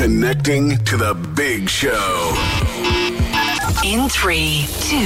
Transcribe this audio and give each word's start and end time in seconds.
Connecting 0.00 0.78
to 0.84 0.96
the 0.96 1.12
big 1.36 1.68
show. 1.68 2.32
In 3.84 4.08
three, 4.08 4.64
two, 4.88 4.96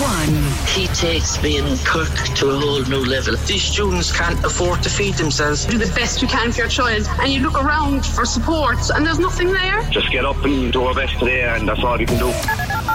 one. 0.00 0.42
He 0.66 0.86
takes 0.94 1.36
being 1.36 1.76
Cork 1.84 2.08
to 2.36 2.48
a 2.48 2.58
whole 2.58 2.82
new 2.84 3.04
level. 3.04 3.36
These 3.44 3.62
students 3.62 4.10
can't 4.10 4.42
afford 4.42 4.82
to 4.84 4.88
feed 4.88 5.16
themselves. 5.16 5.66
do 5.66 5.76
the 5.76 5.92
best 5.94 6.22
you 6.22 6.28
can 6.28 6.50
for 6.50 6.60
your 6.60 6.68
child 6.70 7.06
and 7.20 7.30
you 7.30 7.40
look 7.40 7.62
around 7.62 8.06
for 8.06 8.24
support 8.24 8.78
and 8.94 9.04
there's 9.04 9.18
nothing 9.18 9.52
there. 9.52 9.82
just 9.90 10.10
get 10.10 10.24
up 10.24 10.42
and 10.42 10.72
do 10.72 10.82
our 10.82 10.94
best 10.94 11.18
today, 11.18 11.42
and 11.42 11.68
that's 11.68 11.84
all 11.84 12.00
you 12.00 12.06
can 12.06 12.18
do. 12.18 12.32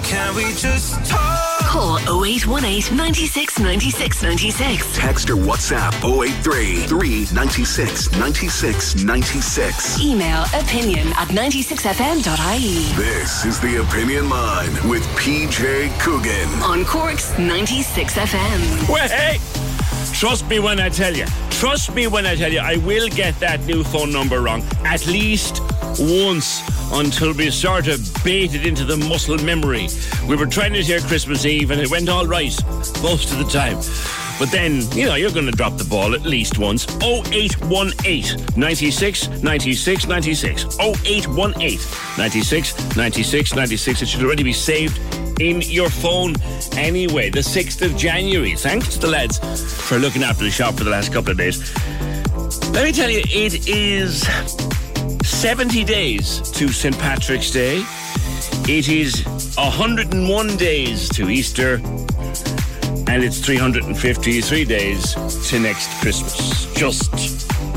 Can 0.02 0.34
we 0.34 0.52
just 0.54 1.08
talk? 1.08 1.53
Call 1.74 1.98
0818 2.24 2.96
96 2.96 3.58
96 3.58 4.22
96. 4.22 4.96
Text 4.96 5.28
or 5.28 5.34
WhatsApp 5.34 5.92
083 6.04 6.86
396 6.86 8.12
96 8.16 9.02
96. 9.02 10.00
Email 10.00 10.44
opinion 10.54 11.08
at 11.14 11.26
96fm.ie. 11.30 12.94
This 12.94 13.44
is 13.44 13.58
the 13.58 13.80
Opinion 13.82 14.28
Line 14.30 14.70
with 14.88 15.02
PJ 15.18 15.90
Coogan. 15.98 16.48
On 16.62 16.84
Cork's 16.84 17.32
96FM. 17.32 18.88
Well, 18.88 19.08
hey, 19.08 19.40
trust 20.14 20.48
me 20.48 20.60
when 20.60 20.80
I 20.80 20.88
tell 20.88 21.14
you. 21.14 21.26
Trust 21.50 21.94
me 21.94 22.06
when 22.06 22.24
I 22.24 22.34
tell 22.34 22.52
you, 22.52 22.60
I 22.60 22.76
will 22.78 23.08
get 23.08 23.38
that 23.40 23.60
new 23.64 23.82
phone 23.84 24.12
number 24.12 24.40
wrong 24.40 24.62
at 24.84 25.06
least 25.06 25.60
once 25.98 26.62
until 26.92 27.32
we 27.34 27.50
sort 27.50 27.88
of 27.88 28.00
bait 28.24 28.54
it 28.54 28.64
into 28.64 28.84
the 28.84 28.96
muscle 28.96 29.38
memory. 29.38 29.88
We 30.26 30.36
were 30.36 30.46
trying 30.46 30.74
it 30.74 30.86
here 30.86 31.00
Christmas 31.00 31.44
Eve 31.44 31.70
and 31.70 31.80
it 31.80 31.90
went 31.90 32.08
all 32.08 32.26
right 32.26 32.54
most 33.02 33.32
of 33.32 33.38
the 33.38 33.44
time. 33.44 34.23
But 34.38 34.50
then, 34.50 34.82
you 34.92 35.06
know, 35.06 35.14
you're 35.14 35.30
going 35.30 35.46
to 35.46 35.52
drop 35.52 35.76
the 35.78 35.84
ball 35.84 36.14
at 36.14 36.22
least 36.22 36.58
once. 36.58 36.86
0818 37.02 38.44
96 38.56 39.28
96 39.42 40.06
96. 40.06 40.78
0818 40.80 41.78
96 42.18 42.96
96 42.96 43.54
96. 43.54 44.02
It 44.02 44.08
should 44.08 44.22
already 44.24 44.42
be 44.42 44.52
saved 44.52 45.00
in 45.40 45.60
your 45.62 45.88
phone 45.88 46.34
anyway. 46.76 47.30
The 47.30 47.40
6th 47.40 47.82
of 47.82 47.96
January. 47.96 48.54
Thanks 48.56 48.94
to 48.94 49.00
the 49.00 49.08
lads 49.08 49.38
for 49.88 49.98
looking 49.98 50.22
after 50.22 50.44
the 50.44 50.50
shop 50.50 50.74
for 50.74 50.84
the 50.84 50.90
last 50.90 51.12
couple 51.12 51.30
of 51.30 51.38
days. 51.38 51.74
Let 52.72 52.84
me 52.84 52.92
tell 52.92 53.10
you, 53.10 53.22
it 53.26 53.68
is 53.68 54.22
70 55.22 55.84
days 55.84 56.40
to 56.52 56.68
St. 56.68 56.98
Patrick's 56.98 57.50
Day. 57.50 57.84
It 58.66 58.88
is 58.88 59.24
101 59.56 60.56
days 60.56 61.08
to 61.10 61.30
Easter. 61.30 61.80
And 63.14 63.22
it's 63.22 63.38
353 63.38 64.64
days 64.64 65.14
to 65.48 65.60
next 65.60 65.88
Christmas. 66.00 66.66
Just 66.74 67.12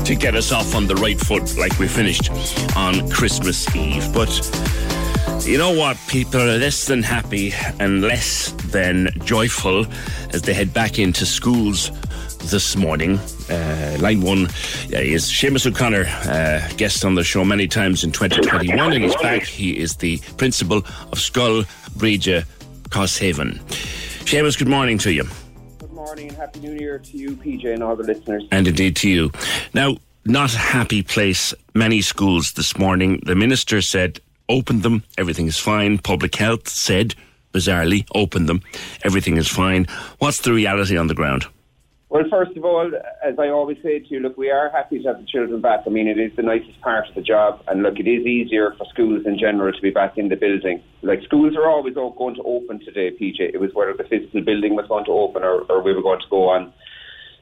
to 0.04 0.16
get 0.16 0.34
us 0.34 0.50
off 0.50 0.74
on 0.74 0.88
the 0.88 0.96
right 0.96 1.16
foot 1.16 1.56
like 1.56 1.78
we 1.78 1.86
finished 1.86 2.28
on 2.74 3.08
Christmas 3.08 3.72
Eve. 3.76 4.12
But 4.12 4.28
you 5.46 5.56
know 5.56 5.70
what? 5.70 5.96
People 6.08 6.40
are 6.40 6.58
less 6.58 6.86
than 6.86 7.04
happy 7.04 7.54
and 7.78 8.02
less 8.02 8.50
than 8.72 9.10
joyful 9.24 9.86
as 10.32 10.42
they 10.42 10.54
head 10.54 10.74
back 10.74 10.98
into 10.98 11.24
schools 11.24 11.92
this 12.50 12.74
morning. 12.74 13.20
Uh, 13.48 13.96
line 14.00 14.22
one 14.22 14.46
is 14.90 15.24
Seamus 15.24 15.68
O'Connor, 15.68 16.06
uh, 16.06 16.68
guest 16.76 17.04
on 17.04 17.14
the 17.14 17.22
show 17.22 17.44
many 17.44 17.68
times 17.68 18.02
in 18.02 18.10
2021, 18.10 18.92
and 18.92 19.04
he's 19.04 19.14
back. 19.22 19.44
He 19.44 19.78
is 19.78 19.94
the 19.98 20.18
principal 20.36 20.78
of 20.78 21.18
Scoil 21.20 21.62
Bhríde 21.96 22.44
Crosshaven. 22.88 23.60
Seamus, 24.28 24.58
good 24.58 24.68
morning 24.68 24.98
to 24.98 25.10
you. 25.10 25.24
Good 25.78 25.90
morning 25.92 26.28
and 26.28 26.36
happy 26.36 26.60
new 26.60 26.74
year 26.74 26.98
to 26.98 27.16
you, 27.16 27.30
PJ, 27.30 27.72
and 27.72 27.82
all 27.82 27.96
the 27.96 28.02
listeners. 28.02 28.44
And 28.50 28.68
indeed 28.68 28.94
to 28.96 29.08
you. 29.08 29.32
Now, 29.72 29.96
not 30.26 30.52
a 30.52 30.58
happy 30.58 31.02
place, 31.02 31.54
many 31.74 32.02
schools 32.02 32.52
this 32.52 32.76
morning. 32.76 33.22
The 33.24 33.34
minister 33.34 33.80
said, 33.80 34.20
open 34.50 34.82
them, 34.82 35.02
everything 35.16 35.46
is 35.46 35.56
fine. 35.56 35.96
Public 35.96 36.34
health 36.34 36.68
said, 36.68 37.14
bizarrely, 37.54 38.06
open 38.14 38.44
them, 38.44 38.60
everything 39.02 39.38
is 39.38 39.48
fine. 39.48 39.86
What's 40.18 40.42
the 40.42 40.52
reality 40.52 40.98
on 40.98 41.06
the 41.06 41.14
ground? 41.14 41.46
Well, 42.10 42.24
first 42.30 42.56
of 42.56 42.64
all, 42.64 42.90
as 43.22 43.34
I 43.38 43.48
always 43.48 43.76
say 43.82 43.98
to 43.98 44.06
you, 44.08 44.20
look, 44.20 44.38
we 44.38 44.50
are 44.50 44.70
happy 44.70 45.02
to 45.02 45.08
have 45.08 45.18
the 45.18 45.26
children 45.26 45.60
back. 45.60 45.80
I 45.86 45.90
mean, 45.90 46.08
it 46.08 46.18
is 46.18 46.34
the 46.36 46.42
nicest 46.42 46.80
part 46.80 47.06
of 47.06 47.14
the 47.14 47.20
job, 47.20 47.60
and 47.68 47.82
look, 47.82 47.98
it 47.98 48.08
is 48.08 48.24
easier 48.24 48.72
for 48.78 48.86
schools 48.88 49.26
in 49.26 49.38
general 49.38 49.70
to 49.70 49.82
be 49.82 49.90
back 49.90 50.16
in 50.16 50.30
the 50.30 50.36
building. 50.36 50.82
Like, 51.02 51.22
schools 51.22 51.54
are 51.54 51.68
always 51.68 51.94
going 51.94 52.34
to 52.36 52.42
open 52.44 52.80
today, 52.80 53.10
PJ. 53.10 53.52
It 53.52 53.60
was 53.60 53.72
whether 53.74 53.92
the 53.92 54.04
physical 54.04 54.40
building 54.40 54.74
was 54.74 54.86
going 54.88 55.04
to 55.04 55.12
open 55.12 55.42
or, 55.42 55.60
or 55.68 55.82
we 55.82 55.92
were 55.92 56.00
going 56.00 56.20
to 56.20 56.30
go 56.30 56.48
on 56.48 56.72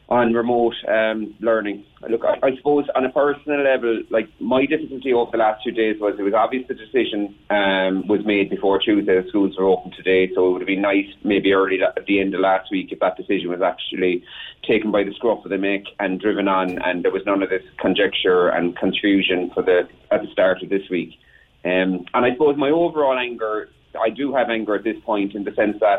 on 0.09 0.33
remote 0.33 0.75
um, 0.87 1.35
learning. 1.41 1.85
Look, 2.09 2.23
I, 2.25 2.47
I 2.47 2.57
suppose 2.57 2.87
on 2.95 3.05
a 3.05 3.11
personal 3.11 3.63
level, 3.65 4.03
like 4.11 4.29
my 4.41 4.65
difficulty 4.65 5.13
over 5.13 5.33
the 5.33 5.39
last 5.39 5.65
two 5.65 5.73
days 5.73 5.97
was 6.01 6.15
it 6.19 6.23
was 6.23 6.35
obvious 6.35 6.69
the 6.69 6.75
decision 6.75 7.35
um, 7.51 8.07
was 8.07 8.25
made 8.25 8.49
before 8.49 8.79
Tuesday. 8.79 9.21
The 9.21 9.29
schools 9.29 9.57
were 9.59 9.67
open 9.67 9.91
today, 9.93 10.33
so 10.33 10.47
it 10.49 10.53
would 10.53 10.61
have 10.63 10.69
been 10.69 10.83
nice 10.83 11.07
maybe 11.25 11.53
early 11.53 11.83
at 11.83 12.07
the 12.07 12.21
end 12.21 12.35
of 12.35 12.41
last 12.41 12.71
week 12.71 12.93
if 12.93 13.01
that 13.01 13.17
decision 13.17 13.51
was 13.51 13.63
actually 13.63 14.23
taken 14.63 14.93
by 14.93 15.03
the 15.03 15.13
scruff 15.15 15.45
of 15.45 15.51
the 15.51 15.59
neck 15.59 15.83
and 15.99 16.21
driven 16.21 16.47
on, 16.47 16.81
and 16.83 17.05
there 17.05 17.13
was 17.13 17.23
none 17.27 17.43
of 17.43 17.51
this 17.51 17.65
conjecture 17.81 18.49
and 18.49 18.77
confusion 18.77 19.51
for 19.53 19.63
the 19.63 19.89
at 20.13 20.23
the 20.23 20.29
start 20.31 20.63
of 20.63 20.69
this 20.69 20.89
week. 20.89 21.19
Um, 21.65 22.07
and 22.15 22.25
I 22.25 22.31
suppose 22.33 22.57
my 22.57 22.71
overall 22.71 23.19
anger, 23.19 23.71
I 24.01 24.11
do 24.11 24.33
have 24.37 24.51
anger 24.51 24.77
at 24.77 24.85
this 24.85 24.99
point 25.05 25.35
in 25.35 25.43
the 25.43 25.53
sense 25.55 25.79
that 25.81 25.99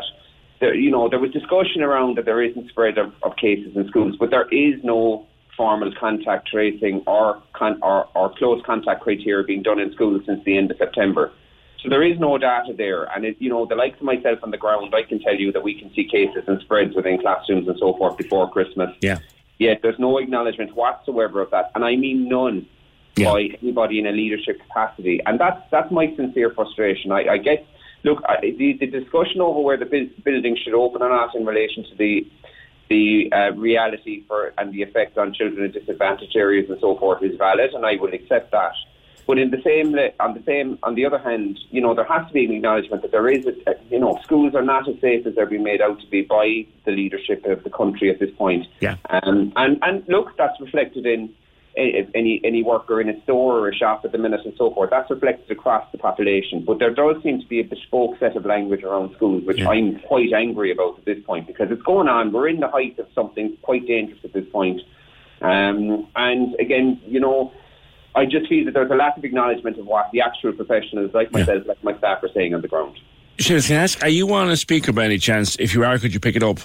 there, 0.60 0.74
you 0.74 0.90
know, 0.90 1.08
there 1.08 1.18
was 1.18 1.30
discussion 1.30 1.82
around 1.82 2.16
that 2.16 2.24
there 2.24 2.42
isn't 2.42 2.68
spread 2.68 2.98
of, 2.98 3.12
of 3.22 3.36
cases 3.36 3.76
in 3.76 3.86
schools, 3.88 4.16
but 4.18 4.30
there 4.30 4.48
is 4.48 4.82
no 4.82 5.26
formal 5.56 5.92
contact 5.98 6.48
tracing 6.48 7.02
or, 7.06 7.42
con- 7.52 7.78
or, 7.82 8.08
or 8.14 8.32
close 8.36 8.62
contact 8.64 9.00
criteria 9.02 9.44
being 9.44 9.62
done 9.62 9.80
in 9.80 9.92
schools 9.92 10.22
since 10.26 10.42
the 10.44 10.56
end 10.56 10.70
of 10.70 10.78
September. 10.78 11.32
So 11.82 11.88
there 11.88 12.02
is 12.02 12.18
no 12.18 12.38
data 12.38 12.72
there. 12.76 13.04
And, 13.14 13.24
it, 13.24 13.36
you 13.38 13.48
know, 13.48 13.66
the 13.66 13.74
likes 13.76 13.98
of 13.98 14.02
myself 14.04 14.40
on 14.42 14.50
the 14.50 14.56
ground, 14.56 14.92
I 14.94 15.02
can 15.02 15.20
tell 15.20 15.34
you 15.36 15.52
that 15.52 15.62
we 15.62 15.78
can 15.78 15.92
see 15.94 16.08
cases 16.08 16.44
and 16.46 16.60
spreads 16.60 16.94
within 16.94 17.20
classrooms 17.20 17.68
and 17.68 17.76
so 17.78 17.96
forth 17.96 18.16
before 18.16 18.50
Christmas. 18.50 18.90
Yeah. 19.00 19.18
Yet 19.58 19.80
there's 19.82 19.98
no 19.98 20.18
acknowledgement 20.18 20.74
whatsoever 20.74 21.40
of 21.40 21.50
that. 21.50 21.70
And 21.74 21.84
I 21.84 21.96
mean 21.96 22.28
none 22.28 22.66
Yeah. 23.16 23.32
by 23.32 23.48
anybody 23.62 23.98
in 23.98 24.06
a 24.06 24.12
leadership 24.12 24.60
capacity. 24.60 25.20
And 25.26 25.38
that's, 25.40 25.60
that's 25.70 25.90
my 25.90 26.14
sincere 26.16 26.50
frustration. 26.50 27.10
I, 27.10 27.28
I 27.28 27.38
get 27.38 27.66
look, 28.04 28.22
I, 28.26 28.40
the, 28.40 28.76
the 28.78 28.86
discussion 28.86 29.40
over 29.40 29.60
where 29.60 29.76
the 29.76 29.86
bu- 29.86 30.10
building 30.24 30.56
should 30.62 30.74
open 30.74 31.02
or 31.02 31.08
not 31.08 31.34
in 31.34 31.44
relation 31.44 31.84
to 31.84 31.94
the 31.96 32.26
the 32.88 33.30
uh, 33.32 33.52
reality 33.52 34.24
for 34.26 34.54
and 34.56 34.72
the 34.72 34.82
effect 34.82 35.18
on 35.18 35.34
children 35.34 35.66
in 35.66 35.72
disadvantaged 35.72 36.34
areas 36.34 36.70
and 36.70 36.80
so 36.80 36.96
forth 36.96 37.22
is 37.22 37.36
valid, 37.36 37.74
and 37.74 37.84
I 37.84 37.96
will 37.96 38.14
accept 38.14 38.50
that. 38.52 38.72
But 39.26 39.38
in 39.38 39.50
the 39.50 39.60
same, 39.62 39.94
on 40.20 40.32
the 40.32 40.42
same, 40.46 40.78
on 40.82 40.94
the 40.94 41.04
other 41.04 41.18
hand, 41.18 41.60
you 41.70 41.82
know, 41.82 41.94
there 41.94 42.06
has 42.06 42.26
to 42.28 42.32
be 42.32 42.46
an 42.46 42.52
acknowledgement 42.52 43.02
that 43.02 43.10
there 43.10 43.28
is, 43.28 43.44
a, 43.44 43.52
you 43.90 43.98
know, 43.98 44.18
schools 44.22 44.54
are 44.54 44.62
not 44.62 44.88
as 44.88 44.98
safe 45.02 45.26
as 45.26 45.34
they're 45.34 45.44
being 45.44 45.62
made 45.62 45.82
out 45.82 46.00
to 46.00 46.06
be 46.06 46.22
by 46.22 46.64
the 46.86 46.92
leadership 46.92 47.44
of 47.44 47.62
the 47.62 47.68
country 47.68 48.08
at 48.08 48.18
this 48.20 48.30
point. 48.36 48.66
Yeah. 48.80 48.96
Um, 49.10 49.52
and 49.56 49.78
and 49.82 50.02
look, 50.08 50.34
that's 50.38 50.58
reflected 50.58 51.04
in 51.04 51.34
any 51.78 52.40
any 52.44 52.62
worker 52.62 53.00
in 53.00 53.08
a 53.08 53.22
store 53.22 53.58
or 53.58 53.68
a 53.68 53.74
shop 53.74 54.02
at 54.04 54.12
the 54.12 54.18
minute 54.18 54.40
and 54.44 54.54
so 54.58 54.72
forth. 54.74 54.90
That's 54.90 55.10
reflected 55.10 55.50
across 55.50 55.90
the 55.92 55.98
population. 55.98 56.64
But 56.66 56.78
there 56.78 56.92
does 56.92 57.22
seem 57.22 57.40
to 57.40 57.46
be 57.46 57.60
a 57.60 57.64
bespoke 57.64 58.18
set 58.18 58.36
of 58.36 58.44
language 58.44 58.82
around 58.82 59.14
schools, 59.14 59.44
which 59.44 59.58
Yeah. 59.58 59.68
I'm 59.70 59.98
quite 60.00 60.32
angry 60.32 60.72
about 60.72 60.98
at 60.98 61.04
this 61.04 61.18
point 61.24 61.46
because 61.46 61.70
it's 61.70 61.82
going 61.82 62.08
on. 62.08 62.32
We're 62.32 62.48
in 62.48 62.60
the 62.60 62.68
height 62.68 62.98
of 62.98 63.06
something 63.14 63.56
quite 63.62 63.86
dangerous 63.86 64.18
at 64.24 64.32
this 64.32 64.44
point. 64.50 64.80
Um, 65.40 66.06
and 66.16 66.54
again, 66.58 67.00
you 67.06 67.20
know, 67.20 67.52
I 68.14 68.24
just 68.26 68.48
feel 68.48 68.64
that 68.64 68.74
there's 68.74 68.90
a 68.90 68.94
lack 68.96 69.16
of 69.16 69.24
acknowledgement 69.24 69.78
of 69.78 69.86
what 69.86 70.10
the 70.12 70.20
actual 70.20 70.52
professionals 70.52 71.12
like 71.14 71.30
myself, 71.32 71.64
like 71.66 71.82
my 71.84 71.96
staff, 71.98 72.22
are 72.24 72.28
saying 72.34 72.54
on 72.54 72.62
the 72.62 72.68
ground. 72.68 72.98
Seamus, 73.38 73.68
can 73.68 73.76
I 73.78 73.82
ask, 73.84 74.02
are 74.02 74.08
you 74.08 74.32
on 74.34 74.50
a 74.50 74.56
speaker 74.56 74.92
by 74.92 75.04
any 75.04 75.18
chance? 75.18 75.54
If 75.60 75.72
you 75.74 75.84
are, 75.84 75.96
could 76.00 76.12
you 76.12 76.18
pick 76.18 76.34
it 76.34 76.42
up? 76.42 76.58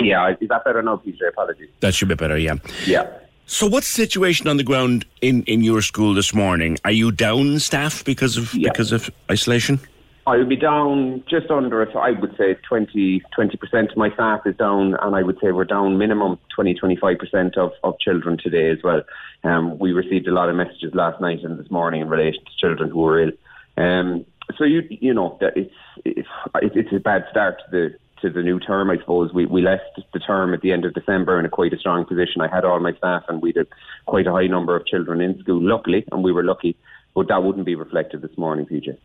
Yeah, 0.00 0.34
is 0.40 0.48
that 0.48 0.64
better 0.64 0.82
now, 0.82 0.96
PJ? 0.96 1.18
Apologies. 1.28 1.68
That 1.80 1.94
should 1.94 2.08
be 2.08 2.14
better, 2.16 2.36
yeah. 2.36 2.54
Yeah. 2.86 3.06
So, 3.50 3.66
what's 3.66 3.96
the 3.96 4.02
situation 4.02 4.46
on 4.46 4.58
the 4.58 4.62
ground 4.62 5.06
in, 5.22 5.42
in 5.44 5.62
your 5.62 5.80
school 5.80 6.12
this 6.12 6.34
morning? 6.34 6.76
Are 6.84 6.90
you 6.90 7.10
down 7.10 7.58
staff 7.60 8.04
because 8.04 8.36
of 8.36 8.52
Yeah. 8.52 8.68
because 8.68 8.92
of 8.92 9.08
isolation? 9.30 9.80
I 10.26 10.36
would 10.36 10.50
be 10.50 10.56
down 10.56 11.24
just 11.26 11.50
under. 11.50 11.80
I 11.98 12.10
would 12.10 12.36
say 12.36 12.58
20 12.68 13.22
percent 13.32 13.90
of 13.90 13.96
my 13.96 14.10
staff 14.12 14.42
is 14.44 14.54
down, 14.56 14.96
and 15.00 15.16
I 15.16 15.22
would 15.22 15.38
say 15.40 15.52
we're 15.52 15.64
down 15.64 15.96
minimum 15.96 16.38
20 16.54 16.74
25 16.74 17.18
percent 17.18 17.56
of, 17.56 17.72
of 17.82 17.98
children 18.00 18.36
today 18.36 18.68
as 18.68 18.82
well. 18.84 19.00
Um, 19.44 19.78
we 19.78 19.92
received 19.92 20.28
a 20.28 20.32
lot 20.32 20.50
of 20.50 20.54
messages 20.54 20.94
last 20.94 21.18
night 21.18 21.42
and 21.42 21.58
this 21.58 21.70
morning 21.70 22.02
in 22.02 22.10
relation 22.10 22.44
to 22.44 22.50
children 22.60 22.90
who 22.90 22.98
were 22.98 23.18
ill. 23.18 23.32
Um, 23.78 24.26
so 24.58 24.64
you 24.64 24.82
you 24.90 25.14
know 25.14 25.38
that 25.40 25.56
it's 25.56 25.74
it's 26.04 26.28
it's 26.54 26.92
a 26.92 27.00
bad 27.00 27.24
start 27.30 27.60
to 27.60 27.70
the 27.70 27.94
to 28.22 28.30
the 28.30 28.42
new 28.42 28.58
term. 28.60 28.90
I 28.90 28.98
suppose 28.98 29.32
we 29.32 29.46
we 29.46 29.62
left 29.62 30.00
the 30.12 30.18
term 30.18 30.54
at 30.54 30.60
the 30.60 30.72
end 30.72 30.84
of 30.84 30.94
December 30.94 31.38
in 31.38 31.44
a 31.46 31.48
quite 31.48 31.72
a 31.72 31.78
strong 31.78 32.04
position. 32.04 32.40
I 32.40 32.48
had 32.48 32.64
all 32.64 32.80
my 32.80 32.92
staff, 32.94 33.24
and 33.28 33.40
we 33.42 33.52
had 33.56 33.66
quite 34.06 34.26
a 34.26 34.32
high 34.32 34.46
number 34.46 34.76
of 34.76 34.86
children 34.86 35.20
in 35.20 35.38
school. 35.40 35.60
Luckily, 35.62 36.04
and 36.12 36.22
we 36.24 36.32
were 36.32 36.44
lucky, 36.44 36.76
but 37.14 37.28
that 37.28 37.42
wouldn't 37.42 37.66
be 37.66 37.74
reflected 37.74 38.22
this 38.22 38.36
morning, 38.36 38.66
PJ. 38.66 38.96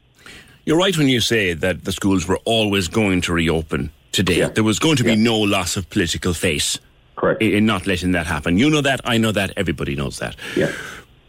You're 0.65 0.77
right 0.77 0.97
when 0.97 1.07
you 1.09 1.19
say 1.19 1.53
that 1.53 1.83
the 1.83 1.91
schools 1.91 2.27
were 2.27 2.39
always 2.45 2.87
going 2.87 3.21
to 3.21 3.33
reopen 3.33 3.91
today. 4.13 4.37
Yeah. 4.39 4.47
There 4.49 4.63
was 4.63 4.79
going 4.79 4.95
to 4.97 5.03
be 5.03 5.09
Yeah. 5.11 5.15
no 5.31 5.37
loss 5.37 5.75
of 5.75 5.89
political 5.89 6.33
face 6.33 6.79
Correct. 7.17 7.41
in, 7.41 7.51
in 7.53 7.65
not 7.65 7.85
letting 7.85 8.13
that 8.13 8.27
happen. 8.27 8.57
You 8.57 8.69
know 8.69 8.79
that, 8.81 9.01
I 9.03 9.17
know 9.17 9.33
that, 9.33 9.51
everybody 9.57 9.95
knows 9.95 10.19
that. 10.19 10.35
Yeah. 10.55 10.71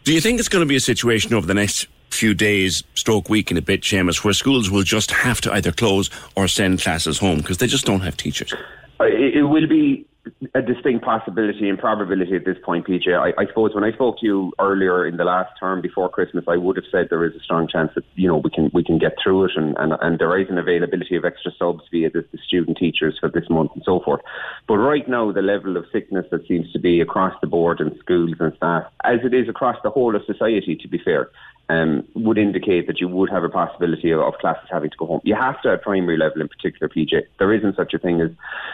Do 0.05 0.13
you 0.13 0.21
think 0.21 0.39
it's 0.39 0.47
going 0.47 0.61
to 0.63 0.69
be 0.69 0.77
a 0.77 0.79
situation 0.79 1.33
over 1.33 1.45
the 1.47 1.53
next 1.53 1.87
few 2.09 2.33
days, 2.33 2.83
stroke 2.95 3.29
week 3.29 3.51
in 3.51 3.57
a 3.57 3.61
bit, 3.61 3.81
Seamus, 3.81 4.23
where 4.23 4.33
schools 4.33 4.69
will 4.69 4.83
just 4.83 5.11
have 5.11 5.41
to 5.41 5.53
either 5.53 5.71
close 5.71 6.09
or 6.35 6.47
send 6.47 6.81
classes 6.81 7.19
home 7.19 7.37
because 7.37 7.57
they 7.57 7.67
just 7.67 7.85
don't 7.85 8.01
have 8.01 8.17
teachers? 8.17 8.53
Uh, 8.99 9.05
It, 9.05 9.37
it 9.37 9.43
will 9.43 9.67
be 9.67 10.05
a 10.53 10.61
distinct 10.61 11.05
possibility 11.05 11.69
and 11.69 11.77
probability 11.77 12.35
at 12.35 12.45
this 12.45 12.57
point, 12.63 12.87
PJ. 12.87 13.07
I, 13.13 13.39
I 13.39 13.45
suppose 13.47 13.75
when 13.75 13.83
I 13.83 13.91
spoke 13.91 14.19
to 14.19 14.25
you 14.25 14.53
earlier 14.59 15.05
in 15.05 15.17
the 15.17 15.23
last 15.23 15.51
term 15.59 15.81
before 15.81 16.09
Christmas, 16.09 16.45
I 16.47 16.57
would 16.57 16.77
have 16.77 16.85
said 16.91 17.07
there 17.09 17.25
is 17.25 17.35
a 17.35 17.39
strong 17.39 17.67
chance 17.67 17.91
that 17.95 18.03
you 18.15 18.27
know 18.27 18.37
we 18.37 18.49
can 18.49 18.71
we 18.73 18.83
can 18.83 18.97
get 18.97 19.13
through 19.21 19.45
it, 19.45 19.51
and, 19.55 19.75
and, 19.77 19.93
and 20.01 20.19
there 20.19 20.37
is 20.39 20.49
an 20.49 20.57
availability 20.57 21.15
of 21.15 21.25
extra 21.25 21.51
subs 21.57 21.83
via 21.91 22.09
the, 22.09 22.25
the 22.31 22.37
student 22.39 22.77
teachers 22.77 23.17
for 23.19 23.29
this 23.29 23.49
month 23.49 23.71
and 23.75 23.83
so 23.85 23.99
forth. 23.99 24.21
But 24.67 24.77
right 24.77 25.07
now, 25.07 25.31
the 25.31 25.41
level 25.41 25.77
of 25.77 25.85
sickness 25.91 26.25
that 26.31 26.47
seems 26.47 26.71
to 26.73 26.79
be 26.79 27.01
across 27.01 27.33
the 27.41 27.47
board 27.47 27.79
in 27.79 27.97
schools 27.99 28.35
and 28.39 28.53
staff, 28.55 28.85
as 29.03 29.19
it 29.23 29.33
is 29.33 29.47
across 29.47 29.77
the 29.83 29.91
whole 29.91 30.15
of 30.15 30.23
society, 30.25 30.75
to 30.75 30.87
be 30.87 30.97
fair, 30.97 31.29
um, 31.69 32.03
would 32.13 32.37
indicate 32.37 32.87
that 32.87 32.99
you 32.99 33.07
would 33.07 33.29
have 33.29 33.43
a 33.43 33.49
possibility 33.49 34.11
of, 34.11 34.19
of 34.19 34.33
classes 34.35 34.67
having 34.71 34.89
to 34.89 34.97
go 34.97 35.05
home. 35.05 35.21
You 35.23 35.35
have 35.35 35.61
to 35.61 35.71
at 35.71 35.81
primary 35.81 36.17
level 36.17 36.41
in 36.41 36.47
particular, 36.47 36.89
PJ. 36.89 37.23
There 37.39 37.53
isn't 37.53 37.75
such 37.75 37.93
a 37.93 37.99
thing 37.99 38.21
as, 38.21 38.29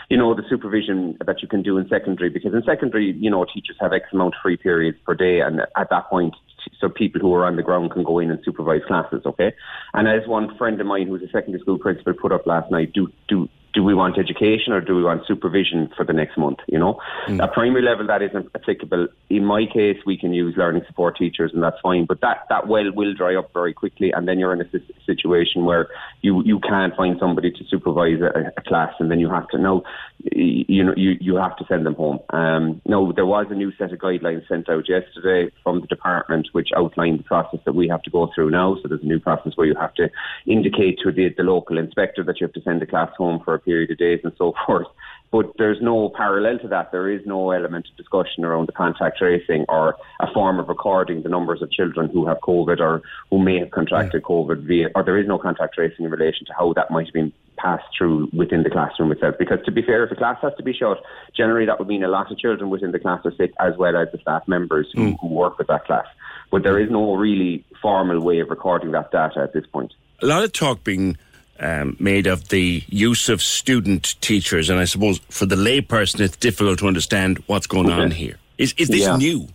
you 0.10 0.18
know, 0.18 0.34
the 0.34 0.44
supervision 0.50 1.18
that 1.26 1.42
you 1.42 1.48
can 1.48 1.62
do 1.62 1.78
in 1.78 1.88
secondary 1.88 2.30
because 2.30 2.54
in 2.54 2.64
secondary, 2.64 3.12
you 3.14 3.30
know, 3.30 3.46
teachers 3.46 3.78
have 3.80 3.94
X 3.94 4.06
amount 4.12 4.36
of 4.36 4.42
free 4.42 4.58
periods 4.58 4.98
per 5.06 5.16
day 5.16 5.40
and 5.40 5.62
at 5.76 5.90
that 5.90 6.10
point, 6.10 6.36
so 6.80 6.90
people 6.90 7.22
who 7.22 7.34
are 7.34 7.46
on 7.46 7.56
the 7.56 7.64
ground 7.64 7.92
can 7.92 8.04
go 8.04 8.20
in 8.20 8.30
and 8.30 8.40
supervise 8.44 8.82
classes, 8.88 9.22
okay? 9.26 9.54
And 9.94 10.08
as 10.08 10.28
one 10.28 10.56
friend 10.58 10.80
of 10.80 10.88
mine 10.88 11.08
who's 11.08 11.22
a 11.22 11.32
secondary 11.32 11.62
school 11.62 11.80
principal 11.80 12.14
put 12.14 12.32
up 12.32 12.46
last 12.46 12.72
night, 12.72 12.94
do, 12.94 13.12
do, 13.28 13.50
do 13.74 13.84
we 13.84 13.94
want 13.94 14.18
education 14.18 14.74
or 14.74 14.82
do 14.82 14.96
we 14.96 15.04
want 15.04 15.26
supervision 15.28 15.90
for 15.96 16.06
the 16.06 16.14
next 16.14 16.38
month? 16.38 16.60
You 16.68 16.80
know, 16.80 17.00
at 17.28 17.54
primary 17.54 17.82
level 17.82 18.08
that 18.08 18.22
isn't 18.22 18.50
applicable. 18.56 19.08
In 19.30 19.46
my 19.46 19.66
case, 19.66 19.98
we 20.06 20.18
can 20.18 20.34
use 20.34 20.56
learning 20.58 20.84
support 20.88 21.18
teachers, 21.18 21.52
and 21.54 21.64
that's 21.64 21.80
fine. 21.82 22.06
But 22.06 22.22
that 22.22 22.46
that 22.50 22.68
well 22.68 22.92
will 22.94 23.14
dry 23.14 23.36
up 23.36 23.54
very 23.54 23.74
quickly, 23.74 24.12
and 24.12 24.28
then 24.28 24.40
you're 24.40 24.54
in 24.54 24.62
a 24.62 24.70
situation 25.06 25.66
where 25.66 25.88
you 26.22 26.44
you 26.44 26.60
can't 26.60 26.96
find 26.96 27.18
somebody 27.20 27.52
to 27.52 27.64
supervise 27.70 28.22
a, 28.22 28.52
a 28.58 28.62
class, 28.64 28.94
and 29.00 29.10
then 29.10 29.20
you 29.20 29.30
have 29.30 29.48
to 29.50 29.58
now, 29.58 29.84
you 30.20 30.84
know, 30.84 30.94
you 30.98 31.16
you 31.20 31.36
have 31.36 31.56
to 31.58 31.66
send 31.68 31.86
them 31.86 31.96
home. 31.96 32.20
Um, 32.32 32.82
no, 32.86 33.12
there 33.12 33.26
was 33.26 33.48
a 33.50 33.56
new 33.56 33.72
set 33.78 33.94
of 33.94 34.00
guidelines 34.00 34.48
sent 34.48 34.70
out 34.70 34.90
yesterday 34.90 35.52
from 35.64 35.82
the 35.82 35.88
department, 35.88 36.50
which 36.52 36.70
outlined 36.76 37.20
the 37.20 37.24
process 37.24 37.60
that 37.66 37.76
we 37.76 37.88
have 37.88 38.04
to 38.04 38.10
go 38.10 38.30
through 38.34 38.52
now. 38.52 38.76
So 38.82 38.88
there's 38.88 39.04
a 39.04 39.06
new 39.06 39.20
process 39.20 39.54
where 39.56 39.68
you 39.68 39.76
have 39.80 39.94
to 39.96 40.10
indicate 40.46 41.00
to 41.04 41.12
the, 41.12 41.30
the 41.36 41.44
local 41.44 41.78
inspector 41.78 42.24
that 42.24 42.40
you 42.40 42.48
have 42.48 42.54
to 42.54 42.62
send 42.62 42.82
the 42.82 42.86
class 42.86 43.10
home 43.18 43.42
for 43.44 43.54
a 43.54 43.61
period 43.64 43.92
of 43.92 43.98
days 43.98 44.22
and 44.24 44.34
so 44.38 44.54
forth. 44.66 44.88
But 45.32 45.54
there's 45.58 45.82
no 45.82 46.10
parallel 46.10 46.60
to 46.60 46.68
that. 46.68 46.92
There 46.92 47.10
is 47.10 47.22
no 47.26 47.52
element 47.52 47.88
of 47.90 47.96
discussion 47.96 48.44
around 48.44 48.68
the 48.68 48.74
contact 48.74 49.18
tracing 49.18 49.66
or 49.70 49.96
a 50.20 50.32
form 50.34 50.60
of 50.60 50.68
recording 50.68 51.24
the 51.24 51.30
numbers 51.30 51.62
of 51.62 51.72
children 51.72 52.10
who 52.10 52.28
have 52.28 52.40
COVID 52.42 52.82
or 52.82 53.02
who 53.30 53.40
may 53.40 53.58
have 53.60 53.72
contracted 53.72 54.24
COVID 54.24 54.64
via, 54.68 54.90
or 54.94 55.04
there 55.04 55.18
is 55.18 55.28
no 55.28 55.38
contact 55.38 55.76
tracing 55.76 56.04
in 56.04 56.12
relation 56.12 56.46
to 56.48 56.54
how 56.54 56.74
that 56.74 56.92
might 56.92 57.06
have 57.06 57.14
been 57.14 57.32
passed 57.58 57.86
through 57.98 58.30
within 58.34 58.64
the 58.64 58.70
classroom 58.70 59.12
itself. 59.14 59.36
Because 59.40 59.60
to 59.66 59.72
be 59.72 59.82
fair, 59.82 60.04
if 60.04 60.12
a 60.12 60.16
class 60.16 60.38
has 60.42 60.52
to 60.58 60.64
be 60.64 60.74
shut, 60.74 61.02
generally 61.36 61.66
that 61.66 61.80
would 61.80 61.88
mean 61.88 62.04
a 62.04 62.10
lot 62.10 62.30
of 62.30 62.38
children 62.38 62.70
within 62.70 62.92
the 62.92 63.00
class 63.00 63.26
are 63.26 63.34
sick 63.36 63.54
as 63.60 63.78
well 63.78 63.96
as 63.96 64.10
the 64.12 64.18
staff 64.18 64.46
members 64.48 64.90
who, 64.94 65.12
mm. 65.12 65.18
who 65.22 65.28
work 65.28 65.58
with 65.58 65.68
that 65.68 65.86
class. 65.86 66.08
But 66.52 66.64
there 66.64 66.78
is 66.78 66.92
no 66.92 67.16
really 67.16 67.64
formal 67.82 68.20
way 68.20 68.40
of 68.40 68.50
recording 68.50 68.92
that 68.92 69.12
data 69.12 69.40
at 69.40 69.54
this 69.54 69.66
point. 69.68 69.94
A 70.22 70.26
lot 70.26 70.44
of 70.44 70.52
talk 70.52 70.84
being 70.84 71.18
um, 71.62 71.96
made 72.00 72.28
of 72.28 72.50
the 72.50 72.84
use 72.88 73.30
of 73.30 73.42
student 73.42 74.20
teachers, 74.22 74.70
and 74.70 74.80
I 74.80 74.86
suppose 74.86 75.20
for 75.30 75.46
the 75.46 75.56
layperson, 75.56 76.20
it's 76.20 76.36
difficult 76.38 76.80
to 76.80 76.88
understand 76.88 77.42
what's 77.48 77.68
going 77.68 77.90
on 77.92 78.12
here. 78.12 78.38
Is, 78.58 78.74
is 78.78 78.90
this 78.90 79.02
Yeah. 79.02 79.18
new? 79.18 79.48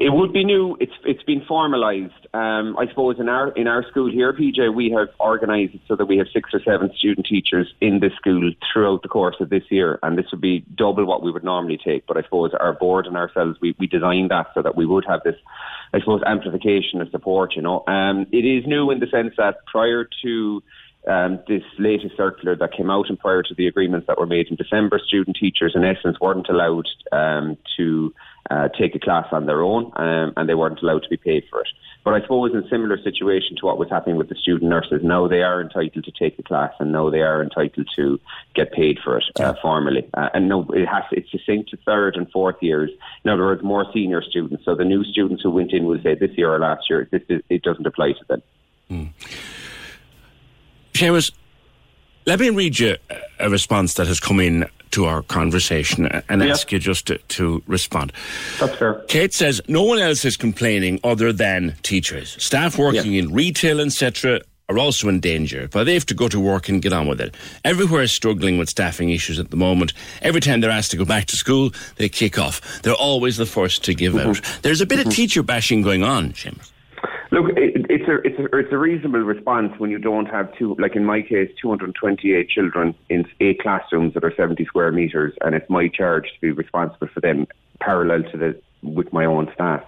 It 0.00 0.12
would 0.12 0.32
be 0.32 0.44
new. 0.44 0.76
It's 0.78 0.92
it's 1.04 1.24
been 1.24 1.40
formalised. 1.40 2.12
Um, 2.32 2.78
I 2.78 2.86
suppose 2.86 3.18
in 3.18 3.28
our 3.28 3.48
in 3.50 3.66
our 3.66 3.82
school 3.90 4.08
here, 4.08 4.32
PJ, 4.32 4.72
we 4.72 4.90
have 4.92 5.08
organised 5.18 5.74
it 5.74 5.80
so 5.88 5.96
that 5.96 6.06
we 6.06 6.18
have 6.18 6.28
six 6.32 6.54
or 6.54 6.60
seven 6.62 6.94
student 6.96 7.26
teachers 7.26 7.74
in 7.80 7.98
this 7.98 8.12
school 8.14 8.52
throughout 8.72 9.02
the 9.02 9.08
course 9.08 9.34
of 9.40 9.50
this 9.50 9.64
year, 9.70 9.98
and 10.04 10.16
this 10.16 10.26
would 10.30 10.40
be 10.40 10.60
double 10.76 11.04
what 11.04 11.24
we 11.24 11.32
would 11.32 11.42
normally 11.42 11.78
take. 11.84 12.06
But 12.06 12.16
I 12.16 12.22
suppose 12.22 12.52
our 12.54 12.74
board 12.74 13.08
and 13.08 13.16
ourselves, 13.16 13.58
we, 13.60 13.74
we 13.80 13.88
designed 13.88 14.30
that 14.30 14.46
so 14.54 14.62
that 14.62 14.76
we 14.76 14.86
would 14.86 15.04
have 15.04 15.24
this, 15.24 15.36
I 15.92 15.98
suppose, 15.98 16.22
amplification 16.24 17.00
of 17.00 17.10
support. 17.10 17.56
You 17.56 17.62
know, 17.62 17.82
um, 17.88 18.26
it 18.30 18.44
is 18.44 18.68
new 18.68 18.92
in 18.92 19.00
the 19.00 19.08
sense 19.08 19.34
that 19.36 19.66
prior 19.66 20.08
to 20.22 20.62
um, 21.06 21.40
this 21.46 21.62
latest 21.78 22.16
circular 22.16 22.56
that 22.56 22.72
came 22.72 22.90
out 22.90 23.08
and 23.08 23.18
prior 23.18 23.42
to 23.42 23.54
the 23.54 23.66
agreements 23.66 24.06
that 24.06 24.18
were 24.18 24.26
made 24.26 24.48
in 24.48 24.56
December, 24.56 24.98
student 24.98 25.36
teachers 25.36 25.72
in 25.74 25.84
essence 25.84 26.18
weren't 26.20 26.48
allowed 26.48 26.86
um, 27.12 27.56
to 27.76 28.12
uh, 28.50 28.68
take 28.78 28.94
a 28.94 28.98
class 28.98 29.26
on 29.32 29.46
their 29.46 29.62
own 29.62 29.92
um, 29.96 30.32
and 30.36 30.48
they 30.48 30.54
weren't 30.54 30.80
allowed 30.82 31.02
to 31.02 31.08
be 31.08 31.16
paid 31.16 31.44
for 31.50 31.60
it. 31.60 31.68
But 32.04 32.14
I 32.14 32.22
suppose 32.22 32.52
in 32.54 32.66
similar 32.70 32.96
situation 33.02 33.56
to 33.56 33.66
what 33.66 33.78
was 33.78 33.90
happening 33.90 34.16
with 34.16 34.28
the 34.28 34.34
student 34.34 34.70
nurses, 34.70 35.00
now 35.02 35.28
they 35.28 35.42
are 35.42 35.60
entitled 35.60 36.04
to 36.04 36.12
take 36.12 36.38
a 36.38 36.42
class 36.42 36.72
and 36.80 36.90
now 36.90 37.10
they 37.10 37.20
are 37.20 37.42
entitled 37.42 37.88
to 37.96 38.18
get 38.54 38.72
paid 38.72 38.98
for 39.02 39.18
it 39.18 39.24
uh, 39.38 39.54
formally. 39.60 40.08
Uh, 40.14 40.30
and 40.32 40.48
no, 40.48 40.66
it 40.70 40.86
has 40.86 41.04
it's 41.12 41.30
distinct 41.30 41.70
to 41.70 41.76
third 41.84 42.16
and 42.16 42.30
fourth 42.30 42.56
years. 42.62 42.90
In 43.24 43.30
other 43.30 43.44
words, 43.44 43.62
more 43.62 43.84
senior 43.92 44.22
students. 44.22 44.64
So 44.64 44.74
the 44.74 44.84
new 44.84 45.04
students 45.04 45.42
who 45.42 45.50
went 45.50 45.72
in 45.72 45.84
will 45.84 46.00
say 46.02 46.14
this 46.14 46.30
year 46.36 46.54
or 46.54 46.58
last 46.58 46.88
year, 46.88 47.08
this 47.10 47.22
is, 47.28 47.42
it 47.50 47.62
doesn't 47.62 47.86
apply 47.86 48.12
to 48.12 48.24
them. 48.28 48.42
Seamus, 50.98 51.30
let 52.26 52.40
me 52.40 52.50
read 52.50 52.76
you 52.80 52.96
a- 53.38 53.48
response 53.48 53.94
that 53.94 54.08
has 54.08 54.18
come 54.18 54.40
in 54.40 54.66
to 54.90 55.04
our 55.04 55.22
conversation 55.22 56.08
and 56.28 56.42
Yeah. 56.42 56.50
ask 56.50 56.72
you 56.72 56.80
just 56.80 57.06
to, 57.06 57.18
to 57.18 57.62
respond. 57.68 58.12
That's 58.58 58.74
fair. 58.74 58.94
Kate 59.06 59.32
says 59.32 59.60
no 59.68 59.84
one 59.84 60.00
else 60.00 60.24
is 60.24 60.36
complaining 60.36 60.98
other 61.04 61.32
than 61.32 61.76
teachers. 61.84 62.34
Staff 62.40 62.78
working 62.78 63.14
in 63.14 63.32
retail, 63.32 63.80
etc., 63.80 64.40
are 64.68 64.76
also 64.76 65.08
in 65.08 65.20
danger, 65.20 65.68
but 65.70 65.84
they 65.84 65.94
have 65.94 66.06
to 66.06 66.14
go 66.14 66.26
to 66.26 66.40
work 66.40 66.68
and 66.68 66.82
get 66.82 66.92
on 66.92 67.06
with 67.06 67.20
it. 67.20 67.36
Everywhere 67.64 68.02
is 68.02 68.10
struggling 68.10 68.58
with 68.58 68.68
staffing 68.68 69.10
issues 69.10 69.38
at 69.38 69.50
the 69.50 69.56
moment. 69.56 69.92
Every 70.20 70.40
time 70.40 70.60
they're 70.60 70.68
asked 70.68 70.90
to 70.90 70.96
go 70.96 71.04
back 71.04 71.26
to 71.26 71.36
school, 71.36 71.70
they 71.94 72.08
kick 72.08 72.40
off. 72.40 72.82
They're 72.82 72.92
always 72.92 73.36
the 73.36 73.46
first 73.46 73.84
to 73.84 73.94
give 73.94 74.14
mm-hmm. 74.14 74.30
out. 74.30 74.62
There's 74.62 74.80
a 74.80 74.86
bit 74.86 74.98
of 74.98 75.04
mm-hmm. 75.04 75.14
teacher 75.14 75.44
bashing 75.44 75.82
going 75.82 76.02
on, 76.02 76.32
Seamus. 76.32 76.72
Look, 77.30 77.50
it, 77.56 77.87
it's 78.08 78.38
a 78.38 78.44
it's 78.44 78.52
a 78.52 78.56
it's 78.56 78.72
a 78.72 78.78
reasonable 78.78 79.20
response 79.20 79.72
when 79.78 79.90
you 79.90 79.98
don't 79.98 80.26
have 80.26 80.56
two 80.56 80.74
like 80.78 80.96
in 80.96 81.04
my 81.04 81.22
case, 81.22 81.50
228 81.60 82.48
children 82.48 82.94
in 83.08 83.26
eight 83.40 83.60
classrooms 83.60 84.14
that 84.14 84.24
are 84.24 84.32
70 84.34 84.64
square 84.64 84.92
meters, 84.92 85.34
and 85.42 85.54
it's 85.54 85.68
my 85.68 85.88
charge 85.88 86.24
to 86.24 86.40
be 86.40 86.50
responsible 86.50 87.08
for 87.12 87.20
them 87.20 87.46
parallel 87.80 88.22
to 88.30 88.38
the 88.38 88.60
with 88.82 89.12
my 89.12 89.24
own 89.24 89.50
staff. 89.54 89.82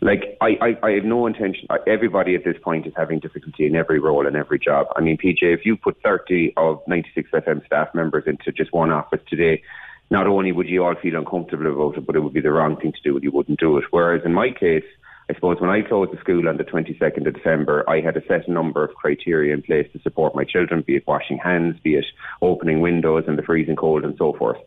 Like 0.00 0.36
I, 0.40 0.58
I, 0.60 0.86
I 0.86 0.90
have 0.92 1.04
no 1.04 1.26
intention. 1.26 1.68
Everybody 1.86 2.34
at 2.34 2.44
this 2.44 2.56
point 2.62 2.86
is 2.86 2.92
having 2.96 3.20
difficulty 3.20 3.66
in 3.66 3.76
every 3.76 4.00
role 4.00 4.26
and 4.26 4.34
every 4.34 4.58
job. 4.58 4.88
I 4.96 5.00
mean, 5.00 5.16
PJ, 5.16 5.42
if 5.42 5.64
you 5.64 5.76
put 5.76 5.96
30 6.02 6.54
of 6.56 6.82
96 6.88 7.30
FM 7.30 7.64
staff 7.66 7.94
members 7.94 8.24
into 8.26 8.50
just 8.50 8.72
one 8.72 8.90
office 8.90 9.20
today, 9.28 9.62
not 10.10 10.26
only 10.26 10.50
would 10.50 10.68
you 10.68 10.84
all 10.84 10.96
feel 11.00 11.16
uncomfortable 11.16 11.72
about 11.72 11.98
it, 11.98 12.04
but 12.04 12.16
it 12.16 12.20
would 12.20 12.32
be 12.32 12.40
the 12.40 12.50
wrong 12.50 12.76
thing 12.76 12.92
to 12.92 12.98
do 13.02 13.14
and 13.14 13.22
you 13.22 13.30
wouldn't 13.30 13.60
do 13.60 13.78
it. 13.78 13.84
Whereas 13.92 14.22
in 14.24 14.34
my 14.34 14.50
case, 14.50 14.84
I 15.32 15.34
suppose 15.34 15.62
when 15.62 15.70
I 15.70 15.80
closed 15.80 16.12
the 16.12 16.20
school 16.20 16.46
on 16.46 16.58
the 16.58 16.64
22nd 16.64 17.26
of 17.26 17.32
December, 17.32 17.88
I 17.88 18.02
had 18.02 18.18
a 18.18 18.26
set 18.26 18.46
number 18.50 18.84
of 18.84 18.94
criteria 18.94 19.54
in 19.54 19.62
place 19.62 19.88
to 19.94 20.02
support 20.02 20.34
my 20.34 20.44
children, 20.44 20.84
be 20.86 20.96
it 20.96 21.06
washing 21.06 21.38
hands, 21.38 21.80
be 21.82 21.94
it 21.94 22.04
opening 22.42 22.82
windows 22.82 23.24
in 23.26 23.36
the 23.36 23.42
freezing 23.42 23.76
cold 23.76 24.04
and 24.04 24.14
so 24.18 24.34
forth. 24.34 24.58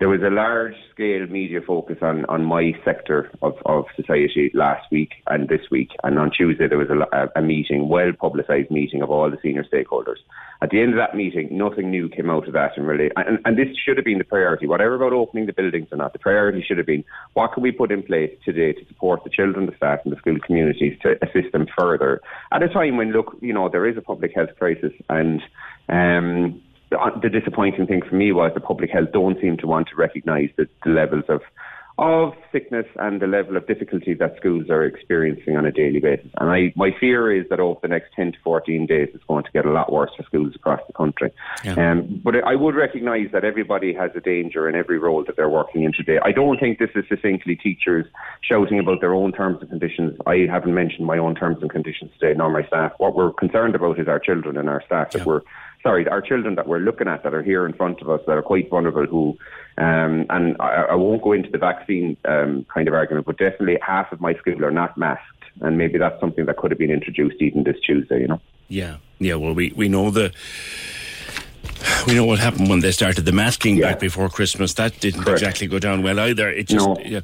There 0.00 0.08
was 0.08 0.22
a 0.22 0.30
large 0.30 0.74
scale 0.90 1.26
media 1.26 1.60
focus 1.60 1.98
on, 2.00 2.24
on 2.24 2.42
my 2.42 2.72
sector 2.86 3.30
of, 3.42 3.52
of 3.66 3.84
society 3.94 4.50
last 4.54 4.90
week 4.90 5.12
and 5.26 5.46
this 5.46 5.60
week. 5.70 5.90
And 6.02 6.18
on 6.18 6.30
Tuesday, 6.30 6.68
there 6.68 6.78
was 6.78 6.88
a, 6.88 7.38
a 7.38 7.42
meeting, 7.42 7.86
well 7.86 8.10
publicised 8.18 8.70
meeting 8.70 9.02
of 9.02 9.10
all 9.10 9.30
the 9.30 9.36
senior 9.42 9.62
stakeholders. 9.62 10.16
At 10.62 10.70
the 10.70 10.80
end 10.80 10.92
of 10.92 10.96
that 10.96 11.14
meeting, 11.14 11.48
nothing 11.52 11.90
new 11.90 12.08
came 12.08 12.30
out 12.30 12.48
of 12.48 12.54
that. 12.54 12.78
And, 12.78 12.86
really, 12.86 13.10
and, 13.14 13.40
and 13.44 13.58
this 13.58 13.68
should 13.76 13.98
have 13.98 14.06
been 14.06 14.16
the 14.16 14.24
priority. 14.24 14.66
Whatever 14.66 14.94
about 14.94 15.12
opening 15.12 15.44
the 15.44 15.52
buildings 15.52 15.88
or 15.92 15.98
not, 15.98 16.14
the 16.14 16.18
priority 16.18 16.64
should 16.66 16.78
have 16.78 16.86
been 16.86 17.04
what 17.34 17.52
can 17.52 17.62
we 17.62 17.70
put 17.70 17.92
in 17.92 18.02
place 18.02 18.30
today 18.42 18.72
to 18.72 18.86
support 18.86 19.22
the 19.22 19.30
children, 19.30 19.66
the 19.66 19.76
staff, 19.76 20.00
and 20.04 20.14
the 20.14 20.18
school 20.18 20.38
communities 20.46 20.98
to 21.02 21.16
assist 21.22 21.52
them 21.52 21.66
further 21.78 22.22
at 22.52 22.62
a 22.62 22.68
time 22.68 22.96
when, 22.96 23.12
look, 23.12 23.36
you 23.42 23.52
know, 23.52 23.68
there 23.68 23.86
is 23.86 23.98
a 23.98 24.02
public 24.02 24.34
health 24.34 24.50
crisis 24.58 24.92
and. 25.10 25.42
Um, 25.90 26.62
the, 26.90 26.98
the 27.22 27.28
disappointing 27.28 27.86
thing 27.86 28.02
for 28.08 28.14
me 28.14 28.32
was 28.32 28.52
the 28.54 28.60
public 28.60 28.90
health 28.90 29.12
don't 29.12 29.40
seem 29.40 29.56
to 29.58 29.66
want 29.66 29.88
to 29.88 29.96
recognise 29.96 30.50
the, 30.56 30.68
the 30.84 30.90
levels 30.90 31.24
of 31.28 31.40
of 32.00 32.32
sickness 32.50 32.86
and 32.96 33.20
the 33.20 33.26
level 33.26 33.58
of 33.58 33.66
difficulty 33.66 34.14
that 34.14 34.34
schools 34.38 34.70
are 34.70 34.84
experiencing 34.84 35.54
on 35.54 35.66
a 35.66 35.70
daily 35.70 36.00
basis. 36.00 36.30
And 36.38 36.48
I, 36.50 36.72
my 36.74 36.92
fear 36.98 37.30
is 37.30 37.46
that 37.50 37.60
over 37.60 37.78
the 37.82 37.88
next 37.88 38.14
10 38.16 38.32
to 38.32 38.38
14 38.42 38.86
days, 38.86 39.10
it's 39.12 39.22
going 39.24 39.44
to 39.44 39.50
get 39.52 39.66
a 39.66 39.70
lot 39.70 39.92
worse 39.92 40.10
for 40.16 40.22
schools 40.22 40.54
across 40.54 40.80
the 40.86 40.94
country. 40.94 41.30
Yeah. 41.62 41.74
Um, 41.74 42.22
but 42.24 42.36
I 42.42 42.54
would 42.54 42.74
recognise 42.74 43.26
that 43.32 43.44
everybody 43.44 43.92
has 43.92 44.12
a 44.16 44.20
danger 44.20 44.66
in 44.66 44.74
every 44.74 44.98
role 44.98 45.22
that 45.26 45.36
they're 45.36 45.50
working 45.50 45.82
in 45.82 45.92
today. 45.92 46.18
I 46.24 46.32
don't 46.32 46.58
think 46.58 46.78
this 46.78 46.88
is 46.94 47.04
succinctly 47.06 47.56
teachers 47.56 48.06
shouting 48.40 48.78
about 48.78 49.02
their 49.02 49.12
own 49.12 49.32
terms 49.32 49.58
and 49.60 49.68
conditions. 49.68 50.18
I 50.26 50.46
haven't 50.50 50.72
mentioned 50.72 51.06
my 51.06 51.18
own 51.18 51.34
terms 51.34 51.58
and 51.60 51.70
conditions 51.70 52.12
today, 52.18 52.32
nor 52.34 52.50
my 52.50 52.66
staff. 52.66 52.92
What 52.96 53.14
we're 53.14 53.34
concerned 53.34 53.74
about 53.74 54.00
is 54.00 54.08
our 54.08 54.18
children 54.18 54.56
and 54.56 54.70
our 54.70 54.82
staff 54.86 55.08
yeah. 55.12 55.18
that 55.18 55.26
we're 55.26 55.42
sorry, 55.82 56.06
our 56.08 56.20
children 56.20 56.54
that 56.56 56.66
we're 56.66 56.78
looking 56.78 57.08
at 57.08 57.22
that 57.22 57.34
are 57.34 57.42
here 57.42 57.66
in 57.66 57.72
front 57.72 58.00
of 58.00 58.10
us 58.10 58.20
that 58.26 58.36
are 58.36 58.42
quite 58.42 58.68
vulnerable 58.68 59.06
who, 59.06 59.38
um, 59.78 60.26
and 60.30 60.56
I, 60.60 60.86
I, 60.90 60.94
won't 60.94 61.22
go 61.22 61.32
into 61.32 61.50
the 61.50 61.58
vaccine 61.58 62.16
um, 62.26 62.66
kind 62.72 62.88
of 62.88 62.94
argument, 62.94 63.26
but 63.26 63.38
definitely 63.38 63.78
half 63.80 64.12
of 64.12 64.20
my 64.20 64.34
school 64.34 64.64
are 64.64 64.70
not 64.70 64.98
masked. 64.98 65.24
And 65.60 65.78
maybe 65.78 65.98
that's 65.98 66.20
something 66.20 66.46
that 66.46 66.56
could 66.56 66.70
have 66.70 66.78
been 66.78 66.90
introduced 66.90 67.36
even 67.40 67.64
this 67.64 67.76
Tuesday, 67.84 68.20
you 68.20 68.28
know? 68.28 68.40
Yeah, 68.68 68.96
yeah, 69.18 69.34
well, 69.34 69.52
we, 69.52 69.72
we 69.74 69.88
know 69.88 70.10
the 70.10 70.32
we 72.06 72.14
know 72.14 72.24
what 72.24 72.38
happened 72.38 72.68
when 72.68 72.80
they 72.80 72.92
started 72.92 73.24
the 73.24 73.32
masking 73.32 73.76
yeah. 73.76 73.90
back 73.90 74.00
before 74.00 74.28
Christmas. 74.28 74.74
That 74.74 74.98
didn't 75.00 75.22
Correct. 75.22 75.42
exactly 75.42 75.66
go 75.66 75.78
down 75.78 76.02
well 76.02 76.18
either. 76.20 76.48
It 76.48 76.68
just, 76.68 76.86
no. 76.86 76.96
yeah. 77.04 77.20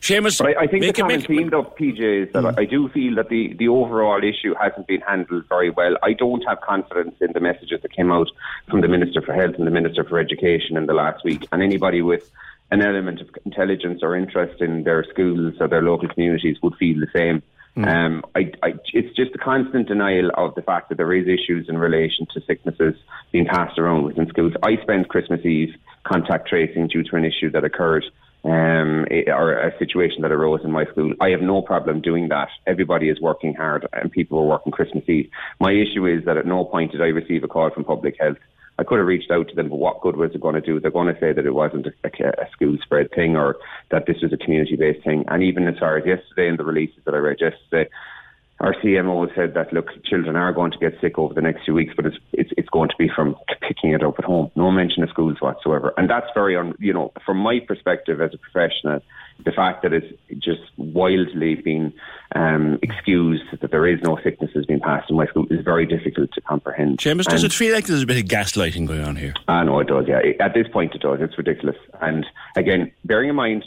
Seamus, 0.00 0.38
but 0.38 0.56
I, 0.56 0.62
I 0.62 0.66
think 0.66 0.84
the 0.84 0.92
common 0.92 1.18
make, 1.18 1.26
theme, 1.26 1.50
though, 1.50 1.62
PJ, 1.62 2.26
is 2.26 2.32
that 2.32 2.42
mm. 2.42 2.58
I 2.58 2.64
do 2.64 2.88
feel 2.88 3.14
that 3.16 3.28
the, 3.28 3.54
the 3.54 3.68
overall 3.68 4.22
issue 4.22 4.54
hasn't 4.60 4.86
been 4.86 5.00
handled 5.00 5.44
very 5.48 5.70
well. 5.70 5.96
I 6.02 6.12
don't 6.12 6.42
have 6.46 6.60
confidence 6.60 7.16
in 7.20 7.32
the 7.32 7.40
messages 7.40 7.82
that 7.82 7.92
came 7.92 8.10
out 8.10 8.28
from 8.68 8.80
the 8.80 8.88
Minister 8.88 9.22
for 9.22 9.32
Health 9.32 9.54
and 9.56 9.66
the 9.66 9.70
Minister 9.70 10.04
for 10.04 10.18
Education 10.18 10.76
in 10.76 10.86
the 10.86 10.94
last 10.94 11.24
week. 11.24 11.46
And 11.52 11.62
anybody 11.62 12.02
with 12.02 12.30
an 12.72 12.80
element 12.80 13.20
of 13.20 13.28
intelligence 13.44 14.00
or 14.02 14.16
interest 14.16 14.60
in 14.62 14.84
their 14.84 15.04
schools 15.04 15.54
or 15.60 15.68
their 15.68 15.82
local 15.82 16.08
communities 16.08 16.56
would 16.62 16.74
feel 16.76 16.98
the 16.98 17.06
same. 17.12 17.42
Mm. 17.76 17.86
Um, 17.86 18.24
I, 18.34 18.52
I, 18.62 18.74
it's 18.92 19.16
just 19.16 19.34
a 19.34 19.38
constant 19.38 19.88
denial 19.88 20.30
of 20.34 20.54
the 20.54 20.62
fact 20.62 20.90
that 20.90 20.96
there 20.98 21.12
is 21.14 21.26
issues 21.26 21.68
in 21.68 21.78
relation 21.78 22.26
to 22.34 22.40
sicknesses 22.42 22.94
being 23.30 23.46
passed 23.46 23.78
around 23.78 24.04
within 24.04 24.28
schools. 24.28 24.52
I 24.62 24.76
spent 24.82 25.08
Christmas 25.08 25.44
Eve 25.44 25.74
contact 26.04 26.48
tracing 26.48 26.88
due 26.88 27.02
to 27.04 27.16
an 27.16 27.24
issue 27.24 27.50
that 27.52 27.64
occurred 27.64 28.04
um, 28.44 29.06
or 29.28 29.52
a 29.52 29.78
situation 29.78 30.22
that 30.22 30.32
arose 30.32 30.60
in 30.64 30.72
my 30.72 30.84
school. 30.86 31.14
I 31.20 31.30
have 31.30 31.40
no 31.40 31.62
problem 31.62 32.00
doing 32.00 32.28
that. 32.28 32.48
Everybody 32.66 33.08
is 33.08 33.20
working 33.20 33.54
hard 33.54 33.86
and 33.92 34.10
people 34.10 34.38
are 34.40 34.46
working 34.46 34.72
Christmas 34.72 35.08
Eve. 35.08 35.30
My 35.60 35.72
issue 35.72 36.06
is 36.06 36.24
that 36.24 36.36
at 36.36 36.46
no 36.46 36.64
point 36.64 36.92
did 36.92 37.00
I 37.00 37.06
receive 37.06 37.44
a 37.44 37.48
call 37.48 37.70
from 37.70 37.84
public 37.84 38.16
health 38.18 38.38
I 38.82 38.84
could 38.84 38.98
have 38.98 39.06
reached 39.06 39.30
out 39.30 39.48
to 39.48 39.54
them, 39.54 39.68
but 39.68 39.78
what 39.78 40.00
good 40.00 40.16
was 40.16 40.32
it 40.34 40.40
going 40.40 40.56
to 40.56 40.60
do? 40.60 40.80
They're 40.80 40.90
going 40.90 41.14
to 41.14 41.20
say 41.20 41.32
that 41.32 41.46
it 41.46 41.54
wasn't 41.54 41.86
a, 41.86 42.42
a, 42.42 42.50
school 42.50 42.76
spread 42.82 43.12
thing 43.12 43.36
or 43.36 43.56
that 43.92 44.06
this 44.06 44.16
was 44.20 44.32
a 44.32 44.36
community 44.36 44.74
based 44.74 45.04
thing. 45.04 45.24
And 45.28 45.40
even 45.40 45.68
as 45.68 45.78
far 45.78 45.96
as 45.98 46.04
yesterday 46.04 46.48
in 46.48 46.56
the 46.56 46.64
releases 46.64 46.98
that 47.04 47.14
I 47.14 47.18
read 47.18 47.36
yesterday, 47.40 47.88
our 48.58 48.74
CMO 48.74 49.32
said 49.36 49.54
that 49.54 49.72
look, 49.72 49.86
children 50.04 50.34
are 50.34 50.52
going 50.52 50.72
to 50.72 50.78
get 50.78 51.00
sick 51.00 51.16
over 51.16 51.32
the 51.32 51.40
next 51.40 51.64
few 51.64 51.74
weeks, 51.74 51.94
but 51.94 52.06
it's 52.06 52.16
it's, 52.32 52.50
it's 52.56 52.68
going 52.70 52.88
to 52.88 52.96
be 52.98 53.08
from 53.08 53.36
picking 53.60 53.92
it 53.92 54.02
up 54.02 54.18
at 54.18 54.24
home. 54.24 54.50
No 54.56 54.72
mention 54.72 55.04
of 55.04 55.10
schools 55.10 55.36
whatsoever, 55.40 55.94
and 55.96 56.10
that's 56.10 56.26
very 56.34 56.56
un, 56.56 56.74
you 56.80 56.92
know 56.92 57.12
from 57.24 57.38
my 57.38 57.60
perspective 57.60 58.20
as 58.20 58.34
a 58.34 58.38
professional, 58.38 59.00
the 59.44 59.52
fact 59.52 59.82
that 59.82 59.92
it's 59.92 60.06
just 60.38 60.62
wildly 60.76 61.56
been 61.56 61.92
um, 62.34 62.78
excused 62.82 63.44
that 63.60 63.70
there 63.70 63.86
is 63.86 64.00
no 64.02 64.18
sickness 64.22 64.50
has 64.54 64.66
been 64.66 64.80
passed 64.80 65.10
in 65.10 65.16
my 65.16 65.26
school 65.26 65.46
is 65.50 65.64
very 65.64 65.86
difficult 65.86 66.32
to 66.32 66.40
comprehend. 66.40 66.98
Seamus, 66.98 67.26
does 67.26 67.44
it 67.44 67.52
feel 67.52 67.74
like 67.74 67.86
there's 67.86 68.02
a 68.02 68.06
bit 68.06 68.18
of 68.18 68.24
gaslighting 68.24 68.86
going 68.86 69.02
on 69.02 69.16
here? 69.16 69.34
I 69.48 69.64
know 69.64 69.80
it 69.80 69.88
does. 69.88 70.06
Yeah, 70.08 70.20
at 70.40 70.54
this 70.54 70.68
point 70.68 70.94
it 70.94 71.02
does. 71.02 71.20
It's 71.20 71.36
ridiculous. 71.36 71.76
And 72.00 72.26
again, 72.56 72.92
bearing 73.04 73.28
in 73.28 73.36
mind 73.36 73.64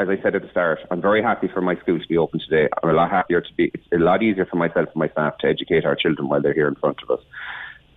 as 0.00 0.08
I 0.08 0.20
said 0.22 0.34
at 0.34 0.42
the 0.42 0.48
start, 0.50 0.80
I'm 0.90 1.02
very 1.02 1.22
happy 1.22 1.48
for 1.48 1.60
my 1.60 1.76
school 1.76 2.00
to 2.00 2.08
be 2.08 2.16
open 2.16 2.40
today. 2.40 2.68
I'm 2.82 2.88
a 2.88 2.92
lot 2.94 3.10
happier 3.10 3.40
to 3.40 3.54
be, 3.54 3.70
it's 3.74 3.86
a 3.92 3.98
lot 3.98 4.22
easier 4.22 4.46
for 4.46 4.56
myself 4.56 4.88
and 4.88 4.96
my 4.96 5.08
staff 5.08 5.38
to 5.38 5.46
educate 5.46 5.84
our 5.84 5.94
children 5.94 6.28
while 6.28 6.40
they're 6.40 6.54
here 6.54 6.68
in 6.68 6.74
front 6.74 7.02
of 7.02 7.10
us. 7.10 7.24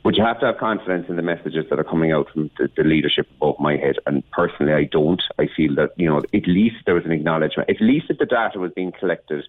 But 0.03 0.17
you 0.17 0.23
have 0.23 0.39
to 0.41 0.47
have 0.47 0.57
confidence 0.57 1.05
in 1.07 1.15
the 1.15 1.21
messages 1.21 1.65
that 1.69 1.79
are 1.79 1.83
coming 1.83 2.11
out 2.11 2.29
from 2.31 2.51
the, 2.57 2.69
the 2.75 2.83
leadership 2.83 3.27
above 3.37 3.59
my 3.59 3.77
head. 3.77 3.95
And 4.05 4.29
personally, 4.31 4.73
I 4.73 4.83
don't. 4.83 5.21
I 5.39 5.47
feel 5.55 5.75
that, 5.75 5.91
you 5.95 6.09
know, 6.09 6.17
at 6.17 6.47
least 6.47 6.75
there 6.85 6.95
was 6.95 7.05
an 7.05 7.13
acknowledgement, 7.13 7.69
at 7.69 7.79
least 7.79 8.07
if 8.09 8.17
the 8.17 8.25
data 8.25 8.59
was 8.59 8.71
being 8.75 8.91
collected 8.91 9.45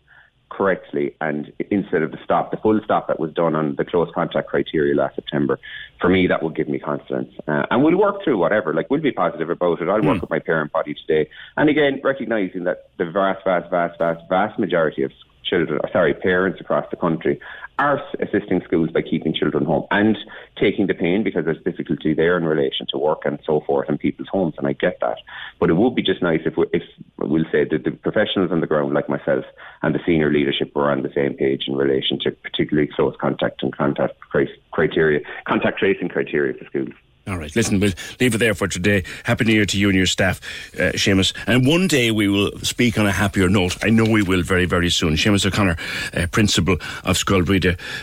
correctly 0.51 1.17
and 1.21 1.53
instead 1.71 2.03
of 2.03 2.13
the 2.13 2.19
stop, 2.23 2.53
the 2.53 2.57
full 2.59 2.81
stop 2.85 3.09
that 3.09 3.19
was 3.19 3.33
done 3.33 3.57
on 3.57 3.75
the 3.75 3.85
close 3.85 4.09
contact 4.15 4.49
criteria 4.49 4.95
last 4.95 5.17
September, 5.17 5.59
for 6.01 6.09
me, 6.09 6.29
that 6.29 6.43
would 6.43 6.55
give 6.55 6.69
me 6.69 6.79
confidence. 6.79 7.35
Uh, 7.49 7.67
and 7.73 7.83
we'll 7.83 7.97
work 7.97 8.23
through 8.23 8.39
whatever. 8.39 8.73
Like, 8.73 8.89
we'll 8.91 9.01
be 9.01 9.11
positive 9.11 9.51
about 9.51 9.81
it. 9.81 9.89
I'll 9.89 10.01
mm. 10.01 10.07
work 10.07 10.21
with 10.21 10.31
my 10.31 10.39
parent 10.39 10.71
body 10.71 10.95
today. 10.95 11.29
And 11.57 11.69
again, 11.69 12.01
recognising 12.05 12.63
that 12.65 12.91
the 12.99 13.07
vast, 13.11 13.45
vast, 13.45 13.71
vast, 13.71 13.99
vast, 13.99 14.21
vast 14.29 14.59
majority 14.59 15.03
of 15.03 15.11
children, 15.45 15.81
sorry, 15.93 16.15
parents 16.15 16.61
across 16.61 16.89
the 16.91 16.97
country 16.97 17.41
are 17.79 18.01
assisting 18.21 18.63
schools 18.65 18.91
by 18.91 19.03
keeping 19.03 19.35
children 19.35 19.65
home 19.65 19.85
and 19.91 20.17
taking 20.57 20.87
the 20.87 20.95
pain 20.95 21.25
because 21.25 21.45
there's 21.45 21.63
difficulty 21.65 22.15
there 22.15 22.37
in 22.37 22.45
relation 22.45 22.87
to 22.89 22.99
work 22.99 23.23
and 23.25 23.39
so 23.45 23.61
forth 23.61 23.89
in 23.89 23.99
people's 23.99 24.29
homes, 24.29 24.55
and 24.59 24.67
I 24.67 24.75
get 24.75 24.99
that. 25.01 25.19
But 25.59 25.71
it 25.71 25.75
would 25.75 25.95
be 25.95 26.03
just 26.03 26.23
nice 26.23 26.43
if, 26.45 26.57
we, 26.57 26.67
if 26.73 26.83
we'll 27.19 27.45
say 27.51 27.65
that 27.65 27.85
the 27.85 27.91
professionals 27.91 28.53
on 28.53 28.61
the 28.61 28.67
ground, 28.67 28.95
like 28.95 29.09
myself, 29.09 29.45
and 29.83 29.95
the 29.95 30.01
senior 30.07 30.31
leadership 30.31 30.75
were 30.75 30.91
on 30.91 31.03
the 31.03 31.13
same 31.15 31.35
page 31.35 31.65
in 31.67 31.75
relation 31.75 32.19
to 32.21 32.31
particularly 32.31 32.89
close 32.95 33.17
contact 33.21 33.63
and 33.63 33.77
contact 33.77 34.15
criteria, 34.71 35.21
contact 35.45 35.79
tracing 35.79 36.09
criteria 36.09 36.55
for 36.55 36.65
schools. 36.67 36.95
All 37.26 37.38
right. 37.38 37.54
Listen, 37.57 37.81
we'll 37.81 37.93
leave 38.21 38.35
it 38.35 38.38
there 38.38 38.54
for 38.54 38.69
today. 38.69 39.02
Happy 39.25 39.47
New 39.47 39.54
Year 39.54 39.64
to 39.64 39.78
you 39.78 39.88
and 39.88 39.97
your 39.97 40.04
staff, 40.04 40.40
uh, 40.75 40.93
Seamus. 40.93 41.33
And 41.47 41.66
one 41.66 41.88
day 41.88 42.11
we 42.11 42.28
will 42.28 42.50
speak 42.59 42.99
on 42.99 43.07
a 43.07 43.12
happier 43.12 43.49
note. 43.49 43.83
I 43.83 43.88
know 43.88 44.04
we 44.04 44.23
will 44.23 44.43
very, 44.43 44.66
very 44.66 44.90
soon. 44.90 45.14
Seamus 45.14 45.47
O'Connor, 45.47 45.76
uh, 46.12 46.26
Principal 46.33 46.75
of 47.02 47.16
Scoil 47.16 47.43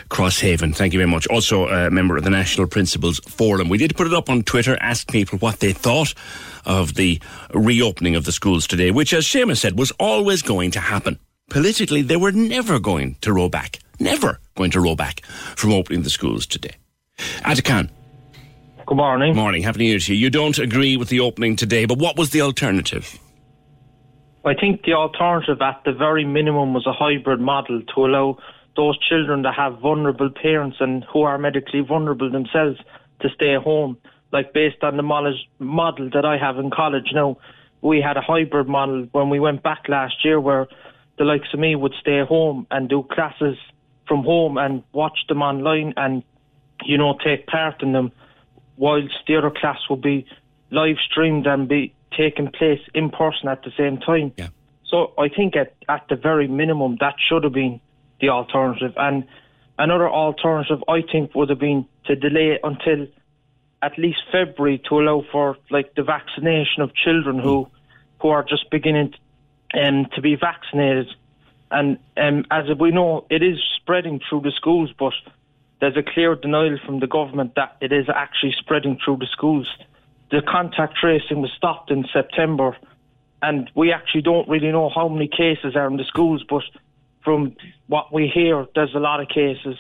Crosshaven. 0.10 0.76
Thank 0.76 0.94
you 0.94 1.00
very 1.00 1.10
much. 1.10 1.28
Also 1.28 1.68
a 1.68 1.92
member 1.92 2.18
of 2.18 2.24
the 2.24 2.32
National 2.32 2.66
Principals 2.66 3.20
Forum. 3.20 3.70
We 3.70 3.78
did 3.78 3.96
put 3.96 4.08
it 4.08 4.14
up 4.14 4.28
on 4.28 4.42
Twitter, 4.42 4.76
ask 4.82 5.08
people 5.12 5.38
what 5.38 5.60
they 5.60 5.72
thought 5.72 6.16
of 6.66 6.96
the 6.96 7.22
reopening 7.54 8.16
of 8.16 8.26
the 8.26 8.32
schools 8.32 8.66
today, 8.66 8.90
which, 8.90 9.14
as 9.14 9.26
Seamus 9.26 9.58
said, 9.58 9.78
was 9.78 9.92
always 10.00 10.42
going 10.42 10.72
to 10.72 10.80
happen. 10.80 11.20
Politically, 11.50 12.02
they 12.02 12.18
were 12.18 12.32
never 12.32 12.80
going 12.80 13.18
to 13.22 13.34
roll 13.34 13.50
back. 13.50 13.80
Never 14.00 14.40
going 14.56 14.72
to 14.72 14.80
roll 14.80 14.96
back 14.96 15.24
from 15.56 15.74
opening 15.74 16.02
the 16.02 16.10
schools 16.10 16.48
today. 16.48 16.76
Atakan. 17.46 17.92
Good 18.92 18.98
morning. 18.98 19.38
Morning. 19.38 19.64
Happy 19.64 19.80
New 19.80 19.86
Year 19.86 20.00
to 20.00 20.14
you. 20.14 20.20
You 20.20 20.30
don't 20.30 20.60
agree 20.60 20.98
with 20.98 21.08
the 21.08 21.22
opening 21.22 21.56
today, 21.56 21.86
but 21.86 21.98
what 21.98 22.18
was 22.18 22.32
the 22.32 22.42
alternative? 22.42 23.18
I 24.44 24.54
think 24.54 24.84
the 24.84 24.92
alternative, 24.96 25.62
at 25.62 25.82
the 25.86 25.94
very 25.94 26.26
minimum, 26.26 26.74
was 26.74 26.86
a 26.86 26.92
hybrid 26.92 27.40
model 27.40 27.82
to 27.96 28.06
allow 28.06 28.38
those 28.76 29.00
children 29.08 29.44
that 29.44 29.54
have 29.56 29.80
vulnerable 29.80 30.30
parents 30.30 30.76
and 30.82 31.06
who 31.06 31.22
are 31.22 31.38
medically 31.38 31.80
vulnerable 31.80 32.30
themselves 32.30 32.80
to 33.22 33.30
stay 33.34 33.56
home. 33.56 33.98
Like 34.34 34.52
based 34.52 34.84
on 34.84 34.98
the 34.98 35.04
model 35.04 36.10
that 36.10 36.26
I 36.26 36.38
have 36.38 36.58
in 36.58 36.70
college 36.70 37.12
now, 37.14 37.38
we 37.82 38.02
had 38.02 38.18
a 38.18 38.22
hybrid 38.22 38.68
model 38.68 39.08
when 39.14 39.30
we 39.30 39.40
went 39.40 39.64
back 39.64 39.88
last 39.88 40.16
year 40.26 40.38
where 40.38 40.68
the 41.18 41.24
likes 41.24 41.48
of 41.54 41.62
me 41.62 41.78
would 41.78 41.94
stay 42.02 42.26
home 42.28 42.68
and 42.70 42.90
do 42.90 43.08
classes 43.10 43.56
from 44.06 44.26
home 44.26 44.58
and 44.58 44.84
watch 44.92 45.20
them 45.30 45.42
online 45.42 45.94
and, 45.96 46.24
you 46.84 46.98
know, 46.98 47.18
take 47.24 47.48
part 47.48 47.82
in 47.82 47.94
them 47.94 48.12
whilst 48.82 49.14
the 49.28 49.36
other 49.36 49.52
class 49.52 49.78
will 49.88 50.04
be 50.12 50.26
live 50.72 50.98
streamed 51.08 51.46
and 51.46 51.70
be 51.70 51.94
taking 52.18 52.50
place 52.52 52.82
in 52.96 53.12
person 53.12 53.48
at 53.48 53.62
the 53.62 53.72
same 53.78 53.98
time. 53.98 54.34
Yeah. 54.38 54.48
So 54.86 55.14
I 55.20 55.30
think 55.30 55.56
at, 55.56 55.76
at 55.88 56.08
the 56.10 56.16
very 56.16 56.48
minimum 56.48 56.98
that 57.00 57.14
should 57.30 57.44
have 57.44 57.54
been 57.54 57.80
the 58.20 58.30
alternative. 58.30 58.94
And 58.98 59.28
another 59.78 60.10
alternative 60.10 60.84
I 60.88 61.02
think 61.12 61.36
would 61.36 61.50
have 61.50 61.60
been 61.60 61.86
to 62.06 62.16
delay 62.16 62.56
it 62.56 62.62
until 62.64 63.06
at 63.84 64.00
least 64.00 64.22
February 64.32 64.82
to 64.90 65.00
allow 65.00 65.24
for 65.32 65.58
like 65.70 65.94
the 65.94 66.04
vaccination 66.04 66.82
of 66.82 66.90
children 66.96 67.38
who 67.38 67.68
who 68.20 68.30
are 68.30 68.44
just 68.44 68.70
beginning 68.72 69.14
um, 69.80 70.08
to 70.16 70.22
be 70.22 70.36
vaccinated. 70.36 71.08
And 71.70 72.00
um, 72.18 72.46
as 72.50 72.66
we 72.80 72.90
know, 72.92 73.26
it 73.30 73.44
is 73.44 73.58
spreading 73.78 74.20
through 74.28 74.42
the 74.42 74.52
schools, 74.52 74.92
but 74.98 75.14
there's 75.82 75.98
a 75.98 76.04
clear 76.04 76.36
denial 76.36 76.78
from 76.86 77.00
the 77.00 77.08
government 77.08 77.56
that 77.56 77.76
it 77.82 77.92
is 77.92 78.06
actually 78.08 78.54
spreading 78.58 78.98
through 79.04 79.18
the 79.18 79.28
schools. 79.32 79.68
the 80.30 80.42
contact 80.42 80.96
tracing 80.96 81.42
was 81.42 81.52
stopped 81.58 81.92
in 81.92 82.06
September, 82.14 82.78
and 83.42 83.70
we 83.76 83.92
actually 83.92 84.22
don't 84.22 84.48
really 84.48 84.72
know 84.72 84.90
how 84.90 85.10
many 85.10 85.28
cases 85.28 85.76
are 85.76 85.88
in 85.88 85.98
the 85.98 86.06
schools, 86.06 86.42
but 86.48 86.64
from 87.24 87.54
what 87.88 88.14
we 88.14 88.32
hear, 88.34 88.66
there's 88.74 88.96
a 88.96 89.00
lot 89.00 89.20
of 89.20 89.28
cases. 89.28 89.76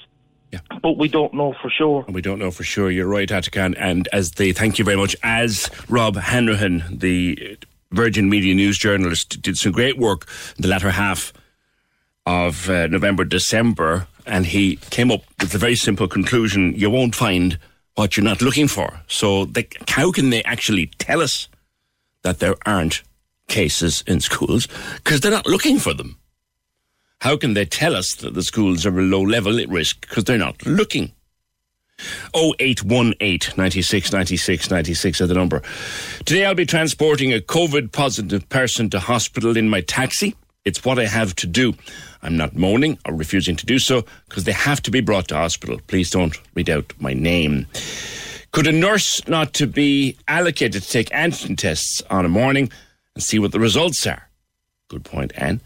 Yeah. 0.51 0.59
But 0.81 0.97
we 0.97 1.07
don't 1.07 1.33
know 1.33 1.53
for 1.61 1.69
sure. 1.69 2.03
And 2.05 2.13
We 2.13 2.21
don't 2.21 2.39
know 2.39 2.51
for 2.51 2.63
sure. 2.63 2.91
You're 2.91 3.07
right, 3.07 3.29
Atakan. 3.29 3.75
And 3.77 4.09
as 4.11 4.31
the 4.31 4.51
thank 4.51 4.77
you 4.77 4.83
very 4.83 4.97
much, 4.97 5.15
as 5.23 5.69
Rob 5.87 6.17
Hanrahan, 6.17 6.83
the 6.91 7.57
Virgin 7.91 8.29
Media 8.29 8.53
News 8.53 8.77
journalist, 8.77 9.41
did 9.41 9.57
some 9.57 9.71
great 9.71 9.97
work 9.97 10.27
in 10.57 10.63
the 10.63 10.67
latter 10.67 10.91
half 10.91 11.31
of 12.25 12.69
uh, 12.69 12.87
November, 12.87 13.23
December, 13.23 14.07
and 14.25 14.45
he 14.45 14.77
came 14.89 15.11
up 15.11 15.21
with 15.39 15.53
a 15.53 15.57
very 15.57 15.75
simple 15.75 16.07
conclusion: 16.07 16.73
you 16.75 16.89
won't 16.89 17.15
find 17.15 17.57
what 17.95 18.15
you're 18.15 18.23
not 18.23 18.41
looking 18.41 18.67
for. 18.67 19.01
So, 19.07 19.45
they, 19.45 19.67
how 19.87 20.11
can 20.11 20.29
they 20.29 20.43
actually 20.43 20.87
tell 20.97 21.21
us 21.21 21.47
that 22.23 22.39
there 22.39 22.55
aren't 22.65 23.03
cases 23.47 24.03
in 24.07 24.21
schools 24.21 24.67
because 24.95 25.19
they're 25.19 25.31
not 25.31 25.47
looking 25.47 25.79
for 25.79 25.93
them? 25.93 26.17
How 27.19 27.37
can 27.37 27.53
they 27.53 27.65
tell 27.65 27.95
us 27.95 28.15
that 28.15 28.33
the 28.33 28.41
schools 28.41 28.85
are 28.85 28.99
a 28.99 29.03
low 29.03 29.21
level 29.21 29.59
at 29.59 29.69
risk 29.69 30.01
because 30.01 30.23
they're 30.23 30.37
not 30.37 30.65
looking? 30.65 31.11
0818 32.35 33.53
96 33.57 34.11
96 34.11 34.71
96 34.71 35.21
is 35.21 35.27
the 35.27 35.33
number. 35.35 35.61
Today 36.25 36.45
I'll 36.45 36.55
be 36.55 36.65
transporting 36.65 37.31
a 37.31 37.39
COVID 37.39 37.91
positive 37.91 38.47
person 38.49 38.89
to 38.89 38.99
hospital 38.99 39.55
in 39.55 39.69
my 39.69 39.81
taxi. 39.81 40.35
It's 40.65 40.83
what 40.83 40.97
I 40.97 41.05
have 41.05 41.35
to 41.35 41.47
do. 41.47 41.73
I'm 42.23 42.37
not 42.37 42.55
moaning 42.55 42.97
or 43.05 43.15
refusing 43.15 43.55
to 43.57 43.65
do 43.65 43.79
so 43.79 44.05
because 44.29 44.43
they 44.43 44.51
have 44.51 44.81
to 44.83 44.91
be 44.91 45.01
brought 45.01 45.27
to 45.29 45.35
hospital. 45.35 45.79
Please 45.87 46.09
don't 46.09 46.37
read 46.55 46.69
out 46.69 46.93
my 46.99 47.13
name. 47.13 47.67
Could 48.51 48.67
a 48.67 48.71
nurse 48.71 49.25
not 49.27 49.53
to 49.53 49.67
be 49.67 50.17
allocated 50.27 50.83
to 50.83 50.89
take 50.89 51.09
antigen 51.09 51.57
tests 51.57 52.01
on 52.09 52.25
a 52.25 52.29
morning 52.29 52.71
and 53.15 53.23
see 53.23 53.39
what 53.39 53.51
the 53.51 53.59
results 53.59 54.05
are? 54.05 54.27
Good 54.89 55.05
point, 55.05 55.31
Anne. 55.35 55.61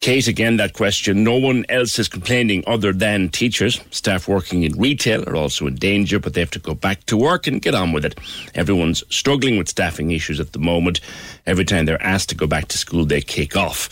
Kate, 0.00 0.28
again, 0.28 0.58
that 0.58 0.74
question. 0.74 1.24
No 1.24 1.36
one 1.36 1.64
else 1.68 1.98
is 1.98 2.08
complaining 2.08 2.62
other 2.68 2.92
than 2.92 3.30
teachers. 3.30 3.80
Staff 3.90 4.28
working 4.28 4.62
in 4.62 4.78
retail 4.78 5.28
are 5.28 5.34
also 5.34 5.66
in 5.66 5.74
danger, 5.74 6.20
but 6.20 6.34
they 6.34 6.40
have 6.40 6.52
to 6.52 6.60
go 6.60 6.74
back 6.74 7.04
to 7.06 7.16
work 7.16 7.48
and 7.48 7.60
get 7.60 7.74
on 7.74 7.92
with 7.92 8.04
it. 8.04 8.16
Everyone's 8.54 9.02
struggling 9.10 9.58
with 9.58 9.68
staffing 9.68 10.12
issues 10.12 10.38
at 10.38 10.52
the 10.52 10.60
moment. 10.60 11.00
Every 11.46 11.64
time 11.64 11.84
they're 11.84 12.02
asked 12.02 12.28
to 12.28 12.36
go 12.36 12.46
back 12.46 12.68
to 12.68 12.78
school, 12.78 13.04
they 13.04 13.20
kick 13.20 13.56
off. 13.56 13.88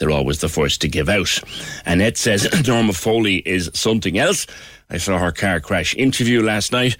They're 0.00 0.10
always 0.10 0.40
the 0.40 0.48
first 0.48 0.80
to 0.80 0.88
give 0.88 1.10
out. 1.10 1.38
Annette 1.84 2.16
says 2.16 2.48
Norma 2.66 2.94
Foley 2.94 3.36
is 3.36 3.70
something 3.74 4.18
else. 4.18 4.46
I 4.88 4.96
saw 4.96 5.18
her 5.18 5.30
car 5.30 5.60
crash 5.60 5.94
interview 5.94 6.42
last 6.42 6.72
night. 6.72 6.96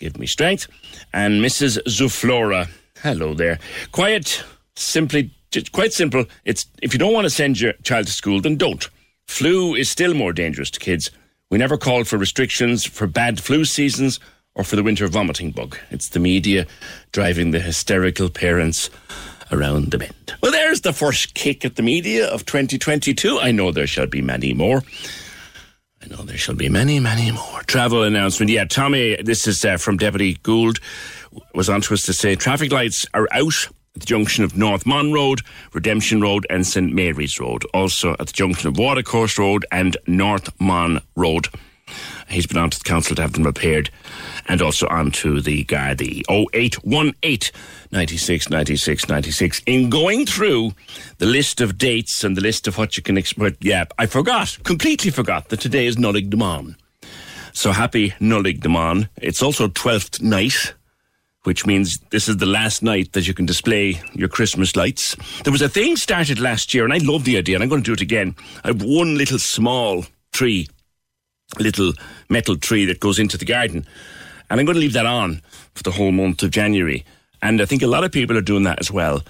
Give 0.00 0.18
me 0.18 0.26
strength. 0.26 0.66
And 1.12 1.40
Mrs. 1.42 1.78
Zuflora. 1.86 2.68
Hello 3.02 3.34
there. 3.34 3.60
Quiet, 3.92 4.44
simply 4.74 5.30
quite 5.72 5.92
simple. 5.92 6.24
It's 6.44 6.66
if 6.82 6.92
you 6.92 6.98
don't 6.98 7.14
want 7.14 7.24
to 7.24 7.30
send 7.30 7.60
your 7.60 7.74
child 7.84 8.06
to 8.06 8.12
school, 8.12 8.40
then 8.40 8.56
don't. 8.56 8.88
Flu 9.26 9.76
is 9.76 9.88
still 9.88 10.12
more 10.12 10.32
dangerous 10.32 10.72
to 10.72 10.80
kids. 10.80 11.10
We 11.50 11.58
never 11.58 11.78
called 11.78 12.08
for 12.08 12.18
restrictions 12.18 12.84
for 12.84 13.06
bad 13.06 13.40
flu 13.40 13.64
seasons 13.64 14.18
or 14.56 14.64
for 14.64 14.74
the 14.74 14.82
winter 14.82 15.06
vomiting 15.06 15.52
bug. 15.52 15.78
It's 15.90 16.08
the 16.08 16.20
media 16.20 16.66
driving 17.12 17.52
the 17.52 17.60
hysterical 17.60 18.28
parents 18.28 18.90
around 19.52 19.90
the 19.90 19.98
bend. 19.98 20.34
Well, 20.42 20.52
there's 20.52 20.80
the 20.82 20.92
first 20.92 21.34
kick 21.34 21.64
at 21.64 21.76
the 21.76 21.82
media 21.82 22.28
of 22.28 22.46
2022. 22.46 23.38
I 23.38 23.50
know 23.50 23.72
there 23.72 23.86
shall 23.86 24.06
be 24.06 24.22
many 24.22 24.54
more. 24.54 24.82
I 26.02 26.06
know 26.08 26.22
there 26.22 26.38
shall 26.38 26.54
be 26.54 26.68
many, 26.68 26.98
many 26.98 27.30
more. 27.30 27.62
Travel 27.66 28.02
announcement. 28.02 28.50
Yeah, 28.50 28.64
Tommy, 28.64 29.16
this 29.22 29.46
is 29.46 29.64
uh, 29.64 29.76
from 29.76 29.98
Deputy 29.98 30.34
Gould, 30.42 30.78
was 31.54 31.68
on 31.68 31.82
to 31.82 31.94
us 31.94 32.06
to 32.06 32.12
say 32.12 32.34
traffic 32.34 32.72
lights 32.72 33.06
are 33.12 33.28
out 33.32 33.68
at 33.94 34.00
the 34.00 34.06
junction 34.06 34.44
of 34.44 34.56
North 34.56 34.86
Mon 34.86 35.12
Road, 35.12 35.40
Redemption 35.74 36.20
Road, 36.20 36.46
and 36.48 36.66
St 36.66 36.92
Mary's 36.92 37.38
Road. 37.38 37.64
Also 37.74 38.12
at 38.18 38.28
the 38.28 38.32
junction 38.32 38.68
of 38.68 38.78
Watercourse 38.78 39.38
Road 39.38 39.66
and 39.70 39.96
North 40.06 40.48
Mon 40.58 41.00
Road. 41.16 41.48
He's 42.28 42.46
been 42.46 42.58
on 42.58 42.70
to 42.70 42.78
the 42.78 42.84
council 42.84 43.16
to 43.16 43.22
have 43.22 43.32
them 43.32 43.42
repaired 43.42 43.90
and 44.50 44.60
also 44.60 44.88
on 44.88 45.12
to 45.12 45.40
the 45.40 45.64
Gardaí. 45.64 46.22
0818 46.28 47.52
96 47.92 48.50
96 48.50 49.08
96. 49.08 49.62
In 49.64 49.88
going 49.88 50.26
through 50.26 50.72
the 51.18 51.26
list 51.26 51.60
of 51.60 51.78
dates 51.78 52.24
and 52.24 52.36
the 52.36 52.40
list 52.40 52.66
of 52.66 52.76
what 52.76 52.96
you 52.96 53.02
can 53.02 53.16
expect, 53.16 53.64
yeah, 53.64 53.84
I 53.96 54.06
forgot, 54.06 54.58
completely 54.64 55.12
forgot 55.12 55.50
that 55.50 55.60
today 55.60 55.86
is 55.86 55.96
Nollaig 55.96 56.34
na 56.34 56.36
mBan. 56.36 56.74
So 57.52 57.70
happy 57.70 58.10
Nollaig 58.20 58.64
na 58.64 58.70
mBan. 58.70 59.08
It's 59.22 59.40
also 59.42 59.68
12th 59.68 60.20
night 60.20 60.74
which 61.44 61.64
means 61.64 61.98
this 62.10 62.28
is 62.28 62.36
the 62.36 62.44
last 62.44 62.82
night 62.82 63.14
that 63.14 63.26
you 63.26 63.32
can 63.32 63.46
display 63.46 63.98
your 64.12 64.28
Christmas 64.28 64.76
lights. 64.76 65.16
There 65.42 65.52
was 65.52 65.62
a 65.62 65.70
thing 65.70 65.96
started 65.96 66.38
last 66.38 66.74
year, 66.74 66.84
and 66.84 66.92
I 66.92 66.98
love 66.98 67.24
the 67.24 67.38
idea, 67.38 67.56
and 67.56 67.62
I'm 67.62 67.70
going 67.70 67.82
to 67.82 67.88
do 67.88 67.94
it 67.94 68.02
again. 68.02 68.36
I 68.62 68.68
have 68.68 68.82
one 68.82 69.16
little 69.16 69.38
small 69.38 70.04
tree, 70.34 70.68
little 71.58 71.94
metal 72.28 72.58
tree 72.58 72.84
that 72.84 73.00
goes 73.00 73.18
into 73.18 73.38
the 73.38 73.46
garden, 73.46 73.86
and 74.50 74.58
I'm 74.58 74.66
going 74.66 74.74
to 74.74 74.80
leave 74.80 74.92
that 74.94 75.06
on 75.06 75.40
for 75.74 75.82
the 75.82 75.92
whole 75.92 76.12
month 76.12 76.42
of 76.42 76.50
January. 76.50 77.04
And 77.40 77.62
I 77.62 77.64
think 77.64 77.82
a 77.82 77.86
lot 77.86 78.04
of 78.04 78.12
people 78.12 78.36
are 78.36 78.42
doing 78.42 78.64
that 78.64 78.80
as 78.80 78.90
well. 78.90 79.22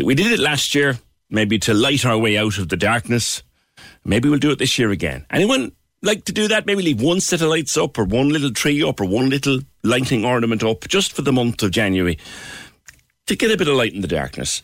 We 0.00 0.14
did 0.14 0.30
it 0.30 0.38
last 0.38 0.74
year, 0.74 0.98
maybe 1.30 1.58
to 1.60 1.74
light 1.74 2.04
our 2.04 2.18
way 2.18 2.36
out 2.36 2.58
of 2.58 2.68
the 2.68 2.76
darkness. 2.76 3.42
Maybe 4.04 4.28
we'll 4.28 4.38
do 4.38 4.50
it 4.50 4.58
this 4.58 4.78
year 4.78 4.90
again. 4.90 5.26
Anyone 5.30 5.72
like 6.02 6.24
to 6.26 6.32
do 6.32 6.48
that? 6.48 6.66
Maybe 6.66 6.82
leave 6.82 7.00
one 7.00 7.20
set 7.20 7.40
of 7.40 7.48
lights 7.48 7.76
up 7.76 7.98
or 7.98 8.04
one 8.04 8.28
little 8.28 8.52
tree 8.52 8.82
up 8.82 9.00
or 9.00 9.06
one 9.06 9.30
little 9.30 9.60
lighting 9.82 10.24
ornament 10.24 10.62
up 10.62 10.86
just 10.86 11.12
for 11.12 11.22
the 11.22 11.32
month 11.32 11.62
of 11.62 11.70
January 11.70 12.18
to 13.26 13.36
get 13.36 13.50
a 13.50 13.56
bit 13.56 13.68
of 13.68 13.76
light 13.76 13.94
in 13.94 14.02
the 14.02 14.08
darkness. 14.08 14.62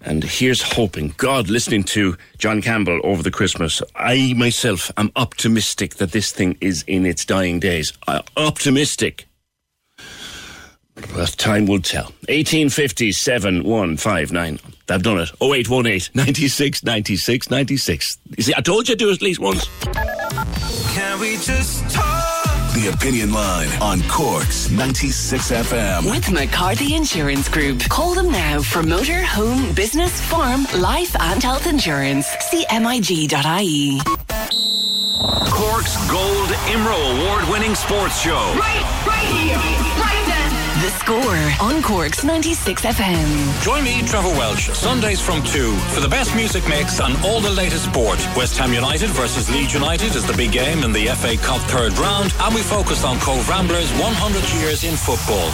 And 0.00 0.22
here's 0.22 0.62
hoping. 0.62 1.14
God, 1.16 1.48
listening 1.48 1.82
to 1.84 2.16
John 2.38 2.62
Campbell 2.62 3.00
over 3.02 3.22
the 3.22 3.30
Christmas, 3.30 3.82
I 3.96 4.34
myself 4.36 4.92
am 4.96 5.10
optimistic 5.16 5.96
that 5.96 6.12
this 6.12 6.30
thing 6.30 6.56
is 6.60 6.84
in 6.86 7.04
its 7.04 7.24
dying 7.24 7.58
days. 7.58 7.92
Uh, 8.06 8.22
optimistic. 8.36 9.27
But 11.14 11.28
time 11.38 11.66
will 11.66 11.80
tell. 11.80 12.12
1857 12.28 13.64
159. 13.64 14.58
I've 14.90 15.02
done 15.02 15.18
it. 15.18 15.30
0818 15.40 16.10
96 16.14 16.84
96 16.84 17.50
96. 17.50 18.18
You 18.36 18.42
see, 18.42 18.54
I 18.56 18.60
told 18.60 18.88
you 18.88 18.94
to 18.94 18.98
do 18.98 19.10
it 19.10 19.14
at 19.14 19.22
least 19.22 19.40
once. 19.40 19.68
Can 20.94 21.20
we 21.20 21.36
just 21.36 21.88
talk? 21.90 22.24
The 22.74 22.90
Opinion 22.94 23.32
Line 23.32 23.68
on 23.82 24.02
Corks 24.08 24.70
96 24.70 25.50
FM. 25.50 26.10
With 26.10 26.30
McCarthy 26.30 26.94
Insurance 26.94 27.48
Group. 27.48 27.80
Call 27.88 28.14
them 28.14 28.30
now 28.30 28.60
for 28.62 28.82
motor, 28.82 29.22
home, 29.22 29.74
business, 29.74 30.20
farm, 30.20 30.64
life, 30.76 31.16
and 31.20 31.42
health 31.42 31.66
insurance. 31.66 32.28
CMIG.ie. 32.28 34.00
Cork's 35.50 35.96
Gold 36.08 36.50
Imro 36.70 37.18
Award 37.18 37.50
winning 37.50 37.74
sports 37.74 38.20
show. 38.20 38.54
Right, 38.56 39.04
right 39.06 39.26
here, 39.26 39.56
right 39.56 39.96
then. 39.96 40.07
The 40.88 40.94
score 41.04 41.68
on 41.68 41.82
Cork's 41.82 42.24
96 42.24 42.82
FM. 42.82 43.62
Join 43.62 43.84
me, 43.84 44.00
Trevor 44.06 44.30
Welch, 44.30 44.70
Sundays 44.70 45.20
from 45.20 45.42
2 45.42 45.76
for 45.92 46.00
the 46.00 46.08
best 46.08 46.34
music 46.34 46.66
mix 46.66 46.98
and 46.98 47.14
all 47.26 47.42
the 47.42 47.50
latest 47.50 47.84
sport. 47.84 48.16
West 48.34 48.56
Ham 48.56 48.72
United 48.72 49.10
versus 49.10 49.50
Leeds 49.50 49.74
United 49.74 50.16
is 50.16 50.24
the 50.24 50.32
big 50.32 50.50
game 50.50 50.84
in 50.84 50.92
the 50.92 51.08
FA 51.08 51.36
Cup 51.36 51.60
third 51.68 51.92
round, 51.98 52.32
and 52.40 52.54
we 52.54 52.62
focus 52.62 53.04
on 53.04 53.20
Cobh 53.20 53.46
Ramblers 53.50 53.92
100 54.00 54.62
years 54.62 54.84
in 54.84 54.96
football. 54.96 55.52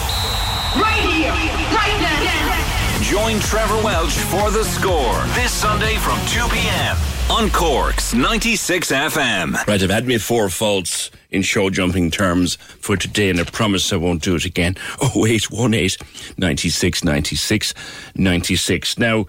Right 0.80 1.02
here, 1.02 1.32
right 1.74 1.98
then. 1.98 3.02
Join 3.02 3.40
Trevor 3.40 3.82
Welch 3.82 4.14
for 4.14 4.52
the 4.52 4.62
score 4.62 5.18
this 5.34 5.50
Sunday 5.50 5.96
from 5.96 6.16
2 6.28 6.46
p.m. 6.54 6.96
on 7.30 7.50
Cork's 7.50 8.14
96 8.14 8.92
FM. 8.92 9.66
Right, 9.66 9.82
I've 9.82 9.90
had 9.90 10.06
me 10.06 10.18
four 10.18 10.48
faults 10.48 11.10
in 11.30 11.42
show 11.42 11.70
jumping 11.70 12.10
terms 12.10 12.56
for 12.56 12.96
today, 12.96 13.30
and 13.30 13.40
I 13.40 13.44
promise 13.44 13.92
I 13.92 13.96
won't 13.96 14.22
do 14.22 14.34
it 14.36 14.44
again. 14.44 14.76
0818 15.02 16.06
96 16.36 17.04
96 17.04 17.74
96. 18.14 18.98
Now, 18.98 19.26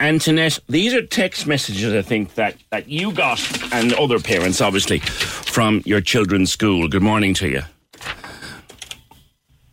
Antoinette, 0.00 0.58
these 0.68 0.92
are 0.92 1.06
text 1.06 1.46
messages 1.46 1.94
I 1.94 2.02
think 2.02 2.34
that, 2.34 2.56
that 2.70 2.88
you 2.88 3.12
got, 3.12 3.40
and 3.72 3.92
other 3.94 4.18
parents 4.18 4.60
obviously, 4.60 4.98
from 4.98 5.82
your 5.84 6.00
children's 6.00 6.52
school. 6.52 6.88
Good 6.88 7.02
morning 7.02 7.32
to 7.34 7.48
you. 7.48 7.62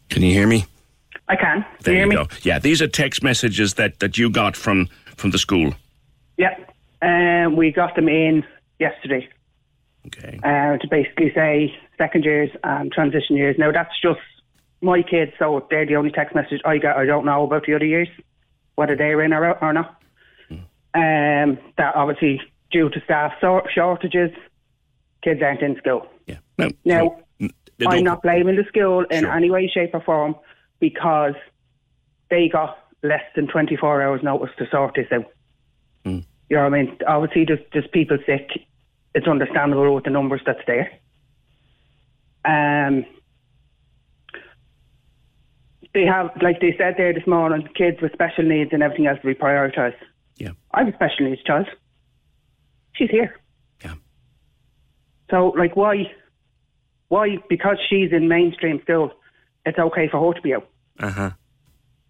Can 0.09 0.21
you 0.21 0.31
hear 0.31 0.47
me? 0.47 0.65
I 1.27 1.35
can. 1.35 1.65
There 1.81 1.93
you 1.93 1.99
hear 2.01 2.05
you 2.05 2.09
me? 2.09 2.15
go. 2.15 2.27
Yeah, 2.43 2.59
these 2.59 2.81
are 2.81 2.87
text 2.87 3.23
messages 3.23 3.73
that, 3.75 3.99
that 3.99 4.17
you 4.17 4.29
got 4.29 4.55
from, 4.55 4.87
from 5.17 5.31
the 5.31 5.39
school. 5.39 5.73
Yep. 6.37 6.72
Um, 7.03 7.55
we 7.57 7.71
got 7.71 7.95
them 7.95 8.07
in 8.07 8.43
yesterday. 8.79 9.27
Okay. 10.07 10.39
Uh, 10.43 10.77
to 10.77 10.87
basically 10.89 11.31
say 11.33 11.73
second 11.97 12.23
years 12.25 12.49
and 12.63 12.91
transition 12.91 13.35
years. 13.37 13.55
Now 13.57 13.71
that's 13.71 13.93
just 14.01 14.19
my 14.81 15.01
kids, 15.01 15.31
so 15.39 15.65
they're 15.69 15.85
the 15.85 15.95
only 15.95 16.11
text 16.11 16.35
message 16.35 16.61
I 16.65 16.77
get. 16.77 16.95
I 16.97 17.05
don't 17.05 17.25
know 17.25 17.43
about 17.43 17.65
the 17.65 17.73
other 17.75 17.85
years, 17.85 18.09
whether 18.75 18.95
they're 18.95 19.21
in 19.21 19.33
or 19.33 19.45
out 19.45 19.59
or 19.61 19.73
not. 19.73 19.95
Um, 20.95 21.57
that 21.77 21.95
obviously 21.95 22.39
due 22.71 22.89
to 22.89 23.01
staff 23.03 23.33
shortages, 23.73 24.31
kids 25.23 25.41
aren't 25.41 25.61
in 25.61 25.75
school. 25.77 26.05
Yeah. 26.27 26.37
No, 26.57 26.69
Now, 26.85 27.17
they 27.39 27.85
I'm 27.87 28.03
don't- 28.03 28.21
blaming 28.21 28.57
the 28.57 28.65
school 28.65 29.03
in 29.09 29.25
any 29.25 29.49
way, 29.49 29.67
shape, 29.73 29.91
or 29.93 30.01
form 30.01 30.35
because 30.79 31.33
they 32.29 32.47
got 32.49 32.77
less 33.01 33.23
than 33.35 33.47
24 33.47 34.01
hours 34.01 34.21
notice 34.21 34.51
to 34.57 34.67
sort 34.69 34.95
this 34.95 35.07
out. 35.11 35.25
You 36.53 36.59
know 36.59 36.69
what 36.69 36.77
I 36.77 36.83
mean? 36.83 36.97
Obviously, 37.07 37.45
there's, 37.45 37.65
there's 37.73 37.87
people 37.91 38.19
sick. 38.27 38.47
It's 39.15 39.25
understandable 39.25 39.95
with 39.95 40.03
the 40.03 40.11
numbers 40.11 40.41
that's 40.45 40.59
there. 40.67 40.91
Um, 42.45 43.07
they 45.95 46.05
have, 46.05 46.29
like 46.43 46.59
they 46.61 46.75
said 46.77 46.93
there 46.95 47.11
this 47.11 47.25
morning, 47.25 47.67
kids 47.73 47.97
with 48.03 48.13
special 48.13 48.43
needs 48.43 48.69
and 48.71 48.83
everything 48.83 49.07
else 49.07 49.19
to 49.21 49.25
be 49.25 49.33
prioritised. 49.33 49.95
Yeah. 50.37 50.51
I 50.71 50.83
have 50.83 50.89
a 50.89 50.93
special 50.93 51.27
needs 51.27 51.41
child. 51.41 51.65
She's 52.91 53.09
here. 53.09 53.33
Yeah. 53.83 53.95
So, 55.31 55.55
like, 55.57 55.75
why? 55.75 56.11
Why? 57.07 57.37
Because 57.49 57.77
she's 57.89 58.11
in 58.11 58.27
mainstream 58.27 58.79
school, 58.83 59.11
it's 59.65 59.79
okay 59.79 60.07
for 60.07 60.23
her 60.23 60.35
to 60.35 60.41
be 60.43 60.53
out. 60.53 60.69
Uh 60.99 61.09
huh. 61.09 61.31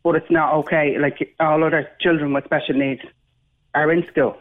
But 0.03 0.15
it's 0.15 0.29
not 0.29 0.53
okay. 0.55 0.97
Like, 0.99 1.33
all 1.39 1.63
other 1.63 1.87
children 2.01 2.33
with 2.33 2.43
special 2.43 2.75
needs 2.75 3.03
are 3.73 3.91
in 3.91 4.05
school. 4.07 4.37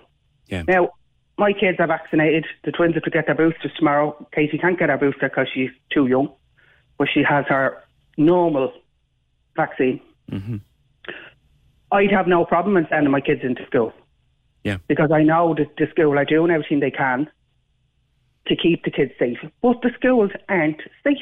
Yeah. 0.46 0.62
Now, 0.66 0.90
my 1.38 1.52
kids 1.52 1.78
are 1.80 1.86
vaccinated. 1.86 2.46
The 2.64 2.72
twins 2.72 2.94
have 2.94 3.02
to 3.04 3.10
get 3.10 3.26
their 3.26 3.34
boosters 3.34 3.72
tomorrow. 3.76 4.26
Katie 4.32 4.58
can't 4.58 4.78
get 4.78 4.90
her 4.90 4.98
booster 4.98 5.28
because 5.28 5.48
she's 5.52 5.70
too 5.90 6.06
young, 6.06 6.30
but 6.98 7.08
she 7.12 7.22
has 7.22 7.46
her 7.48 7.82
normal 8.16 8.72
vaccine. 9.56 10.00
Mm-hmm. 10.30 10.56
I'd 11.90 12.10
have 12.10 12.26
no 12.26 12.44
problem 12.44 12.76
in 12.76 12.86
sending 12.88 13.10
my 13.10 13.20
kids 13.20 13.40
into 13.42 13.64
school. 13.66 13.92
Yeah. 14.64 14.78
Because 14.86 15.10
I 15.12 15.22
know 15.22 15.54
that 15.54 15.76
the 15.76 15.86
school 15.90 16.18
are 16.18 16.24
doing 16.24 16.50
everything 16.50 16.80
they 16.80 16.90
can 16.90 17.28
to 18.46 18.56
keep 18.56 18.84
the 18.84 18.90
kids 18.90 19.12
safe. 19.18 19.38
But 19.60 19.82
the 19.82 19.90
schools 19.94 20.30
aren't 20.48 20.80
safe. 21.04 21.16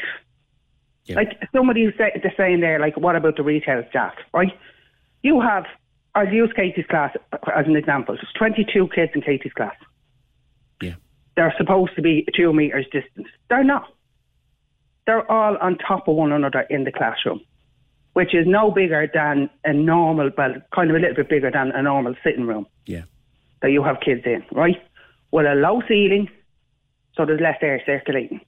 Yeah. 1.06 1.16
Like 1.16 1.38
somebody 1.52 1.86
was 1.86 1.94
say, 1.96 2.12
they're 2.22 2.34
saying 2.36 2.60
there, 2.60 2.78
like, 2.78 2.96
what 2.96 3.16
about 3.16 3.36
the 3.36 3.42
retail 3.42 3.82
staff, 3.88 4.14
right? 4.32 4.52
You 5.22 5.40
have, 5.40 5.64
I'll 6.14 6.28
use 6.32 6.52
Katie's 6.54 6.86
class 6.86 7.14
as 7.56 7.66
an 7.66 7.76
example. 7.76 8.14
There's 8.16 8.32
22 8.36 8.88
kids 8.94 9.12
in 9.14 9.22
Katie's 9.22 9.52
class. 9.52 9.74
Yeah. 10.82 10.94
They're 11.36 11.54
supposed 11.56 11.94
to 11.96 12.02
be 12.02 12.26
two 12.34 12.52
metres 12.52 12.86
distance. 12.92 13.28
They're 13.48 13.64
not. 13.64 13.92
They're 15.06 15.30
all 15.30 15.56
on 15.58 15.78
top 15.78 16.08
of 16.08 16.16
one 16.16 16.32
another 16.32 16.60
in 16.68 16.84
the 16.84 16.92
classroom, 16.92 17.40
which 18.14 18.34
is 18.34 18.46
no 18.46 18.70
bigger 18.70 19.08
than 19.12 19.50
a 19.64 19.72
normal, 19.72 20.30
well, 20.36 20.54
kind 20.74 20.90
of 20.90 20.96
a 20.96 20.98
little 20.98 21.16
bit 21.16 21.28
bigger 21.28 21.50
than 21.50 21.70
a 21.72 21.82
normal 21.82 22.14
sitting 22.24 22.46
room 22.46 22.66
Yeah. 22.86 23.02
that 23.62 23.70
you 23.70 23.82
have 23.82 24.00
kids 24.00 24.22
in, 24.24 24.44
right? 24.52 24.80
With 25.30 25.46
a 25.46 25.54
low 25.54 25.82
ceiling, 25.88 26.28
so 27.14 27.24
there's 27.24 27.40
less 27.40 27.58
air 27.62 27.80
circulating. 27.86 28.40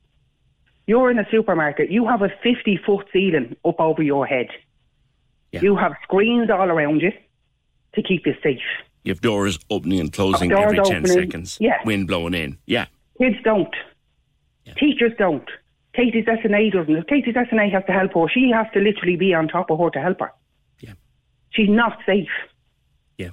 You're 0.87 1.11
in 1.11 1.19
a 1.19 1.27
supermarket, 1.31 1.91
you 1.91 2.07
have 2.07 2.23
a 2.23 2.29
50 2.43 2.77
foot 2.85 3.07
ceiling 3.13 3.57
up 3.65 3.81
over 3.81 4.03
your 4.03 4.27
head. 4.27 4.49
You 5.53 5.77
have 5.77 5.93
screens 6.03 6.51
all 6.51 6.69
around 6.71 7.03
you 7.03 7.13
to 7.95 8.03
keep 8.03 8.27
you 8.27 8.35
safe. 8.43 8.61
You 9.05 9.11
have 9.11 9.21
doors 9.21 9.59
opening 9.71 10.01
and 10.01 10.13
closing 10.13 10.53
every 10.53 10.77
10 10.77 10.87
opening, 10.87 11.07
seconds. 11.07 11.59
yeah. 11.61 11.79
Wind 11.85 12.07
blowing 12.07 12.35
in. 12.35 12.59
Yeah. 12.67 12.87
Kids 13.19 13.37
don't. 13.45 13.75
Teachers 14.79 15.13
don't. 15.19 15.49
Katie's 15.95 16.25
SNA 16.25 16.73
doesn't. 16.73 16.97
If 16.97 17.07
Katie's 17.07 17.35
SNA 17.35 17.73
has 17.73 17.85
to 17.87 17.93
help 17.93 18.15
her, 18.15 18.27
she 18.33 18.51
has 18.55 18.67
to 18.73 18.81
literally 18.81 19.17
be 19.17 19.35
on 19.35 19.49
top 19.49 19.71
of 19.71 19.79
her 19.79 19.91
to 19.91 20.01
help 20.01 20.21
her. 20.21 20.33
Yeah. 20.81 20.95
She's 21.51 21.69
not 21.69 21.99
safe. 22.07 22.31
Yeah. 23.19 23.31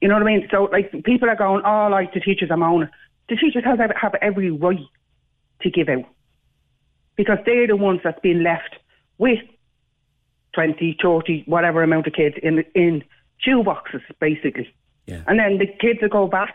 You 0.00 0.08
know 0.08 0.14
what 0.14 0.24
I 0.24 0.26
mean? 0.26 0.48
So, 0.50 0.64
like, 0.64 0.90
people 1.04 1.28
are 1.28 1.36
going, 1.36 1.62
oh, 1.64 1.88
like, 1.90 2.12
the 2.14 2.20
teachers 2.20 2.50
are 2.50 2.56
moaning. 2.56 2.88
The 3.28 3.36
teachers 3.36 3.64
have, 3.64 3.78
have 3.78 4.14
every 4.20 4.50
right 4.50 4.80
to 5.62 5.70
give 5.70 5.88
out. 5.88 6.04
Because 7.16 7.38
they're 7.44 7.66
the 7.66 7.76
ones 7.76 8.00
that's 8.02 8.20
been 8.20 8.42
left 8.42 8.76
with 9.18 9.38
20, 10.54 10.96
30, 11.00 11.44
whatever 11.46 11.82
amount 11.82 12.06
of 12.06 12.14
kids 12.14 12.36
in, 12.42 12.64
in 12.74 13.04
shoe 13.38 13.62
boxes, 13.62 14.02
basically. 14.20 14.72
Yeah. 15.06 15.22
And 15.26 15.38
then 15.38 15.58
the 15.58 15.66
kids 15.66 16.00
will 16.02 16.08
go 16.08 16.26
back. 16.26 16.54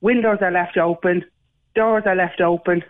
Windows 0.00 0.38
are 0.40 0.52
left 0.52 0.76
open. 0.76 1.24
Doors 1.74 2.04
are 2.06 2.14
left 2.14 2.40
open. 2.40 2.84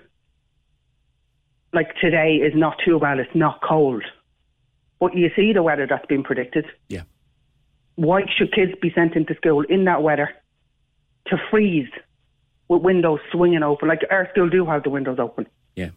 Like 1.72 1.94
today 2.00 2.36
is 2.36 2.52
not 2.54 2.76
too 2.84 2.98
bad. 2.98 3.18
It's 3.18 3.34
not 3.34 3.60
cold. 3.62 4.04
But 5.00 5.16
you 5.16 5.30
see 5.36 5.52
the 5.52 5.62
weather 5.62 5.86
that's 5.86 6.06
been 6.06 6.22
predicted. 6.22 6.66
Yeah. 6.88 7.02
Why 7.96 8.22
should 8.36 8.52
kids 8.52 8.72
be 8.80 8.92
sent 8.94 9.14
into 9.14 9.34
school 9.34 9.62
in 9.62 9.84
that 9.84 10.02
weather 10.02 10.30
to 11.28 11.36
freeze 11.50 11.88
with 12.68 12.82
windows 12.82 13.20
swinging 13.32 13.62
open? 13.62 13.88
Like 13.88 14.00
our 14.10 14.28
school 14.30 14.48
do 14.48 14.66
have 14.66 14.82
the 14.82 14.90
windows 14.90 15.18
open. 15.18 15.46
Yeah. 15.74 15.90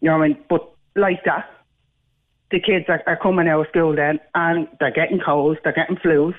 You 0.00 0.10
know 0.10 0.18
what 0.18 0.24
I 0.24 0.28
mean? 0.28 0.38
But 0.48 0.70
like 0.96 1.24
that, 1.24 1.50
the 2.50 2.60
kids 2.60 2.86
are, 2.88 3.02
are 3.06 3.16
coming 3.16 3.48
out 3.48 3.60
of 3.60 3.68
school 3.68 3.94
then 3.94 4.20
and 4.34 4.68
they're 4.78 4.92
getting 4.92 5.20
colds, 5.20 5.58
they're 5.64 5.72
getting 5.72 5.96
flus. 5.96 6.34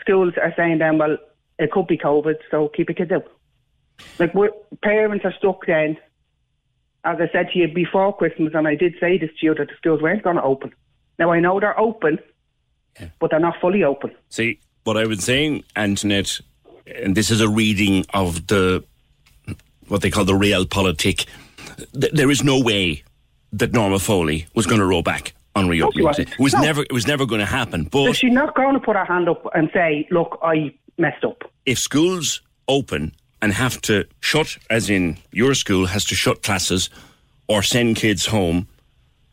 Schools 0.00 0.34
are 0.40 0.54
saying 0.56 0.78
then, 0.78 0.98
well, 0.98 1.16
it 1.58 1.70
could 1.70 1.86
be 1.86 1.98
COVID, 1.98 2.36
so 2.50 2.68
keep 2.68 2.88
your 2.88 2.94
kids 2.94 3.12
out. 3.12 3.26
Like, 4.18 4.34
we're, 4.34 4.50
parents 4.82 5.24
are 5.24 5.34
stuck 5.38 5.66
then. 5.66 5.96
As 7.04 7.18
I 7.20 7.30
said 7.32 7.50
to 7.52 7.58
you 7.58 7.68
before 7.68 8.16
Christmas, 8.16 8.52
and 8.54 8.66
I 8.66 8.74
did 8.74 8.94
say 9.00 9.16
this 9.16 9.30
to 9.38 9.46
you, 9.46 9.54
that 9.54 9.68
the 9.68 9.74
schools 9.76 10.02
weren't 10.02 10.22
going 10.22 10.36
to 10.36 10.42
open. 10.42 10.74
Now, 11.18 11.30
I 11.30 11.40
know 11.40 11.60
they're 11.60 11.78
open, 11.78 12.18
but 13.20 13.30
they're 13.30 13.40
not 13.40 13.60
fully 13.60 13.84
open. 13.84 14.10
See, 14.28 14.60
what 14.84 14.96
I 14.96 15.06
was 15.06 15.24
saying, 15.24 15.64
Antoinette, 15.76 16.40
and 16.86 17.16
this 17.16 17.30
is 17.30 17.40
a 17.40 17.48
reading 17.48 18.04
of 18.12 18.46
the 18.48 18.84
what 19.88 20.02
they 20.02 20.10
call 20.10 20.24
the 20.24 20.34
real 20.34 20.66
politic. 20.66 21.26
there 21.92 22.30
is 22.30 22.42
no 22.42 22.60
way 22.60 23.02
that 23.52 23.72
Norma 23.72 23.98
Foley 23.98 24.46
was 24.54 24.66
going 24.66 24.80
to 24.80 24.86
roll 24.86 25.02
back 25.02 25.34
on 25.54 25.68
reopening. 25.68 26.06
It 26.18 26.38
was 26.38 26.52
No. 26.54 26.60
never. 26.60 26.82
It 26.82 26.92
was 26.92 27.06
never 27.06 27.26
going 27.26 27.40
to 27.40 27.46
happen. 27.46 27.84
So 27.92 28.06
But 28.06 28.16
she's 28.16 28.32
not 28.32 28.54
going 28.54 28.74
to 28.74 28.80
put 28.80 28.96
her 28.96 29.04
hand 29.04 29.28
up 29.28 29.46
and 29.54 29.70
say, 29.72 30.06
look, 30.10 30.38
I 30.42 30.74
messed 30.98 31.24
up. 31.24 31.44
if 31.64 31.78
schools 31.78 32.40
open 32.68 33.12
and 33.42 33.52
have 33.52 33.80
to 33.82 34.04
shut, 34.20 34.56
as 34.70 34.90
in 34.90 35.16
your 35.32 35.54
school 35.54 35.86
has 35.86 36.04
to 36.06 36.14
shut 36.14 36.42
classes 36.42 36.90
or 37.48 37.62
send 37.62 37.96
kids 37.96 38.26
home, 38.26 38.66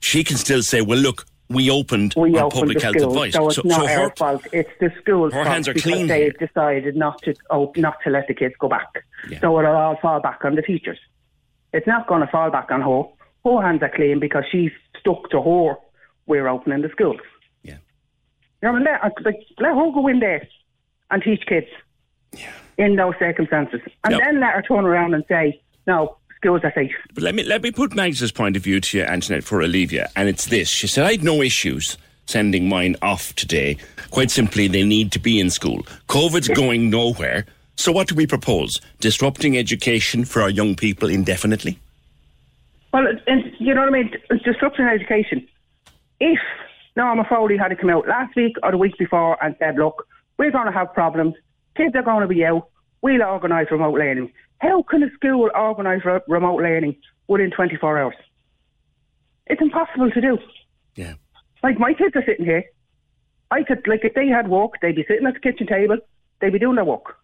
she 0.02 0.24
can 0.24 0.38
still 0.38 0.62
say, 0.62 0.82
"Well, 0.82 1.00
look, 1.00 1.26
we 1.50 1.70
opened 1.72 2.14
We 2.18 2.36
opened 2.38 2.52
public 2.54 2.78
the 2.80 2.84
health 2.84 2.96
school, 3.00 3.24
advice." 3.24 3.34
so 3.34 3.48
it's 3.50 3.64
not 3.66 3.90
her, 3.90 4.02
our 4.04 4.14
fault. 4.18 4.46
It's 4.52 4.70
the 4.80 4.92
school's 5.02 5.34
her 5.34 5.40
fault 5.44 5.48
hands 5.48 5.68
are 5.70 5.74
because 5.74 5.92
clean 5.94 6.08
they've 6.08 6.38
decided 6.38 6.96
not 6.96 7.22
to 7.24 7.34
oh, 7.50 7.72
not 7.78 7.96
to 8.04 8.10
let 8.10 8.28
the 8.28 8.34
kids 8.34 8.54
go 8.60 8.68
back. 8.68 9.04
Yeah. 9.30 9.40
So 9.40 9.58
it'll 9.60 9.76
all 9.76 9.96
fall 10.02 10.20
back 10.20 10.44
on 10.44 10.56
the 10.56 10.62
teachers. 10.62 11.00
It's 11.72 11.88
not 11.88 12.06
going 12.08 12.22
to 12.22 12.28
fall 12.28 12.52
back 12.52 12.70
on 12.72 12.82
her. 12.82 13.04
Her 13.44 13.62
hands 13.62 13.82
are 13.84 13.90
clean 13.94 14.20
because 14.20 14.44
she's 14.52 14.72
stuck 15.00 15.30
to 15.32 15.42
her. 15.42 15.76
We're 16.26 16.48
opening 16.48 16.82
the 16.82 16.90
schools. 16.90 17.20
Yeah. 17.64 17.78
You 18.62 18.72
know, 18.72 18.78
let, 18.80 19.04
uh, 19.04 19.10
like, 19.26 19.46
let 19.60 19.76
her 19.76 19.92
go 19.92 20.08
in 20.08 20.20
there 20.20 20.48
and 21.12 21.22
teach 21.22 21.46
kids 21.46 21.68
yeah. 22.32 22.52
in 22.78 22.96
those 22.96 23.16
circumstances, 23.20 23.82
and 24.04 24.14
Yep. 24.14 24.22
then 24.24 24.40
let 24.40 24.54
her 24.54 24.62
turn 24.62 24.86
around 24.86 25.14
and 25.14 25.24
say, 25.28 25.62
"No, 25.86 26.18
schools 26.38 26.62
are 26.64 26.72
safe." 26.74 26.92
But 27.14 27.24
let 27.24 27.36
me 27.36 27.44
let 27.44 27.62
me 27.62 27.72
put 27.72 27.94
Magda's 27.94 28.32
point 28.32 28.56
of 28.56 28.64
view 28.64 28.80
to 28.80 28.98
you, 28.98 29.04
Antoinette, 29.04 29.44
for 29.44 29.62
Olivia, 29.62 30.10
and 30.16 30.30
it's 30.30 30.46
this. 30.48 30.70
She 30.70 30.88
said, 30.88 31.06
"I 31.06 31.12
had 31.12 31.24
no 31.24 31.42
issues 31.42 31.98
sending 32.26 32.70
mine 32.70 32.96
off 33.02 33.36
today. 33.36 33.76
Quite 34.12 34.32
simply, 34.32 34.68
they 34.70 34.84
need 34.84 35.12
to 35.12 35.20
be 35.20 35.42
in 35.42 35.50
school. 35.50 35.84
COVID's 36.08 36.48
going 36.48 36.90
nowhere. 36.90 37.46
So 37.76 37.92
what 37.92 38.08
do 38.08 38.16
we 38.16 38.26
propose? 38.26 38.80
Disrupting 39.02 39.58
education 39.58 40.24
for 40.24 40.42
our 40.42 40.50
young 40.50 40.76
people 40.76 41.10
indefinitely? 41.10 41.80
Well, 42.94 43.08
and 43.26 43.44
you 43.60 43.74
know 43.74 43.82
what 43.82 43.90
I 43.90 43.92
mean? 43.92 44.12
It's 44.30 44.44
disrupting 44.44 44.86
education. 44.86 45.48
If 46.20 46.40
Norma 46.96 47.26
Foley 47.28 47.58
had 47.58 47.70
to 47.70 47.76
come 47.76 47.90
out 47.90 48.08
last 48.08 48.36
week 48.36 48.56
or 48.62 48.72
the 48.72 48.78
week 48.78 48.96
before 49.00 49.44
and 49.44 49.56
said, 49.58 49.76
look, 49.78 50.08
we're 50.38 50.52
going 50.52 50.68
to 50.68 50.72
have 50.72 50.94
problems, 50.94 51.34
kids 51.76 51.96
are 51.96 52.04
going 52.04 52.22
to 52.22 52.28
be 52.28 52.46
out, 52.46 52.70
we'll 53.02 53.24
organise 53.24 53.72
remote 53.72 53.98
learning. 53.98 54.32
How 54.60 54.84
can 54.84 55.02
a 55.02 55.10
school 55.16 55.50
organise 55.56 56.06
re- 56.06 56.20
remote 56.28 56.62
learning 56.62 56.96
within 57.28 57.50
24 57.50 57.98
hours? 57.98 58.16
It's 59.48 59.62
impossible 59.62 60.12
to 60.12 60.22
do. 60.22 60.38
Yeah. 60.96 61.16
Like, 61.64 61.80
my 61.80 61.94
kids 61.94 62.16
are 62.16 62.24
sitting 62.26 62.46
here. 62.46 62.64
I 63.50 63.64
could, 63.64 63.88
like, 63.88 64.02
if 64.04 64.14
they 64.14 64.28
had 64.28 64.48
work, 64.50 64.74
they'd 64.82 64.96
be 64.96 65.06
sitting 65.08 65.26
at 65.26 65.34
the 65.34 65.40
kitchen 65.40 65.66
table, 65.66 65.98
they'd 66.40 66.54
be 66.54 66.60
doing 66.60 66.76
their 66.76 66.86
work. 66.86 67.18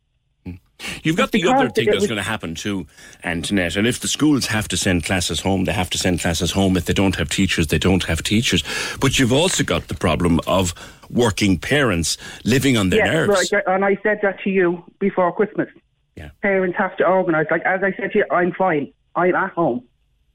You've 1.03 1.17
got 1.17 1.31
the 1.31 1.45
other 1.47 1.69
thing 1.69 1.87
that's 1.89 2.07
going 2.07 2.17
to 2.17 2.23
happen 2.23 2.55
too, 2.55 2.87
Antoinette. 3.23 3.75
And 3.75 3.85
if 3.85 3.99
the 3.99 4.07
schools 4.07 4.47
have 4.47 4.67
to 4.69 4.77
send 4.77 5.03
classes 5.03 5.41
home, 5.41 5.65
they 5.65 5.73
have 5.73 5.89
to 5.91 5.97
send 5.97 6.21
classes 6.21 6.51
home. 6.51 6.77
If 6.77 6.85
they 6.85 6.93
don't 6.93 7.15
have 7.15 7.29
teachers, 7.29 7.67
they 7.67 7.77
don't 7.77 8.03
have 8.05 8.23
teachers. 8.23 8.63
But 8.99 9.19
you've 9.19 9.33
also 9.33 9.63
got 9.63 9.87
the 9.87 9.95
problem 9.95 10.39
of 10.47 10.73
working 11.09 11.57
parents 11.57 12.17
living 12.45 12.77
on 12.77 12.89
their 12.89 13.05
yeah, 13.05 13.13
nerves. 13.25 13.51
right, 13.51 13.63
and 13.67 13.83
I 13.83 13.97
said 14.03 14.19
that 14.21 14.39
to 14.43 14.49
you 14.49 14.83
before 14.99 15.33
Christmas. 15.33 15.69
Yeah. 16.15 16.29
Parents 16.41 16.77
have 16.77 16.95
to 16.97 17.05
organise. 17.05 17.47
Like 17.49 17.63
as 17.63 17.81
I 17.83 17.93
said 17.93 18.11
to 18.11 18.19
you, 18.19 18.25
I'm 18.31 18.53
fine. 18.53 18.93
I'm 19.15 19.35
at 19.35 19.51
home. 19.51 19.83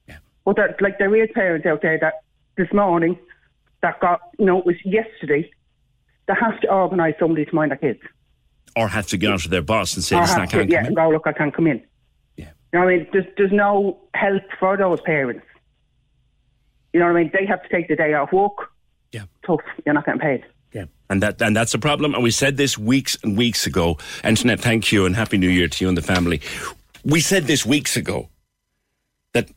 Yeah. 0.09 0.19
But 0.45 0.57
there, 0.57 0.77
like 0.81 0.99
there 0.99 1.15
is 1.17 1.31
parents 1.35 1.67
out 1.67 1.83
there 1.83 1.99
that 1.99 2.23
this 2.57 2.73
morning 2.73 3.19
that 3.83 4.01
got 4.01 4.21
you 4.39 4.47
know 4.47 4.59
it 4.59 4.67
was 4.67 4.77
yesterday 4.85 5.51
that 6.27 6.39
have 6.39 6.61
to 6.61 6.73
organise 6.73 7.15
somebody 7.19 7.45
to 7.45 7.55
mind 7.55 7.71
their 7.71 7.79
kids. 7.79 8.01
Or 8.77 8.89
have 8.89 9.07
to 9.09 9.17
get 9.17 9.31
onto 9.31 9.49
their 9.49 9.63
boss 9.63 9.95
and 9.95 10.03
say, 10.03 10.19
listen, 10.19 10.41
I 10.41 10.47
to, 10.47 10.51
can't 10.51 10.71
yeah, 10.71 10.79
come 10.79 10.87
in. 10.89 10.95
go 10.95 11.11
look, 11.11 11.27
I 11.27 11.33
can't 11.33 11.55
come 11.55 11.69
in. 11.69 11.83
Yeah. 12.37 12.51
You 12.73 12.81
know 12.81 12.85
what 12.87 12.95
I 12.95 12.97
mean? 12.97 13.07
There's 13.13 13.27
there's 13.37 13.53
no 13.53 14.01
help 14.15 14.43
for 14.59 14.77
those 14.77 15.01
parents. 15.03 15.47
You 16.93 17.01
know 17.01 17.07
what 17.07 17.17
I 17.17 17.23
mean? 17.23 17.31
They 17.33 17.47
have 17.47 17.63
to 17.63 17.69
take 17.69 17.89
the 17.89 17.97
day 17.97 18.15
off 18.15 18.33
work. 18.33 18.71
Yeah. 19.13 19.25
Tough. 19.47 19.61
You're 19.85 19.95
not 19.95 20.07
getting 20.07 20.21
paid. 20.21 20.45
Yeah. 20.73 20.87
And 21.09 21.23
that 21.23 21.41
and 21.41 21.55
that's 21.57 21.73
a 21.75 21.79
problem. 21.79 22.15
And 22.15 22.23
we 22.25 22.33
said 22.33 22.57
this 22.57 22.77
weeks 22.77 23.17
and 23.23 23.37
weeks 23.39 23.67
ago. 23.67 23.99
Antoinette, 24.25 24.61
thank 24.61 24.91
you 24.91 25.07
and 25.07 25.15
happy 25.15 25.39
new 25.39 25.49
year 25.49 25.69
to 25.69 25.85
you 25.85 25.89
and 25.89 25.97
the 25.97 26.03
family. 26.03 26.41
We 27.05 27.21
said 27.21 27.45
this 27.45 27.65
weeks 27.65 27.97
ago 27.97 28.29
that 29.35 29.51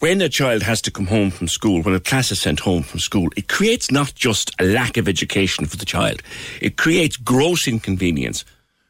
when 0.00 0.20
a 0.20 0.28
child 0.28 0.62
has 0.64 0.80
to 0.82 0.90
come 0.90 1.06
home 1.06 1.30
from 1.30 1.46
school, 1.46 1.82
when 1.82 1.94
a 1.94 2.00
class 2.00 2.32
is 2.32 2.40
sent 2.40 2.60
home 2.60 2.82
from 2.82 2.98
school, 2.98 3.28
it 3.36 3.48
creates 3.48 3.90
not 3.92 4.14
just 4.14 4.50
a 4.60 4.64
lack 4.64 4.96
of 4.96 5.06
education 5.08 5.66
for 5.66 5.76
the 5.76 5.86
child, 5.86 6.22
it 6.60 6.76
creates 6.76 7.16
gross 7.16 7.68
inconvenience 7.68 8.44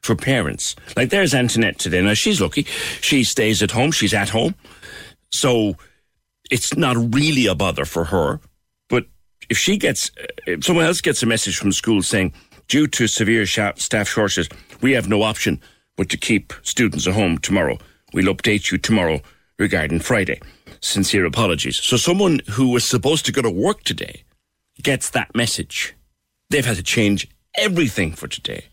for 0.06 0.14
parents. 0.14 0.76
Like 0.96 1.10
there's 1.10 1.34
Antoinette 1.34 1.78
today. 1.78 2.00
Now 2.00 2.14
she's 2.14 2.40
lucky. 2.40 2.62
She 3.00 3.24
stays 3.24 3.62
at 3.62 3.72
home. 3.72 3.90
She's 3.90 4.14
at 4.14 4.30
home. 4.30 4.54
So 5.32 5.76
it's 6.50 6.76
not 6.76 6.96
really 7.14 7.46
a 7.46 7.54
bother 7.54 7.84
for 7.84 8.04
her. 8.04 8.40
But 8.88 9.06
if 9.50 9.58
she 9.58 9.76
gets, 9.76 10.10
uh, 10.20 10.26
if 10.46 10.64
someone 10.64 10.86
else 10.86 11.00
gets 11.00 11.22
a 11.22 11.26
message 11.26 11.58
from 11.58 11.72
school 11.72 12.02
saying, 12.02 12.32
due 12.68 12.86
to 12.86 13.06
severe 13.06 13.46
staff 13.46 14.08
shortages, 14.08 14.48
we 14.80 14.92
have 14.92 15.08
no 15.08 15.22
option 15.22 15.60
but 15.96 16.08
to 16.10 16.16
keep 16.16 16.52
students 16.62 17.06
at 17.06 17.14
home 17.14 17.38
tomorrow. 17.38 17.78
We'll 18.12 18.32
update 18.34 18.70
you 18.70 18.78
tomorrow 18.78 19.20
regarding 19.58 20.00
Friday. 20.00 20.40
Sincere 20.80 21.24
apologies. 21.24 21.80
So 21.82 21.96
someone 21.96 22.40
who 22.50 22.68
was 22.68 22.88
supposed 22.88 23.26
to 23.26 23.32
go 23.32 23.42
to 23.42 23.50
work 23.50 23.82
today 23.82 24.24
gets 24.82 25.10
that 25.10 25.34
message. 25.34 25.94
They've 26.50 26.64
had 26.64 26.76
to 26.76 26.82
change 26.82 27.28
everything 27.56 28.12
for 28.12 28.28
today. 28.28 28.66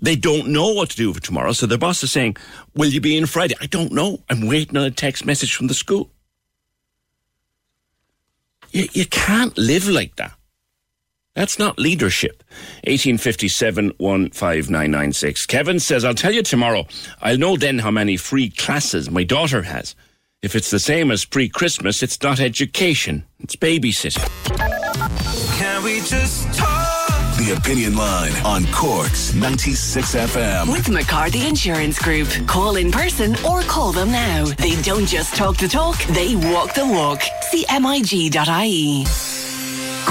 They 0.00 0.16
don't 0.16 0.48
know 0.48 0.72
what 0.72 0.90
to 0.90 0.96
do 0.96 1.12
for 1.12 1.20
tomorrow. 1.20 1.52
So 1.52 1.66
their 1.66 1.78
boss 1.78 2.02
is 2.02 2.12
saying, 2.12 2.36
Will 2.74 2.88
you 2.88 3.00
be 3.00 3.16
in 3.16 3.26
Friday? 3.26 3.54
I 3.60 3.66
don't 3.66 3.92
know. 3.92 4.18
I'm 4.30 4.46
waiting 4.46 4.76
on 4.76 4.84
a 4.84 4.90
text 4.90 5.24
message 5.26 5.54
from 5.54 5.66
the 5.66 5.74
school. 5.74 6.10
You, 8.70 8.88
you 8.92 9.06
can't 9.06 9.56
live 9.56 9.88
like 9.88 10.16
that. 10.16 10.32
That's 11.34 11.58
not 11.58 11.78
leadership. 11.78 12.42
1857 12.84 13.92
15996. 13.92 15.46
Kevin 15.46 15.78
says, 15.78 16.04
I'll 16.04 16.14
tell 16.14 16.32
you 16.32 16.42
tomorrow. 16.42 16.86
I'll 17.22 17.38
know 17.38 17.56
then 17.56 17.78
how 17.78 17.92
many 17.92 18.16
free 18.16 18.50
classes 18.50 19.10
my 19.10 19.24
daughter 19.24 19.62
has. 19.62 19.94
If 20.42 20.54
it's 20.54 20.70
the 20.70 20.80
same 20.80 21.10
as 21.10 21.24
pre 21.24 21.48
Christmas, 21.48 22.02
it's 22.02 22.20
not 22.22 22.40
education, 22.40 23.24
it's 23.40 23.56
babysitting. 23.56 24.26
Can 25.58 25.82
we 25.84 26.00
just 26.00 26.52
talk? 26.54 27.07
Opinion 27.52 27.96
Line 27.96 28.32
on 28.44 28.64
Cork's 28.72 29.34
96 29.34 30.14
FM. 30.14 30.72
With 30.72 30.88
McCarthy 30.88 31.46
Insurance 31.46 31.98
Group. 31.98 32.28
Call 32.46 32.76
in 32.76 32.90
person 32.90 33.36
or 33.44 33.62
call 33.62 33.92
them 33.92 34.10
now. 34.10 34.44
They 34.44 34.80
don't 34.82 35.06
just 35.06 35.34
talk 35.36 35.56
the 35.56 35.68
talk, 35.68 35.96
they 36.14 36.36
walk 36.36 36.74
the 36.74 36.86
walk. 36.86 37.20
CMIG.ie. 37.52 39.47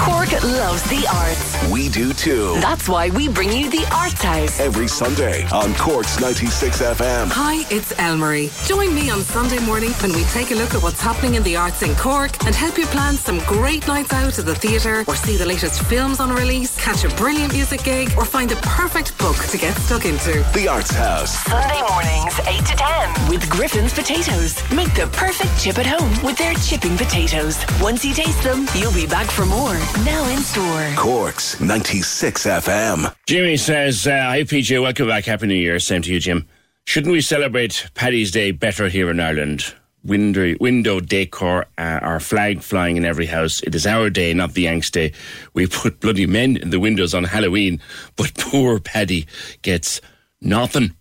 Cork 0.04 0.30
loves 0.44 0.82
the 0.84 1.06
arts. 1.12 1.70
We 1.70 1.88
do 1.88 2.12
too. 2.12 2.54
That's 2.60 2.88
why 2.88 3.10
we 3.10 3.28
bring 3.28 3.52
you 3.52 3.68
the 3.68 3.84
Arts 3.92 4.22
House. 4.22 4.60
Every 4.60 4.86
Sunday 4.86 5.44
on 5.48 5.74
Cork's 5.74 6.20
96 6.20 6.80
FM. 6.80 7.28
Hi, 7.32 7.66
it's 7.68 7.92
Elmarie. 7.94 8.48
Join 8.68 8.94
me 8.94 9.10
on 9.10 9.22
Sunday 9.22 9.58
morning 9.66 9.90
when 10.00 10.12
we 10.12 10.22
take 10.24 10.52
a 10.52 10.54
look 10.54 10.74
at 10.74 10.82
what's 10.82 11.00
happening 11.00 11.34
in 11.34 11.42
the 11.42 11.56
arts 11.56 11.82
in 11.82 11.94
Cork 11.96 12.30
and 12.46 12.54
help 12.54 12.78
you 12.78 12.86
plan 12.86 13.16
some 13.16 13.40
great 13.40 13.86
nights 13.88 14.12
out 14.12 14.38
at 14.38 14.46
the 14.46 14.54
theatre 14.54 15.04
or 15.08 15.16
see 15.16 15.36
the 15.36 15.46
latest 15.46 15.82
films 15.82 16.20
on 16.20 16.32
release, 16.32 16.76
catch 16.82 17.04
a 17.04 17.08
brilliant 17.16 17.52
music 17.52 17.82
gig, 17.82 18.12
or 18.16 18.24
find 18.24 18.48
the 18.48 18.56
perfect 18.56 19.18
book 19.18 19.36
to 19.50 19.58
get 19.58 19.74
stuck 19.78 20.04
into. 20.04 20.44
The 20.54 20.68
Arts 20.68 20.92
House. 20.92 21.32
Sunday 21.44 21.82
mornings, 21.88 22.38
8 22.46 22.64
to 22.66 22.76
10 22.76 23.28
with 23.28 23.50
Griffin's 23.50 23.92
Potatoes. 23.92 24.56
Make 24.72 24.94
the 24.94 25.08
perfect 25.12 25.58
chip 25.60 25.78
at 25.78 25.86
home 25.86 26.10
with 26.24 26.38
their 26.38 26.54
chipping 26.54 26.96
potatoes. 26.96 27.58
Once 27.80 28.04
you 28.04 28.14
taste 28.14 28.42
them, 28.44 28.66
you'll 28.74 28.92
be 28.94 29.06
back 29.06 29.26
for 29.26 29.44
more. 29.44 29.76
Now 30.04 30.28
in 30.28 30.38
store. 30.38 30.92
Cork's 30.96 31.60
96 31.60 32.46
FM. 32.46 33.14
Jimmy 33.26 33.56
says, 33.56 34.06
uh, 34.06 34.10
Hi 34.10 34.42
PJ, 34.42 34.80
welcome 34.80 35.08
back. 35.08 35.24
Happy 35.24 35.46
New 35.46 35.54
Year. 35.54 35.78
Same 35.80 36.02
to 36.02 36.12
you, 36.12 36.20
Jim. 36.20 36.46
Shouldn't 36.84 37.12
we 37.12 37.20
celebrate 37.20 37.88
Paddy's 37.94 38.30
Day 38.30 38.50
better 38.52 38.88
here 38.88 39.10
in 39.10 39.20
Ireland? 39.20 39.74
Window, 40.04 40.54
window 40.60 41.00
decor, 41.00 41.66
uh, 41.76 41.98
our 42.02 42.20
flag 42.20 42.62
flying 42.62 42.96
in 42.96 43.04
every 43.04 43.26
house. 43.26 43.60
It 43.62 43.74
is 43.74 43.86
our 43.86 44.08
day, 44.08 44.32
not 44.32 44.54
the 44.54 44.62
Yanks' 44.62 44.90
day. 44.90 45.12
We 45.54 45.66
put 45.66 46.00
bloody 46.00 46.26
men 46.26 46.56
in 46.56 46.70
the 46.70 46.80
windows 46.80 47.12
on 47.14 47.24
Halloween, 47.24 47.80
but 48.16 48.32
poor 48.38 48.78
Paddy 48.80 49.26
gets 49.62 50.00
nothing. 50.40 50.94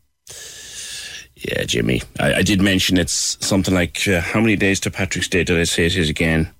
Yeah, 1.35 1.63
Jimmy. 1.65 2.01
I, 2.19 2.35
I 2.35 2.41
did 2.41 2.61
mention 2.61 2.97
it's 2.97 3.37
something 3.45 3.73
like 3.73 4.07
uh, 4.07 4.21
how 4.21 4.41
many 4.41 4.55
days 4.55 4.79
to 4.81 4.91
Patrick's 4.91 5.27
Day 5.27 5.43
did 5.43 5.59
I 5.59 5.63
say 5.65 5.85
it 5.85 5.95
is 5.95 6.09
again? 6.09 6.51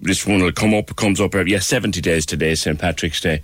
This 0.00 0.26
one 0.26 0.42
will 0.42 0.52
come 0.52 0.74
up, 0.74 0.94
comes 0.96 1.20
up. 1.20 1.34
Yeah, 1.34 1.58
70 1.58 2.00
days 2.00 2.26
today, 2.26 2.54
St. 2.54 2.78
Patrick's 2.78 3.20
Day. 3.20 3.42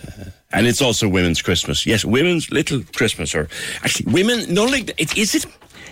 Uh, 0.00 0.30
and 0.52 0.66
it's 0.66 0.82
also 0.82 1.08
Women's 1.08 1.42
Christmas. 1.42 1.86
Yes, 1.86 2.04
Women's 2.04 2.50
Little 2.50 2.82
Christmas, 2.94 3.34
or 3.34 3.48
actually, 3.82 4.12
women. 4.12 4.52
No, 4.52 4.64
like 4.64 4.90
it 4.98 5.16
is 5.16 5.34
it. 5.34 5.46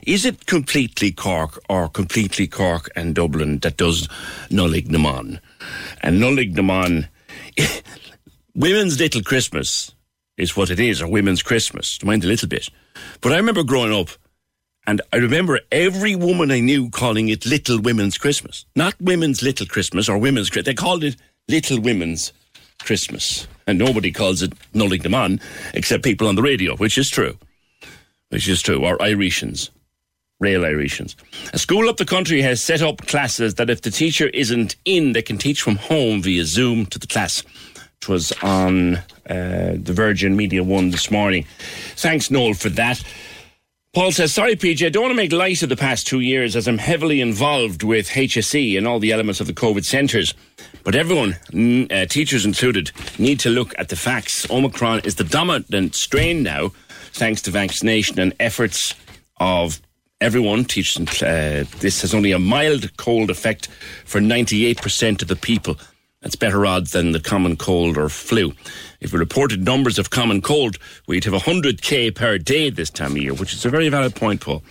Is 0.07 0.25
it 0.25 0.47
completely 0.47 1.11
Cork 1.11 1.61
or 1.69 1.89
completely 1.89 2.47
Cork 2.47 2.89
and 2.97 3.15
Dublin 3.15 3.59
that 3.59 3.77
does 3.77 4.09
Nollaig 4.49 4.89
na? 4.89 5.21
And 6.03 6.21
Nollaig 6.21 6.55
na 6.55 7.03
Women's 8.55 8.99
Little 8.99 9.23
Christmas 9.23 9.93
is 10.37 10.57
what 10.57 10.71
it 10.71 10.81
is, 10.81 11.03
or 11.03 11.09
Women's 11.09 11.43
Christmas. 11.43 12.03
Mind 12.03 12.25
a 12.25 12.29
little 12.29 12.49
bit. 12.49 12.71
But 13.21 13.33
I 13.33 13.37
remember 13.37 13.65
growing 13.65 13.93
up, 13.93 14.11
and 14.89 15.03
I 15.13 15.17
remember 15.17 15.61
every 15.71 16.17
woman 16.17 16.51
I 16.51 16.61
knew 16.61 16.89
calling 16.89 17.29
it 17.29 17.45
Little 17.45 17.79
Women's 17.79 18.17
Christmas. 18.17 18.65
Not 18.75 18.95
Women's 18.99 19.43
Little 19.43 19.67
Christmas 19.67 20.09
or 20.09 20.17
Women's 20.17 20.49
Christmas. 20.49 20.65
They 20.65 20.83
called 20.83 21.05
it 21.05 21.15
Little 21.47 21.79
Women's 21.79 22.33
Christmas. 22.83 23.47
And 23.67 23.79
nobody 23.79 24.11
calls 24.11 24.41
it 24.41 24.55
Nollaig 24.73 25.07
na 25.07 25.11
mBan 25.11 25.43
except 25.75 26.05
people 26.05 26.27
on 26.27 26.37
the 26.37 26.43
radio, 26.43 26.75
which 26.77 26.97
is 26.97 27.11
true. 27.11 27.37
Which 28.31 28.49
is 28.49 28.63
true. 28.63 28.83
Or 28.83 28.97
Irishans. 28.97 29.69
Real 30.41 30.63
Irishans. 30.63 31.17
A 31.53 31.59
school 31.59 31.91
up 31.91 31.99
the 31.99 32.07
country 32.07 32.41
has 32.41 32.63
set 32.63 32.81
up 32.81 33.07
classes 33.07 33.57
that 33.57 33.69
if 33.69 33.83
the 33.83 33.91
teacher 33.91 34.29
isn't 34.29 34.75
in, 34.87 35.13
they 35.13 35.21
can 35.21 35.37
teach 35.37 35.61
from 35.61 35.77
home 35.77 36.23
via 36.23 36.47
Zoom 36.47 36.87
to 36.87 36.99
the 36.99 37.07
class. 37.07 37.43
It 38.01 38.09
was 38.09 38.33
on 38.43 38.97
uh, 39.29 39.77
the 39.77 39.93
Virgin 39.93 40.35
Media 40.35 40.63
One 40.65 40.91
this 40.93 41.11
morning. 41.11 41.45
Thanks, 41.97 42.31
Noel, 42.31 42.55
for 42.55 42.71
that. 42.71 43.05
Paul 43.99 44.13
says, 44.13 44.33
Sorry, 44.33 44.55
PJ, 44.55 44.87
I 44.87 44.91
don't 44.91 45.03
want 45.03 45.11
to 45.11 45.17
make 45.17 45.33
light 45.33 45.61
of 45.65 45.71
the 45.71 45.77
past 45.77 46.07
two 46.07 46.21
years 46.21 46.55
as 46.55 46.69
I'm 46.69 46.79
heavily 46.79 47.21
involved 47.21 47.83
with 47.83 48.11
HSE 48.11 48.79
and 48.79 48.87
all 48.87 49.01
the 49.01 49.11
elements 49.11 49.41
of 49.41 49.49
the 49.49 49.53
COVID 49.53 49.85
centres. 49.85 50.35
But 50.85 50.95
everyone, 50.95 51.37
uh, 51.91 52.07
teachers 52.07 52.47
included, 52.47 52.93
need 53.19 53.41
to 53.41 53.51
look 53.51 53.75
at 53.77 53.89
the 53.89 53.97
facts. 53.97 54.49
Omicron 54.53 55.01
is 55.01 55.17
the 55.17 55.25
dominant 55.25 55.97
strain 55.97 56.45
now, 56.45 56.69
thanks 57.11 57.43
to 57.43 57.51
vaccination 57.51 58.21
and 58.21 58.33
efforts 58.39 58.95
of 59.41 59.83
everyone. 60.21 60.65
Teachers, 60.65 61.21
uh, 61.21 61.65
this 61.81 62.01
has 62.03 62.15
only 62.15 62.31
a 62.31 62.39
mild 62.39 62.97
cold 62.99 63.31
effect 63.31 63.67
for 64.05 64.21
98% 64.21 65.23
of 65.23 65.27
the 65.27 65.35
people. 65.35 65.77
That's 66.23 66.35
better 66.35 66.67
odds 66.67 66.91
than 66.91 67.13
the 67.13 67.21
common 67.21 67.57
cold 67.57 67.97
or 67.97 68.09
flu. 68.09 68.53
If 69.01 69.13
we 69.13 69.21
reported 69.21 69.65
numbers 69.65 69.99
of 70.01 70.11
common 70.11 70.43
cold, 70.43 70.77
we'd 71.07 71.25
have 71.25 71.35
100k 71.35 72.15
per 72.15 72.39
day 72.39 72.71
this 72.71 72.91
time 72.91 73.13
of 73.13 73.19
year, 73.19 73.35
which 73.35 73.53
is 73.53 73.65
a 73.65 73.71
very 73.71 73.89
valid 73.89 74.17
point, 74.17 74.41
Paul. 74.41 74.65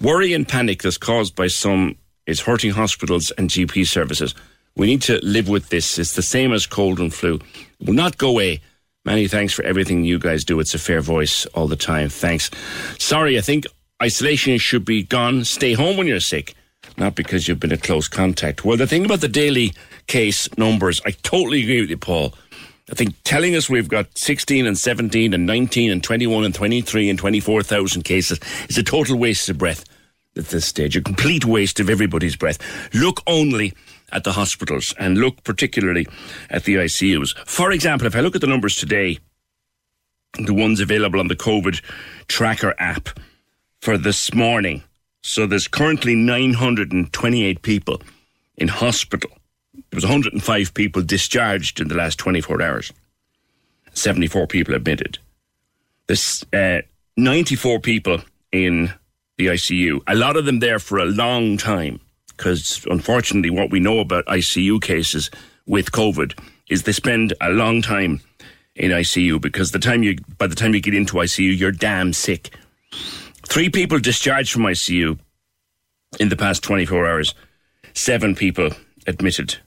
Worry 0.00 0.32
and 0.32 0.48
panic 0.48 0.82
that's 0.82 0.96
caused 0.96 1.36
by 1.36 1.48
some 1.48 1.96
is 2.26 2.40
hurting 2.40 2.70
hospitals 2.70 3.30
and 3.32 3.50
GP 3.50 3.86
services. 3.86 4.34
We 4.76 4.86
need 4.86 5.02
to 5.02 5.18
live 5.22 5.48
with 5.48 5.68
this. 5.68 5.98
It's 5.98 6.14
the 6.14 6.22
same 6.22 6.54
as 6.54 6.66
cold 6.66 6.98
and 6.98 7.12
flu. 7.12 7.34
It 7.80 7.86
will 7.86 7.94
not 7.94 8.16
go 8.16 8.30
away. 8.30 8.62
Many 9.04 9.28
thanks 9.28 9.52
for 9.52 9.62
everything 9.62 10.04
you 10.04 10.18
guys 10.18 10.42
do. 10.42 10.58
It's 10.58 10.74
a 10.74 10.78
fair 10.78 11.02
voice 11.02 11.44
all 11.54 11.68
the 11.68 11.76
time. 11.76 12.08
Thanks. 12.08 12.50
Sorry, 12.98 13.36
I 13.36 13.42
think 13.42 13.66
isolation 14.02 14.56
should 14.56 14.86
be 14.86 15.02
gone. 15.02 15.44
Stay 15.44 15.74
home 15.74 15.98
when 15.98 16.06
you're 16.06 16.18
sick, 16.18 16.54
not 16.96 17.14
because 17.14 17.46
you've 17.46 17.60
been 17.60 17.72
a 17.72 17.76
close 17.76 18.08
contact. 18.08 18.64
Well, 18.64 18.78
the 18.78 18.86
thing 18.86 19.04
about 19.04 19.20
the 19.20 19.28
daily 19.28 19.74
case 20.06 20.48
numbers, 20.56 21.00
I 21.04 21.10
totally 21.10 21.62
agree 21.62 21.80
with 21.80 21.90
you, 21.90 21.98
Paul. 21.98 22.34
I 22.90 22.94
think 22.94 23.14
telling 23.24 23.56
us 23.56 23.70
we've 23.70 23.88
got 23.88 24.16
16 24.18 24.66
and 24.66 24.76
17 24.76 25.32
and 25.32 25.46
19 25.46 25.90
and 25.90 26.04
21 26.04 26.44
and 26.44 26.54
23 26.54 27.10
and 27.10 27.18
24,000 27.18 28.02
cases 28.02 28.38
is 28.68 28.76
a 28.76 28.82
total 28.82 29.16
waste 29.16 29.48
of 29.48 29.56
breath 29.56 29.84
at 30.36 30.46
this 30.46 30.66
stage, 30.66 30.96
a 30.96 31.00
complete 31.00 31.44
waste 31.44 31.80
of 31.80 31.88
everybody's 31.88 32.36
breath. 32.36 32.58
Look 32.92 33.22
only 33.26 33.72
at 34.12 34.24
the 34.24 34.32
hospitals 34.32 34.94
and 34.98 35.16
look 35.16 35.42
particularly 35.44 36.06
at 36.50 36.64
the 36.64 36.74
ICUs. 36.74 37.36
For 37.46 37.72
example, 37.72 38.06
if 38.06 38.14
I 38.14 38.20
look 38.20 38.34
at 38.34 38.42
the 38.42 38.46
numbers 38.46 38.76
today, 38.76 39.18
the 40.38 40.54
ones 40.54 40.80
available 40.80 41.20
on 41.20 41.28
the 41.28 41.36
COVID 41.36 41.80
tracker 42.28 42.74
app 42.78 43.08
for 43.80 43.96
this 43.96 44.34
morning, 44.34 44.82
so 45.22 45.46
there's 45.46 45.68
currently 45.68 46.14
928 46.14 47.62
people 47.62 48.02
in 48.56 48.68
hospital 48.68 49.30
there 49.94 49.98
was 49.98 50.04
105 50.06 50.74
people 50.74 51.02
discharged 51.02 51.78
in 51.78 51.86
the 51.86 51.94
last 51.94 52.18
24 52.18 52.60
hours. 52.60 52.92
74 53.92 54.48
people 54.48 54.74
admitted. 54.74 55.18
There's 56.08 56.44
uh, 56.52 56.80
94 57.16 57.78
people 57.78 58.20
in 58.50 58.92
the 59.38 59.46
ICU. 59.46 60.00
A 60.08 60.16
lot 60.16 60.36
of 60.36 60.46
them 60.46 60.58
there 60.58 60.80
for 60.80 60.98
a 60.98 61.04
long 61.04 61.56
time 61.56 62.00
because 62.26 62.84
unfortunately 62.90 63.50
what 63.50 63.70
we 63.70 63.78
know 63.78 64.00
about 64.00 64.26
ICU 64.26 64.82
cases 64.82 65.30
with 65.64 65.92
COVID 65.92 66.36
is 66.68 66.82
they 66.82 66.90
spend 66.90 67.32
a 67.40 67.50
long 67.50 67.80
time 67.80 68.20
in 68.74 68.90
ICU 68.90 69.40
because 69.40 69.70
the 69.70 69.78
time 69.78 70.02
you 70.02 70.16
by 70.38 70.48
the 70.48 70.56
time 70.56 70.74
you 70.74 70.80
get 70.80 70.94
into 70.94 71.18
ICU, 71.18 71.56
you're 71.56 71.70
damn 71.70 72.12
sick. 72.12 72.50
Three 73.46 73.68
people 73.68 74.00
discharged 74.00 74.50
from 74.50 74.62
ICU 74.62 75.20
in 76.18 76.30
the 76.30 76.36
past 76.36 76.64
24 76.64 77.06
hours. 77.06 77.34
Seven 77.92 78.34
people 78.34 78.70
admitted 79.06 79.58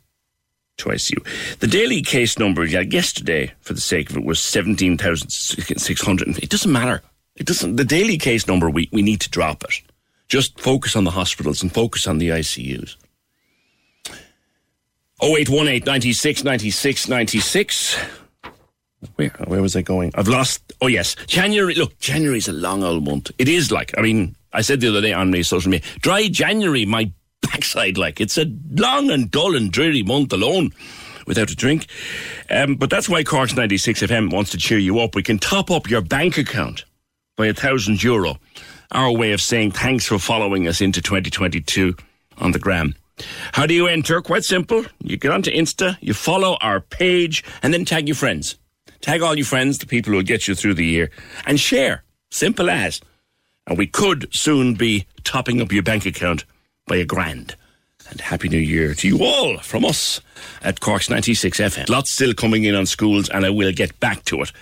to 0.77 0.89
ICU. 0.89 1.57
The 1.59 1.67
daily 1.67 2.01
case 2.01 2.37
number 2.39 2.63
yesterday, 2.65 3.51
for 3.61 3.73
the 3.73 3.81
sake 3.81 4.09
of 4.09 4.17
it, 4.17 4.23
was 4.23 4.39
17,600. 4.39 6.37
It 6.37 6.49
doesn't 6.49 6.71
matter. 6.71 7.01
It 7.35 7.45
doesn't. 7.45 7.75
The 7.75 7.83
daily 7.85 8.17
case 8.17 8.47
number, 8.47 8.69
we, 8.69 8.89
we 8.91 9.01
need 9.01 9.21
to 9.21 9.29
drop 9.29 9.63
it. 9.63 9.81
Just 10.27 10.59
focus 10.59 10.95
on 10.95 11.03
the 11.03 11.11
hospitals 11.11 11.61
and 11.61 11.73
focus 11.73 12.07
on 12.07 12.17
the 12.17 12.29
ICUs. 12.29 12.95
0818 15.21 15.83
96 15.85 16.43
96 16.43 17.07
96. 17.09 17.97
Where, 19.15 19.29
where 19.45 19.61
was 19.61 19.75
I 19.75 19.81
going? 19.81 20.11
I've 20.15 20.27
lost. 20.27 20.73
Oh, 20.81 20.87
yes. 20.87 21.15
January. 21.27 21.75
Look, 21.75 21.97
January's 21.99 22.47
a 22.47 22.53
long 22.53 22.83
old 22.83 23.05
month. 23.05 23.31
It 23.37 23.47
is 23.47 23.71
like, 23.71 23.97
I 23.97 24.01
mean, 24.01 24.35
I 24.53 24.61
said 24.61 24.81
the 24.81 24.89
other 24.89 25.01
day 25.01 25.13
on 25.13 25.31
my 25.31 25.41
social 25.41 25.71
media, 25.71 25.87
dry 26.01 26.27
January, 26.27 26.85
my 26.85 27.11
backside, 27.51 27.97
like. 27.97 28.21
It's 28.21 28.37
a 28.37 28.45
long 28.71 29.09
and 29.09 29.29
dull 29.29 29.55
and 29.55 29.71
dreary 29.71 30.03
month 30.03 30.33
alone 30.33 30.71
without 31.25 31.51
a 31.51 31.55
drink. 31.55 31.87
Um, 32.49 32.75
but 32.75 32.89
that's 32.89 33.09
why 33.09 33.23
Cork's 33.23 33.55
96 33.55 34.01
FM 34.01 34.31
wants 34.31 34.51
to 34.51 34.57
cheer 34.57 34.79
you 34.79 34.99
up. 34.99 35.15
We 35.15 35.23
can 35.23 35.37
top 35.37 35.69
up 35.69 35.89
your 35.89 36.01
bank 36.01 36.37
account 36.37 36.85
by 37.35 37.47
a 37.47 37.53
thousand 37.53 38.01
euro. 38.01 38.37
Our 38.91 39.11
way 39.11 39.33
of 39.33 39.41
saying 39.41 39.71
thanks 39.71 40.05
for 40.05 40.17
following 40.17 40.67
us 40.67 40.79
into 40.81 41.01
2022 41.01 41.95
on 42.37 42.51
the 42.53 42.59
gram. 42.59 42.95
How 43.51 43.65
do 43.65 43.73
you 43.73 43.87
enter? 43.87 44.21
Quite 44.21 44.45
simple. 44.45 44.85
You 45.01 45.17
get 45.17 45.31
onto 45.31 45.51
Insta, 45.51 45.97
you 45.99 46.13
follow 46.13 46.57
our 46.61 46.79
page, 46.79 47.43
and 47.61 47.73
then 47.73 47.83
tag 47.83 48.07
your 48.07 48.15
friends. 48.15 48.55
Tag 49.01 49.21
all 49.21 49.35
your 49.35 49.45
friends, 49.45 49.79
the 49.79 49.85
people 49.85 50.11
who 50.11 50.17
will 50.17 50.23
get 50.23 50.47
you 50.47 50.55
through 50.55 50.75
the 50.75 50.85
year, 50.85 51.09
and 51.45 51.59
share. 51.59 52.03
Simple 52.29 52.69
as. 52.69 53.01
And 53.65 53.77
we 53.77 53.87
could 53.87 54.33
soon 54.33 54.75
be 54.75 55.05
topping 55.23 55.61
up 55.61 55.71
your 55.71 55.83
bank 55.83 56.05
account 56.05 56.45
by 56.87 56.95
a 56.95 57.05
grand. 57.05 57.55
And 58.09 58.21
Happy 58.21 58.47
New 58.47 58.57
Year 58.57 58.93
to 58.93 59.07
you 59.07 59.19
all 59.21 59.57
from 59.57 59.83
us 59.83 60.21
at 60.61 60.79
Cork's 60.79 61.09
96 61.09 61.59
FM. 61.59 61.89
Lots 61.89 62.11
still 62.11 62.33
coming 62.33 62.63
in 62.63 62.73
on 62.73 62.85
schools, 62.85 63.27
and 63.29 63.45
I 63.45 63.49
will 63.49 63.73
get 63.73 63.99
back 63.99 64.23
to 64.25 64.41
it. 64.41 64.53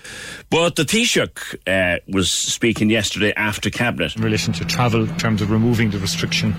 But 0.49 0.77
the 0.77 0.83
Taoiseach 0.83 1.55
uh, 1.67 1.99
was 2.07 2.31
speaking 2.31 2.89
yesterday 2.89 3.33
after 3.35 3.69
Cabinet. 3.69 4.15
In 4.15 4.23
relation 4.23 4.51
to 4.53 4.65
travel, 4.65 5.07
in 5.07 5.17
terms 5.17 5.43
of 5.43 5.51
removing 5.51 5.91
the 5.91 5.99
restriction 5.99 6.55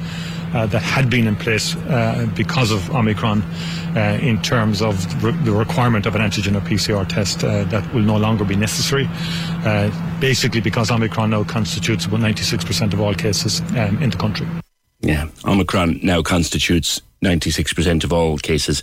uh, 0.54 0.66
that 0.66 0.82
had 0.82 1.10
been 1.10 1.26
in 1.26 1.34
place 1.34 1.74
uh, 1.74 2.30
because 2.36 2.70
of 2.70 2.88
Omicron, 2.94 3.42
uh, 3.96 4.18
in 4.22 4.40
terms 4.42 4.80
of 4.80 4.96
the 5.44 5.52
requirement 5.52 6.06
of 6.06 6.14
an 6.14 6.22
antigen 6.22 6.56
or 6.56 6.60
PCR 6.60 7.08
test 7.08 7.42
uh, 7.42 7.64
that 7.64 7.92
will 7.92 8.02
no 8.02 8.16
longer 8.16 8.44
be 8.44 8.54
necessary. 8.54 9.08
Uh, 9.64 9.90
basically, 10.20 10.60
because 10.60 10.92
Omicron 10.92 11.30
now 11.30 11.42
constitutes 11.42 12.04
about 12.04 12.20
96% 12.20 12.92
of 12.92 13.00
all 13.00 13.14
cases 13.14 13.60
um, 13.76 14.00
in 14.00 14.10
the 14.10 14.16
country. 14.16 14.46
Yeah, 15.00 15.28
Omicron 15.44 16.00
now 16.02 16.22
constitutes 16.22 17.00
96% 17.22 18.04
of 18.04 18.12
all 18.12 18.38
cases 18.38 18.82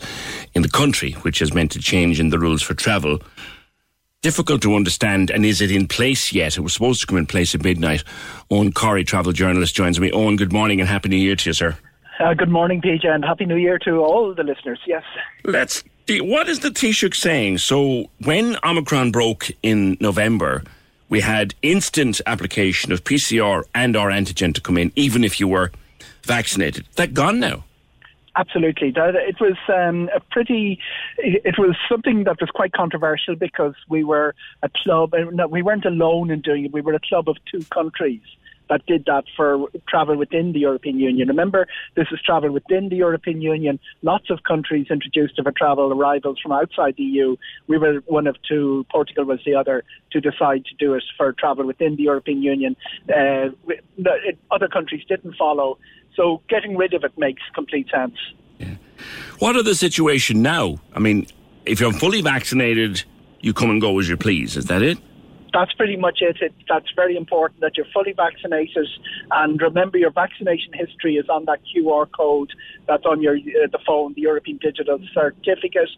in 0.53 0.61
the 0.61 0.69
country, 0.69 1.13
which 1.23 1.39
has 1.39 1.53
meant 1.53 1.75
a 1.75 1.79
change 1.79 2.19
in 2.19 2.29
the 2.29 2.39
rules 2.39 2.61
for 2.61 2.73
travel. 2.73 3.19
Difficult 4.21 4.61
to 4.61 4.75
understand, 4.75 5.29
and 5.31 5.45
is 5.45 5.59
it 5.59 5.71
in 5.71 5.87
place 5.87 6.31
yet? 6.31 6.57
It 6.57 6.61
was 6.61 6.73
supposed 6.73 7.01
to 7.01 7.07
come 7.07 7.17
in 7.17 7.25
place 7.25 7.53
at 7.53 7.63
midnight. 7.63 8.03
Eoghan 8.49 8.71
Corry, 8.71 9.05
travel 9.05 9.33
journalist, 9.33 9.75
joins 9.75 9.99
me. 9.99 10.11
Owen, 10.11 10.37
good 10.37 10.53
morning 10.53 10.79
and 10.79 10.89
Happy 10.89 11.09
New 11.09 11.17
Year 11.17 11.35
to 11.35 11.49
you, 11.49 11.53
sir. 11.53 11.77
Uh, 12.19 12.33
good 12.33 12.49
morning, 12.49 12.81
PJ, 12.81 13.05
and 13.05 13.25
Happy 13.25 13.45
New 13.45 13.57
Year 13.57 13.77
to 13.79 13.97
all 13.97 14.33
the 14.33 14.43
listeners. 14.43 14.79
Yes. 14.85 15.03
Let's. 15.43 15.83
What 16.09 16.47
is 16.47 16.59
the 16.59 16.69
Taoiseach 16.69 17.15
saying? 17.15 17.57
So, 17.57 18.09
when 18.23 18.57
Omicron 18.63 19.11
broke 19.11 19.49
in 19.61 19.97
November, 19.99 20.63
we 21.09 21.21
had 21.21 21.55
instant 21.61 22.21
application 22.25 22.91
of 22.91 23.03
PCR 23.03 23.63
and 23.73 23.95
or 23.95 24.09
antigen 24.09 24.53
to 24.53 24.61
come 24.61 24.77
in, 24.77 24.91
even 24.95 25.23
if 25.23 25.39
you 25.39 25.47
were 25.47 25.71
vaccinated. 26.23 26.85
That 26.95 27.13
gone 27.13 27.39
now. 27.39 27.63
Absolutely. 28.35 28.91
It 28.95 29.39
was 29.39 29.57
um, 29.69 30.09
a 30.15 30.19
pretty. 30.19 30.79
It 31.19 31.55
was 31.59 31.75
something 31.87 32.23
that 32.23 32.41
was 32.41 32.49
quite 32.49 32.71
controversial 32.71 33.35
because 33.35 33.75
we 33.89 34.03
were 34.03 34.33
a 34.63 34.69
club. 34.83 35.13
No, 35.31 35.47
we 35.47 35.61
weren't 35.61 35.85
alone 35.85 36.31
in 36.31 36.41
doing 36.41 36.65
it. 36.65 36.73
We 36.73 36.81
were 36.81 36.93
a 36.93 36.99
club 36.99 37.29
of 37.29 37.37
two 37.51 37.63
countries 37.65 38.21
that 38.69 38.85
did 38.85 39.05
that 39.05 39.25
for 39.35 39.67
travel 39.87 40.15
within 40.15 40.53
the 40.53 40.59
European 40.59 40.99
Union. 40.99 41.27
Remember, 41.27 41.67
this 41.95 42.07
is 42.11 42.19
travel 42.21 42.51
within 42.51 42.89
the 42.89 42.95
European 42.95 43.41
Union. 43.41 43.79
Lots 44.01 44.29
of 44.29 44.43
countries 44.43 44.87
introduced 44.89 45.39
for 45.41 45.51
travel 45.51 45.91
arrivals 45.91 46.39
from 46.41 46.53
outside 46.53 46.95
the 46.97 47.03
EU. 47.03 47.35
We 47.67 47.77
were 47.77 48.01
one 48.05 48.25
of 48.25 48.35
two. 48.47 48.85
Portugal 48.91 49.25
was 49.25 49.39
the 49.45 49.55
other 49.55 49.83
to 50.11 50.21
decide 50.21 50.65
to 50.65 50.75
do 50.79 50.93
it 50.95 51.03
for 51.17 51.33
travel 51.33 51.65
within 51.65 51.97
the 51.97 52.03
European 52.03 52.41
Union. 52.41 52.75
Uh, 53.13 53.49
other 54.49 54.67
countries 54.67 55.03
didn't 55.07 55.35
follow. 55.35 55.77
So 56.15 56.41
getting 56.49 56.77
rid 56.77 56.93
of 56.93 57.03
it 57.03 57.17
makes 57.17 57.41
complete 57.53 57.89
sense. 57.89 58.17
Yeah. 58.59 58.75
What 59.39 59.55
are 59.55 59.63
the 59.63 59.75
situation 59.75 60.41
now? 60.41 60.77
I 60.93 60.99
mean, 60.99 61.27
if 61.65 61.79
you're 61.79 61.93
fully 61.93 62.21
vaccinated, 62.21 63.03
you 63.41 63.53
come 63.53 63.69
and 63.69 63.81
go 63.81 63.97
as 63.99 64.09
you 64.09 64.17
please. 64.17 64.55
Is 64.55 64.65
that 64.65 64.81
it? 64.81 64.97
That's 65.53 65.73
pretty 65.73 65.97
much 65.97 66.19
it. 66.21 66.37
it. 66.41 66.53
That's 66.67 66.91
very 66.95 67.15
important 67.15 67.61
that 67.61 67.77
you're 67.77 67.85
fully 67.93 68.13
vaccinated, 68.13 68.87
and 69.29 69.61
remember 69.61 69.99
your 69.99 70.09
vaccination 70.09 70.73
history 70.73 71.15
is 71.15 71.29
on 71.29 71.45
that 71.45 71.59
QR 71.63 72.07
code 72.11 72.51
that's 72.87 73.05
on 73.05 73.21
your 73.21 73.35
uh, 73.35 73.67
the 73.71 73.77
phone, 73.85 74.13
the 74.15 74.21
European 74.21 74.57
Digital 74.57 74.99
Certificate. 75.13 75.89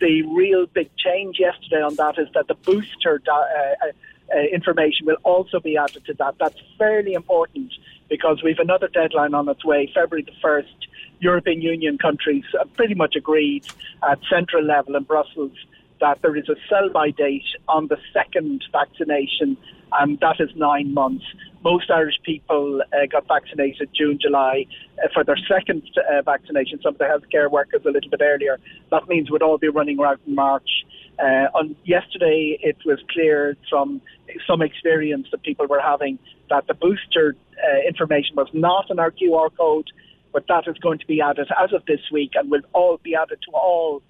The 0.00 0.22
real 0.22 0.66
big 0.66 0.90
change 0.96 1.38
yesterday 1.38 1.82
on 1.82 1.94
that 1.96 2.18
is 2.18 2.28
that 2.34 2.48
the 2.48 2.54
booster. 2.54 3.22
Uh, 3.26 3.32
uh, 3.32 3.92
uh, 4.32 4.42
information 4.52 5.06
will 5.06 5.16
also 5.24 5.58
be 5.58 5.76
added 5.76 6.04
to 6.04 6.14
that. 6.14 6.36
That's 6.38 6.54
fairly 6.78 7.14
important 7.14 7.72
because 8.10 8.42
we've 8.42 8.58
another 8.58 8.88
deadline 8.88 9.32
on 9.32 9.48
its 9.48 9.64
way, 9.64 9.90
February 9.94 10.22
the 10.22 10.46
1st. 10.46 10.88
European 11.20 11.62
Union 11.62 11.96
countries 11.96 12.44
pretty 12.74 12.94
much 12.94 13.14
agreed 13.14 13.64
at 14.08 14.18
central 14.28 14.64
level 14.64 14.96
in 14.96 15.04
Brussels 15.04 15.52
that 16.00 16.20
there 16.22 16.36
is 16.36 16.48
a 16.48 16.56
sell 16.68 16.88
by 16.88 17.10
date 17.10 17.44
on 17.68 17.86
the 17.88 17.98
second 18.12 18.64
vaccination, 18.72 19.56
and 20.00 20.18
that 20.20 20.40
is 20.40 20.48
nine 20.56 20.92
months. 20.92 21.24
Most 21.62 21.90
Irish 21.90 22.18
people 22.24 22.80
uh, 22.80 23.06
got 23.06 23.28
vaccinated 23.28 23.90
June, 23.94 24.18
July 24.20 24.64
uh, 25.04 25.08
for 25.12 25.24
their 25.24 25.36
second 25.46 25.82
uh, 26.10 26.22
vaccination. 26.22 26.80
Some 26.82 26.94
of 26.94 26.98
the 26.98 27.04
healthcare 27.04 27.50
workers 27.50 27.82
a 27.84 27.90
little 27.90 28.10
bit 28.10 28.22
earlier. 28.22 28.58
That 28.90 29.08
means 29.08 29.30
we'd 29.30 29.42
all 29.42 29.58
be 29.58 29.68
running 29.68 30.00
around 30.00 30.20
in 30.26 30.34
March. 30.34 30.86
Uh, 31.18 31.48
on 31.54 31.76
yesterday, 31.84 32.58
it 32.62 32.78
was 32.86 32.98
clear 33.10 33.56
from 33.68 34.00
some 34.46 34.62
experience 34.62 35.26
that 35.32 35.42
people 35.42 35.66
were 35.66 35.80
having 35.80 36.18
that 36.48 36.66
the 36.66 36.74
booster 36.74 37.36
uh, 37.62 37.86
information 37.86 38.36
was 38.36 38.48
not 38.52 38.90
in 38.90 38.98
our 38.98 39.10
QR 39.10 39.50
code, 39.56 39.88
but 40.32 40.46
that 40.48 40.64
is 40.66 40.76
going 40.78 40.98
to 40.98 41.06
be 41.06 41.20
added 41.20 41.48
as 41.62 41.72
of 41.72 41.84
this 41.86 42.00
week 42.12 42.32
and 42.34 42.50
will 42.50 42.62
all 42.72 42.98
be 43.02 43.14
added 43.14 43.38
to 43.46 43.50
all 43.52 44.02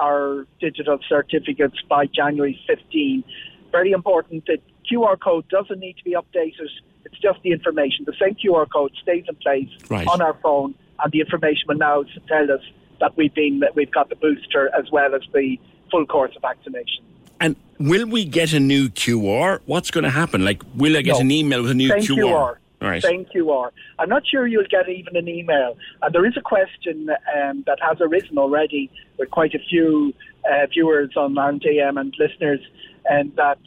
our 0.00 0.46
digital 0.60 0.98
certificates 1.08 1.76
by 1.88 2.06
January 2.06 2.58
15. 2.66 3.24
Very 3.72 3.92
important. 3.92 4.46
that 4.46 4.60
QR 4.90 5.18
code 5.20 5.48
doesn't 5.48 5.78
need 5.78 5.96
to 5.98 6.04
be 6.04 6.12
updated. 6.12 6.68
It's 7.04 7.18
just 7.20 7.42
the 7.42 7.52
information. 7.52 8.04
The 8.06 8.14
same 8.20 8.34
QR 8.34 8.66
code 8.70 8.92
stays 9.02 9.24
in 9.28 9.34
place 9.36 9.68
right. 9.88 10.06
on 10.06 10.20
our 10.20 10.34
phone, 10.42 10.74
and 11.02 11.12
the 11.12 11.20
information 11.20 11.64
will 11.68 11.76
now 11.76 12.04
tell 12.26 12.50
us 12.50 12.62
that 13.00 13.16
we've 13.16 13.34
been 13.34 13.60
that 13.60 13.76
we've 13.76 13.90
got 13.90 14.08
the 14.08 14.16
booster 14.16 14.70
as 14.76 14.90
well 14.90 15.14
as 15.14 15.22
the 15.32 15.58
full 15.90 16.06
course 16.06 16.34
of 16.34 16.42
vaccination. 16.42 17.04
And 17.40 17.56
will 17.78 18.06
we 18.06 18.24
get 18.24 18.52
a 18.52 18.60
new 18.60 18.88
QR? 18.88 19.60
What's 19.66 19.90
going 19.90 20.04
to 20.04 20.10
happen? 20.10 20.44
Like, 20.44 20.62
will 20.74 20.96
I 20.96 21.02
get 21.02 21.14
No. 21.14 21.20
an 21.20 21.30
email 21.30 21.62
with 21.62 21.70
a 21.70 21.74
new 21.74 21.88
Same 21.88 22.00
QR? 22.00 22.24
QR. 22.24 22.56
Right. 22.80 23.02
Same 23.02 23.24
QR. 23.24 23.70
I'm 23.98 24.08
not 24.08 24.22
sure 24.26 24.46
you'll 24.46 24.64
get 24.70 24.88
even 24.88 25.16
an 25.16 25.28
email. 25.28 25.76
And 26.00 26.14
there 26.14 26.24
is 26.24 26.36
a 26.36 26.40
question 26.40 27.10
um, 27.36 27.64
that 27.66 27.78
has 27.80 27.98
arisen 28.00 28.38
already 28.38 28.90
with 29.18 29.30
quite 29.30 29.54
a 29.54 29.58
few 29.58 30.14
uh, 30.48 30.66
viewers 30.66 31.10
on 31.16 31.36
Ireland 31.36 31.64
AM 31.68 31.98
and 31.98 32.14
listeners, 32.18 32.60
and 33.06 33.34
that 33.36 33.58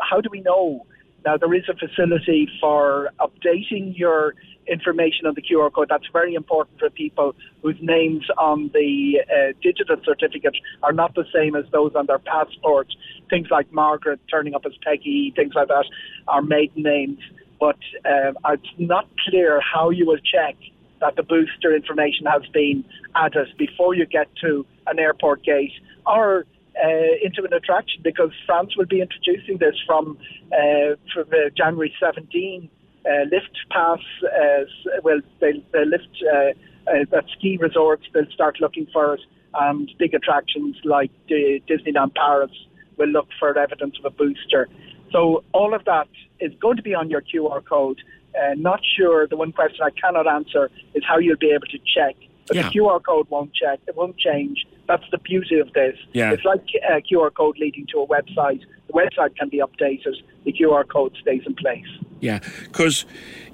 how 0.00 0.20
do 0.20 0.28
we 0.30 0.40
know? 0.40 0.86
Now 1.26 1.36
there 1.36 1.52
is 1.54 1.64
a 1.68 1.74
facility 1.74 2.48
for 2.60 3.10
updating 3.20 3.98
your 3.98 4.34
information 4.66 5.26
on 5.26 5.34
the 5.34 5.42
QR 5.42 5.72
code. 5.72 5.88
That's 5.90 6.06
very 6.12 6.34
important 6.34 6.78
for 6.78 6.90
people 6.90 7.34
whose 7.62 7.76
names 7.80 8.26
on 8.38 8.70
the 8.72 9.20
uh, 9.28 9.52
digital 9.62 9.96
certificate 10.04 10.56
are 10.82 10.92
not 10.92 11.14
the 11.14 11.24
same 11.34 11.54
as 11.54 11.64
those 11.70 11.94
on 11.94 12.06
their 12.06 12.18
passport. 12.18 12.88
Things 13.30 13.48
like 13.50 13.72
Margaret 13.72 14.20
turning 14.30 14.54
up 14.54 14.64
as 14.66 14.72
Peggy, 14.82 15.32
things 15.36 15.54
like 15.54 15.68
that, 15.68 15.84
are 16.28 16.42
maiden 16.42 16.82
names. 16.82 17.18
But 17.60 17.78
um, 18.04 18.36
it's 18.50 18.68
not 18.78 19.08
clear 19.28 19.60
how 19.60 19.90
you 19.90 20.06
will 20.06 20.18
check 20.18 20.56
that 21.00 21.16
the 21.16 21.22
booster 21.22 21.74
information 21.74 22.26
has 22.26 22.42
been 22.52 22.84
added 23.14 23.48
before 23.58 23.94
you 23.94 24.06
get 24.06 24.28
to 24.42 24.66
an 24.86 24.98
airport 24.98 25.44
gate 25.44 25.72
or 26.06 26.46
uh, 26.82 26.88
into 27.22 27.44
an 27.44 27.52
attraction 27.52 28.00
because 28.02 28.30
France 28.46 28.76
will 28.76 28.86
be 28.86 29.00
introducing 29.00 29.58
this 29.58 29.76
from, 29.86 30.18
uh, 30.52 30.96
from 31.12 31.24
uh, 31.32 31.50
January 31.56 31.94
17. 32.00 32.68
Uh, 33.06 33.24
lift 33.30 33.56
pass, 33.70 33.98
uh, 34.24 34.64
well, 35.02 35.20
they'll, 35.40 35.60
they'll 35.72 35.86
lift 35.86 36.08
uh, 36.32 36.90
uh, 36.90 37.16
at 37.16 37.24
ski 37.36 37.58
resorts, 37.60 38.04
they'll 38.14 38.30
start 38.32 38.60
looking 38.60 38.86
for 38.92 39.14
it, 39.14 39.20
and 39.54 39.90
big 39.98 40.14
attractions 40.14 40.76
like 40.84 41.10
Disneyland 41.28 42.14
Paris 42.14 42.50
will 42.96 43.08
look 43.08 43.28
for 43.38 43.56
evidence 43.58 43.96
of 43.98 44.06
a 44.06 44.10
booster. 44.10 44.68
So 45.14 45.44
all 45.52 45.74
of 45.74 45.84
that 45.84 46.08
is 46.40 46.52
going 46.60 46.76
to 46.76 46.82
be 46.82 46.92
on 46.92 47.08
your 47.08 47.22
QR 47.22 47.64
code. 47.64 48.00
Uh, 48.36 48.54
not 48.56 48.80
sure. 48.96 49.28
The 49.28 49.36
one 49.36 49.52
question 49.52 49.78
I 49.84 49.90
cannot 49.90 50.26
answer 50.26 50.68
is 50.92 51.04
how 51.06 51.18
you'll 51.18 51.36
be 51.36 51.52
able 51.52 51.68
to 51.68 51.78
check. 51.78 52.16
But 52.48 52.56
Yeah. 52.56 52.62
the 52.68 52.70
QR 52.80 52.98
code 53.00 53.30
won't 53.30 53.54
check. 53.54 53.78
It 53.86 53.94
won't 53.96 54.18
change. 54.18 54.66
That's 54.88 55.04
the 55.12 55.18
beauty 55.18 55.60
of 55.60 55.72
this. 55.72 55.96
Yeah. 56.12 56.32
It's 56.32 56.44
like 56.44 56.64
a 56.90 57.00
QR 57.00 57.30
code 57.32 57.56
leading 57.58 57.86
to 57.92 58.00
a 58.00 58.06
website. 58.08 58.62
The 58.88 58.92
website 58.92 59.36
can 59.36 59.48
be 59.48 59.58
updated. 59.58 60.16
The 60.44 60.52
QR 60.52 60.86
code 60.86 61.16
stays 61.22 61.42
in 61.46 61.54
place. 61.54 61.86
Yeah, 62.20 62.40
because 62.64 63.06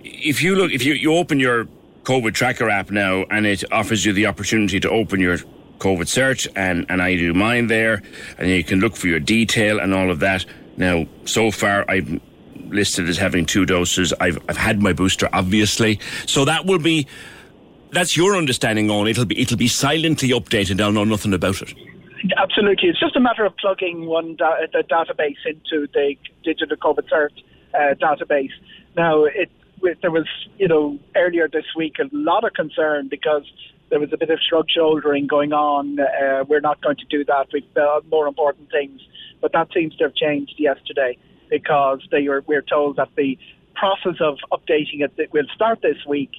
if 0.02 0.42
you 0.42 0.56
look, 0.56 0.72
if 0.72 0.82
you, 0.84 0.94
you 0.94 1.14
open 1.14 1.38
your 1.40 1.66
COVID 2.04 2.32
tracker 2.32 2.70
app 2.70 2.90
now 2.90 3.24
and 3.30 3.44
it 3.46 3.62
offers 3.70 4.06
you 4.06 4.12
the 4.14 4.26
opportunity 4.26 4.80
to 4.80 4.88
open 4.90 5.20
your 5.20 5.36
COVID 5.78 6.08
search 6.08 6.48
and, 6.56 6.86
and 6.88 7.02
I 7.02 7.16
do 7.16 7.34
mine 7.34 7.66
there 7.66 8.02
and 8.38 8.48
you 8.48 8.64
can 8.64 8.80
look 8.80 8.96
for 8.96 9.08
your 9.08 9.20
detail 9.20 9.78
and 9.78 9.92
all 9.94 10.11
of 10.11 10.20
that. 10.20 10.46
Now, 10.81 11.07
so 11.26 11.51
far 11.51 11.85
I'm 11.89 12.22
listed 12.70 13.07
as 13.07 13.18
having 13.18 13.45
two 13.45 13.66
doses. 13.66 14.14
I've, 14.18 14.39
I've 14.49 14.57
had 14.57 14.83
my 14.83 14.95
booster, 14.95 15.28
obviously. 15.31 16.01
So 16.26 16.47
that 16.47 16.64
will 16.64 16.78
be, 16.78 17.07
that's 17.93 18.16
your 18.16 18.35
understanding 18.35 18.91
on 18.91 19.07
it'll 19.07 19.26
be, 19.26 19.39
it'll 19.39 19.59
be 19.59 19.68
silently 19.68 20.31
updated. 20.31 20.81
I'll 20.81 20.91
know 20.91 21.05
nothing 21.05 21.35
about 21.35 21.61
it. 21.61 21.74
Absolutely. 22.39 22.89
It's 22.89 22.99
just 22.99 23.14
a 23.14 23.20
matter 23.20 23.45
of 23.45 23.55
plugging 23.59 24.07
one 24.07 24.37
da- 24.37 24.66
the 24.72 24.83
database 24.83 25.45
into 25.45 25.87
the 25.93 26.16
digital 26.43 26.76
COVID 26.78 27.09
cert 27.11 27.31
uh, 27.74 27.95
database. 27.95 28.53
Now, 28.97 29.24
it, 29.24 29.51
there 30.01 30.11
was, 30.11 30.26
you 30.59 30.68
know, 30.68 30.99
earlier 31.14 31.47
this 31.47 31.64
week 31.76 31.97
a 31.99 32.09
lot 32.12 32.45
of 32.45 32.55
concern 32.55 33.09
because 33.09 33.45
there 33.91 34.01
was 34.01 34.12
a 34.14 34.16
bit 34.16 34.31
of 34.31 34.39
shrug 34.49 34.66
shouldering 34.70 35.26
going 35.26 35.53
on. 35.53 35.99
Uh, 36.01 36.45
we're 36.49 36.61
not 36.61 36.81
going 36.81 36.97
to 36.97 37.07
do 37.11 37.24
that. 37.26 37.49
We've 37.53 37.64
uh, 37.76 38.01
more 38.11 38.26
important 38.26 38.70
things. 38.70 39.01
But 39.41 39.53
that 39.53 39.68
seems 39.74 39.97
to 39.97 40.05
have 40.05 40.14
changed 40.14 40.55
yesterday 40.59 41.16
because 41.49 42.01
they 42.11 42.28
were, 42.28 42.43
we're 42.47 42.62
told 42.62 42.97
that 42.97 43.09
the 43.16 43.38
process 43.74 44.20
of 44.20 44.38
updating 44.53 45.01
it 45.01 45.16
that 45.16 45.32
will 45.32 45.47
start 45.55 45.80
this 45.82 45.97
week 46.07 46.30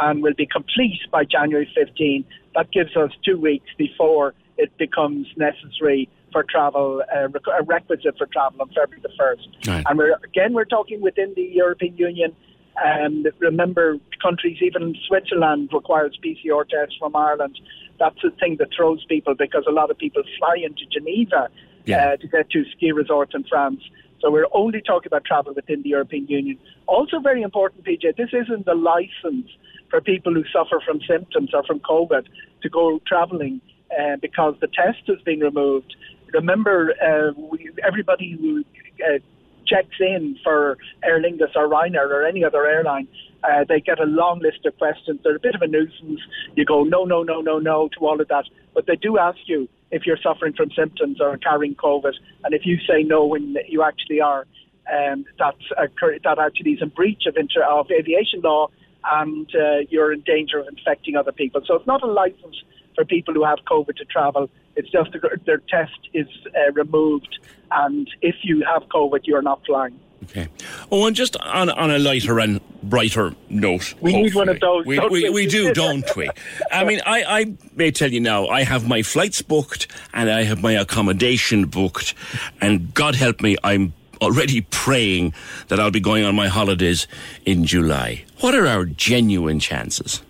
and 0.00 0.22
will 0.22 0.34
be 0.34 0.46
complete 0.46 1.00
by 1.10 1.24
January 1.24 1.70
15. 1.74 2.24
That 2.54 2.70
gives 2.70 2.96
us 2.96 3.10
two 3.24 3.38
weeks 3.38 3.66
before 3.76 4.34
it 4.56 4.76
becomes 4.76 5.26
necessary 5.36 6.08
for 6.32 6.44
travel, 6.44 7.02
uh, 7.14 7.28
a 7.58 7.62
requisite 7.62 8.18
for 8.18 8.26
travel 8.26 8.60
on 8.60 8.68
February 8.68 9.00
the 9.02 9.08
1st. 9.18 9.68
Right. 9.68 9.84
And 9.88 9.98
we're, 9.98 10.14
again, 10.24 10.52
we're 10.52 10.64
talking 10.64 11.00
within 11.00 11.32
the 11.34 11.42
European 11.42 11.96
Union. 11.96 12.34
And 12.76 13.28
remember, 13.38 13.98
countries, 14.22 14.58
even 14.60 14.94
Switzerland 15.06 15.70
requires 15.72 16.18
PCR 16.24 16.68
tests 16.68 16.96
from 16.98 17.16
Ireland. 17.16 17.58
That's 17.98 18.20
the 18.22 18.30
thing 18.30 18.56
that 18.58 18.68
throws 18.76 19.04
people 19.08 19.34
because 19.34 19.64
a 19.68 19.72
lot 19.72 19.90
of 19.90 19.98
people 19.98 20.22
fly 20.38 20.56
into 20.62 20.84
Geneva 20.92 21.48
Yeah. 21.88 22.10
uh, 22.12 22.16
to 22.16 22.28
get 22.28 22.50
to 22.50 22.64
ski 22.76 22.92
resorts 22.92 23.34
in 23.34 23.44
France. 23.44 23.80
So 24.20 24.30
we're 24.30 24.48
only 24.52 24.80
talking 24.80 25.06
about 25.06 25.24
travel 25.24 25.54
within 25.54 25.82
the 25.82 25.90
European 25.90 26.26
Union. 26.26 26.58
Also 26.86 27.20
very 27.20 27.42
important, 27.42 27.84
PJ, 27.84 28.16
this 28.16 28.30
isn't 28.32 28.66
the 28.66 28.74
license 28.74 29.48
for 29.90 30.00
people 30.00 30.34
who 30.34 30.44
suffer 30.52 30.82
from 30.84 31.00
symptoms 31.08 31.50
or 31.54 31.62
from 31.64 31.80
COVID 31.80 32.26
to 32.62 32.68
go 32.68 33.00
travelling 33.06 33.60
uh, 33.98 34.16
because 34.20 34.54
the 34.60 34.66
test 34.66 35.02
has 35.06 35.20
been 35.24 35.40
removed. 35.40 35.94
Remember, 36.34 36.92
uh, 37.00 37.32
we, 37.40 37.70
everybody 37.86 38.36
who 38.38 38.64
uh, 39.04 39.18
checks 39.66 39.96
in 40.00 40.36
for 40.42 40.76
Aer 41.04 41.22
Lingus 41.22 41.54
or 41.54 41.68
Ryanair 41.68 42.08
or 42.10 42.26
any 42.26 42.44
other 42.44 42.66
airline, 42.66 43.06
uh, 43.44 43.64
they 43.68 43.80
get 43.80 44.00
a 44.00 44.04
long 44.04 44.40
list 44.40 44.66
of 44.66 44.76
questions. 44.78 45.20
They're 45.22 45.36
a 45.36 45.40
bit 45.40 45.54
of 45.54 45.62
a 45.62 45.68
nuisance. 45.68 46.20
You 46.56 46.64
go 46.64 46.82
no, 46.82 47.04
no, 47.04 47.22
no, 47.22 47.40
no, 47.40 47.58
no 47.58 47.88
to 47.98 48.06
all 48.06 48.20
of 48.20 48.28
that, 48.28 48.44
but 48.74 48.86
they 48.86 48.96
do 48.96 49.18
ask 49.18 49.38
you 49.46 49.68
if 49.90 50.06
you're 50.06 50.18
suffering 50.22 50.52
from 50.52 50.70
symptoms 50.70 51.20
or 51.20 51.36
carrying 51.38 51.74
COVID, 51.74 52.12
and 52.44 52.54
if 52.54 52.66
you 52.66 52.78
say 52.88 53.02
no 53.02 53.24
when 53.24 53.56
you 53.68 53.82
actually 53.82 54.20
are, 54.20 54.46
um, 54.92 55.24
that's 55.38 55.56
a, 55.76 55.88
that 56.24 56.38
actually 56.38 56.72
is 56.72 56.82
in 56.82 56.88
breach 56.88 57.24
of, 57.26 57.36
inter- 57.36 57.64
of 57.64 57.90
aviation 57.90 58.40
law, 58.40 58.68
and 59.10 59.48
uh, 59.54 59.78
you're 59.90 60.12
in 60.12 60.20
danger 60.20 60.58
of 60.58 60.68
infecting 60.68 61.16
other 61.16 61.32
people. 61.32 61.60
So 61.66 61.74
it's 61.74 61.86
not 61.86 62.02
a 62.02 62.06
license 62.06 62.56
for 62.94 63.04
people 63.04 63.32
who 63.34 63.44
have 63.44 63.58
COVID 63.70 63.96
to 63.96 64.04
travel. 64.04 64.50
It's 64.76 64.90
just 64.90 65.12
the, 65.12 65.38
their 65.46 65.62
test 65.68 65.98
is 66.14 66.26
uh, 66.46 66.72
removed, 66.72 67.38
and 67.70 68.08
if 68.22 68.36
you 68.42 68.64
have 68.70 68.82
COVID, 68.88 69.20
you're 69.24 69.42
not 69.42 69.64
flying. 69.66 69.98
Okay. 70.24 70.48
Oh, 70.90 71.06
and 71.06 71.14
just 71.14 71.36
on, 71.36 71.70
on 71.70 71.90
a 71.90 71.98
lighter 71.98 72.38
and 72.40 72.60
brighter 72.82 73.34
note. 73.48 73.94
We 74.00 74.14
need 74.14 74.34
one 74.34 74.48
of 74.48 74.60
those, 74.60 74.84
We, 74.84 74.96
don't 74.96 75.10
we, 75.12 75.24
we? 75.24 75.30
we 75.30 75.46
do, 75.46 75.72
don't 75.72 76.04
we? 76.16 76.28
I 76.72 76.84
mean, 76.84 77.00
I, 77.06 77.40
I 77.40 77.54
may 77.74 77.90
tell 77.90 78.12
you 78.12 78.20
now, 78.20 78.46
I 78.48 78.64
have 78.64 78.86
my 78.86 79.02
flights 79.02 79.42
booked 79.42 79.86
and 80.12 80.30
I 80.30 80.42
have 80.42 80.60
my 80.62 80.72
accommodation 80.72 81.66
booked, 81.66 82.14
and 82.60 82.92
God 82.94 83.14
help 83.14 83.40
me, 83.40 83.56
I'm 83.62 83.94
already 84.20 84.62
praying 84.62 85.34
that 85.68 85.78
I'll 85.78 85.92
be 85.92 86.00
going 86.00 86.24
on 86.24 86.34
my 86.34 86.48
holidays 86.48 87.06
in 87.46 87.64
July. 87.64 88.24
What 88.40 88.54
are 88.54 88.66
our 88.66 88.84
genuine 88.84 89.60
chances? 89.60 90.22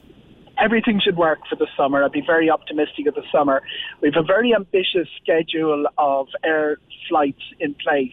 everything 0.61 1.01
should 1.01 1.17
work 1.17 1.39
for 1.49 1.57
the 1.57 1.69
summer. 1.77 2.03
I'd 2.03 2.13
be 2.13 2.21
very 2.21 2.51
optimistic 2.51 3.07
of 3.07 3.15
the 3.15 3.23
summer. 3.31 3.63
We 4.01 4.11
have 4.13 4.25
a 4.25 4.27
very 4.27 4.55
ambitious 4.55 5.09
schedule 5.23 5.87
of 5.97 6.29
air 6.45 6.79
flights 7.09 7.43
in 7.61 7.75
place. 7.75 8.13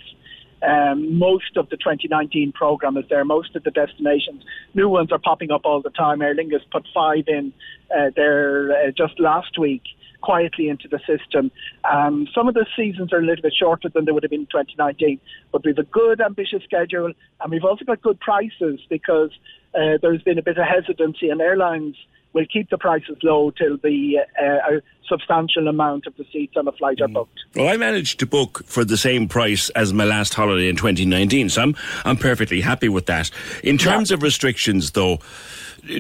Um, 0.66 1.18
most 1.18 1.58
of 1.58 1.70
the 1.70 1.78
2019 1.78 2.52
program 2.54 2.98
is 2.98 3.06
there. 3.10 3.24
Most 3.24 3.56
of 3.56 3.64
the 3.64 3.72
destinations, 3.72 4.44
new 4.74 4.90
ones 4.90 5.12
are 5.12 5.20
popping 5.20 5.52
up 5.52 5.62
all 5.64 5.82
the 5.82 5.90
time. 5.92 6.22
Aer 6.22 6.36
Lingus 6.36 6.62
put 6.72 6.88
five 6.94 7.26
in 7.28 7.54
uh, 7.96 8.12
there 8.16 8.72
uh, 8.72 8.92
just 8.92 9.20
last 9.20 9.60
week, 9.60 9.84
quietly 10.22 10.70
into 10.70 10.88
the 10.88 11.00
system. 11.06 11.52
Um, 11.90 12.28
some 12.34 12.48
of 12.48 12.56
the 12.56 12.66
seasons 12.76 13.14
are 13.14 13.20
a 13.20 13.26
little 13.26 13.44
bit 13.44 13.54
shorter 13.58 13.90
than 13.90 14.06
they 14.06 14.12
would 14.12 14.24
have 14.24 14.32
been 14.32 14.42
in 14.42 14.48
2019, 14.48 15.20
but 15.52 15.64
we've 15.64 15.78
a 15.78 15.84
good, 15.84 16.20
ambitious 16.20 16.64
schedule, 16.64 17.12
and 17.42 17.52
we've 17.52 17.64
also 17.64 17.86
got 17.86 18.02
good 18.02 18.20
prices 18.20 18.80
because 18.90 19.32
uh, 19.76 19.98
there's 20.02 20.24
been 20.24 20.40
a 20.40 20.44
bit 20.44 20.58
of 20.58 20.66
hesitancy, 20.66 21.30
and 21.30 21.42
airlines 21.42 21.96
will 22.36 22.46
keep 22.46 22.70
the 22.70 22.78
prices 22.78 23.18
low 23.24 23.50
till 23.50 23.78
the 23.78 24.20
uh, 24.40 24.76
a 24.76 24.82
substantial 25.10 25.68
amount 25.68 26.06
of 26.06 26.16
the 26.18 26.26
seats 26.32 26.56
on 26.58 26.66
the 26.66 26.72
flight 26.74 27.00
are 27.02 27.08
booked. 27.08 27.40
Well, 27.56 27.70
I 27.70 27.78
managed 27.78 28.20
to 28.20 28.26
book 28.26 28.64
for 28.66 28.84
the 28.84 28.98
same 28.98 29.28
price 29.28 29.70
as 29.70 29.94
my 29.94 30.04
last 30.04 30.34
holiday 30.34 30.68
in 30.68 30.76
2019, 30.76 31.50
so 31.50 31.62
I'm, 31.62 31.76
I'm 32.04 32.18
perfectly 32.18 32.62
happy 32.62 32.90
with 32.90 33.06
that. 33.06 33.32
In 33.64 33.78
terms 33.78 34.12
of 34.12 34.22
restrictions, 34.22 34.92
though, 34.92 35.20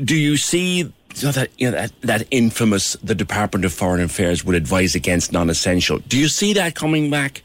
do 0.03 0.15
you 0.15 0.36
see 0.38 0.79
you 0.79 0.91
know, 1.23 1.31
that, 1.31 1.49
you 1.57 1.71
know, 1.71 1.77
that, 1.77 2.01
that 2.01 2.27
infamous, 2.31 2.93
the 3.01 3.15
Department 3.15 3.63
of 3.63 3.73
Foreign 3.73 4.01
Affairs 4.01 4.43
would 4.43 4.55
advise 4.55 4.93
against 4.93 5.31
non 5.31 5.49
essential? 5.49 5.99
Do 5.99 6.19
you 6.19 6.27
see 6.27 6.53
that 6.53 6.75
coming 6.75 7.09
back? 7.09 7.43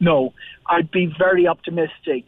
No, 0.00 0.32
I'd 0.66 0.90
be 0.90 1.12
very 1.18 1.46
optimistic. 1.46 2.24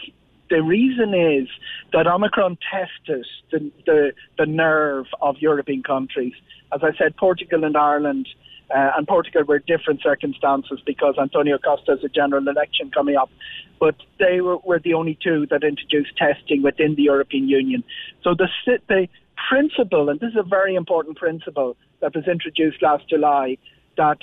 The 0.50 0.62
reason 0.62 1.14
is 1.14 1.48
that 1.92 2.06
Omicron 2.06 2.58
tested 2.70 3.26
the, 3.50 3.70
the, 3.86 4.12
the 4.38 4.46
nerve 4.46 5.06
of 5.20 5.36
European 5.38 5.82
countries. 5.82 6.34
As 6.72 6.80
I 6.82 6.96
said, 6.96 7.16
Portugal 7.16 7.64
and 7.64 7.76
Ireland, 7.76 8.28
uh, 8.70 8.92
and 8.96 9.06
Portugal 9.06 9.44
were 9.44 9.58
different 9.58 10.02
circumstances 10.02 10.80
because 10.84 11.14
Antonio 11.20 11.58
Costa 11.58 11.92
has 11.92 12.04
a 12.04 12.08
general 12.08 12.46
election 12.48 12.90
coming 12.90 13.16
up. 13.16 13.30
But 13.78 13.96
they 14.18 14.40
were, 14.40 14.58
were 14.58 14.78
the 14.78 14.94
only 14.94 15.18
two 15.22 15.46
that 15.50 15.64
introduced 15.64 16.16
testing 16.16 16.62
within 16.62 16.94
the 16.94 17.02
European 17.02 17.48
Union. 17.48 17.84
So 18.22 18.34
the, 18.34 18.48
the 18.88 19.08
principle, 19.48 20.08
and 20.08 20.20
this 20.20 20.30
is 20.30 20.38
a 20.38 20.42
very 20.42 20.74
important 20.74 21.16
principle 21.16 21.76
that 22.00 22.14
was 22.14 22.26
introduced 22.26 22.82
last 22.82 23.08
July, 23.08 23.58
that 23.96 24.18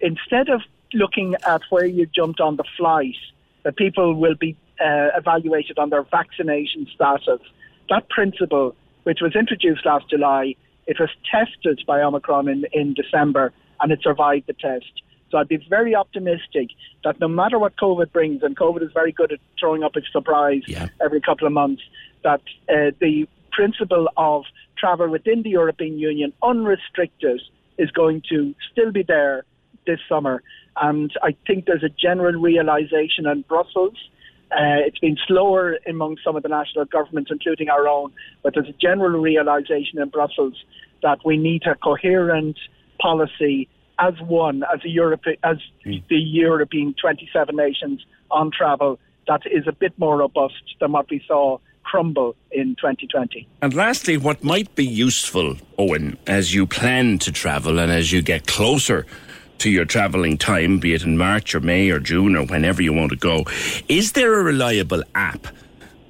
instead 0.00 0.48
of 0.48 0.62
looking 0.92 1.34
at 1.46 1.62
where 1.70 1.86
you 1.86 2.06
jumped 2.06 2.40
on 2.40 2.56
the 2.56 2.64
flight, 2.76 3.16
that 3.62 3.76
people 3.76 4.14
will 4.14 4.34
be 4.34 4.56
uh, 4.80 5.08
evaluated 5.16 5.78
on 5.78 5.90
their 5.90 6.02
vaccination 6.02 6.86
status. 6.94 7.40
That 7.88 8.08
principle, 8.08 8.74
which 9.04 9.18
was 9.20 9.34
introduced 9.36 9.84
last 9.84 10.08
July, 10.10 10.54
it 10.86 10.98
was 10.98 11.10
tested 11.30 11.82
by 11.86 12.00
Omicron 12.02 12.48
in, 12.48 12.64
in 12.72 12.94
December 12.94 13.52
and 13.80 13.92
it 13.92 14.00
survived 14.02 14.46
the 14.46 14.52
test. 14.54 15.02
So 15.30 15.38
I'd 15.38 15.48
be 15.48 15.64
very 15.68 15.94
optimistic 15.94 16.68
that 17.02 17.18
no 17.20 17.28
matter 17.28 17.58
what 17.58 17.76
COVID 17.76 18.12
brings, 18.12 18.42
and 18.42 18.56
COVID 18.56 18.82
is 18.82 18.92
very 18.92 19.10
good 19.10 19.32
at 19.32 19.40
throwing 19.58 19.82
up 19.82 19.96
a 19.96 20.00
surprise 20.12 20.62
every 21.04 21.20
couple 21.20 21.46
of 21.46 21.52
months, 21.52 21.82
that 22.22 22.40
uh, 22.68 22.92
the 23.00 23.26
principle 23.50 24.08
of 24.16 24.44
travel 24.78 25.08
within 25.08 25.42
the 25.42 25.50
European 25.50 25.98
Union 25.98 26.32
unrestricted 26.42 27.40
is 27.78 27.90
going 27.90 28.22
to 28.30 28.54
still 28.70 28.92
be 28.92 29.02
there 29.02 29.44
this 29.86 29.98
summer. 30.08 30.42
And 30.80 31.12
I 31.22 31.36
think 31.46 31.66
there's 31.66 31.82
a 31.82 31.88
general 31.88 32.40
realization 32.40 33.26
in 33.26 33.42
Brussels. 33.42 33.96
Uh, 34.54 34.86
it's 34.86 34.98
been 34.98 35.16
slower 35.26 35.78
among 35.86 36.16
some 36.24 36.36
of 36.36 36.44
the 36.44 36.48
national 36.48 36.84
governments, 36.84 37.30
including 37.30 37.68
our 37.68 37.88
own, 37.88 38.12
but 38.42 38.54
there's 38.54 38.68
a 38.68 38.78
general 38.80 39.20
realization 39.20 40.00
in 40.00 40.08
Brussels 40.08 40.54
that 41.02 41.18
we 41.24 41.36
need 41.36 41.64
a 41.66 41.74
coherent 41.74 42.56
policy 43.00 43.68
as 43.98 44.14
one, 44.20 44.62
as 44.72 44.84
a 44.84 44.88
Europe, 44.88 45.24
as 45.42 45.56
the 45.84 46.02
European 46.16 46.94
27 47.00 47.56
nations 47.56 48.04
on 48.30 48.50
travel 48.50 48.98
that 49.26 49.42
is 49.50 49.66
a 49.66 49.72
bit 49.72 49.98
more 49.98 50.18
robust 50.18 50.62
than 50.80 50.92
what 50.92 51.08
we 51.10 51.22
saw 51.26 51.58
crumble 51.82 52.34
in 52.50 52.76
2020. 52.76 53.46
And 53.62 53.74
lastly, 53.74 54.16
what 54.16 54.42
might 54.42 54.74
be 54.74 54.86
useful, 54.86 55.56
Eoghan, 55.78 56.16
as 56.26 56.54
you 56.54 56.66
plan 56.66 57.18
to 57.20 57.32
travel 57.32 57.78
and 57.78 57.92
as 57.92 58.12
you 58.12 58.22
get 58.22 58.46
closer 58.46 59.06
to 59.58 59.70
your 59.70 59.84
travelling 59.84 60.36
time, 60.36 60.78
be 60.78 60.94
it 60.94 61.02
in 61.04 61.16
March 61.16 61.54
or 61.54 61.60
May 61.60 61.90
or 61.90 61.98
June 61.98 62.36
or 62.36 62.44
whenever 62.44 62.82
you 62.82 62.92
want 62.92 63.10
to 63.10 63.16
go. 63.16 63.44
Is 63.88 64.12
there 64.12 64.38
a 64.38 64.42
reliable 64.42 65.02
app? 65.14 65.46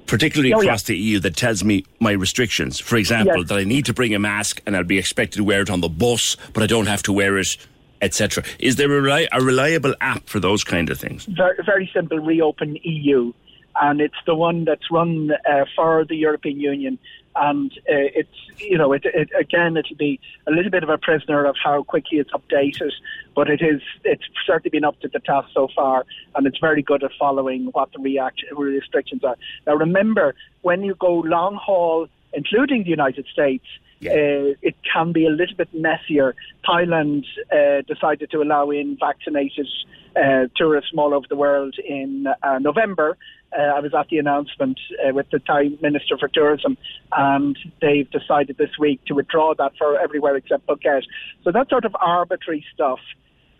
Particularly 0.07 0.53
Oh, 0.53 0.61
yeah. 0.61 0.67
across 0.67 0.83
the 0.83 0.95
EU, 0.95 1.19
that 1.21 1.35
tells 1.35 1.63
me 1.63 1.83
my 1.99 2.11
restrictions. 2.11 2.79
For 2.79 2.95
example, 2.97 3.37
Yes. 3.39 3.47
that 3.49 3.57
I 3.57 3.63
need 3.63 3.85
to 3.85 3.93
bring 3.93 4.13
a 4.13 4.19
mask 4.19 4.61
and 4.65 4.75
I'll 4.75 4.83
be 4.83 4.99
expected 4.99 5.37
to 5.37 5.43
wear 5.43 5.61
it 5.61 5.69
on 5.69 5.81
the 5.81 5.89
bus, 5.89 6.37
but 6.53 6.61
I 6.63 6.67
don't 6.67 6.85
have 6.87 7.01
to 7.03 7.13
wear 7.13 7.37
it, 7.39 7.57
etc. 8.01 8.43
Is 8.59 8.75
there 8.75 8.91
a, 8.95 9.01
reli- 9.01 9.27
a 9.31 9.41
reliable 9.41 9.95
app 10.01 10.27
for 10.29 10.39
those 10.39 10.63
kind 10.63 10.89
of 10.91 10.99
things? 10.99 11.25
very, 11.25 11.57
very 11.65 11.89
simple 11.93 12.19
reopen 12.19 12.77
EU 12.83 13.33
and 13.81 13.99
it's 13.99 14.15
the 14.25 14.35
one 14.35 14.63
that's 14.63 14.89
run 14.91 15.31
uh, 15.49 15.65
for 15.75 16.05
the 16.05 16.15
European 16.15 16.59
Union 16.59 16.97
and 17.35 17.71
uh, 17.89 18.09
it's 18.15 18.37
you 18.57 18.77
know 18.77 18.93
it, 18.93 19.03
it 19.05 19.29
again 19.37 19.77
it'll 19.77 19.95
be 19.97 20.19
a 20.47 20.51
little 20.51 20.71
bit 20.71 20.83
of 20.83 20.89
a 20.89 20.97
prisoner 20.97 21.45
of 21.45 21.55
how 21.61 21.83
quickly 21.83 22.19
it's 22.19 22.31
updated 22.31 22.91
but 23.35 23.49
it 23.49 23.61
is 23.61 23.81
it's 24.03 24.23
certainly 24.45 24.69
been 24.69 24.85
up 24.85 24.99
to 25.01 25.07
the 25.07 25.19
task 25.19 25.49
so 25.53 25.67
far 25.75 26.05
and 26.35 26.47
it's 26.47 26.59
very 26.59 26.81
good 26.81 27.03
at 27.03 27.11
following 27.19 27.65
what 27.73 27.91
the 27.93 27.99
reaction 27.99 28.47
restrictions 28.55 29.23
are 29.23 29.35
now 29.67 29.75
remember 29.75 30.35
when 30.61 30.83
you 30.83 30.95
go 30.95 31.15
long 31.19 31.55
haul 31.55 32.07
including 32.33 32.83
the 32.83 32.89
United 32.89 33.25
States 33.27 33.65
uh, 34.03 34.53
it 34.61 34.75
can 34.91 35.11
be 35.11 35.25
a 35.25 35.29
little 35.29 35.55
bit 35.55 35.73
messier. 35.73 36.35
Thailand 36.67 37.25
uh, 37.51 37.81
decided 37.87 38.29
to 38.31 38.41
allow 38.41 38.69
in 38.69 38.97
vaccinated 38.99 39.67
uh, 40.15 40.47
tourists 40.55 40.89
from 40.89 40.99
all 40.99 41.13
over 41.13 41.25
the 41.27 41.35
world 41.35 41.75
in 41.79 42.27
uh, 42.43 42.59
November. 42.59 43.17
Uh, 43.57 43.61
I 43.61 43.79
was 43.79 43.93
at 43.93 44.09
the 44.09 44.17
announcement 44.17 44.79
uh, 45.05 45.13
with 45.13 45.29
the 45.31 45.39
Thai 45.39 45.69
Minister 45.81 46.17
for 46.17 46.27
Tourism, 46.27 46.77
and 47.15 47.57
they've 47.81 48.09
decided 48.09 48.57
this 48.57 48.71
week 48.77 49.03
to 49.05 49.13
withdraw 49.13 49.53
that 49.55 49.73
for 49.77 49.99
everywhere 49.99 50.35
except 50.35 50.67
Phuket. 50.67 51.03
So 51.43 51.51
that 51.51 51.69
sort 51.69 51.85
of 51.85 51.95
arbitrary 51.99 52.65
stuff 52.73 52.99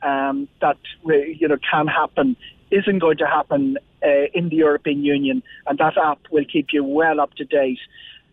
um, 0.03 0.47
that 0.61 0.77
you 1.03 1.47
know 1.47 1.57
can 1.71 1.87
happen 1.87 2.35
isn't 2.71 2.99
going 2.99 3.17
to 3.17 3.27
happen 3.27 3.77
uh, 4.03 4.25
in 4.33 4.49
the 4.49 4.57
European 4.57 5.03
Union, 5.03 5.43
and 5.67 5.77
that 5.77 5.97
app 5.97 6.19
will 6.31 6.45
keep 6.45 6.67
you 6.73 6.83
well 6.83 7.19
up 7.19 7.33
to 7.35 7.45
date. 7.45 7.79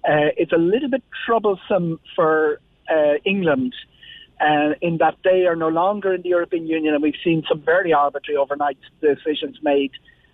Uh, 0.08 0.34
it's 0.36 0.52
a 0.52 0.58
little 0.58 0.88
bit 0.88 1.02
troublesome 1.26 2.00
for 2.16 2.60
uh, 2.90 3.14
England 3.24 3.74
uh, 4.40 4.74
in 4.80 4.98
that 4.98 5.16
they 5.22 5.46
are 5.46 5.54
no 5.54 5.68
longer 5.68 6.14
in 6.14 6.22
the 6.22 6.30
European 6.30 6.66
Union, 6.66 6.94
and 6.94 7.02
we've 7.02 7.22
seen 7.22 7.44
some 7.48 7.60
very 7.60 7.92
arbitrary 7.92 8.36
overnight 8.36 8.78
decisions 9.00 9.58
made. 9.62 9.92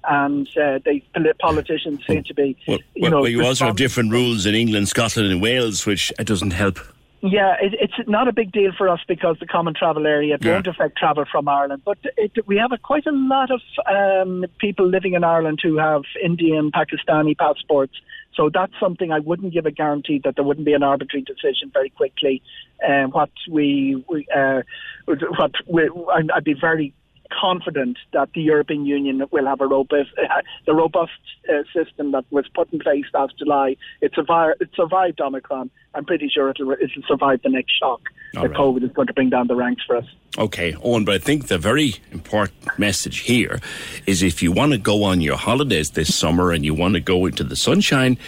And 0.08 0.48
uh, 0.56 0.78
they 0.84 1.02
politicians 1.38 2.00
seem 2.06 2.24
to 2.24 2.34
be, 2.34 2.56
Well, 2.66 2.78
you 2.94 3.02
well, 3.02 3.10
know, 3.10 3.20
well, 3.20 3.30
you 3.30 3.44
also 3.44 3.66
have 3.66 3.76
different 3.76 4.10
rules 4.10 4.46
in 4.46 4.54
England, 4.54 4.88
Scotland, 4.88 5.30
and 5.30 5.42
Wales, 5.42 5.84
which 5.84 6.12
uh, 6.18 6.22
doesn't 6.22 6.52
help. 6.52 6.78
Yeah, 7.20 7.56
it, 7.60 7.74
it's 7.80 8.08
not 8.08 8.28
a 8.28 8.32
big 8.32 8.52
deal 8.52 8.70
for 8.78 8.88
us 8.88 9.00
because 9.08 9.36
the 9.40 9.46
common 9.46 9.74
travel 9.74 10.06
area 10.06 10.36
it 10.36 10.44
Yeah. 10.44 10.52
won't 10.52 10.66
affect 10.68 10.96
travel 10.96 11.24
from 11.30 11.48
Ireland. 11.48 11.82
But 11.84 11.98
it, 12.16 12.46
we 12.46 12.56
have 12.58 12.72
a, 12.72 12.78
quite 12.78 13.06
a 13.06 13.12
lot 13.12 13.50
of 13.50 13.60
um, 13.86 14.46
people 14.58 14.86
living 14.86 15.14
in 15.14 15.24
Ireland 15.24 15.58
who 15.62 15.76
have 15.78 16.02
Indian, 16.22 16.70
Pakistani 16.70 17.36
passports. 17.36 17.94
So 18.34 18.50
that's 18.54 18.72
something 18.78 19.10
I 19.10 19.18
wouldn't 19.18 19.52
give 19.52 19.66
a 19.66 19.72
guarantee 19.72 20.20
that 20.22 20.36
there 20.36 20.44
wouldn't 20.44 20.64
be 20.64 20.74
an 20.74 20.84
arbitrary 20.84 21.24
decision 21.24 21.70
very 21.72 21.90
quickly. 21.90 22.40
Um, 22.88 23.10
what 23.10 23.30
we, 23.50 24.04
we 24.08 24.26
uh, 24.34 24.62
what 25.06 25.52
we, 25.66 25.90
I'd 26.32 26.44
be 26.44 26.54
very 26.54 26.94
confident 27.30 27.98
that 28.12 28.30
the 28.34 28.40
European 28.40 28.84
Union 28.86 29.22
will 29.30 29.46
have 29.46 29.60
a 29.60 29.66
robust, 29.66 30.10
uh, 30.18 30.42
the 30.66 30.74
robust 30.74 31.12
uh, 31.48 31.62
system 31.74 32.12
that 32.12 32.24
was 32.30 32.46
put 32.54 32.72
in 32.72 32.78
place 32.78 33.04
last 33.14 33.38
July. 33.38 33.76
It 34.00 34.12
survived, 34.14 34.60
it 34.60 34.70
survived 34.74 35.20
Omicron. 35.20 35.70
I'm 35.94 36.04
pretty 36.04 36.28
sure 36.28 36.50
it'll, 36.50 36.72
it'll 36.72 37.02
survive 37.06 37.40
the 37.42 37.50
next 37.50 37.72
shock 37.78 38.00
All 38.36 38.42
that 38.42 38.50
right. 38.50 38.58
COVID 38.58 38.84
is 38.84 38.92
going 38.92 39.08
to 39.08 39.12
bring 39.12 39.30
down 39.30 39.46
the 39.46 39.56
ranks 39.56 39.82
for 39.86 39.96
us. 39.96 40.04
Okay, 40.36 40.72
Eoghan, 40.74 41.04
but 41.04 41.14
I 41.14 41.18
think 41.18 41.48
the 41.48 41.58
very 41.58 41.94
important 42.12 42.78
message 42.78 43.20
here 43.20 43.58
is 44.06 44.22
if 44.22 44.42
you 44.42 44.52
want 44.52 44.72
to 44.72 44.78
go 44.78 45.02
on 45.02 45.20
your 45.20 45.36
holidays 45.36 45.90
this 45.90 46.14
summer 46.14 46.52
and 46.52 46.64
you 46.64 46.74
want 46.74 46.94
to 46.94 47.00
go 47.00 47.26
into 47.26 47.42
the 47.42 47.56
sunshine, 47.56 48.18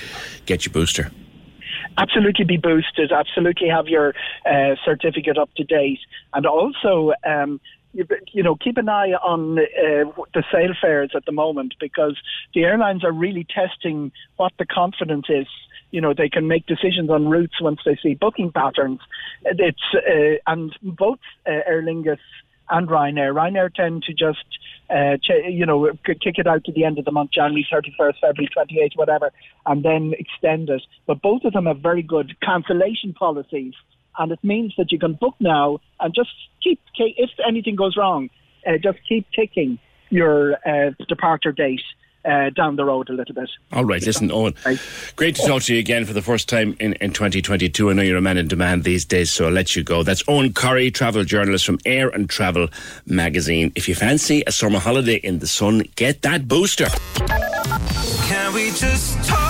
get 0.47 0.67
your 0.67 0.73
booster. 0.73 1.11
absolutely 1.99 2.45
be 2.45 2.57
boosted, 2.57 3.13
absolutely 3.13 3.69
have 3.69 3.87
your 3.87 4.15
uh, 4.47 4.75
certificate 4.85 5.39
up 5.39 5.51
to 5.57 5.65
date, 5.65 6.01
and 6.35 6.47
also. 6.47 7.13
Um, 7.25 7.61
you, 7.93 8.07
you 8.33 8.43
know, 8.43 8.57
keep 8.57 8.77
an 8.77 8.89
eye 8.89 9.13
on 9.13 9.59
uh, 9.59 10.11
the 10.35 10.45
sale 10.53 10.75
fares 10.81 11.11
at 11.15 11.25
the 11.27 11.33
moment 11.33 11.75
because 11.81 12.17
the 12.55 12.65
airlines 12.65 13.05
are 13.05 13.13
really 13.13 13.45
testing 13.45 14.13
what 14.37 14.53
the 14.59 14.67
confidence 14.67 15.27
is. 15.29 15.47
You 15.91 16.01
know, 16.01 16.15
they 16.15 16.29
can 16.29 16.47
make 16.47 16.67
decisions 16.67 17.11
on 17.11 17.29
routes 17.29 17.61
once 17.61 17.81
they 17.85 17.99
see 18.01 18.15
booking 18.15 18.53
patterns. 18.53 19.01
It's 19.45 19.79
uh, 19.95 20.39
and 20.47 20.73
both 20.83 21.19
uh, 21.47 21.51
Aer 21.67 21.83
Lingus 21.83 22.19
and 22.71 22.89
Ryanair. 22.89 23.35
Ryanair 23.35 23.75
tend 23.75 24.05
to 24.05 24.13
just, 24.13 24.45
uh, 24.89 25.17
ch- 25.17 25.49
you 25.49 25.67
know, 25.67 25.91
kick 26.05 26.39
it 26.39 26.47
out 26.47 26.65
to 26.65 26.73
the 26.73 26.85
end 26.85 26.99
of 26.99 27.05
the 27.05 27.13
month, 27.13 27.33
January 27.33 27.67
31st, 27.71 28.15
February 28.21 28.49
28th, 28.57 28.97
whatever, 28.97 29.31
and 29.67 29.85
then 29.85 30.15
extend 30.19 30.71
it. 30.71 30.83
But 31.07 31.21
both 31.21 31.45
of 31.45 31.53
them 31.53 31.67
have 31.67 31.81
very 31.81 32.03
good 32.03 32.37
cancellation 32.41 33.13
policies, 33.13 33.75
and 34.21 34.31
it 34.33 34.39
means 34.45 34.75
that 34.77 34.93
you 34.93 34.99
can 34.99 35.15
book 35.15 35.35
now 35.41 35.81
and 35.99 36.15
just 36.15 36.31
keep, 36.63 36.79
if 36.99 37.31
anything 37.49 37.75
goes 37.75 37.97
wrong, 37.97 38.29
uh, 38.67 38.73
just 38.77 38.99
keep 39.09 39.27
ticking 39.35 39.79
your 40.11 40.57
uh, 40.69 40.91
departure 41.09 41.53
date 41.53 41.81
uh, 42.23 42.51
down 42.51 42.77
the 42.77 42.85
road 42.85 43.09
a 43.09 43.15
little 43.15 43.35
bit. 43.35 43.49
All 43.73 43.87
right, 43.87 44.03
listen, 44.05 44.29
Eoghan, 44.29 45.17
great 45.17 45.37
to 45.37 45.47
talk 45.47 45.63
to 45.63 45.73
you 45.73 45.81
again 45.81 46.05
for 46.05 46.13
the 46.13 46.21
first 46.21 46.51
time 46.51 46.77
in, 46.79 46.93
in 46.95 47.15
2022. 47.15 47.89
I 47.89 47.93
know 47.95 48.03
you're 48.03 48.19
a 48.19 48.21
man 48.21 48.37
in 48.37 48.47
demand 48.47 48.85
these 48.85 49.07
days, 49.07 49.33
so 49.33 49.47
I'll 49.47 49.53
let 49.53 49.75
you 49.75 49.83
go. 49.83 50.03
That's 50.03 50.23
Eoghan 50.25 50.53
Corry, 50.53 50.93
travel 50.93 51.25
journalist 51.25 51.65
from 51.65 51.79
Air 51.87 52.11
and 52.11 52.29
Travel 52.29 52.69
magazine. 53.07 53.73
If 53.75 53.89
you 53.89 53.95
fancy 53.95 54.43
a 54.47 54.53
summer 54.53 54.81
holiday 54.81 55.17
in 55.17 55.39
the 55.39 55.47
sun, 55.47 55.85
get 55.97 56.21
that 56.21 56.47
booster. 56.47 56.89
Can 58.29 58.53
we 58.53 58.67
just 58.73 59.25
talk? 59.27 59.50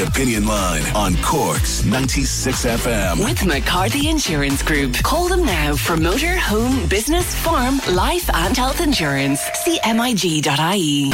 The 0.00 0.06
Opinion 0.06 0.46
Line 0.46 0.82
on 0.96 1.14
Corks 1.16 1.84
96 1.84 2.64
FM. 2.64 3.22
With 3.22 3.44
McCarthy 3.44 4.08
Insurance 4.08 4.62
Group. 4.62 4.94
Call 5.02 5.28
them 5.28 5.44
now 5.44 5.76
for 5.76 5.94
motor, 5.94 6.38
home, 6.38 6.88
business, 6.88 7.34
farm, 7.34 7.80
life 7.90 8.30
and 8.32 8.56
health 8.56 8.80
insurance. 8.80 9.42
CMIG.ie. 9.66 11.10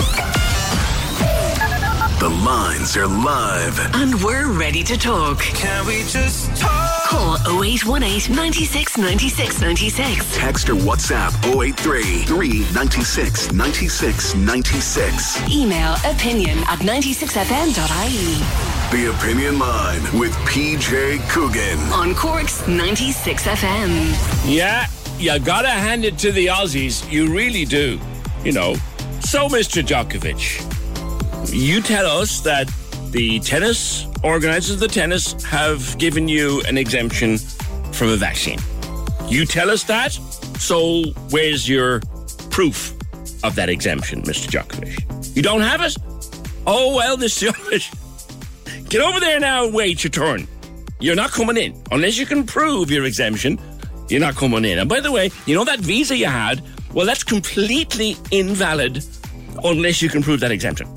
The 2.21 2.29
lines 2.29 2.97
are 2.97 3.09
live. 3.09 3.79
And 3.95 4.15
we're 4.23 4.53
ready 4.53 4.85
to 4.85 4.97
talk. 4.97 5.41
Can 5.41 5.85
we 5.87 6.05
just 6.05 6.57
talk? 6.57 7.09
Call 7.09 7.37
0818 7.63 8.37
96 8.37 8.99
96 8.99 9.61
96. 9.61 10.37
Text 10.37 10.71
or 10.71 10.77
WhatsApp 10.77 11.35
083 11.45 12.23
396 12.23 13.53
96 13.53 14.35
96. 14.37 15.51
Email 15.51 15.95
opinion 16.05 16.59
at 16.69 16.79
96fm.ie. 16.79 18.76
The 18.97 19.11
Opinion 19.11 19.59
Line 19.59 20.01
with 20.19 20.33
PJ 20.49 21.21
Coogan. 21.29 21.79
On 21.93 22.15
Cork's 22.15 22.67
96 22.67 23.43
FM. 23.43 24.49
Yeah, 24.51 24.87
you 25.19 25.39
gotta 25.39 25.69
hand 25.69 26.07
it 26.07 26.17
to 26.21 26.33
the 26.33 26.47
Aussies. 26.47 27.07
You 27.13 27.31
really 27.31 27.67
do. 27.67 28.01
You 28.43 28.53
know. 28.53 28.77
So, 29.21 29.49
Mr. 29.49 29.83
Djokovic, 29.83 30.65
you 31.53 31.83
tell 31.83 32.07
us 32.07 32.41
that 32.41 32.73
the 33.11 33.39
tennis 33.41 34.07
organizers 34.25 34.77
of 34.77 34.81
the 34.81 34.89
tennis 34.89 35.45
have 35.45 35.99
given 35.99 36.27
you 36.27 36.63
an 36.67 36.79
exemption 36.79 37.37
from 37.93 38.09
a 38.09 38.17
vaccine. 38.17 38.61
You 39.29 39.45
tell 39.45 39.69
us 39.69 39.85
that. 39.85 40.13
So, 40.59 41.03
where's 41.29 41.69
your 41.69 42.01
proof 42.49 42.95
of 43.45 43.57
that 43.57 43.69
exemption, 43.69 44.23
Mr. 44.23 44.49
Djokovic? 44.49 45.37
You 45.37 45.43
don't 45.43 45.61
have 45.61 45.83
it? 45.83 45.99
Oh, 46.67 46.97
well, 46.97 47.19
Mr. 47.19 47.49
Djokovic, 47.49 47.95
get 48.89 49.01
over 49.01 49.21
there 49.21 49.41
now 49.41 49.65
and 49.65 49.75
wait 49.75 50.05
your 50.05 50.11
turn. 50.11 50.47
You're 51.01 51.17
not 51.17 51.31
coming 51.31 51.57
in. 51.57 51.81
Unless 51.91 52.17
you 52.19 52.27
can 52.27 52.47
prove 52.47 52.91
your 52.91 53.05
exemption, 53.05 53.59
you're 54.09 54.21
not 54.21 54.37
coming 54.37 54.65
in. 54.65 54.79
And 54.79 54.89
by 54.89 55.01
the 55.01 55.13
way, 55.13 55.31
you 55.47 55.55
know 55.55 55.65
that 55.65 55.81
visa 55.81 56.17
you 56.17 56.27
had? 56.27 56.63
Well, 56.93 57.05
that's 57.05 57.25
completely 57.25 58.17
invalid 58.31 59.05
unless 59.63 60.01
you 60.01 60.09
can 60.09 60.23
prove 60.23 60.41
that 60.41 60.51
exemption. 60.51 60.89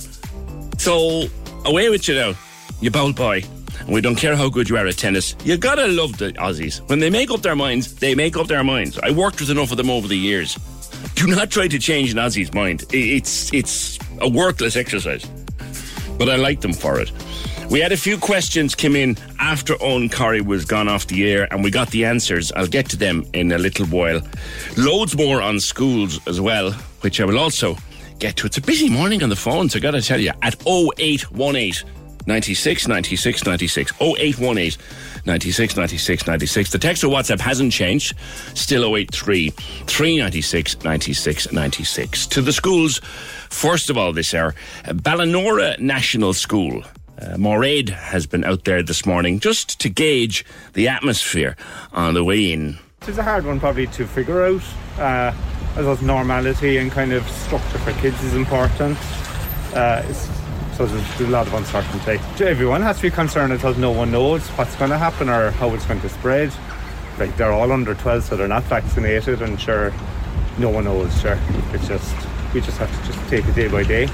So, 0.78 1.24
away 1.66 1.90
with 1.90 2.08
you 2.08 2.16
now, 2.16 2.34
you 2.80 2.92
bold 2.92 3.16
boy. 3.16 3.44
And 3.80 3.90
we 3.90 4.02
don't 4.02 4.16
care 4.16 4.36
how 4.36 4.50
good 4.50 4.70
you 4.70 4.78
are 4.78 4.88
at 4.88 4.98
tennis. 4.98 5.36
You 5.44 5.58
gotta 5.58 5.88
love 5.88 6.18
the 6.18 6.32
Aussies. 6.34 6.88
When 6.90 7.00
they 7.00 7.10
make 7.10 7.32
up 7.32 7.42
their 7.42 7.56
minds, 7.56 7.96
they 7.96 8.16
make 8.16 8.38
up 8.38 8.48
their 8.48 8.64
minds. 8.64 9.00
I 9.00 9.12
worked 9.12 9.40
with 9.40 9.50
enough 9.50 9.72
of 9.72 9.78
them 9.78 9.90
over 9.90 10.08
the 10.08 10.18
years. 10.18 10.58
Do 11.16 11.28
not 11.28 11.50
try 11.50 11.68
to 11.68 11.80
change 11.80 12.12
an 12.12 12.18
Aussie's 12.18 12.54
mind. 12.54 12.86
It's 12.92 13.54
it's 13.54 14.00
a 14.20 14.30
worthless 14.30 14.76
exercise. 14.76 15.26
But 16.18 16.30
I 16.30 16.36
like 16.36 16.62
them 16.62 16.74
for 16.74 17.00
it. 17.00 17.12
We 17.70 17.80
had 17.80 17.92
a 17.92 17.98
few 17.98 18.18
questions 18.18 18.74
come 18.74 18.96
in 18.96 19.16
after 19.40 19.76
Eoghan 19.76 20.10
Corry 20.10 20.44
was 20.44 20.66
gone 20.66 20.88
off 20.88 21.06
the 21.06 21.32
air, 21.32 21.48
and 21.52 21.64
we 21.64 21.70
got 21.70 21.92
the 21.92 22.04
answers. 22.04 22.52
I'll 22.54 22.66
get 22.66 22.90
to 22.90 22.98
them 22.98 23.24
in 23.34 23.52
a 23.52 23.60
little 23.60 23.86
while. 23.86 24.22
Loads 24.76 25.16
more 25.16 25.40
on 25.40 25.60
schools 25.60 26.20
as 26.28 26.42
well, 26.42 26.72
which 27.02 27.22
I 27.22 27.26
will 27.26 27.38
also 27.38 27.78
get 28.18 28.38
to. 28.38 28.48
It's 28.48 28.58
a 28.58 28.62
busy 28.62 28.90
morning 28.90 29.22
on 29.22 29.30
the 29.30 29.36
phones, 29.36 29.76
I 29.76 29.80
gotta 29.80 30.02
tell 30.02 30.20
you. 30.20 30.32
At 30.42 30.56
0818 30.66 31.88
96 32.26 32.88
96 32.88 33.46
96. 33.46 33.92
0818 34.02 34.82
96 35.26 35.76
96 35.76 36.28
96. 36.28 36.72
The 36.72 36.80
text 36.80 37.04
or 37.04 37.08
WhatsApp 37.10 37.40
hasn't 37.40 37.72
changed. 37.72 38.16
Still 38.56 38.96
083 38.96 39.52
396 39.52 40.84
96 40.84 41.52
96. 41.52 42.28
To 42.28 42.42
the 42.42 42.52
schools, 42.52 43.00
first 43.50 43.92
of 43.92 43.98
all, 43.98 44.12
this 44.12 44.34
hour, 44.34 44.56
Ballinora 44.86 45.78
National 45.80 46.34
School. 46.34 46.84
Uh, 47.20 47.38
Moraid 47.38 47.90
has 47.90 48.26
been 48.26 48.46
out 48.46 48.64
there 48.64 48.82
this 48.82 49.06
morning 49.06 49.40
just 49.40 49.80
to 49.82 49.90
gauge 49.90 50.46
the 50.74 50.88
atmosphere 50.88 51.58
on 51.92 52.14
the 52.14 52.24
way 52.24 52.52
in. 52.52 52.78
It's 53.08 53.18
a 53.18 53.24
hard 53.24 53.46
one 53.46 53.60
probably 53.60 53.88
to 53.88 54.08
figure 54.08 54.44
out. 54.46 54.62
Uh, 54.98 55.34
I 55.72 55.76
suppose 55.76 56.02
normality 56.02 56.78
and 56.78 56.92
kind 56.92 57.12
of 57.12 57.28
structure 57.30 57.78
for 57.80 57.92
kids 57.94 58.22
is 58.24 58.36
important. 58.36 58.98
Uh, 59.74 60.02
so 60.74 60.86
there's 60.86 61.20
a 61.20 61.28
lot 61.28 61.48
of 61.48 61.54
uncertainty. 61.54 62.20
Everyone 62.44 62.82
has 62.82 62.98
to 62.98 63.04
be 63.04 63.12
concerned 63.12 63.52
because 63.52 63.78
no 63.78 63.92
one 63.92 64.12
knows 64.12 64.48
what's 64.50 64.76
going 64.78 64.92
to 64.92 64.98
happen 64.98 65.28
or 65.28 65.52
how 65.52 65.74
it's 65.74 65.86
going 65.86 66.00
to 66.02 66.10
spread. 66.10 66.54
Like 67.18 67.36
they're 67.36 67.52
all 67.52 67.72
under 67.72 67.96
12, 67.96 68.24
so 68.24 68.38
they're 68.38 68.48
not 68.48 68.64
vaccinated, 68.64 69.42
and 69.42 69.60
sure, 69.60 69.92
no 70.58 70.70
one 70.70 70.86
knows. 70.86 71.20
Sure, 71.20 71.38
it's 71.74 71.86
just 71.86 72.16
we 72.54 72.62
just 72.62 72.78
have 72.78 72.90
to 72.98 73.12
just 73.12 73.30
take 73.30 73.46
it 73.46 73.56
day 73.56 73.68
by 73.68 73.84
day. 73.84 74.08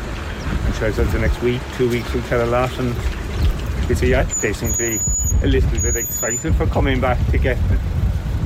I'm 0.66 0.74
sure 0.74 0.88
as 0.88 0.96
the 0.98 1.20
next 1.20 1.42
week, 1.42 1.62
two 1.76 1.90
weeks 1.90 2.14
will 2.14 2.22
tell 2.24 2.44
a 2.44 2.50
lot, 2.50 2.78
and 2.80 2.96
you 3.90 3.96
see, 3.96 4.12
yeah, 4.12 4.24
they 4.42 4.54
seem 4.54 4.72
to 4.74 4.78
be 4.78 5.00
a 5.44 5.48
little 5.48 5.80
bit 5.82 5.96
excited 5.96 6.56
for 6.56 6.66
coming 6.68 7.00
back 7.00 7.24
to 7.28 7.38
get. 7.38 7.58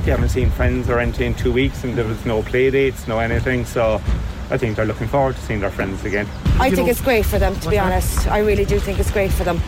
They 0.04 0.10
haven't 0.10 0.30
seen 0.30 0.50
friends 0.50 0.88
or 0.88 0.98
anything 0.98 1.28
in 1.28 1.34
two 1.34 1.52
weeks, 1.52 1.84
and 1.84 1.96
there 1.96 2.06
was 2.06 2.24
no 2.24 2.42
play 2.42 2.70
dates, 2.70 3.06
no 3.06 3.18
anything. 3.18 3.64
So 3.64 4.00
I 4.50 4.56
think 4.56 4.76
they're 4.76 4.86
looking 4.86 5.08
forward 5.08 5.36
to 5.36 5.42
seeing 5.42 5.60
their 5.60 5.70
friends 5.70 6.04
again. 6.04 6.26
I 6.58 6.70
think 6.70 6.88
it's 6.88 7.00
great 7.00 7.26
for 7.26 7.38
them, 7.38 7.58
to 7.60 7.70
be 7.70 7.78
honest. 7.78 8.26
I 8.28 8.38
really 8.38 8.64
do 8.64 8.78
think 8.78 8.98
it's 8.98 9.10
great 9.10 9.32
for 9.32 9.44
them. 9.44 9.60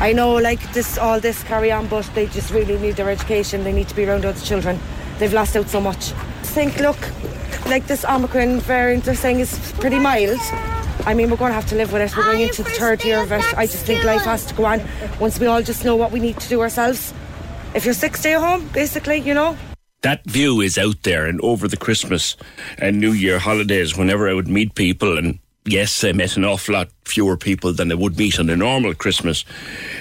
I 0.00 0.12
know, 0.12 0.34
like 0.34 0.72
this, 0.72 0.96
all 0.96 1.20
this 1.20 1.42
carry 1.42 1.70
on, 1.70 1.86
but 1.88 2.08
they 2.14 2.26
just 2.26 2.52
really 2.52 2.78
need 2.78 2.96
their 2.96 3.10
education. 3.10 3.64
They 3.64 3.72
need 3.72 3.88
to 3.88 3.94
be 3.94 4.06
around 4.06 4.24
other 4.24 4.40
children. 4.40 4.78
They've 5.18 5.32
lost 5.32 5.56
out 5.56 5.68
so 5.68 5.80
much. 5.80 6.12
I 6.12 6.52
think, 6.52 6.78
look, 6.78 6.98
like 7.66 7.86
this 7.86 8.04
Omicron 8.04 8.60
variant, 8.60 9.04
they're 9.04 9.14
saying 9.14 9.40
is 9.40 9.72
pretty 9.78 9.98
mild. 9.98 10.40
I 11.06 11.14
mean, 11.14 11.30
we're 11.30 11.36
going 11.36 11.50
to 11.50 11.54
have 11.54 11.66
to 11.66 11.76
live 11.76 11.92
with 11.92 12.02
it. 12.02 12.16
We're 12.16 12.24
going 12.24 12.40
into 12.40 12.62
the 12.62 12.70
third 12.70 13.04
year 13.04 13.20
of 13.20 13.32
it. 13.32 13.44
I 13.56 13.66
just 13.66 13.84
think 13.86 14.04
life 14.04 14.22
has 14.22 14.44
to 14.46 14.54
go 14.54 14.64
on 14.64 14.82
once 15.18 15.38
we 15.38 15.46
all 15.46 15.62
just 15.62 15.84
know 15.84 15.96
what 15.96 16.12
we 16.12 16.20
need 16.20 16.38
to 16.38 16.48
do 16.48 16.60
ourselves. 16.60 17.14
If 17.74 17.84
you're 17.84 17.94
sick, 17.94 18.16
stay 18.16 18.32
home, 18.32 18.68
basically, 18.68 19.18
you 19.18 19.34
know 19.34 19.56
that 20.02 20.24
view 20.24 20.60
is 20.60 20.78
out 20.78 21.02
there 21.02 21.26
and 21.26 21.40
over 21.42 21.68
the 21.68 21.76
Christmas 21.76 22.36
and 22.78 22.98
New 22.98 23.12
Year 23.12 23.38
holidays 23.38 23.96
whenever 23.96 24.28
I 24.28 24.34
would 24.34 24.48
meet 24.48 24.74
people 24.74 25.18
and 25.18 25.38
yes, 25.64 26.02
I 26.04 26.12
met 26.12 26.36
an 26.36 26.44
awful 26.44 26.74
lot 26.74 26.90
fewer 27.04 27.36
people 27.36 27.72
than 27.72 27.92
I 27.92 27.94
would 27.94 28.16
meet 28.16 28.38
on 28.38 28.48
a 28.50 28.56
normal 28.56 28.94
Christmas, 28.94 29.44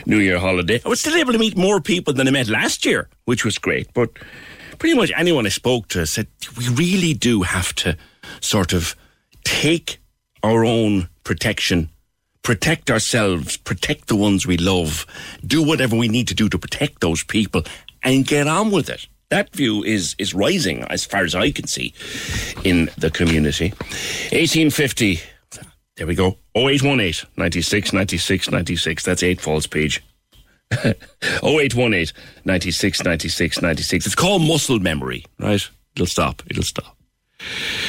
New 0.06 0.20
Year 0.20 0.40
holiday. 0.40 0.82
I 0.86 0.90
was 0.90 1.02
still 1.02 1.16
able 1.16 1.34
to 1.34 1.40
meet 1.40 1.58
more 1.58 1.82
people 1.82 2.14
than 2.14 2.28
I 2.28 2.32
met 2.32 2.48
last 2.48 2.86
year, 2.86 3.10
which 3.26 3.44
was 3.44 3.58
great. 3.58 3.94
But 3.94 4.12
pretty 4.78 4.96
much 4.96 5.12
anyone 5.16 5.46
I 5.46 5.50
spoke 5.50 5.88
to 5.90 6.06
said, 6.06 6.28
we 6.58 6.70
really 6.70 7.14
do 7.14 7.42
have 7.42 7.74
to 7.76 7.98
sort 8.40 8.74
of 8.74 8.96
take 9.44 10.00
our 10.44 10.66
own 10.66 11.10
protection, 11.24 11.90
protect 12.44 12.90
ourselves, 12.90 13.58
protect 13.58 14.08
the 14.08 14.16
ones 14.16 14.46
we 14.46 14.58
love, 14.58 15.06
do 15.46 15.64
whatever 15.64 15.96
we 15.96 16.08
need 16.08 16.28
to 16.28 16.36
do 16.36 16.50
to 16.50 16.58
protect 16.58 17.02
those 17.02 17.24
people 17.24 17.64
and 18.04 18.26
get 18.26 18.48
on 18.48 18.72
with 18.72 18.90
it 18.90 19.08
that 19.30 19.54
view 19.54 19.84
is 19.84 20.16
is 20.18 20.34
rising 20.34 20.84
as 20.86 21.06
far 21.06 21.24
as 21.24 21.36
I 21.36 21.52
can 21.52 21.68
see 21.68 21.94
in 22.64 22.90
the 22.98 23.10
community. 23.10 23.70
1850. 24.32 25.22
There 25.98 26.08
we 26.08 26.16
go. 26.16 26.38
0818 26.56 27.30
96 27.38 27.94
96 27.94 28.52
96. 28.52 29.04
That's 29.04 29.24
8 29.24 29.42
Falls 29.42 29.68
page. 29.68 30.04
0818 30.84 32.08
96 32.46 33.04
96 33.04 33.62
96. 33.62 34.06
It's 34.06 34.16
called 34.16 34.42
muscle 34.42 34.80
memory, 34.80 35.26
right? 35.40 35.68
It'll 35.96 36.06
stop. 36.06 36.42
It'll 36.50 36.64
stop. 36.64 36.98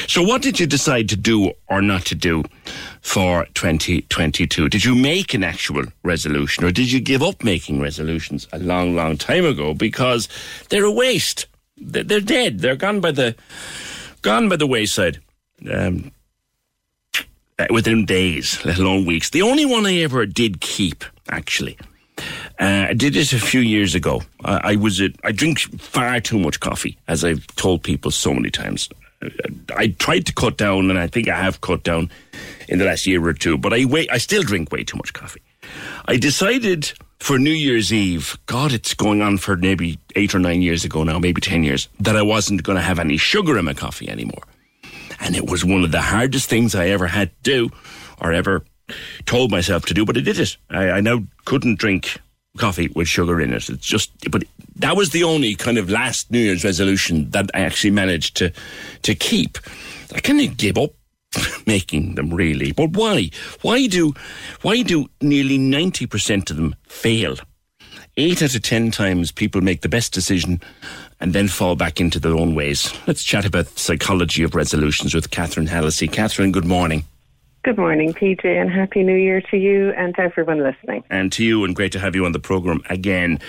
So, 0.07 0.21
what 0.21 0.41
did 0.41 0.59
you 0.59 0.67
decide 0.67 1.09
to 1.09 1.15
do 1.15 1.53
or 1.67 1.81
not 1.81 2.05
to 2.05 2.15
do 2.15 2.43
for 3.01 3.45
2022? 3.53 4.69
Did 4.69 4.83
you 4.83 4.95
make 4.95 5.33
an 5.33 5.43
actual 5.43 5.85
resolution 6.03 6.63
or 6.63 6.71
did 6.71 6.91
you 6.91 6.99
give 6.99 7.21
up 7.21 7.43
making 7.43 7.81
resolutions 7.81 8.47
a 8.51 8.59
long, 8.59 8.95
long 8.95 9.17
time 9.17 9.45
ago 9.45 9.73
because 9.73 10.27
they're 10.69 10.85
a 10.85 10.91
waste? 10.91 11.47
They're 11.77 12.19
dead. 12.19 12.59
They're 12.59 12.75
gone 12.75 12.99
by 12.99 13.11
the 13.11 13.35
gone 14.21 14.49
by 14.49 14.55
the 14.55 14.67
wayside. 14.67 15.19
Um, 15.71 16.11
uh, 17.59 17.67
within 17.69 18.05
days, 18.05 18.63
let 18.65 18.79
alone 18.79 19.05
weeks. 19.05 19.29
The 19.29 19.43
only 19.43 19.65
one 19.65 19.85
I 19.85 19.97
ever 19.97 20.25
did 20.25 20.61
keep, 20.61 21.03
actually, 21.29 21.77
uh, 22.59 22.87
I 22.89 22.93
did 22.93 23.15
it 23.15 23.33
a 23.33 23.39
few 23.39 23.59
years 23.61 23.93
ago. 23.93 24.23
I 24.43 24.75
was 24.75 24.99
a, 24.99 25.09
I 25.23 25.31
drink 25.31 25.59
far 25.79 26.19
too 26.19 26.39
much 26.39 26.59
coffee, 26.59 26.97
as 27.07 27.23
I've 27.23 27.45
told 27.55 27.83
people 27.83 28.09
so 28.09 28.33
many 28.33 28.49
times. 28.49 28.89
I 29.75 29.87
tried 29.99 30.25
to 30.25 30.33
cut 30.33 30.57
down, 30.57 30.89
and 30.89 30.99
I 30.99 31.07
think 31.07 31.27
I 31.27 31.37
have 31.37 31.61
cut 31.61 31.83
down 31.83 32.09
in 32.67 32.79
the 32.79 32.85
last 32.85 33.05
year 33.05 33.25
or 33.25 33.33
two. 33.33 33.57
But 33.57 33.73
I 33.73 33.85
wait, 33.85 34.11
I 34.11 34.17
still 34.17 34.43
drink 34.43 34.71
way 34.71 34.83
too 34.83 34.97
much 34.97 35.13
coffee. 35.13 35.41
I 36.05 36.17
decided 36.17 36.91
for 37.19 37.37
New 37.37 37.51
Year's 37.51 37.93
Eve, 37.93 38.37
God, 38.47 38.73
it's 38.73 38.95
going 38.95 39.21
on 39.21 39.37
for 39.37 39.55
maybe 39.55 39.99
eight 40.15 40.33
or 40.33 40.39
nine 40.39 40.63
years 40.63 40.83
ago 40.83 41.03
now, 41.03 41.19
maybe 41.19 41.39
ten 41.39 41.63
years, 41.63 41.87
that 41.99 42.17
I 42.17 42.23
wasn't 42.23 42.63
going 42.63 42.77
to 42.77 42.81
have 42.81 42.97
any 42.97 43.17
sugar 43.17 43.57
in 43.57 43.65
my 43.65 43.75
coffee 43.75 44.09
anymore. 44.09 44.43
And 45.19 45.35
it 45.35 45.49
was 45.49 45.63
one 45.63 45.83
of 45.83 45.91
the 45.91 46.01
hardest 46.01 46.49
things 46.49 46.73
I 46.73 46.87
ever 46.87 47.05
had 47.05 47.29
to 47.29 47.43
do, 47.43 47.69
or 48.19 48.33
ever 48.33 48.65
told 49.25 49.51
myself 49.51 49.85
to 49.85 49.93
do. 49.93 50.03
But 50.03 50.17
I 50.17 50.21
did 50.21 50.39
it. 50.39 50.57
I, 50.71 50.89
I 50.89 51.01
now 51.01 51.23
couldn't 51.45 51.77
drink 51.77 52.17
coffee 52.57 52.89
with 52.95 53.07
sugar 53.07 53.39
in 53.39 53.53
it. 53.53 53.69
It's 53.69 53.85
just, 53.85 54.11
but 54.31 54.43
that 54.81 54.97
was 54.97 55.11
the 55.11 55.23
only 55.23 55.55
kind 55.55 55.77
of 55.77 55.89
last 55.89 56.31
New 56.31 56.39
Year's 56.39 56.63
resolution 56.63 57.29
that 57.31 57.49
I 57.53 57.61
actually 57.61 57.91
managed 57.91 58.35
to 58.37 58.51
to 59.03 59.15
keep. 59.15 59.57
I 60.13 60.19
kind 60.19 60.41
of 60.41 60.57
gave 60.57 60.77
up 60.77 60.91
making 61.65 62.15
them 62.15 62.33
really. 62.33 62.71
But 62.71 62.91
why? 62.91 63.29
Why 63.61 63.87
do 63.87 64.13
why 64.61 64.81
do 64.81 65.09
nearly 65.21 65.57
ninety 65.57 66.05
percent 66.05 66.49
of 66.51 66.57
them 66.57 66.75
fail? 66.87 67.37
Eight 68.17 68.43
out 68.43 68.55
of 68.55 68.61
ten 68.61 68.91
times 68.91 69.31
people 69.31 69.61
make 69.61 69.81
the 69.81 69.89
best 69.89 70.13
decision 70.13 70.59
and 71.19 71.33
then 71.33 71.47
fall 71.47 71.75
back 71.75 72.01
into 72.01 72.19
their 72.19 72.35
own 72.35 72.55
ways. 72.55 72.93
Let's 73.07 73.23
chat 73.23 73.45
about 73.45 73.67
the 73.67 73.79
psychology 73.79 74.43
of 74.43 74.55
resolutions 74.55 75.13
with 75.13 75.31
Catherine 75.31 75.67
Hallissey. 75.67 76.11
Catherine, 76.11 76.51
good 76.51 76.65
morning. 76.65 77.05
Good 77.63 77.77
morning, 77.77 78.11
PJ, 78.11 78.43
and 78.43 78.71
Happy 78.71 79.03
New 79.03 79.15
Year 79.15 79.39
to 79.51 79.57
you 79.57 79.91
and 79.91 80.15
to 80.15 80.21
everyone 80.21 80.63
listening. 80.63 81.03
And 81.11 81.31
to 81.33 81.45
you, 81.45 81.63
and 81.63 81.75
great 81.75 81.91
to 81.91 81.99
have 81.99 82.15
you 82.15 82.25
on 82.25 82.31
the 82.31 82.39
programme 82.39 82.81
again. 82.89 83.39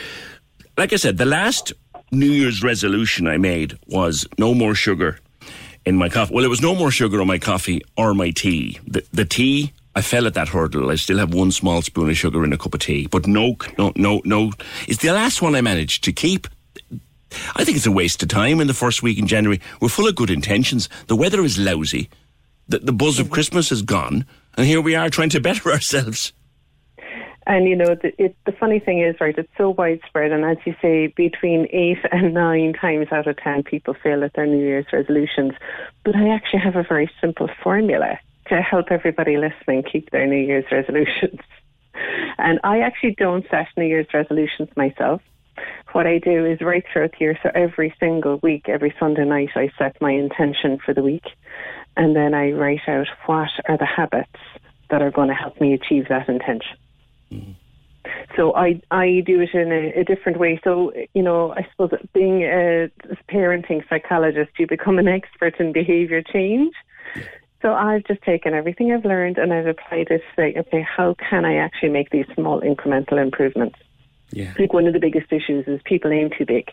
Like 0.77 0.93
I 0.93 0.97
said, 0.97 1.19
the 1.19 1.25
last 1.25 1.73
New 2.11 2.27
Year's 2.27 2.63
resolution 2.63 3.27
I 3.27 3.37
made 3.37 3.79
was 3.87 4.27
no 4.39 4.55
more 4.55 4.75
sugar 4.75 5.19
in 5.85 5.97
my 5.97 6.09
coffee. 6.09 6.35
Well, 6.35 6.45
it 6.45 6.49
was 6.49 6.63
no 6.63 6.75
more 6.75 6.91
sugar 6.91 7.21
in 7.21 7.27
my 7.27 7.39
coffee 7.39 7.83
or 7.97 8.15
my 8.15 8.31
tea. 8.31 8.79
The, 8.87 9.05
the 9.13 9.25
tea, 9.25 9.73
I 9.95 10.03
fell 10.03 10.27
at 10.27 10.35
that 10.35 10.49
hurdle. 10.49 10.91
I 10.91 10.97
still 10.97 11.19
have 11.19 11.35
one 11.35 11.51
small 11.51 11.83
spoon 11.83 12.11
of 12.11 12.17
sugar 12.17 12.45
in 12.45 12.53
a 12.53 12.59
cup 12.59 12.75
of 12.75 12.81
tea. 12.81 13.07
But 13.07 13.27
no, 13.27 13.57
no, 13.79 13.93
no, 13.97 14.23
no. 14.25 14.53
It's 14.89 15.03
the 15.03 15.13
last 15.13 15.43
one 15.43 15.55
I 15.55 15.61
managed 15.61 16.05
to 16.05 16.13
keep. 16.13 16.47
I 17.55 17.65
think 17.65 17.77
it's 17.77 17.87
a 17.87 17.93
waste 17.93 18.23
of 18.23 18.29
time 18.29 18.61
in 18.61 18.67
the 18.67 18.75
first 18.75 19.03
week 19.03 19.19
in 19.19 19.27
January. 19.27 19.61
We're 19.81 19.89
full 19.89 20.09
of 20.09 20.15
good 20.15 20.31
intentions. 20.31 20.89
The 21.07 21.17
weather 21.17 21.43
is 21.43 21.59
lousy 21.59 22.09
the, 22.69 22.79
the 22.79 22.93
buzz 22.93 23.19
of 23.19 23.31
Christmas 23.31 23.71
is 23.73 23.83
gone, 23.83 24.25
and 24.57 24.67
here 24.67 24.81
we 24.81 24.95
are 24.95 25.11
trying 25.11 25.29
to 25.31 25.41
better 25.41 25.71
ourselves. 25.73 26.33
And 27.47 27.69
you 27.69 27.77
know, 27.77 27.95
the, 27.95 28.13
it, 28.23 28.37
the 28.47 28.53
funny 28.53 28.79
thing 28.79 29.01
is, 29.01 29.17
right? 29.21 29.37
It's 29.37 29.51
so 29.59 29.71
widespread, 29.71 30.33
and 30.33 30.45
as 30.45 30.59
you 30.65 30.75
say, 30.81 31.09
between 31.09 31.67
eight 31.71 31.99
and 32.13 32.35
nine 32.35 32.73
times 32.73 33.09
out 33.11 33.27
of 33.27 33.37
ten, 33.37 33.63
people 33.63 33.95
fail 34.03 34.25
at 34.25 34.35
their 34.35 34.47
New 34.47 34.65
Year's 34.65 34.87
resolutions. 34.93 35.53
But 36.05 36.17
I 36.17 36.29
actually 36.29 36.61
have 36.61 36.77
a 36.77 36.85
very 36.89 37.11
simple 37.21 37.49
formula 37.63 38.19
to 38.49 38.57
help 38.61 38.87
everybody 38.91 39.37
listening 39.37 39.83
keep 39.83 40.11
their 40.11 40.27
New 40.27 40.45
Year's 40.45 40.67
resolutions. 40.73 41.41
And 42.39 42.59
I 42.65 42.81
actually 42.81 43.15
don't 43.19 43.47
set 43.51 43.69
New 43.77 43.85
Year's 43.85 44.07
resolutions 44.15 44.69
myself. 44.77 45.21
What 45.93 46.07
I 46.07 46.19
do 46.19 46.47
is 46.47 46.61
right 46.63 46.83
throughout 46.91 47.13
the 47.13 47.19
year, 47.21 47.39
so 47.43 47.51
every 47.55 47.95
single 48.01 48.39
week, 48.43 48.69
every 48.69 48.95
Sunday 48.99 49.27
night, 49.27 49.51
I 49.55 49.71
set 49.77 50.01
my 50.01 50.11
intention 50.11 50.79
for 50.85 50.95
the 50.95 51.03
week 51.03 51.25
and 51.97 52.17
then 52.17 52.35
I 52.35 52.53
write 52.53 52.89
out 52.89 53.07
what 53.27 53.51
are 53.69 53.77
the 53.77 53.87
habits 53.87 54.31
that 54.91 55.03
are 55.03 55.11
going 55.11 55.29
to 55.29 55.35
help 55.35 55.61
me 55.61 55.75
achieve 55.75 56.09
that 56.09 56.29
intention. 56.29 56.77
Mm. 57.33 57.55
So 58.37 58.55
I 58.55 58.81
I 58.91 59.23
do 59.25 59.41
it 59.41 59.55
in 59.55 59.71
a, 59.73 60.01
a, 60.01 60.05
different 60.05 60.39
way. 60.39 60.61
So 60.65 60.93
you 61.15 61.23
know, 61.23 61.53
I 61.53 61.67
suppose 61.71 61.99
being 62.13 62.43
a 62.43 62.91
parenting 63.31 63.89
psychologist, 63.89 64.51
you 64.59 64.67
become 64.67 64.99
an 64.99 65.09
expert 65.09 65.61
in 65.61 65.73
behaviour 65.73 66.23
change. 66.23 66.75
So 67.61 67.73
I've 67.73 68.05
just 68.05 68.23
taken 68.23 68.55
everything 68.55 68.93
I've 68.93 69.05
learned 69.05 69.39
and 69.39 69.53
I've 69.53 69.69
applied 69.69 70.09
it 70.11 70.19
to 70.19 70.21
say, 70.35 70.55
okay, 70.57 70.83
how 70.83 71.15
can 71.15 71.45
I 71.45 71.57
actually 71.57 71.91
make 71.91 72.11
these 72.11 72.27
small 72.35 72.61
incremental 72.61 73.23
improvements? 73.23 73.79
Yeah. 74.33 74.51
I 74.51 74.55
think 74.55 74.73
one 74.73 74.89
of 74.89 74.95
the 74.95 74.99
biggest 74.99 75.33
issues 75.33 75.69
is 75.69 75.81
people 75.85 76.11
aim 76.11 76.31
too 76.37 76.45
big. 76.45 76.73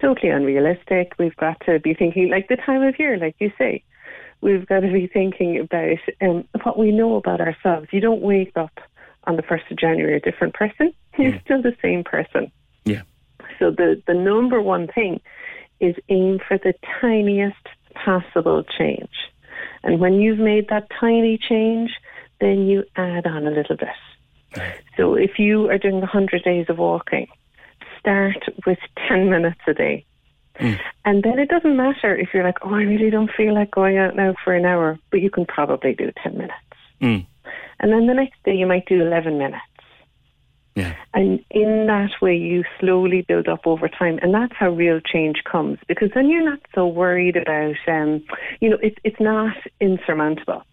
Totally 0.00 0.30
unrealistic. 0.30 1.12
We've 1.20 1.36
got 1.36 1.60
to 1.66 1.78
be 1.78 1.94
thinking 1.94 2.30
like 2.30 2.48
the 2.48 2.56
time 2.56 2.82
of 2.82 2.98
year, 2.98 3.16
like 3.16 3.36
you 3.38 3.52
say 3.58 3.84
we've 4.44 4.66
got 4.66 4.80
to 4.80 4.92
be 4.92 5.06
thinking 5.06 5.58
about 5.58 5.98
um, 6.20 6.46
what 6.62 6.78
we 6.78 6.92
know 6.92 7.16
about 7.16 7.40
ourselves. 7.40 7.88
You 7.90 8.00
don't 8.00 8.20
wake 8.20 8.52
up 8.56 8.78
on 9.26 9.36
the 9.36 9.42
1st 9.42 9.70
of 9.70 9.78
January 9.78 10.16
a 10.16 10.20
different 10.20 10.54
person, 10.54 10.92
you're 11.18 11.40
still 11.44 11.62
the 11.62 11.76
same 11.82 12.04
person. 12.04 12.50
Yeah. 12.84 13.02
So 13.58 13.70
the, 13.70 14.02
the 14.06 14.14
number 14.14 14.60
one 14.60 14.88
thing 14.88 15.20
is 15.80 15.94
aim 16.08 16.40
for 16.46 16.58
the 16.58 16.74
tiniest 17.00 17.66
possible 17.94 18.64
change. 18.78 19.10
And 19.82 20.00
when 20.00 20.14
you've 20.14 20.38
made 20.38 20.68
that 20.68 20.88
tiny 20.98 21.38
change, 21.38 21.90
then 22.40 22.66
you 22.66 22.84
add 22.96 23.26
on 23.26 23.46
a 23.46 23.50
little 23.50 23.76
bit. 23.76 23.88
So 24.96 25.14
if 25.14 25.38
you 25.38 25.68
are 25.70 25.78
doing 25.78 25.98
100 25.98 26.42
days 26.44 26.66
of 26.68 26.78
walking, 26.78 27.26
start 27.98 28.38
with 28.66 28.78
10 29.08 29.28
minutes 29.30 29.60
a 29.66 29.74
day. 29.74 30.04
And 31.04 31.22
then 31.22 31.38
it 31.38 31.48
doesn't 31.48 31.76
matter 31.76 32.14
if 32.14 32.28
you're 32.32 32.44
like, 32.44 32.58
oh, 32.62 32.74
I 32.74 32.82
really 32.82 33.10
don't 33.10 33.30
feel 33.36 33.54
like 33.54 33.70
going 33.70 33.98
out 33.98 34.14
now 34.14 34.34
for 34.44 34.54
an 34.54 34.64
hour, 34.64 34.98
but 35.10 35.20
you 35.20 35.30
can 35.30 35.46
probably 35.46 35.94
do 35.94 36.12
10 36.22 36.38
minutes. 36.38 36.54
Mm. 37.00 37.26
And 37.80 37.92
then 37.92 38.06
the 38.06 38.14
next 38.14 38.42
day 38.44 38.54
you 38.54 38.66
might 38.66 38.86
do 38.86 39.00
11 39.00 39.38
minutes. 39.38 39.62
Yeah. 40.74 40.96
And 41.12 41.44
in 41.50 41.86
that 41.86 42.10
way, 42.20 42.36
you 42.36 42.64
slowly 42.80 43.22
build 43.22 43.48
up 43.48 43.66
over 43.66 43.88
time. 43.88 44.18
And 44.22 44.34
that's 44.34 44.54
how 44.58 44.70
real 44.70 45.00
change 45.00 45.42
comes 45.44 45.78
because 45.86 46.10
then 46.14 46.28
you're 46.28 46.44
not 46.44 46.58
so 46.74 46.86
worried 46.86 47.36
about, 47.36 47.76
um, 47.86 48.24
you 48.60 48.70
know, 48.70 48.78
it, 48.82 48.98
it's 49.04 49.20
not 49.20 49.56
insurmountable. 49.80 50.64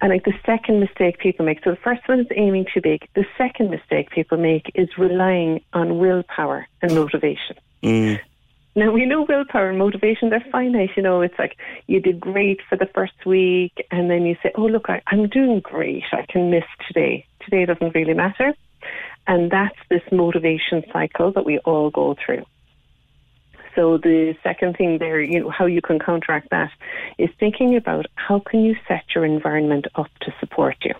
And 0.00 0.10
like 0.10 0.24
the 0.24 0.32
second 0.44 0.80
mistake 0.80 1.18
people 1.18 1.44
make, 1.44 1.62
so 1.64 1.70
the 1.70 1.76
first 1.76 2.08
one 2.08 2.20
is 2.20 2.26
aiming 2.34 2.66
too 2.72 2.80
big. 2.80 3.08
The 3.14 3.26
second 3.36 3.70
mistake 3.70 4.10
people 4.10 4.38
make 4.38 4.70
is 4.74 4.88
relying 4.96 5.62
on 5.72 5.98
willpower 5.98 6.66
and 6.82 6.94
motivation. 6.94 7.56
Mm. 7.82 8.20
Now 8.76 8.92
we 8.92 9.06
know 9.06 9.22
willpower 9.22 9.70
and 9.70 9.78
motivation, 9.78 10.28
they're 10.28 10.44
finite. 10.52 10.90
You 10.96 11.02
know, 11.02 11.22
it's 11.22 11.38
like 11.38 11.56
you 11.86 11.98
did 11.98 12.20
great 12.20 12.60
for 12.68 12.76
the 12.76 12.90
first 12.94 13.24
week 13.24 13.72
and 13.90 14.10
then 14.10 14.26
you 14.26 14.36
say, 14.42 14.52
oh, 14.54 14.66
look, 14.66 14.90
I, 14.90 15.00
I'm 15.06 15.28
doing 15.28 15.60
great. 15.60 16.04
I 16.12 16.26
can 16.28 16.50
miss 16.50 16.64
today. 16.86 17.26
Today 17.40 17.64
doesn't 17.64 17.94
really 17.94 18.12
matter. 18.12 18.52
And 19.26 19.50
that's 19.50 19.78
this 19.88 20.02
motivation 20.12 20.84
cycle 20.92 21.32
that 21.32 21.46
we 21.46 21.58
all 21.60 21.88
go 21.90 22.16
through. 22.24 22.44
So 23.74 23.96
the 23.96 24.36
second 24.42 24.76
thing 24.76 24.98
there, 24.98 25.22
you 25.22 25.40
know, 25.40 25.50
how 25.50 25.64
you 25.64 25.80
can 25.80 25.98
counteract 25.98 26.50
that 26.50 26.70
is 27.16 27.30
thinking 27.40 27.76
about 27.76 28.06
how 28.14 28.40
can 28.40 28.62
you 28.62 28.76
set 28.86 29.04
your 29.14 29.24
environment 29.24 29.86
up 29.94 30.10
to 30.20 30.34
support 30.38 30.76
you. 30.82 30.94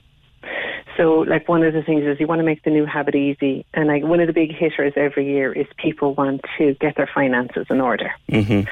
So, 0.97 1.18
like 1.20 1.49
one 1.49 1.62
of 1.62 1.74
the 1.74 1.82
things 1.82 2.05
is 2.05 2.18
you 2.18 2.26
want 2.26 2.38
to 2.38 2.44
make 2.44 2.62
the 2.62 2.70
new 2.70 2.86
habit 2.86 3.14
easy, 3.14 3.66
and 3.74 3.88
like 3.88 4.03
one 4.03 4.20
of 4.20 4.26
the 4.26 4.32
big 4.32 4.55
hitters 4.55 4.94
every 4.97 5.26
year 5.26 5.53
is 5.53 5.66
people 5.76 6.14
want 6.14 6.42
to 6.59 6.74
get 6.80 6.97
their 6.97 7.11
finances 7.12 7.66
in 7.68 7.80
order. 7.80 8.12
Mm-hmm. 8.30 8.68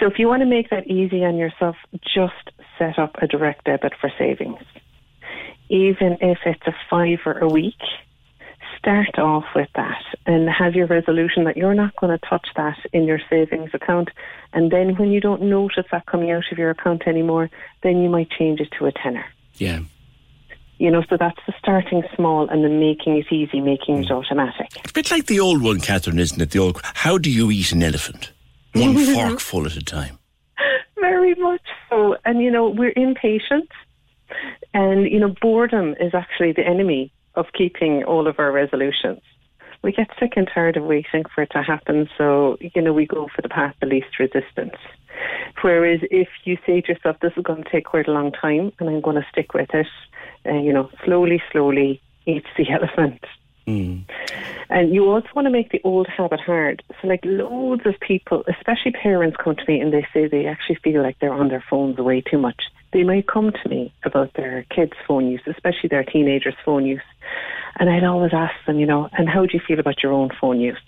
So, 0.00 0.06
if 0.06 0.18
you 0.18 0.28
want 0.28 0.40
to 0.40 0.46
make 0.46 0.70
that 0.70 0.86
easy 0.86 1.24
on 1.24 1.36
yourself, 1.36 1.76
just 2.02 2.50
set 2.78 2.98
up 2.98 3.16
a 3.20 3.26
direct 3.26 3.64
debit 3.64 3.92
for 4.00 4.10
savings, 4.18 4.62
even 5.68 6.16
if 6.20 6.38
it's 6.46 6.66
a 6.66 6.74
fiver 6.88 7.38
a 7.38 7.48
week. 7.48 7.80
Start 8.78 9.18
off 9.18 9.44
with 9.56 9.68
that 9.74 10.04
and 10.24 10.48
have 10.48 10.76
your 10.76 10.86
resolution 10.86 11.42
that 11.44 11.56
you're 11.56 11.74
not 11.74 11.96
going 11.96 12.16
to 12.16 12.26
touch 12.26 12.46
that 12.54 12.78
in 12.92 13.04
your 13.04 13.20
savings 13.28 13.70
account. 13.74 14.08
And 14.52 14.70
then 14.70 14.94
when 14.94 15.10
you 15.10 15.20
don't 15.20 15.42
notice 15.42 15.86
that 15.90 16.06
coming 16.06 16.30
out 16.30 16.44
of 16.52 16.58
your 16.58 16.70
account 16.70 17.08
anymore, 17.08 17.50
then 17.82 18.00
you 18.00 18.08
might 18.08 18.30
change 18.30 18.60
it 18.60 18.68
to 18.78 18.86
a 18.86 18.92
tenner. 18.92 19.24
Yeah. 19.56 19.80
You 20.78 20.90
know, 20.90 21.02
so 21.08 21.16
that's 21.16 21.38
the 21.46 21.52
starting 21.58 22.04
small 22.14 22.48
and 22.48 22.62
then 22.62 22.78
making 22.78 23.16
it 23.16 23.32
easy, 23.32 23.60
making 23.60 24.04
it 24.04 24.08
mm. 24.08 24.10
automatic. 24.12 24.68
It's 24.76 24.90
a 24.90 24.94
bit 24.94 25.10
like 25.10 25.26
the 25.26 25.40
old 25.40 25.62
one, 25.62 25.80
Catherine, 25.80 26.18
isn't 26.18 26.40
it? 26.40 26.52
The 26.52 26.60
old, 26.60 26.80
how 26.82 27.18
do 27.18 27.30
you 27.30 27.50
eat 27.50 27.72
an 27.72 27.82
elephant? 27.82 28.32
One 28.74 28.94
forkful 28.94 29.66
at 29.66 29.76
a 29.76 29.82
time. 29.82 30.18
Very 31.00 31.34
much 31.34 31.62
so. 31.88 32.16
And, 32.24 32.40
you 32.40 32.50
know, 32.50 32.68
we're 32.68 32.92
impatient. 32.94 33.70
And, 34.74 35.10
you 35.10 35.18
know, 35.18 35.34
boredom 35.40 35.94
is 35.98 36.14
actually 36.14 36.52
the 36.52 36.66
enemy 36.66 37.12
of 37.34 37.46
keeping 37.56 38.04
all 38.04 38.28
of 38.28 38.38
our 38.38 38.52
resolutions. 38.52 39.20
We 39.82 39.92
get 39.92 40.08
sick 40.20 40.32
and 40.36 40.48
tired 40.52 40.76
of 40.76 40.84
waiting 40.84 41.24
for 41.34 41.42
it 41.42 41.50
to 41.52 41.62
happen, 41.62 42.08
so, 42.18 42.58
you 42.60 42.82
know, 42.82 42.92
we 42.92 43.06
go 43.06 43.28
for 43.34 43.42
the 43.42 43.48
path 43.48 43.76
of 43.80 43.88
least 43.88 44.18
resistance. 44.18 44.74
Whereas 45.62 46.00
if 46.10 46.28
you 46.44 46.58
say 46.66 46.80
to 46.80 46.92
yourself, 46.92 47.16
this 47.20 47.32
is 47.36 47.44
going 47.44 47.64
to 47.64 47.70
take 47.70 47.84
quite 47.84 48.08
a 48.08 48.12
long 48.12 48.32
time 48.32 48.72
and 48.78 48.88
I'm 48.88 49.00
going 49.00 49.16
to 49.16 49.26
stick 49.30 49.54
with 49.54 49.72
it, 49.72 49.86
and, 50.48 50.64
you 50.64 50.72
know, 50.72 50.90
slowly, 51.04 51.42
slowly 51.52 52.00
eats 52.26 52.48
the 52.56 52.70
elephant. 52.70 53.24
Mm. 53.66 54.04
And 54.70 54.94
you 54.94 55.10
also 55.10 55.28
want 55.34 55.46
to 55.46 55.50
make 55.50 55.70
the 55.70 55.80
old 55.84 56.08
habit 56.08 56.40
hard. 56.40 56.82
So, 57.00 57.08
like, 57.08 57.20
loads 57.24 57.82
of 57.86 57.94
people, 58.00 58.44
especially 58.48 58.92
parents, 58.92 59.36
come 59.42 59.56
to 59.56 59.64
me 59.68 59.80
and 59.80 59.92
they 59.92 60.06
say 60.12 60.26
they 60.26 60.46
actually 60.46 60.76
feel 60.76 61.02
like 61.02 61.18
they're 61.20 61.32
on 61.32 61.48
their 61.48 61.64
phones 61.68 61.98
way 61.98 62.22
too 62.22 62.38
much. 62.38 62.62
They 62.92 63.02
might 63.02 63.28
come 63.28 63.52
to 63.52 63.68
me 63.68 63.92
about 64.04 64.32
their 64.34 64.64
kids' 64.74 64.92
phone 65.06 65.30
use, 65.30 65.42
especially 65.46 65.88
their 65.90 66.04
teenagers' 66.04 66.54
phone 66.64 66.86
use. 66.86 67.02
And 67.78 67.90
I'd 67.90 68.04
always 68.04 68.32
ask 68.32 68.54
them, 68.66 68.78
you 68.78 68.86
know, 68.86 69.08
and 69.12 69.28
how 69.28 69.44
do 69.44 69.50
you 69.52 69.60
feel 69.66 69.78
about 69.78 70.02
your 70.02 70.12
own 70.12 70.30
phone 70.40 70.60
use? 70.60 70.80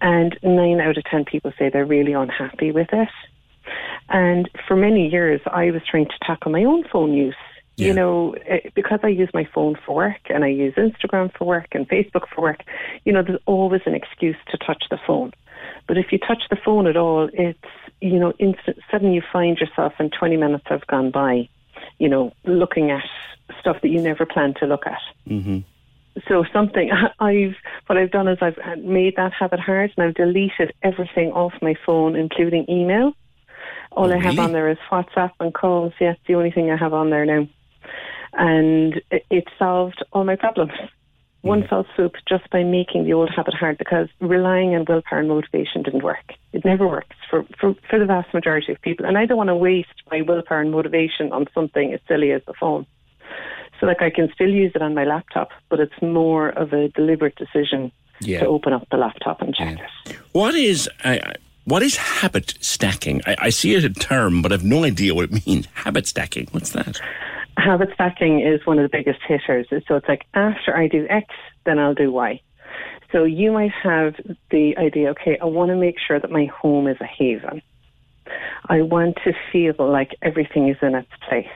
And 0.00 0.38
nine 0.42 0.80
out 0.80 0.96
of 0.96 1.04
ten 1.04 1.24
people 1.24 1.52
say 1.58 1.68
they're 1.68 1.84
really 1.84 2.12
unhappy 2.12 2.70
with 2.70 2.88
it. 2.92 3.08
And 4.08 4.48
for 4.68 4.76
many 4.76 5.08
years, 5.08 5.40
I 5.46 5.70
was 5.70 5.82
trying 5.88 6.06
to 6.06 6.18
tackle 6.24 6.52
my 6.52 6.64
own 6.64 6.84
phone 6.84 7.12
use. 7.12 7.36
You 7.76 7.92
know, 7.92 8.34
eh, 8.46 8.70
because 8.74 9.00
I 9.02 9.08
use 9.08 9.28
my 9.34 9.48
phone 9.52 9.76
for 9.84 9.96
work 9.96 10.20
and 10.30 10.44
I 10.44 10.48
use 10.48 10.74
Instagram 10.74 11.32
for 11.36 11.44
work 11.44 11.68
and 11.72 11.88
Facebook 11.88 12.28
for 12.32 12.42
work, 12.42 12.60
you 13.04 13.12
know, 13.12 13.22
there's 13.22 13.40
always 13.46 13.82
an 13.86 13.94
excuse 13.94 14.36
to 14.50 14.58
touch 14.58 14.84
the 14.90 14.98
phone. 15.06 15.32
But 15.86 15.98
if 15.98 16.12
you 16.12 16.18
touch 16.18 16.44
the 16.50 16.56
phone 16.56 16.86
at 16.86 16.96
all, 16.96 17.28
it's, 17.32 17.58
you 18.00 18.18
know, 18.18 18.32
instant, 18.38 18.78
suddenly 18.90 19.16
you 19.16 19.22
find 19.32 19.58
yourself 19.58 19.94
in 19.98 20.10
20 20.10 20.36
minutes 20.36 20.64
have 20.66 20.86
gone 20.86 21.10
by, 21.10 21.48
you 21.98 22.08
know, 22.08 22.32
looking 22.44 22.90
at 22.90 23.04
stuff 23.60 23.78
that 23.82 23.88
you 23.88 24.00
never 24.00 24.24
planned 24.24 24.56
to 24.56 24.66
look 24.66 24.86
at. 24.86 25.00
Mm-hmm. 25.28 25.58
So 26.28 26.44
something 26.52 26.90
I've 27.20 27.56
what 27.86 27.98
I've 27.98 28.10
done 28.10 28.28
is 28.28 28.38
I've 28.40 28.58
made 28.78 29.16
that 29.16 29.32
habit 29.32 29.60
hard 29.60 29.92
and 29.96 30.06
I've 30.06 30.14
deleted 30.14 30.72
everything 30.82 31.32
off 31.32 31.52
my 31.60 31.74
phone, 31.84 32.16
including 32.16 32.66
email. 32.68 33.14
All 33.92 34.12
I 34.12 34.16
have 34.16 34.36
really? 34.36 34.38
on 34.38 34.52
there 34.52 34.68
is 34.70 34.78
WhatsApp 34.90 35.32
and 35.38 35.54
calls. 35.54 35.92
Yeah, 36.00 36.12
it's 36.12 36.20
the 36.26 36.34
only 36.34 36.50
thing 36.50 36.70
I 36.70 36.76
have 36.76 36.92
on 36.92 37.10
there 37.10 37.24
now, 37.24 37.46
and 38.32 39.00
it, 39.10 39.24
it 39.30 39.44
solved 39.58 40.04
all 40.12 40.24
my 40.24 40.36
problems. 40.36 40.72
One 41.42 41.66
fell 41.68 41.86
swoop 41.94 42.14
just 42.26 42.48
by 42.50 42.62
making 42.62 43.04
the 43.04 43.12
old 43.12 43.30
habit 43.36 43.52
hard 43.52 43.76
because 43.76 44.08
relying 44.18 44.74
on 44.74 44.86
willpower 44.88 45.18
and 45.18 45.28
motivation 45.28 45.82
didn't 45.82 46.02
work. 46.02 46.32
It 46.54 46.64
never 46.64 46.88
works 46.88 47.16
for, 47.28 47.44
for, 47.60 47.74
for 47.90 47.98
the 47.98 48.06
vast 48.06 48.32
majority 48.32 48.72
of 48.72 48.80
people. 48.80 49.04
And 49.04 49.18
I 49.18 49.26
don't 49.26 49.36
want 49.36 49.48
to 49.50 49.54
waste 49.54 49.90
my 50.10 50.22
willpower 50.22 50.60
and 50.62 50.70
motivation 50.70 51.32
on 51.32 51.44
something 51.52 51.92
as 51.92 52.00
silly 52.08 52.32
as 52.32 52.40
the 52.46 52.54
phone. 52.58 52.86
So, 53.78 53.84
like, 53.86 54.00
I 54.00 54.08
can 54.08 54.30
still 54.34 54.48
use 54.48 54.72
it 54.74 54.80
on 54.80 54.94
my 54.94 55.04
laptop, 55.04 55.50
but 55.68 55.80
it's 55.80 56.00
more 56.00 56.48
of 56.48 56.72
a 56.72 56.88
deliberate 56.88 57.36
decision 57.36 57.92
Yeah. 58.20 58.40
to 58.40 58.46
open 58.46 58.72
up 58.72 58.88
the 58.90 58.96
laptop 58.96 59.42
and 59.42 59.54
check 59.54 59.78
it. 60.06 60.16
What 60.32 60.54
is 60.54 60.88
uh, 61.04 61.18
what 61.64 61.82
is 61.82 61.96
habit 61.96 62.54
stacking? 62.60 63.20
I, 63.26 63.36
I 63.38 63.50
see 63.50 63.74
it 63.74 63.84
a 63.84 63.90
term, 63.90 64.40
but 64.40 64.50
I've 64.52 64.64
no 64.64 64.84
idea 64.84 65.14
what 65.14 65.24
it 65.30 65.46
means. 65.46 65.66
Habit 65.74 66.06
stacking. 66.06 66.46
What's 66.52 66.70
that? 66.70 66.98
Habit 67.56 67.90
stacking 67.94 68.40
is 68.40 68.66
one 68.66 68.78
of 68.78 68.90
the 68.90 68.96
biggest 68.96 69.20
hitters. 69.26 69.66
So 69.70 69.96
it's 69.96 70.08
like 70.08 70.26
after 70.34 70.76
I 70.76 70.88
do 70.88 71.06
X, 71.08 71.26
then 71.64 71.78
I'll 71.78 71.94
do 71.94 72.10
Y. 72.12 72.40
So 73.12 73.24
you 73.24 73.52
might 73.52 73.70
have 73.82 74.14
the 74.50 74.76
idea, 74.76 75.10
okay, 75.10 75.38
I 75.40 75.44
want 75.44 75.70
to 75.70 75.76
make 75.76 75.96
sure 76.04 76.18
that 76.18 76.30
my 76.30 76.46
home 76.46 76.88
is 76.88 76.96
a 77.00 77.06
haven. 77.06 77.62
I 78.68 78.82
want 78.82 79.18
to 79.24 79.32
feel 79.52 79.74
like 79.78 80.16
everything 80.22 80.68
is 80.68 80.76
in 80.82 80.94
its 80.94 81.10
place. 81.28 81.46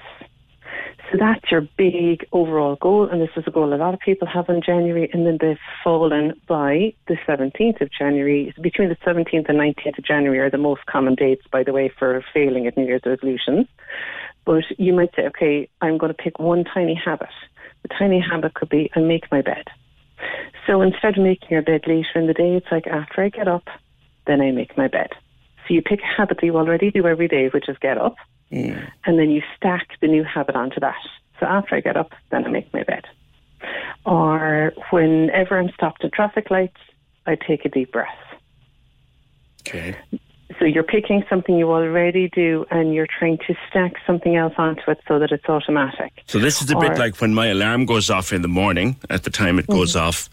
So 1.11 1.17
that's 1.19 1.51
your 1.51 1.63
big 1.79 2.27
overall 2.33 2.77
goal, 2.77 3.09
and 3.09 3.23
this 3.23 3.31
is 3.35 3.45
a 3.47 3.51
goal 3.51 3.73
a 3.73 3.77
lot 3.77 3.95
of 3.95 4.01
people 4.01 4.29
have 4.29 4.51
in 4.51 4.61
January, 4.61 5.09
and 5.13 5.27
then 5.27 5.39
they've 5.41 5.57
fallen 5.83 6.39
by 6.47 6.93
the 7.07 7.17
17th 7.27 7.81
of 7.81 7.89
January. 7.91 8.55
Between 8.61 8.91
the 8.91 8.97
17th 8.97 9.49
and 9.49 9.59
19th 9.59 9.97
of 9.97 10.05
January 10.05 10.39
are 10.39 10.51
the 10.51 10.59
most 10.59 10.85
common 10.85 11.15
dates, 11.15 11.47
by 11.51 11.63
the 11.63 11.73
way, 11.73 11.91
for 11.99 12.23
failing 12.35 12.67
at 12.67 12.77
New 12.77 12.85
Year's 12.85 13.03
resolutions. 13.07 13.67
But 14.49 14.65
you 14.79 14.95
might 14.95 15.15
say, 15.15 15.27
okay, 15.27 15.69
I'm 15.83 15.99
going 15.99 16.09
to 16.09 16.17
pick 16.17 16.39
one 16.39 16.65
tiny 16.65 16.95
habit. 16.95 17.29
The 17.83 17.89
tiny 17.89 18.19
habit 18.19 18.55
could 18.55 18.71
be 18.71 18.91
I 18.97 19.01
make 19.01 19.31
my 19.31 19.43
bed. 19.43 19.65
So 20.67 20.81
instead 20.81 21.19
of 21.19 21.23
making 21.23 21.49
your 21.51 21.61
bed 21.61 21.83
later 21.87 22.09
in 22.15 22.29
the 22.29 22.33
day, 22.33 22.55
it's 22.55 22.67
like 22.73 22.87
after 22.87 23.23
I 23.23 23.29
get 23.29 23.47
up, 23.47 23.69
then 24.27 24.41
I 24.41 24.51
make 24.53 24.75
my 24.75 24.89
bed. 24.89 25.11
So 25.67 25.75
you 25.75 25.83
pick 25.83 26.01
a 26.01 26.07
habit 26.17 26.39
that 26.41 26.47
you 26.47 26.57
already 26.57 26.91
do 26.91 27.07
every 27.07 27.29
day, 27.29 27.49
which 27.49 27.69
is 27.69 27.77
get 27.83 27.99
up, 27.99 28.17
and 29.05 29.19
then 29.19 29.29
you 29.29 29.43
stack 29.55 29.87
the 30.01 30.09
new 30.09 30.25
habit 30.25 30.57
onto 30.57 30.81
that. 30.81 30.97
So 31.39 31.45
after 31.45 31.77
I 31.77 31.81
get 31.81 31.99
up, 31.99 32.13
then 32.31 32.47
I 32.47 32.49
make 32.49 32.73
my 32.73 32.85
bed. 32.85 33.05
Or 34.07 34.73
whenever 34.89 35.59
I'm 35.59 35.69
stopped 35.75 36.03
at 36.07 36.13
traffic 36.15 36.51
lights, 36.51 36.81
I 37.27 37.35
take 37.35 37.67
a 37.67 37.69
deep 37.69 37.93
breath. 37.93 38.09
Okay. 39.69 39.95
So 40.59 40.65
you're 40.65 40.83
picking 40.83 41.23
something 41.29 41.57
you 41.59 41.71
already 41.71 42.29
do 42.31 42.65
and 42.71 42.95
you're 42.95 43.07
trying 43.19 43.39
to 43.47 43.55
stack 43.69 43.93
something 44.07 44.35
else 44.37 44.55
onto 44.57 44.91
it 44.91 44.99
so 45.07 45.19
that 45.19 45.31
it's 45.31 45.45
automatic. 45.49 46.13
So 46.27 46.39
this 46.39 46.63
is 46.63 46.71
a 46.71 46.77
Or- 46.77 46.81
bit 46.89 46.99
like 46.99 47.21
when 47.21 47.35
my 47.35 47.49
alarm 47.49 47.85
goes 47.87 48.09
off 48.11 48.33
in 48.33 48.43
the 48.43 48.49
morning. 48.49 48.97
At 49.11 49.25
the 49.25 49.31
time 49.31 49.59
it 49.59 49.67
goes 49.67 49.95
Mm-hmm. 49.95 50.07
off, 50.09 50.31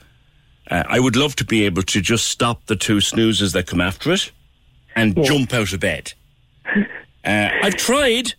uh, 0.72 0.84
I 0.88 1.00
would 1.00 1.16
love 1.16 1.36
to 1.36 1.46
be 1.46 1.66
able 1.66 1.84
to 1.84 2.02
just 2.02 2.28
stop 2.28 2.66
the 2.68 2.76
two 2.76 3.02
snoozes 3.02 3.52
that 3.54 3.68
come 3.68 3.82
after 3.82 4.12
it 4.14 4.32
and 4.96 5.22
jump 5.24 5.54
out 5.54 5.74
of 5.74 5.80
bed. 5.80 6.14
Uh, 7.26 7.50
I've 7.64 7.76
tried, 7.76 8.36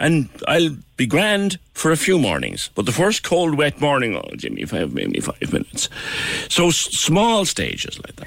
and 0.00 0.28
I'll 0.48 0.76
be 0.96 1.06
grand 1.06 1.60
for 1.74 1.92
a 1.92 1.96
few 1.96 2.18
mornings. 2.18 2.70
But 2.74 2.84
the 2.84 2.90
first 2.90 3.22
cold, 3.22 3.56
wet 3.56 3.80
morning, 3.80 4.16
oh, 4.16 4.28
Jimmy, 4.36 4.64
five, 4.64 4.92
maybe 4.92 5.20
five 5.20 5.52
minutes. 5.52 5.88
So 6.48 6.66
s- 6.66 6.74
small 6.76 7.44
stages 7.44 8.00
like 8.04 8.16
that. 8.16 8.26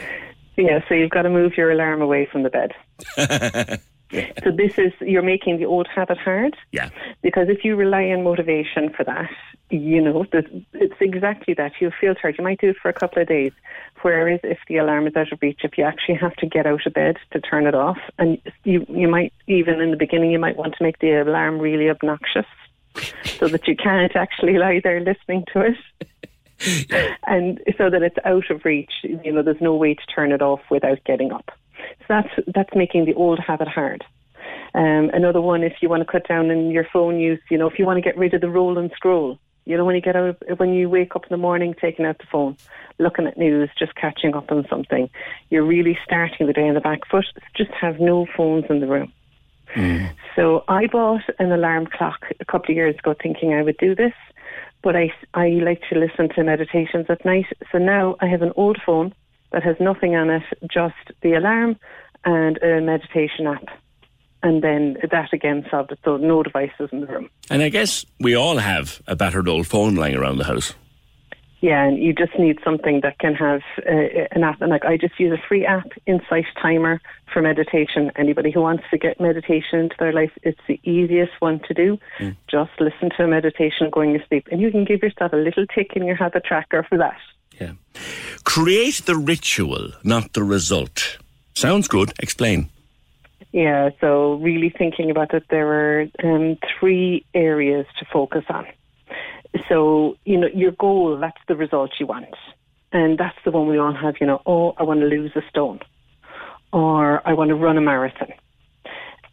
Yeah, 0.60 0.80
so 0.88 0.93
you've 0.93 1.10
got 1.10 1.24
to 1.24 1.30
move 1.30 1.57
your 1.57 1.72
alarm 1.72 2.01
away 2.01 2.28
from 2.32 2.43
the 2.43 2.49
bed. 2.49 3.80
So 4.43 4.51
this 4.51 4.78
is 4.78 4.91
you're 5.01 5.22
making 5.22 5.57
the 5.57 5.66
old 5.66 5.88
habit 5.88 6.18
hard. 6.18 6.55
Yeah. 6.72 6.89
Because 7.22 7.47
if 7.47 7.64
you 7.64 7.76
rely 7.76 8.05
on 8.05 8.24
motivation 8.24 8.89
for 8.89 9.03
that, 9.03 9.30
you 9.70 10.01
know 10.01 10.26
that 10.32 10.45
it's 10.74 10.99
exactly 10.99 11.53
that. 11.55 11.74
You'll 11.80 11.91
feel 11.99 12.16
tired. 12.16 12.38
You 12.38 12.43
might 12.43 12.60
do 12.60 12.70
it 12.70 12.78
for 12.82 12.89
a 12.89 12.93
couple 12.93 13.22
of 13.22 13.28
days. 13.28 13.51
Whereas 14.01 14.39
if 14.43 14.57
the 14.68 14.78
alarm 14.78 15.05
is 15.05 15.16
out 15.16 15.32
of 15.32 15.39
reach, 15.41 15.60
if 15.64 15.78
you 15.78 15.84
actually 15.84 16.16
have 16.16 16.36
to 16.38 16.47
get 16.47 16.66
out 16.66 16.88
of 16.88 16.93
bed 16.93 17.18
to 17.32 17.39
turn 17.39 17.68
it 17.68 17.76
off, 17.76 17.99
and 18.18 18.39
you 18.64 18.86
you 18.89 19.07
might 19.07 19.32
even 19.47 19.80
in 19.80 19.91
the 19.91 19.97
beginning 19.97 20.32
you 20.32 20.39
might 20.39 20.57
want 20.57 20.74
to 20.76 20.84
make 20.84 20.97
the 20.99 21.22
alarm 21.22 21.60
really 21.60 21.89
obnoxious, 21.89 22.47
so 23.38 23.47
that 23.47 23.68
you 23.68 23.76
can't 23.76 24.16
actually 24.16 24.57
lie 24.57 24.82
there 24.84 24.99
listening 25.01 25.45
to 25.53 25.62
it. 25.62 26.07
And 27.28 27.60
so 27.78 27.89
that 27.89 28.01
it's 28.01 28.18
out 28.26 28.49
of 28.49 28.66
reach, 28.66 28.91
you 29.03 29.32
know, 29.32 29.41
there's 29.41 29.62
no 29.62 29.76
way 29.76 29.93
to 29.93 30.05
turn 30.14 30.32
it 30.32 30.41
off 30.41 30.62
without 30.70 31.03
getting 31.05 31.32
up. 31.32 31.51
So 31.99 32.05
that's 32.10 32.30
that's 32.53 32.76
making 32.76 33.05
the 33.05 33.14
old 33.14 33.39
habit 33.39 33.68
hard. 33.68 34.03
Um, 34.74 35.10
another 35.14 35.41
one, 35.41 35.64
if 35.64 35.78
you 35.82 35.89
want 35.89 36.01
to 36.01 36.12
cut 36.12 36.28
down 36.28 36.51
on 36.51 36.70
your 36.72 36.86
phone 36.91 37.20
use, 37.20 37.39
you 37.49 37.57
know, 37.57 37.68
if 37.68 37.80
you 37.80 37.86
want 37.86 37.97
to 37.97 38.01
get 38.01 38.18
rid 38.18 38.34
of 38.34 38.41
the 38.41 38.49
roll 38.49 38.78
and 38.78 38.91
scroll, 38.95 39.39
you 39.66 39.78
know, 39.78 39.86
when 39.86 39.95
you 39.95 40.01
get 40.01 40.16
out, 40.16 40.38
when 40.57 40.74
you 40.74 40.89
wake 40.89 41.16
up 41.16 41.24
in 41.24 41.30
the 41.30 41.38
morning, 41.38 41.76
taking 41.80 42.05
out 42.05 42.18
the 42.18 42.26
phone, 42.32 42.57
looking 42.97 43.28
at 43.28 43.38
news, 43.38 43.70
just 43.78 43.95
catching 43.95 44.36
up 44.36 44.51
on 44.51 44.66
something, 44.70 45.10
you're 45.49 45.66
really 45.66 45.97
starting 46.03 46.47
the 46.47 46.53
day 46.53 46.68
on 46.68 46.74
the 46.74 46.82
back 46.82 47.07
foot. 47.10 47.26
Just 47.55 47.72
have 47.72 47.99
no 47.99 48.28
phones 48.36 48.66
in 48.70 48.80
the 48.80 48.88
room. 48.88 49.14
So 50.36 50.64
I 50.68 50.88
bought 50.88 51.22
an 51.38 51.51
alarm 51.51 51.88
clock 51.88 52.26
a 52.39 52.45
couple 52.45 52.72
of 52.72 52.76
years 52.76 52.95
ago, 52.97 53.16
thinking 53.22 53.53
I 53.53 53.62
would 53.62 53.78
do 53.78 53.93
this, 53.93 54.14
but 54.82 54.95
I 54.95 55.11
I 55.34 55.49
like 55.49 55.82
to 55.89 55.99
listen 55.99 56.30
to 56.36 56.43
meditations 56.43 57.07
at 57.09 57.23
night. 57.25 57.45
So 57.71 57.77
now 57.77 58.15
I 58.21 58.27
have 58.27 58.41
an 58.41 58.53
old 58.55 58.77
phone 58.86 59.13
that 59.51 59.63
has 59.63 59.75
nothing 59.80 60.15
on 60.15 60.30
it, 60.30 60.43
just 60.71 60.95
the 61.21 61.34
alarm 61.34 61.77
and 62.25 62.57
a 62.61 62.82
meditation 62.82 63.47
app. 63.47 63.67
And 64.41 64.63
then 64.63 64.97
that 65.11 65.34
again 65.34 65.65
solved 65.69 65.91
it, 65.91 65.99
so 66.05 66.15
no 66.17 66.43
devices 66.43 66.89
in 66.91 67.01
the 67.01 67.07
room. 67.07 67.30
And 67.49 67.61
I 67.61 67.69
guess 67.69 68.05
we 68.19 68.36
all 68.36 68.57
have 68.57 69.01
a 69.05 69.15
battered 69.15 69.49
old 69.49 69.67
phone 69.67 69.95
lying 69.95 70.15
around 70.15 70.38
the 70.38 70.45
house. 70.45 70.73
Yeah, 71.62 71.84
and 71.84 71.97
you 71.97 72.14
just 72.14 72.38
need 72.39 72.60
something 72.64 73.01
that 73.01 73.20
can 73.20 73.36
have 73.36 73.62
uh, 73.80 74.28
an 74.32 74.43
app. 74.43 74.62
And 74.62 74.70
like 74.70 74.86
I 74.86 74.95
just 74.95 75.20
use 75.20 75.38
a 75.38 75.47
free 75.47 75.66
app, 75.66 75.89
Insight 76.05 76.45
Timer, 76.62 77.01
for 77.34 77.41
meditation. 77.41 78.12
Anybody 78.16 78.49
who 78.49 78.62
wants 78.62 78.84
to 78.91 78.97
get 78.97 79.20
meditation 79.20 79.80
into 79.80 79.95
their 79.99 80.14
life, 80.14 80.32
it's 80.43 80.62
the 80.68 80.80
easiest 80.84 81.34
one 81.39 81.60
to 81.68 81.74
do. 81.74 81.99
Just 82.49 82.72
listen 82.80 83.10
to 83.18 83.24
a 83.24 83.28
meditation 83.28 83.89
going 83.91 84.14
to 84.18 84.26
sleep, 84.28 84.47
and 84.51 84.62
you 84.62 84.72
can 84.72 84.86
give 84.86 85.03
yourself 85.03 85.34
a 85.34 85.38
little 85.38 85.66
tick 85.68 85.93
in 85.95 86.05
your 86.05 86.16
habit 86.16 86.45
tracker 86.45 86.84
for 86.88 86.97
that. 86.97 87.18
Yeah. 87.60 87.74
Create 88.45 89.01
the 89.05 89.18
ritual, 89.18 89.91
not 90.03 90.32
the 90.32 90.43
result. 90.43 91.18
Sounds 91.55 91.89
good. 91.89 92.14
Explain. 92.20 92.70
Yeah, 93.51 93.89
so 93.99 94.36
really 94.36 94.70
thinking 94.70 95.10
about 95.10 95.34
it, 95.34 95.43
there 95.49 95.68
are 95.68 96.07
um, 96.24 96.57
three 96.80 97.26
areas 97.34 97.86
to 97.97 98.05
focus 98.05 98.45
on. 98.47 98.66
So, 99.68 100.16
you 100.26 100.38
know, 100.38 100.47
your 100.54 100.72
goal, 100.72 101.18
that's 101.20 101.41
the 101.47 101.56
result 101.56 101.91
you 102.00 102.06
want. 102.06 102.36
And 102.91 103.18
that's 103.18 103.38
the 103.45 103.52
one 103.52 103.68
we 103.68 103.78
all 103.78 103.93
have, 103.93 104.16
you 104.20 104.28
know, 104.28 104.41
oh, 104.45 104.74
I 104.78 104.84
want 104.84 105.00
to 105.02 105.06
lose 105.06 105.32
a 105.36 105.41
stone 105.50 105.80
or 106.72 107.28
I 107.28 107.34
want 107.34 107.50
to 107.50 107.56
run 107.56 107.78
a 107.78 107.82
marathon. 107.82 108.34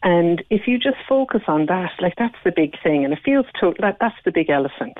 And 0.03 0.45
if 0.51 0.67
you 0.67 0.79
just 0.79 0.99
focus 1.09 1.43
on 1.49 1.67
that, 1.67 1.93
like 2.01 2.15
that's 2.17 2.37
the 2.45 2.53
big 2.53 2.81
thing, 2.83 3.05
and 3.05 3.13
it 3.13 3.19
feels 3.25 3.47
to, 3.61 3.75
that 3.81 3.97
that's 4.01 4.15
the 4.25 4.31
big 4.31 4.51
elephant. 4.51 4.99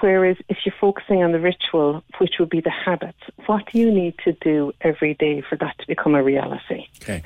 Whereas 0.00 0.36
if 0.48 0.58
you're 0.64 0.74
focusing 0.80 1.22
on 1.22 1.32
the 1.32 1.40
ritual, 1.40 2.04
which 2.18 2.34
would 2.38 2.50
be 2.50 2.60
the 2.60 2.70
habits, 2.70 3.18
what 3.46 3.64
do 3.72 3.78
you 3.78 3.90
need 3.90 4.14
to 4.24 4.32
do 4.40 4.72
every 4.82 5.14
day 5.14 5.42
for 5.48 5.56
that 5.56 5.78
to 5.78 5.86
become 5.86 6.14
a 6.14 6.22
reality? 6.22 6.86
Okay. 7.02 7.22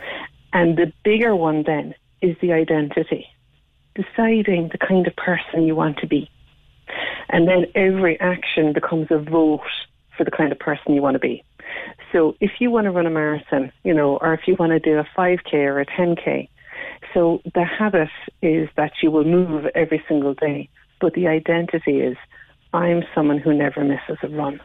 And 0.53 0.79
the 0.79 0.93
bigger 1.05 1.35
one 1.35 1.65
then 1.65 1.95
is 2.23 2.37
the 2.41 2.53
identity, 2.53 3.27
deciding 3.95 4.69
the 4.69 4.79
kind 4.79 5.07
of 5.07 5.15
person 5.17 5.65
you 5.65 5.75
want 5.75 5.99
to 5.99 6.07
be. 6.07 6.31
And 7.29 7.49
then 7.49 7.67
every 7.75 8.19
action 8.21 8.73
becomes 8.73 9.09
a 9.11 9.19
vote 9.19 9.61
for 10.17 10.25
the 10.25 10.31
kind 10.31 10.53
of 10.53 10.59
person 10.59 10.95
you 10.95 11.03
want 11.03 11.15
to 11.15 11.19
be. 11.19 11.43
So 12.13 12.37
if 12.41 12.53
you 12.61 12.71
want 12.71 12.85
to 12.85 12.91
run 12.91 13.07
a 13.07 13.11
marathon, 13.11 13.73
you 13.83 13.95
know, 13.95 14.19
or 14.19 14.35
if 14.35 14.47
you 14.47 14.57
want 14.59 14.71
to 14.71 14.79
do 14.79 14.99
a 14.99 15.05
5K 15.17 15.55
or 15.55 15.81
a 15.81 15.87
10K, 15.87 16.49
so 17.13 17.41
the 17.55 17.65
habit 17.65 18.09
is 18.43 18.69
that 18.77 18.93
you 19.03 19.11
will 19.11 19.25
move 19.25 19.67
every 19.75 20.03
single 20.09 20.35
day, 20.35 20.69
but 21.01 21.15
the 21.15 21.27
identity 21.27 22.01
is 22.01 22.17
I'm 22.73 23.03
someone 23.15 23.39
who 23.39 23.55
never 23.55 23.85
misses 23.85 24.19
a 24.23 24.29
run. 24.29 24.61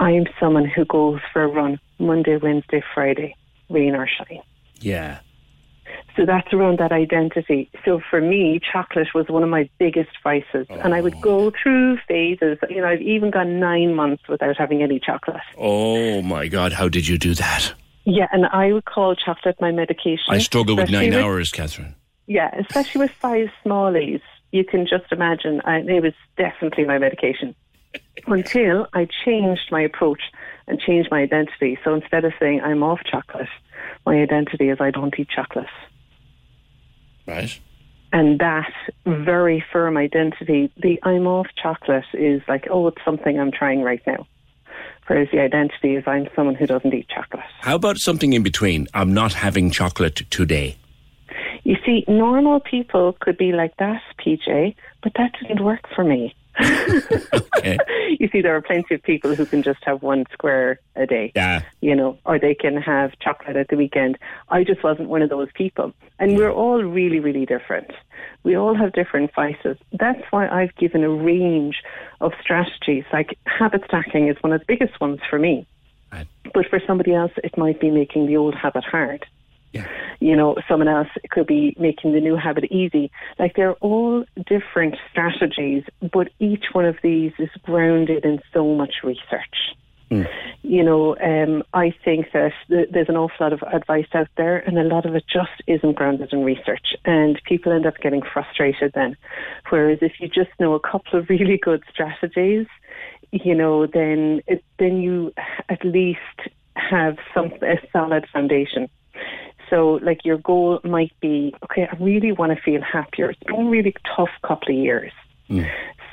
I'm 0.00 0.26
someone 0.40 0.66
who 0.66 0.84
goes 0.84 1.20
for 1.32 1.44
a 1.44 1.48
run 1.48 1.78
Monday, 1.98 2.36
Wednesday, 2.36 2.82
Friday, 2.94 3.36
rain 3.70 3.94
or 3.94 4.08
shine. 4.08 4.42
Yeah. 4.80 5.20
So 6.16 6.24
that's 6.24 6.52
around 6.52 6.78
that 6.78 6.92
identity. 6.92 7.70
So 7.84 8.00
for 8.08 8.20
me, 8.20 8.60
chocolate 8.72 9.08
was 9.14 9.28
one 9.28 9.42
of 9.42 9.48
my 9.48 9.68
biggest 9.78 10.10
vices. 10.22 10.66
And 10.70 10.94
I 10.94 11.00
would 11.00 11.20
go 11.20 11.46
oh. 11.46 11.52
through 11.60 11.98
phases. 12.06 12.58
You 12.70 12.82
know, 12.82 12.86
I've 12.88 13.02
even 13.02 13.30
gone 13.30 13.58
nine 13.58 13.94
months 13.94 14.28
without 14.28 14.56
having 14.56 14.82
any 14.82 15.00
chocolate. 15.00 15.42
Oh 15.58 16.22
my 16.22 16.46
God, 16.46 16.72
how 16.72 16.88
did 16.88 17.08
you 17.08 17.18
do 17.18 17.34
that? 17.34 17.74
Yeah, 18.04 18.28
and 18.32 18.46
I 18.46 18.72
would 18.72 18.84
call 18.84 19.14
chocolate 19.16 19.56
my 19.60 19.72
medication. 19.72 20.26
I 20.28 20.38
struggle 20.38 20.76
with 20.76 20.90
nine 20.90 21.14
hours, 21.14 21.50
Catherine. 21.50 21.94
Yeah, 22.26 22.54
especially 22.58 23.00
with 23.00 23.10
five 23.12 23.48
smallies. 23.64 24.20
You 24.52 24.64
can 24.64 24.86
just 24.86 25.10
imagine 25.10 25.60
I, 25.64 25.78
it 25.78 26.02
was 26.02 26.12
definitely 26.36 26.84
my 26.84 26.98
medication. 26.98 27.54
Until 28.26 28.86
I 28.92 29.08
changed 29.24 29.70
my 29.70 29.80
approach 29.80 30.20
and 30.66 30.80
changed 30.80 31.10
my 31.10 31.22
identity. 31.22 31.78
So 31.82 31.94
instead 31.94 32.24
of 32.24 32.32
saying 32.38 32.60
I'm 32.62 32.82
off 32.82 33.00
chocolate, 33.04 33.48
my 34.06 34.16
identity 34.16 34.68
is 34.68 34.78
I 34.80 34.90
don't 34.90 35.14
eat 35.18 35.28
chocolate. 35.28 35.66
Right. 37.26 37.58
And 38.12 38.38
that 38.38 38.72
very 39.06 39.64
firm 39.72 39.96
identity, 39.96 40.70
the 40.76 41.00
I'm 41.02 41.26
off 41.26 41.48
chocolate 41.60 42.04
is 42.12 42.42
like, 42.46 42.68
oh, 42.70 42.86
it's 42.88 43.04
something 43.04 43.40
I'm 43.40 43.50
trying 43.50 43.82
right 43.82 44.02
now. 44.06 44.26
Whereas 45.06 45.28
the 45.32 45.40
identity 45.40 45.96
is 45.96 46.04
I'm 46.06 46.28
someone 46.34 46.54
who 46.54 46.66
doesn't 46.66 46.94
eat 46.94 47.08
chocolate. 47.08 47.44
How 47.60 47.74
about 47.74 47.98
something 47.98 48.32
in 48.32 48.42
between? 48.42 48.86
I'm 48.94 49.12
not 49.12 49.32
having 49.32 49.70
chocolate 49.70 50.22
today. 50.30 50.76
You 51.64 51.76
see, 51.84 52.04
normal 52.06 52.60
people 52.60 53.16
could 53.20 53.36
be 53.36 53.52
like 53.52 53.76
that, 53.78 54.00
PJ, 54.24 54.74
but 55.02 55.12
that 55.16 55.32
didn't 55.40 55.64
work 55.64 55.80
for 55.94 56.04
me. 56.04 56.34
you 58.20 58.28
see, 58.30 58.40
there 58.40 58.54
are 58.56 58.62
plenty 58.62 58.94
of 58.94 59.02
people 59.02 59.34
who 59.34 59.46
can 59.46 59.62
just 59.62 59.82
have 59.84 60.02
one 60.02 60.24
square 60.32 60.78
a 60.96 61.06
day, 61.06 61.32
Yeah. 61.34 61.62
you 61.80 61.94
know, 61.94 62.18
or 62.24 62.38
they 62.38 62.54
can 62.54 62.76
have 62.76 63.18
chocolate 63.20 63.56
at 63.56 63.68
the 63.68 63.76
weekend. 63.76 64.18
I 64.48 64.64
just 64.64 64.82
wasn't 64.82 65.08
one 65.08 65.22
of 65.22 65.30
those 65.30 65.48
people. 65.54 65.92
And 66.18 66.36
we're 66.36 66.52
all 66.52 66.82
really, 66.82 67.20
really 67.20 67.46
different. 67.46 67.90
We 68.44 68.56
all 68.56 68.74
have 68.74 68.92
different 68.92 69.34
vices. 69.34 69.76
That's 69.92 70.22
why 70.30 70.48
I've 70.48 70.74
given 70.76 71.02
a 71.02 71.10
range 71.10 71.82
of 72.20 72.32
strategies. 72.40 73.04
Like 73.12 73.38
habit 73.46 73.82
stacking 73.86 74.28
is 74.28 74.36
one 74.42 74.52
of 74.52 74.60
the 74.60 74.66
biggest 74.66 75.00
ones 75.00 75.20
for 75.28 75.38
me. 75.38 75.66
But 76.52 76.66
for 76.68 76.78
somebody 76.86 77.12
else, 77.14 77.32
it 77.42 77.58
might 77.58 77.80
be 77.80 77.90
making 77.90 78.26
the 78.26 78.36
old 78.36 78.54
habit 78.54 78.84
hard. 78.84 79.26
You 80.20 80.36
know, 80.36 80.56
someone 80.68 80.88
else 80.88 81.08
could 81.30 81.46
be 81.46 81.76
making 81.78 82.12
the 82.12 82.20
new 82.20 82.36
habit 82.36 82.64
easy. 82.70 83.10
Like 83.38 83.56
they're 83.56 83.74
all 83.74 84.24
different 84.46 84.96
strategies, 85.10 85.84
but 86.12 86.28
each 86.38 86.66
one 86.72 86.84
of 86.84 86.96
these 87.02 87.32
is 87.38 87.50
grounded 87.62 88.24
in 88.24 88.40
so 88.52 88.74
much 88.74 88.94
research. 89.02 89.74
You 90.62 90.84
know, 90.84 91.16
um, 91.18 91.62
I 91.72 91.92
think 92.04 92.26
that 92.32 92.52
th- 92.68 92.88
there's 92.92 93.08
an 93.08 93.16
awful 93.16 93.36
lot 93.40 93.52
of 93.52 93.62
advice 93.62 94.06
out 94.14 94.28
there, 94.36 94.58
and 94.58 94.78
a 94.78 94.84
lot 94.84 95.06
of 95.06 95.14
it 95.14 95.24
just 95.30 95.62
isn't 95.66 95.94
grounded 95.96 96.32
in 96.32 96.44
research, 96.44 96.94
and 97.04 97.40
people 97.44 97.72
end 97.72 97.86
up 97.86 97.98
getting 97.98 98.22
frustrated 98.22 98.92
then. 98.94 99.16
Whereas 99.70 99.98
if 100.02 100.12
you 100.20 100.28
just 100.28 100.50
know 100.60 100.74
a 100.74 100.80
couple 100.80 101.18
of 101.18 101.28
really 101.30 101.58
good 101.58 101.82
strategies, 101.90 102.66
you 103.32 103.54
know, 103.54 103.86
then 103.86 104.40
it, 104.46 104.64
then 104.78 105.00
you 105.00 105.32
at 105.68 105.84
least 105.84 106.18
have 106.76 107.16
some 107.34 107.52
a 107.62 107.76
solid 107.92 108.26
foundation. 108.32 108.88
So, 109.70 109.98
like, 110.02 110.24
your 110.24 110.38
goal 110.38 110.80
might 110.84 111.12
be, 111.20 111.54
okay, 111.64 111.88
I 111.90 111.96
really 112.02 112.32
want 112.32 112.56
to 112.56 112.62
feel 112.62 112.82
happier. 112.82 113.30
It's 113.30 113.42
been 113.42 113.66
a 113.66 113.70
really 113.70 113.94
tough 114.16 114.30
couple 114.42 114.70
of 114.70 114.82
years. 114.82 115.12
Hmm. 115.48 115.62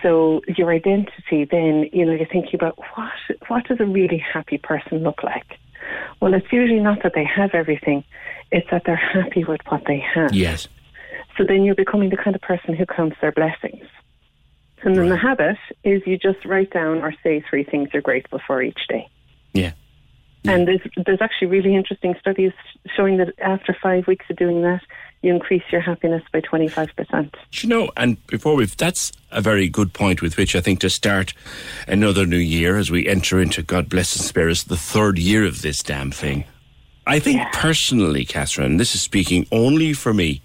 So, 0.02 0.41
your 0.47 0.72
identity 0.72 1.45
then, 1.49 1.89
you 1.93 2.06
know, 2.06 2.14
you're 2.14 2.26
thinking 2.26 2.56
about 2.56 2.78
what 2.95 3.12
what 3.47 3.68
does 3.68 3.80
a 3.80 3.86
really 3.86 4.18
happy 4.18 4.58
person 4.58 4.99
look 4.99 5.24
like? 5.24 5.58
Well, 6.20 6.34
it's 6.34 6.52
usually 6.52 6.80
not 6.80 7.04
that 7.04 7.14
they 7.14 7.26
have 7.26 7.52
everything; 7.54 8.04
it's 8.52 8.68
that 8.72 8.84
they're 8.86 8.95
happy 8.95 9.43
with 9.43 9.62
what 9.68 9.84
they 9.86 9.99
have. 9.99 10.34
Yes. 10.34 10.68
So 11.38 11.43
then 11.47 11.64
you're 11.64 11.76
becoming 11.76 12.10
the 12.10 12.18
kind 12.18 12.36
of 12.36 12.41
person 12.41 12.76
who 12.76 12.86
counts 12.86 13.18
their 13.22 13.32
blessings. 13.32 13.86
And 14.84 14.97
then 14.97 15.10
the 15.10 15.18
habit 15.18 15.58
is 15.84 16.02
you 16.06 16.18
just 16.18 16.43
write 16.43 16.72
down 16.72 16.97
or 16.99 17.14
say 17.24 17.43
three 17.47 17.64
things 17.64 17.89
you're 17.93 18.02
grateful 18.02 18.39
for 18.45 18.62
each 18.62 18.80
day. 18.89 19.08
Yeah. 19.54 19.74
And 20.44 20.68
there's 20.68 20.82
there's 21.06 21.22
actually 21.22 21.48
really 21.48 21.76
interesting 21.76 22.16
studies 22.20 22.52
showing 22.96 23.18
that 23.18 23.34
after 23.39 23.78
five 23.82 24.08
weeks 24.08 24.26
of 24.30 24.38
doing 24.38 24.62
that, 24.64 24.82
you 25.22 25.34
increase 25.34 25.64
your 25.72 25.82
happiness 25.82 26.24
by 26.34 26.42
25%. 26.42 27.36
You 27.52 27.70
know, 27.70 27.92
and 27.96 28.26
before 28.28 28.56
we've, 28.56 28.76
that's 28.76 29.12
a 29.30 29.39
very 29.39 29.70
good 29.70 29.94
point 29.94 30.22
with 30.22 30.38
which 30.38 30.56
I 30.56 30.62
think 30.62 30.80
to 30.80 30.89
start 30.89 31.34
another 31.88 32.26
new 32.26 32.38
year 32.38 32.78
as 32.78 32.89
we 32.89 33.08
enter 33.08 33.39
into, 33.39 33.62
God 33.62 33.88
bless 33.88 34.16
and 34.16 34.26
spare 34.26 34.50
us, 34.50 34.64
the 34.64 34.78
third 34.78 35.20
year 35.20 35.46
of 35.46 35.62
this 35.62 35.84
damn 35.84 36.12
thing. 36.12 36.46
I 37.06 37.20
think 37.20 37.38
yeah. 37.38 37.50
personally, 37.54 38.26
Catherine, 38.26 38.78
this 38.78 38.96
is 38.96 39.02
speaking 39.02 39.48
only 39.52 39.94
for 39.94 40.14
me 40.14 40.42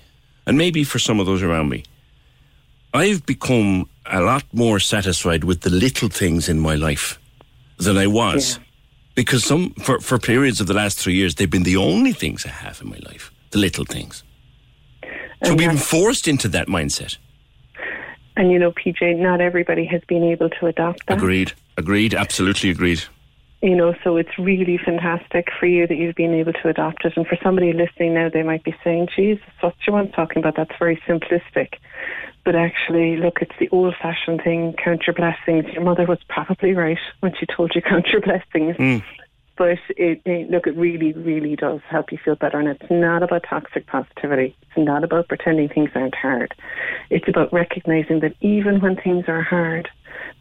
and 0.47 0.59
maybe 0.59 0.85
for 0.85 0.99
some 0.99 1.21
of 1.21 1.27
those 1.27 1.43
around 1.43 1.71
me. 1.71 1.85
I've 2.93 3.25
become 3.27 3.89
a 4.07 4.21
lot 4.21 4.45
more 4.53 4.79
satisfied 4.79 5.45
with 5.45 5.63
the 5.63 5.71
little 5.71 6.09
things 6.09 6.49
in 6.49 6.61
my 6.61 6.75
life 6.75 7.19
than 7.79 7.99
I 7.99 8.07
was. 8.07 8.57
Yeah. 8.57 8.63
Because 9.17 9.45
some 9.45 9.71
for, 9.71 9.99
for 9.99 10.19
periods 10.19 10.61
of 10.61 10.69
the 10.69 10.75
last 10.75 10.99
three 10.99 11.15
years 11.15 11.35
they've 11.35 11.51
been 11.51 11.65
the 11.65 11.77
only 11.77 12.13
things 12.13 12.47
I 12.47 12.51
have 12.51 12.81
in 12.81 12.89
my 12.89 13.01
life. 13.05 13.33
The 13.51 13.59
little 13.59 13.85
things. 13.85 14.23
So 15.43 15.55
we've 15.55 15.69
been 15.69 15.77
forced 15.77 16.29
into 16.29 16.49
that 16.49 16.69
mindset. 16.69 17.19
And 18.37 18.53
you 18.53 18.59
know, 18.59 18.73
PJ, 18.73 19.19
not 19.19 19.41
everybody 19.41 19.85
has 19.87 20.03
been 20.07 20.23
able 20.23 20.51
to 20.51 20.67
adopt 20.67 21.07
that. 21.09 21.17
Agreed. 21.17 21.53
Agreed. 21.77 22.15
Absolutely 22.15 22.71
agreed. 22.71 23.03
You 23.63 23.75
know, 23.75 23.95
so 24.05 24.17
it's 24.17 24.39
really 24.39 24.79
fantastic 24.79 25.49
for 25.59 25.67
you 25.67 25.87
that 25.87 25.97
you've 25.97 26.15
been 26.15 26.35
able 26.35 26.53
to 26.53 26.69
adopt 26.69 27.05
it. 27.05 27.15
And 27.17 27.27
for 27.27 27.39
somebody 27.43 27.73
listening 27.73 28.15
now, 28.15 28.29
they 28.29 28.43
might 28.43 28.63
be 28.65 28.75
saying, 28.85 29.09
Jesus, 29.17 29.45
what 29.61 29.75
you 29.87 29.95
want 29.95 30.13
talking 30.15 30.39
about? 30.39 30.57
That's 30.57 30.79
very 30.79 31.01
simplistic. 31.09 31.75
But 32.47 32.55
actually, 32.55 33.17
look, 33.17 33.39
it's 33.43 33.59
the 33.59 33.69
old 33.71 33.97
fashioned 34.01 34.41
thing 34.45 34.73
count 34.83 35.03
your 35.05 35.15
blessings. 35.15 35.65
Your 35.75 35.83
mother 35.83 36.07
was 36.07 36.21
probably 36.29 36.75
right 36.75 36.97
when 37.19 37.35
she 37.35 37.45
told 37.45 37.73
you 37.75 37.83
count 37.87 38.07
your 38.07 38.21
blessings. 38.21 38.77
Mm. 38.77 39.03
But 39.59 39.79
it, 39.97 40.23
it, 40.25 40.49
look, 40.49 40.69
it 40.69 40.77
really, 40.77 41.13
really 41.13 41.57
does 41.57 41.81
help 41.89 42.13
you 42.13 42.19
feel 42.25 42.37
better. 42.37 42.61
And 42.61 42.69
it's 42.69 42.89
not 42.89 43.25
about 43.25 43.47
toxic 43.51 43.89
positivity. 43.89 44.57
It's 44.63 44.87
not 44.87 45.03
about 45.03 45.27
pretending 45.27 45.69
things 45.69 45.91
aren't 45.97 46.15
hard. 46.15 46.55
It's 47.11 47.27
about 47.27 47.53
recognizing 47.53 48.21
that 48.21 48.37
even 48.41 48.81
when 48.81 48.95
things 48.95 49.25
are 49.27 49.43
hard, 49.43 49.89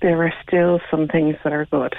there 0.03 0.21
are 0.23 0.33
still 0.47 0.81
some 0.91 1.07
things 1.07 1.37
that 1.43 1.53
are 1.53 1.65
good. 1.65 1.95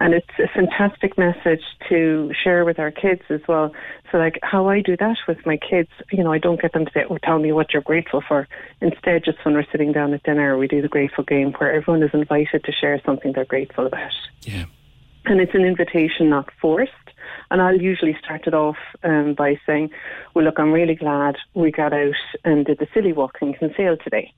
And 0.00 0.14
it's 0.14 0.38
a 0.38 0.48
fantastic 0.48 1.16
message 1.16 1.62
to 1.88 2.32
share 2.42 2.64
with 2.64 2.78
our 2.78 2.90
kids 2.90 3.22
as 3.30 3.40
well. 3.46 3.72
So, 4.10 4.18
like 4.18 4.38
how 4.42 4.68
I 4.68 4.80
do 4.80 4.96
that 4.96 5.16
with 5.26 5.44
my 5.46 5.56
kids, 5.56 5.90
you 6.10 6.22
know, 6.22 6.32
I 6.32 6.38
don't 6.38 6.60
get 6.60 6.72
them 6.72 6.84
to 6.84 6.92
say, 6.92 7.04
"Oh, 7.08 7.18
tell 7.18 7.38
me 7.38 7.52
what 7.52 7.72
you're 7.72 7.82
grateful 7.82 8.22
for." 8.26 8.48
Instead, 8.80 9.24
just 9.24 9.44
when 9.44 9.54
we're 9.54 9.70
sitting 9.70 9.92
down 9.92 10.12
at 10.14 10.22
dinner, 10.22 10.58
we 10.58 10.68
do 10.68 10.82
the 10.82 10.88
grateful 10.88 11.24
game 11.24 11.52
where 11.52 11.72
everyone 11.72 12.02
is 12.02 12.10
invited 12.12 12.64
to 12.64 12.72
share 12.72 13.00
something 13.04 13.32
they're 13.32 13.44
grateful 13.44 13.86
about. 13.86 14.12
Yeah. 14.42 14.64
And 15.24 15.40
it's 15.40 15.54
an 15.54 15.64
invitation, 15.64 16.28
not 16.28 16.50
forced. 16.60 16.92
And 17.50 17.62
I'll 17.62 17.80
usually 17.80 18.16
start 18.22 18.46
it 18.46 18.54
off 18.54 18.78
um, 19.04 19.34
by 19.34 19.60
saying, 19.66 19.90
"Well, 20.34 20.44
look, 20.44 20.58
I'm 20.58 20.72
really 20.72 20.94
glad 20.94 21.36
we 21.54 21.70
got 21.70 21.92
out 21.92 22.14
and 22.44 22.66
did 22.66 22.78
the 22.78 22.88
silly 22.92 23.12
walking 23.12 23.48
in 23.48 23.54
Kinsale 23.54 23.96
today." 23.98 24.32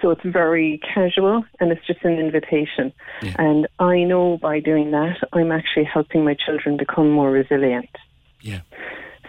So 0.00 0.10
it's 0.10 0.24
very 0.24 0.78
casual 0.78 1.44
and 1.60 1.70
it's 1.70 1.86
just 1.86 2.02
an 2.02 2.18
invitation. 2.18 2.92
Yeah. 3.22 3.34
And 3.38 3.68
I 3.78 4.02
know 4.02 4.38
by 4.38 4.60
doing 4.60 4.90
that, 4.90 5.16
I'm 5.32 5.52
actually 5.52 5.84
helping 5.84 6.24
my 6.24 6.34
children 6.34 6.76
become 6.76 7.10
more 7.10 7.30
resilient. 7.30 7.88
Yeah. 8.40 8.60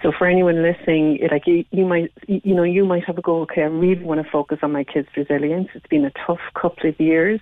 So 0.02 0.12
for 0.12 0.28
anyone 0.28 0.62
listening, 0.62 1.20
like 1.32 1.48
you, 1.48 1.64
you 1.72 1.86
might, 1.86 2.12
you 2.28 2.56
know, 2.56 2.64
you 2.64 2.86
might 2.86 3.04
have 3.06 3.18
a 3.18 3.22
goal. 3.22 3.42
Okay, 3.44 3.62
I 3.62 3.66
really 3.66 4.04
want 4.04 4.24
to 4.24 4.30
focus 4.30 4.60
on 4.62 4.72
my 4.72 4.84
kids' 4.84 5.08
resilience. 5.16 5.70
It's 5.74 5.88
been 5.88 6.06
a 6.06 6.12
tough 6.26 6.40
couple 6.54 6.90
of 6.90 7.00
years, 7.00 7.40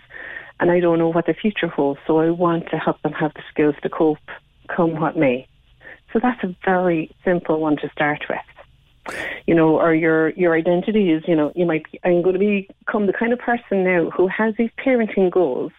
and 0.60 0.72
I 0.72 0.80
don't 0.80 1.00
know 1.00 1.10
what 1.10 1.26
the 1.26 1.34
future 1.34 1.68
holds. 1.68 2.00
So 2.08 2.20
I 2.20 2.30
want 2.30 2.70
to 2.70 2.78
help 2.78 3.02
them 3.02 3.12
have 3.14 3.34
the 3.34 3.44
skills 3.50 3.76
to 3.84 3.90
cope, 3.90 4.20
come 4.74 5.00
what 5.00 5.18
may. 5.18 5.48
So 6.14 6.20
that's 6.22 6.42
a 6.44 6.56
very 6.64 7.14
simple 7.26 7.60
one 7.60 7.76
to 7.78 7.90
start 7.90 8.24
with 8.30 8.40
you 9.46 9.54
know, 9.54 9.80
or 9.80 9.94
your 9.94 10.30
your 10.32 10.56
identity 10.56 11.12
is, 11.12 11.24
you 11.28 11.36
know, 11.36 11.52
you 11.56 11.66
might 11.66 11.84
be, 11.92 12.00
I'm 12.04 12.22
going 12.22 12.40
to 12.40 12.74
become 12.86 13.08
the 13.08 13.14
kind 13.14 13.34
of 13.34 13.40
person 13.40 13.84
now 13.84 14.10
who 14.10 14.28
has 14.28 14.56
these 14.58 14.72
parenting 14.84 15.32
goals, 15.32 15.72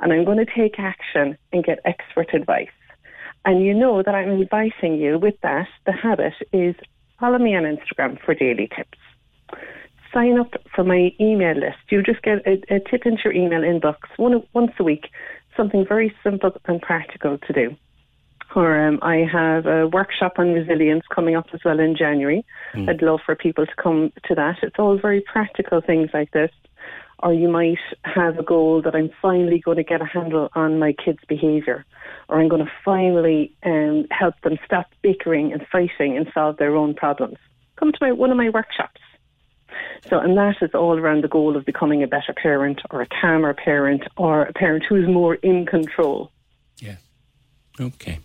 and 0.00 0.12
I'm 0.12 0.24
going 0.24 0.38
to 0.38 0.46
take 0.46 0.78
action 0.78 1.36
and 1.52 1.64
get 1.64 1.80
expert 1.84 2.34
advice. 2.34 2.68
And 3.44 3.64
you 3.64 3.74
know 3.74 4.02
that 4.02 4.14
I'm 4.14 4.40
advising 4.40 4.96
you 4.96 5.18
with 5.18 5.34
that. 5.42 5.68
The 5.86 5.92
habit 5.92 6.34
is 6.52 6.74
follow 7.18 7.38
me 7.38 7.54
on 7.56 7.62
Instagram 7.62 8.20
for 8.24 8.34
daily 8.34 8.68
tips. 8.76 8.98
Sign 10.12 10.38
up 10.38 10.54
for 10.74 10.84
my 10.84 11.12
email 11.20 11.54
list. 11.54 11.78
You 11.90 12.02
just 12.02 12.22
get 12.22 12.46
a, 12.46 12.62
a 12.74 12.80
tip 12.80 13.06
into 13.06 13.22
your 13.24 13.34
email 13.34 13.60
inbox 13.60 13.96
one, 14.16 14.42
once 14.52 14.72
a 14.78 14.84
week. 14.84 15.10
Something 15.56 15.86
very 15.86 16.14
simple 16.22 16.52
and 16.66 16.82
practical 16.82 17.38
to 17.38 17.52
do 17.52 17.76
or 18.56 18.88
um, 18.88 18.98
I 19.02 19.16
have 19.30 19.66
a 19.66 19.86
workshop 19.86 20.38
on 20.38 20.54
resilience 20.54 21.04
coming 21.14 21.36
up 21.36 21.46
as 21.52 21.60
well 21.62 21.78
in 21.78 21.94
January. 21.94 22.44
Mm. 22.72 22.88
I'd 22.88 23.02
love 23.02 23.20
for 23.24 23.36
people 23.36 23.66
to 23.66 23.74
come 23.76 24.12
to 24.24 24.34
that. 24.34 24.56
It's 24.62 24.78
all 24.78 24.98
very 24.98 25.20
practical 25.20 25.82
things 25.82 26.10
like 26.14 26.32
this. 26.32 26.50
Or 27.18 27.32
you 27.32 27.48
might 27.48 27.78
have 28.02 28.38
a 28.38 28.42
goal 28.42 28.82
that 28.82 28.94
I'm 28.94 29.10
finally 29.22 29.58
going 29.58 29.76
to 29.76 29.82
get 29.82 30.00
a 30.02 30.06
handle 30.06 30.50
on 30.54 30.78
my 30.78 30.92
kids' 30.92 31.20
behaviour, 31.28 31.84
or 32.28 32.40
I'm 32.40 32.48
going 32.48 32.64
to 32.64 32.72
finally 32.84 33.54
um, 33.62 34.06
help 34.10 34.34
them 34.42 34.58
stop 34.64 34.86
bickering 35.02 35.52
and 35.52 35.66
fighting 35.70 36.16
and 36.16 36.26
solve 36.34 36.56
their 36.58 36.76
own 36.76 36.94
problems. 36.94 37.36
Come 37.76 37.92
to 37.92 37.98
my, 38.00 38.12
one 38.12 38.30
of 38.30 38.36
my 38.36 38.50
workshops. 38.50 39.00
So, 40.08 40.18
and 40.18 40.36
that 40.36 40.56
is 40.62 40.70
all 40.74 40.98
around 40.98 41.24
the 41.24 41.28
goal 41.28 41.56
of 41.56 41.64
becoming 41.64 42.02
a 42.02 42.06
better 42.06 42.32
parent 42.34 42.80
or 42.90 43.02
a 43.02 43.06
calmer 43.06 43.52
parent 43.54 44.02
or 44.16 44.42
a 44.42 44.52
parent 44.52 44.84
who 44.88 44.96
is 44.96 45.08
more 45.08 45.34
in 45.36 45.66
control. 45.66 46.30
Yeah. 46.78 46.96
Okay. 47.80 48.20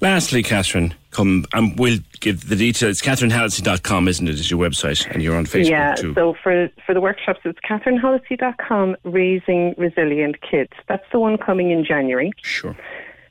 Lastly, 0.00 0.42
Catherine, 0.42 0.94
come 1.10 1.44
and 1.52 1.78
we'll 1.78 1.98
give 2.20 2.48
the 2.48 2.56
details. 2.56 3.02
CatherineHallissey.com, 3.02 4.08
isn't 4.08 4.28
it? 4.28 4.34
Is 4.34 4.50
your 4.50 4.58
website, 4.58 5.06
and 5.10 5.22
you're 5.22 5.36
on 5.36 5.44
Facebook 5.44 5.68
yeah, 5.68 5.94
too. 5.94 6.14
so 6.14 6.34
for 6.42 6.70
for 6.86 6.94
the 6.94 7.00
workshops, 7.00 7.40
it's 7.44 7.58
CatherineHallissey.com, 7.60 8.96
Raising 9.04 9.74
Resilient 9.76 10.40
Kids. 10.40 10.72
That's 10.88 11.04
the 11.12 11.18
one 11.18 11.36
coming 11.36 11.70
in 11.70 11.84
January. 11.84 12.32
Sure. 12.42 12.74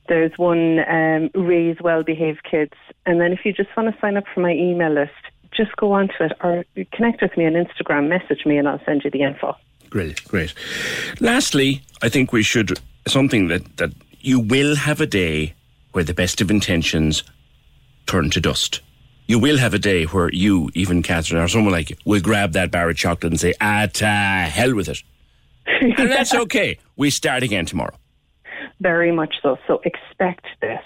There's 0.07 0.37
one 0.37 0.79
um, 0.87 1.29
Raise 1.33 1.77
Well 1.81 2.03
Behaved 2.03 2.43
Kids, 2.43 2.73
and 3.05 3.19
then 3.19 3.31
if 3.31 3.45
you 3.45 3.53
just 3.53 3.75
want 3.75 3.93
to 3.93 3.99
sign 3.99 4.17
up 4.17 4.25
for 4.33 4.41
my 4.41 4.51
email 4.51 4.91
list, 4.91 5.11
just 5.51 5.75
go 5.75 5.91
onto 5.93 6.23
it 6.23 6.33
or 6.43 6.65
connect 6.93 7.21
with 7.21 7.35
me 7.35 7.47
on 7.47 7.53
Instagram, 7.53 8.07
message 8.07 8.45
me, 8.45 8.57
and 8.57 8.67
I'll 8.67 8.83
send 8.85 9.03
you 9.03 9.09
the 9.09 9.23
info. 9.23 9.55
Great, 9.89 10.23
great. 10.27 10.53
Lastly, 11.19 11.81
I 12.03 12.09
think 12.09 12.31
we 12.31 12.43
should 12.43 12.79
something 13.07 13.47
that 13.47 13.77
that 13.77 13.91
you 14.21 14.39
will 14.39 14.75
have 14.75 15.01
a 15.01 15.07
day 15.07 15.55
where 15.91 16.03
the 16.03 16.13
best 16.13 16.41
of 16.41 16.51
intentions 16.51 17.23
turn 18.05 18.29
to 18.31 18.41
dust. 18.41 18.81
You 19.27 19.37
will 19.37 19.57
have 19.57 19.73
a 19.73 19.79
day 19.79 20.05
where 20.05 20.31
you, 20.33 20.71
even 20.73 21.03
Catherine, 21.03 21.41
or 21.41 21.47
someone 21.47 21.71
like 21.71 21.91
you, 21.91 21.95
will 22.05 22.21
grab 22.21 22.53
that 22.53 22.71
bar 22.71 22.89
of 22.89 22.97
chocolate 22.97 23.31
and 23.31 23.39
say, 23.39 23.53
ah, 23.61 23.87
to 23.93 24.05
hell 24.05 24.73
with 24.73 24.89
it. 24.89 25.03
and 25.67 25.93
that's 26.09 26.33
okay. 26.33 26.79
We 26.95 27.11
start 27.11 27.43
again 27.43 27.65
tomorrow. 27.65 27.95
Very 28.81 29.11
much 29.11 29.35
so. 29.41 29.57
So 29.67 29.81
expect 29.85 30.45
this. 30.61 30.81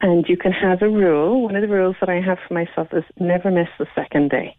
And 0.00 0.26
you 0.28 0.36
can 0.36 0.52
have 0.52 0.82
a 0.82 0.88
rule. 0.88 1.42
One 1.42 1.54
of 1.54 1.62
the 1.62 1.68
rules 1.68 1.96
that 2.00 2.08
I 2.08 2.20
have 2.20 2.38
for 2.48 2.54
myself 2.54 2.88
is 2.92 3.04
never 3.20 3.50
miss 3.50 3.68
the 3.78 3.86
second 3.94 4.30
day. 4.30 4.56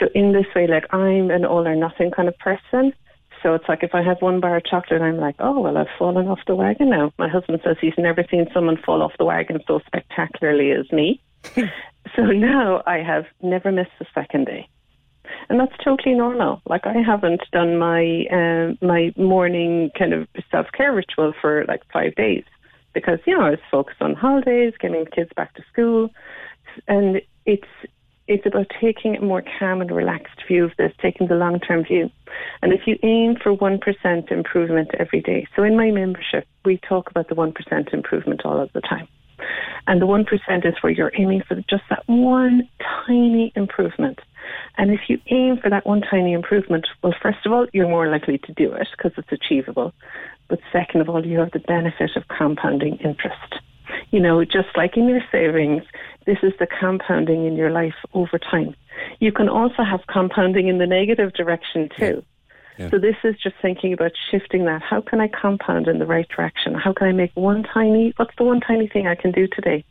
So 0.00 0.08
in 0.14 0.32
this 0.32 0.46
way, 0.54 0.66
like 0.66 0.92
I'm 0.92 1.30
an 1.30 1.44
all 1.44 1.66
or 1.66 1.76
nothing 1.76 2.10
kind 2.10 2.28
of 2.28 2.36
person. 2.38 2.92
So 3.42 3.54
it's 3.54 3.68
like 3.68 3.82
if 3.82 3.94
I 3.94 4.02
have 4.02 4.20
one 4.20 4.40
bar 4.40 4.56
of 4.56 4.64
chocolate, 4.64 5.02
I'm 5.02 5.18
like, 5.18 5.36
oh, 5.38 5.60
well, 5.60 5.76
I've 5.76 5.86
fallen 5.98 6.28
off 6.28 6.40
the 6.46 6.54
wagon 6.54 6.90
now. 6.90 7.12
My 7.18 7.28
husband 7.28 7.60
says 7.64 7.76
he's 7.80 7.94
never 7.98 8.24
seen 8.30 8.46
someone 8.52 8.76
fall 8.84 9.02
off 9.02 9.12
the 9.18 9.24
wagon 9.24 9.60
so 9.66 9.80
spectacularly 9.86 10.70
as 10.72 10.90
me. 10.90 11.20
so 12.16 12.22
now 12.22 12.82
I 12.86 12.98
have 12.98 13.26
never 13.42 13.70
missed 13.70 13.90
a 14.00 14.06
second 14.14 14.46
day. 14.46 14.68
And 15.48 15.60
that's 15.60 15.76
totally 15.82 16.14
normal. 16.14 16.62
Like 16.66 16.86
I 16.86 16.98
haven't 16.98 17.42
done 17.52 17.78
my 17.78 18.26
um, 18.30 18.78
my 18.80 19.12
morning 19.16 19.90
kind 19.98 20.12
of 20.12 20.28
self 20.50 20.66
care 20.72 20.92
ritual 20.92 21.32
for 21.40 21.64
like 21.66 21.82
five 21.92 22.14
days 22.14 22.44
because 22.94 23.18
you 23.26 23.36
know 23.36 23.44
I 23.44 23.50
was 23.50 23.58
focused 23.70 24.00
on 24.00 24.14
holidays, 24.14 24.74
getting 24.80 25.04
the 25.04 25.10
kids 25.10 25.30
back 25.36 25.54
to 25.54 25.64
school, 25.70 26.10
and 26.86 27.20
it's 27.44 27.68
it's 28.28 28.46
about 28.46 28.66
taking 28.80 29.16
a 29.16 29.20
more 29.20 29.42
calm 29.58 29.80
and 29.80 29.90
relaxed 29.90 30.42
view 30.48 30.64
of 30.64 30.72
this, 30.78 30.92
taking 31.00 31.28
the 31.28 31.34
long 31.34 31.60
term 31.60 31.84
view. 31.84 32.10
And 32.62 32.72
if 32.72 32.86
you 32.86 32.98
aim 33.02 33.36
for 33.42 33.56
1% 33.56 34.32
improvement 34.32 34.90
every 34.98 35.20
day, 35.20 35.46
so 35.54 35.62
in 35.62 35.76
my 35.76 35.90
membership, 35.90 36.46
we 36.64 36.78
talk 36.78 37.10
about 37.10 37.28
the 37.28 37.34
1% 37.36 37.94
improvement 37.94 38.42
all 38.44 38.60
of 38.60 38.72
the 38.72 38.80
time. 38.80 39.08
And 39.86 40.02
the 40.02 40.06
1% 40.06 40.26
is 40.66 40.74
where 40.80 40.92
you're 40.92 41.12
aiming 41.16 41.42
for 41.46 41.54
just 41.68 41.84
that 41.90 42.02
one 42.06 42.68
tiny 43.06 43.52
improvement. 43.54 44.18
And 44.78 44.90
if 44.90 45.00
you 45.08 45.18
aim 45.30 45.58
for 45.58 45.70
that 45.70 45.86
one 45.86 46.00
tiny 46.00 46.32
improvement, 46.32 46.86
well, 47.02 47.14
first 47.22 47.44
of 47.44 47.52
all, 47.52 47.66
you're 47.72 47.88
more 47.88 48.08
likely 48.08 48.38
to 48.38 48.52
do 48.52 48.72
it 48.72 48.88
because 48.96 49.12
it's 49.16 49.32
achievable. 49.32 49.92
But 50.48 50.60
second 50.72 51.00
of 51.00 51.08
all, 51.08 51.24
you 51.24 51.38
have 51.38 51.52
the 51.52 51.60
benefit 51.60 52.10
of 52.16 52.28
compounding 52.28 52.96
interest. 52.98 53.56
You 54.10 54.20
know, 54.20 54.44
just 54.44 54.68
like 54.76 54.96
in 54.96 55.08
your 55.08 55.22
savings, 55.30 55.82
this 56.26 56.38
is 56.42 56.52
the 56.58 56.66
compounding 56.66 57.46
in 57.46 57.56
your 57.56 57.70
life 57.70 57.94
over 58.12 58.38
time. 58.38 58.74
You 59.20 59.32
can 59.32 59.48
also 59.48 59.82
have 59.82 60.00
compounding 60.08 60.68
in 60.68 60.78
the 60.78 60.86
negative 60.86 61.32
direction 61.32 61.88
too. 61.98 62.24
Yeah. 62.78 62.90
So 62.90 62.98
this 62.98 63.16
is 63.24 63.36
just 63.42 63.56
thinking 63.62 63.92
about 63.92 64.12
shifting 64.30 64.66
that. 64.66 64.82
How 64.82 65.00
can 65.00 65.20
I 65.20 65.28
compound 65.28 65.88
in 65.88 65.98
the 65.98 66.06
right 66.06 66.28
direction? 66.28 66.74
How 66.74 66.92
can 66.92 67.08
I 67.08 67.12
make 67.12 67.32
one 67.34 67.62
tiny, 67.62 68.12
what's 68.16 68.36
the 68.36 68.44
one 68.44 68.60
tiny 68.60 68.86
thing 68.86 69.06
I 69.06 69.14
can 69.14 69.32
do 69.32 69.46
today? 69.46 69.84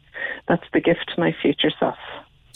That's 0.47 0.63
the 0.71 0.81
gift 0.81 1.11
to 1.13 1.19
my 1.19 1.35
future 1.41 1.71
self. 1.79 1.97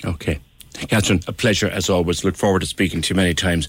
Okay. 0.06 0.40
Catherine, 0.88 1.22
a 1.28 1.34
pleasure 1.34 1.68
as 1.68 1.90
always. 1.90 2.24
Look 2.24 2.36
forward 2.36 2.60
to 2.60 2.66
speaking 2.66 3.02
to 3.02 3.14
you 3.14 3.16
many 3.16 3.34
times 3.34 3.68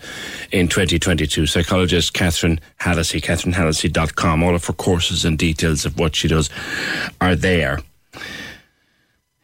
in 0.53 0.69
2022. 0.69 1.47
Psychologist 1.47 2.13
Catherine 2.13 2.61
Hallissey, 2.81 3.21
catherinehallissey.com. 3.21 4.43
All 4.43 4.55
of 4.55 4.65
her 4.67 4.73
courses 4.75 5.25
and 5.25 5.39
details 5.39 5.85
of 5.85 5.99
what 5.99 6.15
she 6.15 6.29
does 6.29 6.51
are 7.21 7.35
there. 7.35 7.81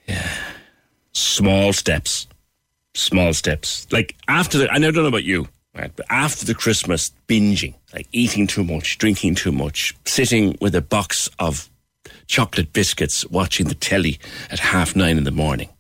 Yeah. 0.06 0.45
Small 1.16 1.72
steps. 1.72 2.26
Small 2.94 3.32
steps. 3.32 3.86
Like 3.90 4.14
after 4.28 4.58
the, 4.58 4.70
I 4.70 4.78
don't 4.78 4.94
know 4.94 5.06
about 5.06 5.24
you, 5.24 5.48
right, 5.74 5.90
but 5.96 6.04
after 6.10 6.44
the 6.44 6.54
Christmas 6.54 7.10
binging, 7.26 7.72
like 7.94 8.06
eating 8.12 8.46
too 8.46 8.62
much, 8.62 8.98
drinking 8.98 9.36
too 9.36 9.50
much, 9.50 9.96
sitting 10.04 10.58
with 10.60 10.74
a 10.74 10.82
box 10.82 11.30
of 11.38 11.70
chocolate 12.26 12.74
biscuits, 12.74 13.24
watching 13.30 13.68
the 13.68 13.74
telly 13.74 14.18
at 14.50 14.58
half 14.58 14.94
nine 14.94 15.16
in 15.16 15.24
the 15.24 15.30
morning. 15.30 15.70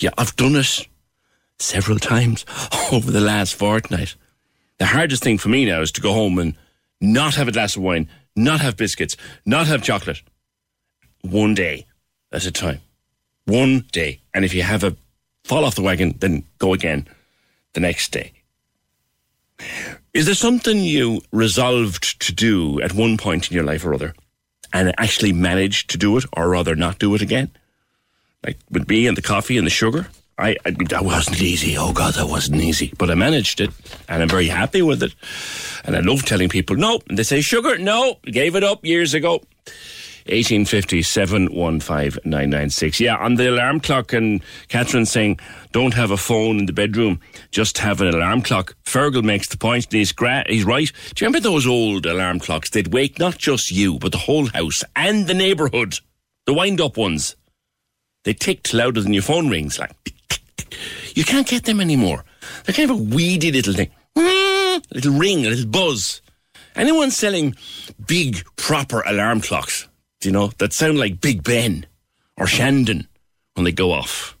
Yeah, 0.00 0.10
I've 0.18 0.36
done 0.36 0.54
it 0.56 0.86
several 1.58 1.98
times 1.98 2.44
over 2.92 3.10
the 3.10 3.22
last 3.22 3.54
fortnight. 3.54 4.16
The 4.76 4.84
hardest 4.84 5.22
thing 5.22 5.38
for 5.38 5.48
me 5.48 5.64
now 5.64 5.80
is 5.80 5.92
to 5.92 6.02
go 6.02 6.12
home 6.12 6.38
and 6.38 6.54
not 7.00 7.36
have 7.36 7.48
a 7.48 7.52
glass 7.52 7.74
of 7.74 7.82
wine, 7.82 8.06
not 8.36 8.60
have 8.60 8.76
biscuits, 8.76 9.16
not 9.46 9.66
have 9.66 9.82
chocolate. 9.82 10.20
One 11.22 11.54
day 11.54 11.86
at 12.30 12.44
a 12.44 12.52
time. 12.52 12.82
One 13.48 13.86
day. 13.92 14.20
And 14.34 14.44
if 14.44 14.54
you 14.54 14.62
have 14.62 14.84
a 14.84 14.94
fall 15.44 15.64
off 15.64 15.74
the 15.74 15.82
wagon, 15.82 16.14
then 16.20 16.44
go 16.58 16.74
again 16.74 17.08
the 17.72 17.80
next 17.80 18.12
day. 18.12 18.32
Is 20.12 20.26
there 20.26 20.34
something 20.34 20.80
you 20.80 21.22
resolved 21.32 22.20
to 22.20 22.32
do 22.32 22.80
at 22.82 22.92
one 22.92 23.16
point 23.16 23.50
in 23.50 23.54
your 23.54 23.64
life 23.64 23.84
or 23.84 23.94
other 23.94 24.14
and 24.72 24.94
actually 24.98 25.32
managed 25.32 25.90
to 25.90 25.98
do 25.98 26.16
it 26.18 26.24
or 26.36 26.50
rather 26.50 26.76
not 26.76 26.98
do 26.98 27.14
it 27.14 27.22
again? 27.22 27.50
Like 28.44 28.58
with 28.70 28.88
me 28.88 29.06
and 29.06 29.16
the 29.16 29.22
coffee 29.22 29.56
and 29.56 29.66
the 29.66 29.70
sugar? 29.70 30.08
I, 30.38 30.56
I 30.64 30.70
that 30.90 31.04
wasn't 31.04 31.40
easy. 31.40 31.76
Oh 31.76 31.92
God, 31.92 32.14
that 32.14 32.28
wasn't 32.28 32.60
easy. 32.60 32.92
But 32.96 33.10
I 33.10 33.14
managed 33.14 33.60
it, 33.60 33.70
and 34.08 34.22
I'm 34.22 34.28
very 34.28 34.46
happy 34.46 34.82
with 34.82 35.02
it. 35.02 35.14
And 35.84 35.96
I 35.96 36.00
love 36.00 36.24
telling 36.24 36.48
people 36.48 36.76
no. 36.76 37.00
And 37.08 37.18
they 37.18 37.24
say 37.24 37.40
sugar, 37.40 37.76
no. 37.78 38.18
Gave 38.22 38.54
it 38.54 38.62
up 38.62 38.84
years 38.84 39.14
ago. 39.14 39.42
1857 40.28 41.48
15996. 41.48 43.00
Yeah, 43.00 43.16
on 43.16 43.34
the 43.36 43.50
alarm 43.50 43.80
clock, 43.80 44.12
and 44.12 44.42
Catherine 44.68 45.06
saying, 45.06 45.40
don't 45.72 45.94
have 45.94 46.10
a 46.10 46.16
phone 46.16 46.58
in 46.58 46.66
the 46.66 46.72
bedroom, 46.72 47.20
just 47.50 47.78
have 47.78 48.00
an 48.00 48.14
alarm 48.14 48.42
clock. 48.42 48.76
Fergal 48.84 49.22
makes 49.22 49.48
the 49.48 49.56
point, 49.56 49.86
and 49.86 49.94
he's, 49.94 50.12
gra- 50.12 50.44
he's 50.46 50.64
right. 50.64 50.90
Do 51.14 51.24
you 51.24 51.28
remember 51.28 51.40
those 51.40 51.66
old 51.66 52.06
alarm 52.06 52.40
clocks? 52.40 52.70
They'd 52.70 52.92
wake 52.92 53.18
not 53.18 53.38
just 53.38 53.70
you, 53.70 53.98
but 53.98 54.12
the 54.12 54.18
whole 54.18 54.46
house 54.46 54.84
and 54.94 55.26
the 55.26 55.34
neighbourhood. 55.34 55.98
The 56.46 56.54
wind 56.54 56.80
up 56.80 56.96
ones. 56.96 57.36
They 58.24 58.34
ticked 58.34 58.72
louder 58.74 59.00
than 59.00 59.12
your 59.14 59.22
phone 59.22 59.48
rings. 59.48 59.78
Like, 59.78 59.92
you 61.14 61.24
can't 61.24 61.46
get 61.46 61.64
them 61.64 61.80
anymore. 61.80 62.24
They're 62.64 62.74
kind 62.74 62.90
of 62.90 62.98
a 62.98 63.02
weedy 63.02 63.50
little 63.50 63.74
thing. 63.74 63.90
A 64.16 64.80
little 64.92 65.14
ring, 65.14 65.46
a 65.46 65.50
little 65.50 65.66
buzz. 65.66 66.22
Anyone 66.76 67.10
selling 67.10 67.56
big, 68.06 68.44
proper 68.56 69.02
alarm 69.02 69.40
clocks, 69.40 69.87
you 70.24 70.32
know, 70.32 70.48
that 70.58 70.72
sound 70.72 70.98
like 70.98 71.20
Big 71.20 71.42
Ben 71.42 71.86
or 72.36 72.46
Shandon 72.46 73.06
when 73.54 73.64
they 73.64 73.72
go 73.72 73.92
off. 73.92 74.36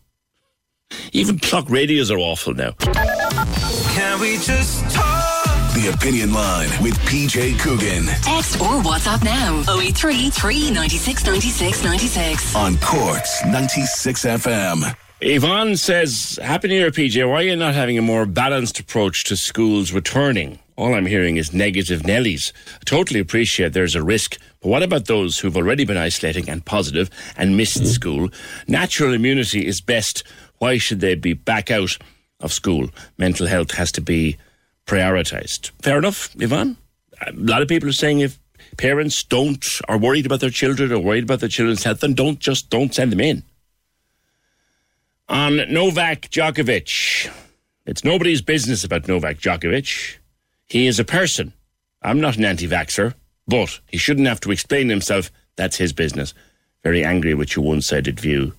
Even 1.12 1.38
clock 1.38 1.68
radios 1.68 2.10
are 2.10 2.18
awful 2.18 2.54
now. 2.54 2.72
Can 2.72 4.20
we 4.20 4.38
just 4.38 4.90
talk? 4.94 5.26
The 5.74 5.92
Opinion 5.94 6.32
Line 6.32 6.70
with 6.82 6.94
PJ 7.00 7.60
Coogan 7.60 8.06
Text 8.22 8.60
or 8.60 8.82
WhatsApp 8.82 9.22
now 9.22 9.60
083 9.78 10.30
396 10.30 11.24
96 11.26 11.84
96. 11.84 12.56
on 12.56 12.76
Cork's 12.78 13.44
96 13.44 14.24
FM. 14.24 14.96
Yvonne 15.20 15.76
says, 15.76 16.38
Happy 16.42 16.68
New 16.68 16.74
Year, 16.74 16.90
PJ. 16.90 17.28
Why 17.28 17.34
are 17.36 17.42
you 17.42 17.56
not 17.56 17.74
having 17.74 17.98
a 17.98 18.02
more 18.02 18.24
balanced 18.26 18.80
approach 18.80 19.24
to 19.24 19.36
schools 19.36 19.92
returning? 19.92 20.58
All 20.76 20.94
I'm 20.94 21.06
hearing 21.06 21.36
is 21.36 21.52
negative 21.52 22.02
Nellies. 22.02 22.52
I 22.76 22.84
totally 22.84 23.20
appreciate 23.20 23.72
there's 23.72 23.96
a 23.96 24.02
risk, 24.02 24.36
but 24.60 24.68
what 24.68 24.82
about 24.82 25.06
those 25.06 25.38
who've 25.38 25.56
already 25.56 25.84
been 25.84 25.96
isolating 25.96 26.48
and 26.48 26.64
positive 26.64 27.10
and 27.36 27.56
missed 27.56 27.86
school? 27.86 28.28
Natural 28.66 29.14
immunity 29.14 29.66
is 29.66 29.80
best. 29.80 30.24
Why 30.58 30.78
should 30.78 31.00
they 31.00 31.14
be 31.14 31.32
back 31.34 31.70
out 31.70 31.96
of 32.40 32.52
school? 32.52 32.90
Mental 33.18 33.46
health 33.46 33.72
has 33.72 33.92
to 33.92 34.00
be 34.00 34.36
prioritised. 34.86 35.70
Fair 35.82 35.98
enough, 35.98 36.34
Yvonne? 36.40 36.76
A 37.26 37.32
lot 37.32 37.62
of 37.62 37.68
people 37.68 37.88
are 37.88 37.92
saying 37.92 38.20
if 38.20 38.38
parents 38.76 39.22
don't 39.22 39.64
are 39.88 39.98
worried 39.98 40.26
about 40.26 40.40
their 40.40 40.50
children 40.50 40.92
or 40.92 40.98
worried 40.98 41.24
about 41.24 41.40
their 41.40 41.48
children's 41.48 41.84
health, 41.84 42.00
then 42.00 42.14
don't 42.14 42.38
just 42.38 42.70
don't 42.70 42.94
send 42.94 43.12
them 43.12 43.20
in. 43.20 43.42
On 45.28 45.56
Novak 45.72 46.22
Djokovic, 46.30 47.30
it's 47.86 48.02
nobody's 48.02 48.40
business 48.40 48.82
about 48.82 49.06
Novak 49.06 49.38
Djokovic. 49.38 50.16
He 50.66 50.86
is 50.86 50.98
a 50.98 51.04
person. 51.04 51.52
I'm 52.02 52.20
not 52.20 52.36
an 52.36 52.44
anti-vaxxer, 52.44 53.14
but 53.48 53.80
he 53.88 53.96
shouldn't 53.96 54.28
have 54.28 54.40
to 54.40 54.50
explain 54.50 54.88
himself. 54.88 55.32
That's 55.56 55.76
his 55.76 55.92
business. 55.92 56.34
Very 56.84 57.04
angry 57.04 57.34
with 57.34 57.56
your 57.56 57.64
one-sided 57.64 58.20
view, 58.20 58.52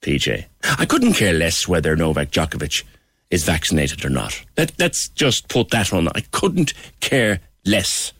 PJ. 0.00 0.46
I 0.78 0.86
couldn't 0.86 1.14
care 1.14 1.34
less 1.34 1.68
whether 1.68 1.94
Novak 1.96 2.30
Djokovic 2.30 2.84
is 3.30 3.44
vaccinated 3.44 4.04
or 4.04 4.08
not. 4.08 4.42
Let, 4.56 4.72
let's 4.78 5.08
just 5.08 5.48
put 5.48 5.70
that 5.70 5.92
on. 5.92 6.08
I 6.14 6.20
couldn't 6.30 6.72
care 7.00 7.40
less 7.64 8.12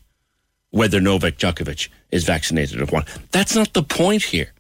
whether 0.71 1.01
Novak 1.01 1.39
Djokovic 1.39 1.89
is 2.11 2.25
vaccinated 2.25 2.83
or 2.83 2.87
not. 2.93 3.09
That's 3.31 3.55
not 3.55 3.73
the 3.73 3.83
point 3.83 4.25
here. 4.25 4.53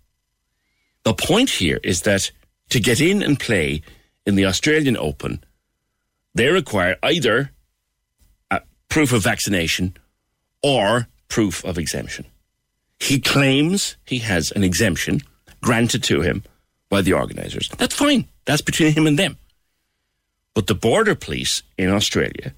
The 1.02 1.14
point 1.14 1.50
here 1.50 1.80
is 1.82 2.02
that 2.02 2.30
to 2.70 2.80
get 2.80 3.00
in 3.00 3.22
and 3.22 3.38
play 3.38 3.82
in 4.24 4.36
the 4.36 4.46
Australian 4.46 4.96
Open, 4.96 5.44
they 6.34 6.48
require 6.48 6.96
either 7.02 7.50
proof 8.88 9.12
of 9.12 9.22
vaccination 9.22 9.96
or 10.62 11.06
proof 11.28 11.64
of 11.64 11.78
exemption. 11.78 12.26
He 12.98 13.20
claims 13.20 13.96
he 14.04 14.18
has 14.18 14.52
an 14.52 14.64
exemption 14.64 15.20
granted 15.60 16.02
to 16.04 16.20
him 16.20 16.42
by 16.88 17.02
the 17.02 17.12
organisers. 17.12 17.68
That's 17.76 17.94
fine. 17.94 18.28
That's 18.44 18.62
between 18.62 18.92
him 18.92 19.06
and 19.06 19.18
them. 19.18 19.36
But 20.54 20.66
the 20.66 20.74
border 20.74 21.14
police 21.14 21.62
in 21.76 21.90
Australia 21.90 22.54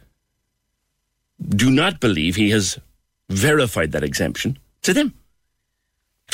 do 1.49 1.71
not 1.71 2.01
believe 2.01 2.37
he 2.37 2.51
has 2.51 2.79
verified 3.29 3.93
that 3.93 4.05
exemption 4.05 4.59
to 4.83 4.93
them. 4.93 5.15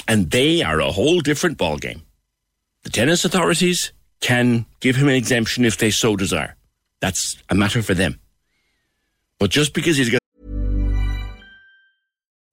And 0.08 0.30
they 0.30 0.62
are 0.62 0.80
a 0.80 0.92
whole 0.92 1.20
different 1.20 1.58
ballgame. 1.58 2.02
The 2.82 2.90
tennis 2.90 3.24
authorities 3.24 3.92
can 4.20 4.66
give 4.80 4.96
him 4.96 5.08
an 5.08 5.14
exemption 5.14 5.64
if 5.64 5.78
they 5.78 5.90
so 5.90 6.16
desire. 6.16 6.56
That's 7.00 7.36
a 7.48 7.54
matter 7.54 7.82
for 7.82 7.94
them. 7.94 8.18
But 9.38 9.50
just 9.50 9.74
because 9.74 9.96
he's 9.96 10.10
got 10.10 10.20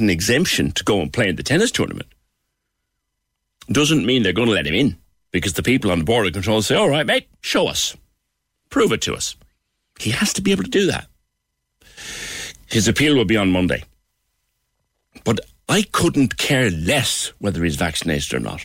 an 0.00 0.10
exemption 0.10 0.72
to 0.72 0.84
go 0.84 1.00
and 1.00 1.12
play 1.12 1.28
in 1.28 1.36
the 1.36 1.42
tennis 1.42 1.70
tournament 1.70 2.08
doesn't 3.70 4.04
mean 4.04 4.22
they're 4.22 4.32
going 4.32 4.48
to 4.48 4.54
let 4.54 4.66
him 4.66 4.74
in 4.74 4.96
because 5.30 5.52
the 5.52 5.62
people 5.62 5.90
on 5.90 6.00
the 6.00 6.04
border 6.04 6.30
control 6.30 6.62
say, 6.62 6.74
all 6.74 6.88
right, 6.88 7.06
mate, 7.06 7.28
show 7.40 7.68
us. 7.68 7.96
Prove 8.68 8.92
it 8.92 9.02
to 9.02 9.14
us. 9.14 9.36
He 9.98 10.10
has 10.10 10.32
to 10.34 10.42
be 10.42 10.52
able 10.52 10.64
to 10.64 10.70
do 10.70 10.86
that. 10.86 11.06
His 12.66 12.88
appeal 12.88 13.16
will 13.16 13.24
be 13.24 13.36
on 13.36 13.50
Monday. 13.50 13.84
But 15.24 15.40
I 15.68 15.82
couldn't 15.82 16.36
care 16.36 16.70
less 16.70 17.32
whether 17.38 17.62
he's 17.62 17.76
vaccinated 17.76 18.34
or 18.34 18.40
not. 18.40 18.64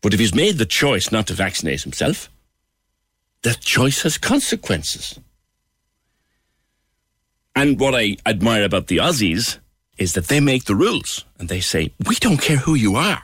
But 0.00 0.14
if 0.14 0.20
he's 0.20 0.34
made 0.34 0.58
the 0.58 0.66
choice 0.66 1.12
not 1.12 1.26
to 1.28 1.34
vaccinate 1.34 1.82
himself, 1.82 2.28
that 3.42 3.60
choice 3.60 4.02
has 4.02 4.18
consequences. 4.18 5.18
And 7.54 7.78
what 7.78 7.94
I 7.94 8.16
admire 8.24 8.64
about 8.64 8.86
the 8.86 8.98
Aussies 8.98 9.58
is 9.98 10.14
that 10.14 10.28
they 10.28 10.40
make 10.40 10.64
the 10.64 10.74
rules 10.74 11.24
and 11.38 11.48
they 11.48 11.60
say, 11.60 11.92
we 12.06 12.16
don't 12.16 12.40
care 12.40 12.56
who 12.56 12.74
you 12.74 12.96
are. 12.96 13.22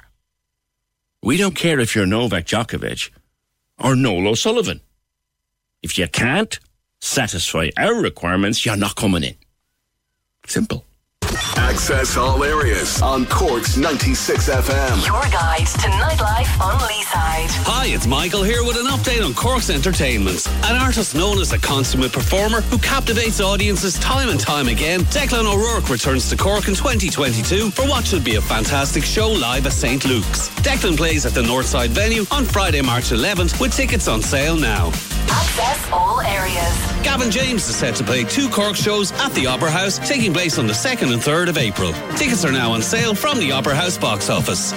We 1.22 1.36
don't 1.36 1.56
care 1.56 1.80
if 1.80 1.94
you're 1.94 2.06
Novak 2.06 2.46
Djokovic 2.46 3.10
or 3.78 3.96
Noel 3.96 4.28
O'Sullivan. 4.28 4.80
If 5.82 5.98
you 5.98 6.08
can't 6.08 6.58
satisfy 7.00 7.70
our 7.76 7.94
requirements, 7.94 8.64
you're 8.64 8.76
not 8.76 8.96
coming 8.96 9.24
in. 9.24 9.34
Simple. 10.46 10.84
Access 11.68 12.16
all 12.16 12.42
areas 12.44 13.02
on 13.02 13.26
Cork's 13.26 13.76
96 13.76 14.48
FM. 14.48 15.06
Your 15.06 15.20
guide 15.30 15.66
to 15.66 15.88
nightlife 16.00 16.60
on 16.64 16.78
Leeside. 16.80 17.50
Hi, 17.66 17.86
it's 17.88 18.06
Michael 18.06 18.42
here 18.42 18.64
with 18.64 18.78
an 18.78 18.86
update 18.86 19.22
on 19.22 19.34
Cork's 19.34 19.68
entertainment. 19.68 20.48
An 20.64 20.76
artist 20.76 21.14
known 21.14 21.38
as 21.38 21.52
a 21.52 21.58
consummate 21.58 22.10
performer 22.10 22.62
who 22.62 22.78
captivates 22.78 23.42
audiences 23.42 23.98
time 23.98 24.30
and 24.30 24.40
time 24.40 24.68
again, 24.68 25.00
Declan 25.12 25.44
O'Rourke 25.44 25.90
returns 25.90 26.30
to 26.30 26.38
Cork 26.38 26.68
in 26.68 26.74
2022 26.74 27.70
for 27.70 27.82
what 27.82 28.06
should 28.06 28.24
be 28.24 28.36
a 28.36 28.40
fantastic 28.40 29.04
show 29.04 29.28
live 29.28 29.66
at 29.66 29.72
St. 29.72 30.06
Luke's. 30.06 30.48
Declan 30.64 30.96
plays 30.96 31.26
at 31.26 31.32
the 31.34 31.42
Northside 31.42 31.90
venue 31.90 32.24
on 32.30 32.46
Friday, 32.46 32.80
March 32.80 33.10
11th 33.10 33.60
with 33.60 33.74
tickets 33.74 34.08
on 34.08 34.22
sale 34.22 34.56
now. 34.56 34.86
Access 35.30 35.90
all 35.92 36.22
areas. 36.22 36.88
Gavin 37.02 37.30
James 37.30 37.68
is 37.68 37.76
set 37.76 37.94
to 37.96 38.04
play 38.04 38.24
two 38.24 38.48
Cork 38.48 38.74
shows 38.74 39.12
at 39.12 39.32
the 39.34 39.46
Opera 39.46 39.70
House, 39.70 39.98
taking 40.08 40.32
place 40.32 40.58
on 40.58 40.66
the 40.66 40.72
2nd 40.72 41.12
and 41.12 41.20
3rd 41.20 41.48
of 41.50 41.57
April. 41.58 41.92
Tickets 42.16 42.44
are 42.44 42.52
now 42.52 42.72
on 42.72 42.80
sale 42.82 43.14
from 43.14 43.38
the 43.38 43.52
Opera 43.52 43.74
House 43.74 43.98
box 43.98 44.30
office. 44.30 44.72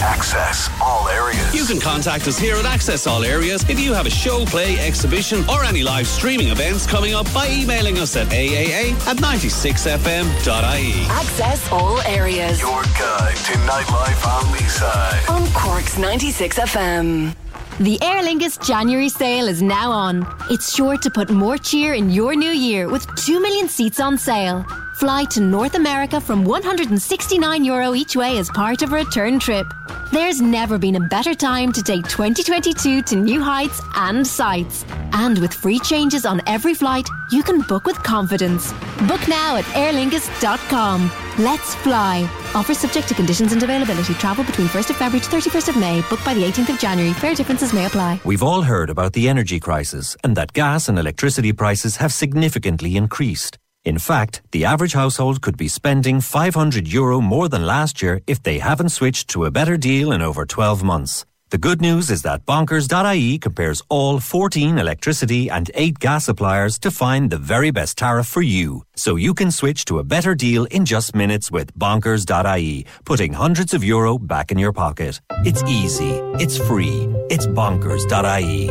Access 0.00 0.68
all 0.80 1.08
areas. 1.08 1.54
You 1.54 1.64
can 1.64 1.78
contact 1.78 2.26
us 2.26 2.38
here 2.38 2.56
at 2.56 2.64
Access 2.64 3.06
All 3.06 3.24
Areas 3.24 3.68
if 3.68 3.78
you 3.78 3.92
have 3.92 4.06
a 4.06 4.10
show, 4.10 4.44
play, 4.46 4.78
exhibition, 4.78 5.48
or 5.48 5.64
any 5.64 5.82
live 5.82 6.06
streaming 6.06 6.48
events 6.48 6.86
coming 6.86 7.14
up 7.14 7.32
by 7.32 7.48
emailing 7.48 7.98
us 7.98 8.16
at 8.16 8.26
aaa 8.28 8.92
at 9.06 9.16
96fm.ie. 9.18 11.04
Access 11.10 11.70
all 11.70 12.00
areas. 12.02 12.60
Your 12.60 12.82
guide 12.82 13.36
to 13.36 13.52
nightlife 13.68 14.26
on 14.26 14.44
Leeside. 14.54 15.30
On 15.30 15.46
Cork's 15.52 15.98
96 15.98 16.58
FM. 16.58 17.34
The 17.80 17.98
Aer 18.02 18.22
Lingus 18.22 18.64
January 18.64 19.08
sale 19.08 19.48
is 19.48 19.62
now 19.62 19.90
on. 19.90 20.26
It's 20.50 20.74
sure 20.74 20.96
to 20.98 21.10
put 21.10 21.30
more 21.30 21.56
cheer 21.56 21.94
in 21.94 22.10
your 22.10 22.34
new 22.34 22.50
year 22.50 22.88
with 22.88 23.06
2 23.16 23.40
million 23.40 23.68
seats 23.68 23.98
on 23.98 24.18
sale. 24.18 24.64
Fly 25.02 25.24
to 25.30 25.40
North 25.40 25.74
America 25.74 26.20
from 26.20 26.44
169 26.44 27.64
euro 27.64 27.92
each 27.92 28.14
way 28.14 28.38
as 28.38 28.48
part 28.50 28.82
of 28.82 28.92
a 28.92 28.94
return 28.98 29.40
trip. 29.40 29.66
There's 30.12 30.40
never 30.40 30.78
been 30.78 30.94
a 30.94 31.00
better 31.00 31.34
time 31.34 31.72
to 31.72 31.82
take 31.82 32.06
2022 32.06 33.02
to 33.02 33.16
new 33.16 33.42
heights 33.42 33.82
and 33.96 34.24
sights. 34.24 34.84
And 35.12 35.40
with 35.40 35.52
free 35.52 35.80
changes 35.80 36.24
on 36.24 36.40
every 36.46 36.72
flight, 36.72 37.08
you 37.32 37.42
can 37.42 37.62
book 37.62 37.84
with 37.84 38.00
confidence. 38.04 38.72
Book 39.08 39.26
now 39.26 39.56
at 39.56 39.64
aerlingus.com. 39.74 41.10
Let's 41.36 41.74
fly. 41.74 42.22
Offer 42.54 42.74
subject 42.74 43.08
to 43.08 43.14
conditions 43.14 43.52
and 43.52 43.60
availability. 43.60 44.14
Travel 44.14 44.44
between 44.44 44.68
1st 44.68 44.90
of 44.90 44.96
February 44.98 45.18
to 45.18 45.28
31st 45.28 45.68
of 45.70 45.76
May. 45.78 46.00
Book 46.02 46.20
by 46.24 46.32
the 46.32 46.44
18th 46.44 46.74
of 46.74 46.78
January. 46.78 47.12
Fare 47.14 47.34
differences 47.34 47.72
may 47.72 47.86
apply. 47.86 48.20
We've 48.24 48.44
all 48.44 48.62
heard 48.62 48.88
about 48.88 49.14
the 49.14 49.28
energy 49.28 49.58
crisis 49.58 50.16
and 50.22 50.36
that 50.36 50.52
gas 50.52 50.88
and 50.88 50.96
electricity 50.96 51.52
prices 51.52 51.96
have 51.96 52.12
significantly 52.12 52.94
increased. 52.94 53.58
In 53.84 53.98
fact, 53.98 54.42
the 54.52 54.64
average 54.64 54.92
household 54.92 55.40
could 55.40 55.56
be 55.56 55.66
spending 55.66 56.20
500 56.20 56.86
euro 56.86 57.20
more 57.20 57.48
than 57.48 57.66
last 57.66 58.00
year 58.00 58.20
if 58.28 58.40
they 58.42 58.60
haven't 58.60 58.90
switched 58.90 59.28
to 59.30 59.44
a 59.44 59.50
better 59.50 59.76
deal 59.76 60.12
in 60.12 60.22
over 60.22 60.46
12 60.46 60.84
months. 60.84 61.26
The 61.50 61.58
good 61.58 61.82
news 61.82 62.08
is 62.08 62.22
that 62.22 62.46
bonkers.ie 62.46 63.38
compares 63.38 63.82
all 63.90 64.20
14 64.20 64.78
electricity 64.78 65.50
and 65.50 65.70
8 65.74 65.98
gas 65.98 66.24
suppliers 66.24 66.78
to 66.78 66.90
find 66.90 67.28
the 67.28 67.36
very 67.36 67.70
best 67.72 67.98
tariff 67.98 68.28
for 68.28 68.40
you. 68.40 68.84
So 68.94 69.16
you 69.16 69.34
can 69.34 69.50
switch 69.50 69.84
to 69.86 69.98
a 69.98 70.04
better 70.04 70.34
deal 70.34 70.64
in 70.70 70.86
just 70.86 71.14
minutes 71.14 71.50
with 71.50 71.74
bonkers.ie, 71.76 72.86
putting 73.04 73.32
hundreds 73.32 73.74
of 73.74 73.82
euro 73.84 74.16
back 74.16 74.52
in 74.52 74.58
your 74.58 74.72
pocket. 74.72 75.20
It's 75.44 75.62
easy. 75.64 76.12
It's 76.38 76.56
free. 76.56 77.08
It's 77.28 77.46
bonkers.ie. 77.48 78.68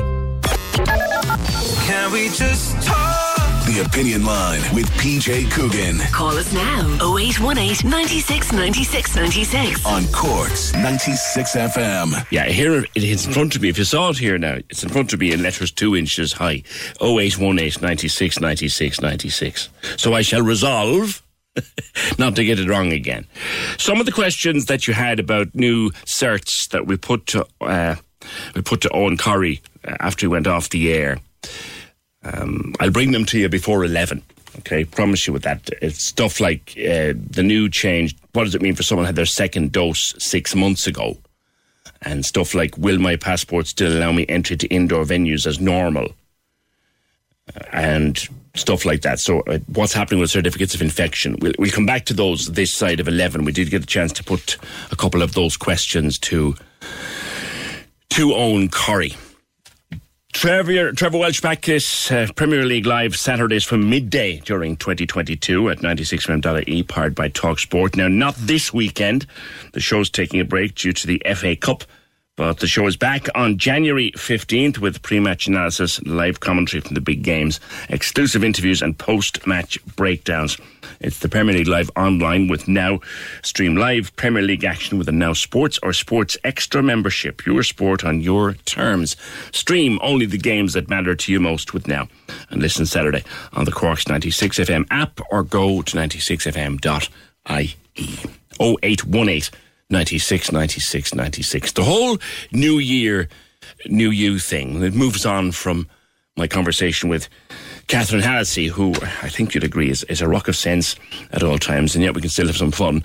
Can 1.86 2.12
we 2.12 2.30
just 2.30 2.82
talk? 2.82 3.01
The 3.72 3.86
Opinion 3.86 4.26
Line 4.26 4.60
with 4.76 4.90
PJ 4.98 5.50
Coogan 5.50 6.00
Call 6.12 6.32
us 6.32 6.52
now 6.52 6.82
0818 7.16 7.90
96 7.90 8.52
96 8.52 9.16
96. 9.16 9.86
on 9.86 10.04
Cork's 10.08 10.74
96 10.74 11.56
FM. 11.56 12.28
Yeah, 12.32 12.50
here 12.50 12.84
it 12.84 12.90
is 13.02 13.26
in 13.26 13.32
front 13.32 13.56
of 13.56 13.62
me. 13.62 13.70
If 13.70 13.78
you 13.78 13.86
saw 13.86 14.10
it 14.10 14.18
here 14.18 14.38
now, 14.38 14.58
it's 14.70 14.84
in 14.84 14.90
front 14.90 15.14
of 15.14 15.22
me 15.22 15.32
in 15.32 15.42
letters 15.42 15.72
two 15.72 15.96
inches 15.96 16.34
high. 16.34 16.64
0818 17.02 17.82
96 17.82 18.42
96 18.42 19.00
96. 19.00 19.70
So 19.96 20.14
I 20.16 20.22
shall 20.22 20.42
resolve 20.42 21.22
not 22.20 22.36
to 22.36 22.44
get 22.44 22.60
it 22.60 22.68
wrong 22.68 22.92
again. 22.92 23.26
Some 23.78 24.02
of 24.02 24.06
the 24.06 24.12
questions 24.12 24.66
that 24.66 24.86
you 24.86 24.94
had 24.94 25.18
about 25.18 25.56
new 25.56 25.92
certs 26.06 26.68
that 26.72 26.88
we 26.88 26.98
put 26.98 27.26
to 27.28 27.48
uh, 27.62 27.96
we 28.54 28.64
put 28.64 28.82
to 28.82 28.90
Eoghan 28.90 29.16
Corry 29.16 29.62
uh, 29.88 29.96
after 30.02 30.26
he 30.26 30.28
went 30.28 30.48
off 30.48 30.68
the 30.72 30.92
air. 30.92 31.20
Um, 32.24 32.74
I'll 32.80 32.92
bring 32.92 33.12
them 33.12 33.26
to 33.26 33.40
you 33.40 33.50
before 33.50 33.84
11. 33.84 34.22
Okay, 34.60 34.84
promise 34.84 35.26
you 35.28 35.34
with 35.34 35.44
that. 35.44 35.70
It's 35.82 36.04
stuff 36.04 36.40
like 36.40 36.74
uh, 36.78 37.14
the 37.16 37.44
new 37.44 37.70
change. 37.70 38.16
What 38.34 38.44
does 38.44 38.56
it 38.56 38.62
mean 38.62 38.76
for 38.76 38.84
someone 38.84 39.06
had 39.06 39.16
their 39.16 39.26
second 39.26 39.72
dose 39.72 40.14
six 40.20 40.56
months 40.56 40.88
ago? 40.88 41.18
And 42.02 42.26
stuff 42.26 42.54
like, 42.54 42.78
will 42.78 43.00
my 43.00 43.16
passport 43.16 43.68
still 43.68 43.96
allow 43.96 44.12
me 44.12 44.26
entry 44.28 44.58
to 44.58 44.68
indoor 44.68 45.06
venues 45.06 45.46
as 45.46 45.60
normal? 45.60 46.10
Uh, 47.56 47.60
and 47.72 48.28
stuff 48.56 48.86
like 48.86 49.02
that. 49.02 49.20
So, 49.20 49.40
uh, 49.42 49.60
what's 49.68 49.94
happening 49.94 50.20
with 50.20 50.32
certificates 50.32 50.76
of 50.76 50.82
infection? 50.82 51.38
We'll, 51.40 51.54
we'll 51.58 51.72
come 51.72 51.86
back 51.86 52.06
to 52.06 52.14
those 52.14 52.48
this 52.48 52.74
side 52.74 53.00
of 53.00 53.08
11. 53.08 53.46
We 53.46 53.52
did 53.52 53.70
get 53.70 53.84
a 53.84 53.88
chance 53.88 54.12
to 54.14 54.24
put 54.24 54.58
a 54.92 54.96
couple 54.96 55.22
of 55.22 55.34
those 55.34 55.56
questions 55.56 56.18
to, 56.20 56.56
to 58.10 58.28
Eoghan 58.30 58.70
Corry. 58.70 59.16
Trevor, 60.34 60.94
Trevor 60.94 61.18
Welch 61.18 61.42
back 61.42 61.62
this 61.62 62.10
uh, 62.10 62.28
Premier 62.36 62.66
League 62.66 62.86
live 62.86 63.16
Saturdays 63.16 63.66
from 63.66 63.90
midday 63.90 64.40
during 64.40 64.78
2022 64.78 65.70
at 65.70 65.82
96 65.82 66.28
e 66.68 66.84
powered 66.84 67.14
by 67.14 67.28
Talk 67.28 67.60
Sport. 67.60 67.98
Now, 67.98 68.08
not 68.08 68.36
this 68.36 68.74
weekend. 68.74 69.28
The 69.74 69.82
show's 69.82 70.10
taking 70.10 70.40
a 70.40 70.46
break 70.46 70.76
due 70.76 70.94
to 70.94 71.08
the 71.08 71.22
FA 71.36 71.56
Cup. 71.56 71.84
But 72.38 72.60
the 72.60 72.68
show 72.68 72.88
is 72.88 72.96
back 72.96 73.28
on 73.36 73.58
January 73.58 74.12
15th 74.16 74.78
with 74.78 75.02
pre-match 75.02 75.48
analysis, 75.48 76.02
live 76.04 76.40
commentary 76.40 76.82
from 76.82 76.96
the 76.96 77.02
big 77.02 77.24
games, 77.24 77.60
exclusive 77.90 78.44
interviews 78.44 78.82
and 78.82 78.98
post-match 78.98 79.86
breakdowns. 79.98 80.58
It's 81.04 81.18
the 81.18 81.30
Premier 81.30 81.56
League 81.56 81.68
Live 81.68 81.90
online 81.96 82.48
with 82.48 82.68
Now. 82.68 83.00
Stream 83.42 83.76
live 83.76 84.16
Premier 84.18 84.44
League 84.44 84.64
action 84.64 85.00
with 85.00 85.10
a 85.10 85.12
Now 85.12 85.34
Sports 85.34 85.80
or 85.82 85.94
Sports 85.94 86.38
Extra 86.44 86.84
membership. 86.84 87.44
Your 87.44 87.64
sport 87.64 88.06
on 88.06 88.22
your 88.22 88.54
terms. 88.66 89.16
Stream 89.52 89.98
only 90.04 90.28
the 90.28 90.38
games 90.38 90.74
that 90.74 90.90
matter 90.90 91.16
to 91.16 91.32
you 91.32 91.40
most 91.40 91.74
with 91.74 91.88
Now. 91.88 92.08
And 92.52 92.62
listen 92.62 92.86
Saturday 92.86 93.24
on 93.54 93.66
the 93.66 93.72
Cork's 93.72 94.08
96 94.08 94.60
FM 94.60 94.86
app 94.92 95.20
or 95.32 95.42
go 95.42 95.82
to 95.82 95.98
96fm.ie. 95.98 97.76
0818 98.60 99.60
96 99.90 100.52
96 100.52 101.16
96. 101.16 101.72
The 101.72 101.84
whole 101.84 102.20
New 102.52 102.78
Year, 102.78 103.28
New 103.88 104.12
You 104.12 104.38
thing, 104.38 104.84
it 104.84 104.94
moves 104.94 105.26
on 105.26 105.52
from 105.52 105.88
my 106.38 106.48
conversation 106.48 107.10
with 107.10 107.28
Catherine 107.92 108.22
Hallissey, 108.22 108.70
who 108.70 108.94
I 109.22 109.28
think 109.28 109.54
you'd 109.54 109.66
agree 109.66 109.90
is, 109.90 110.06
is 110.06 110.22
a 110.22 110.28
rock 110.30 110.48
of 110.48 110.56
sense 110.56 110.96
at 111.32 111.44
all 111.44 111.58
times, 111.58 111.94
and 111.94 112.02
yet 112.02 112.14
we 112.14 112.22
can 112.22 112.30
still 112.30 112.48
have 112.48 112.56
some 112.56 112.72
fun. 112.72 113.04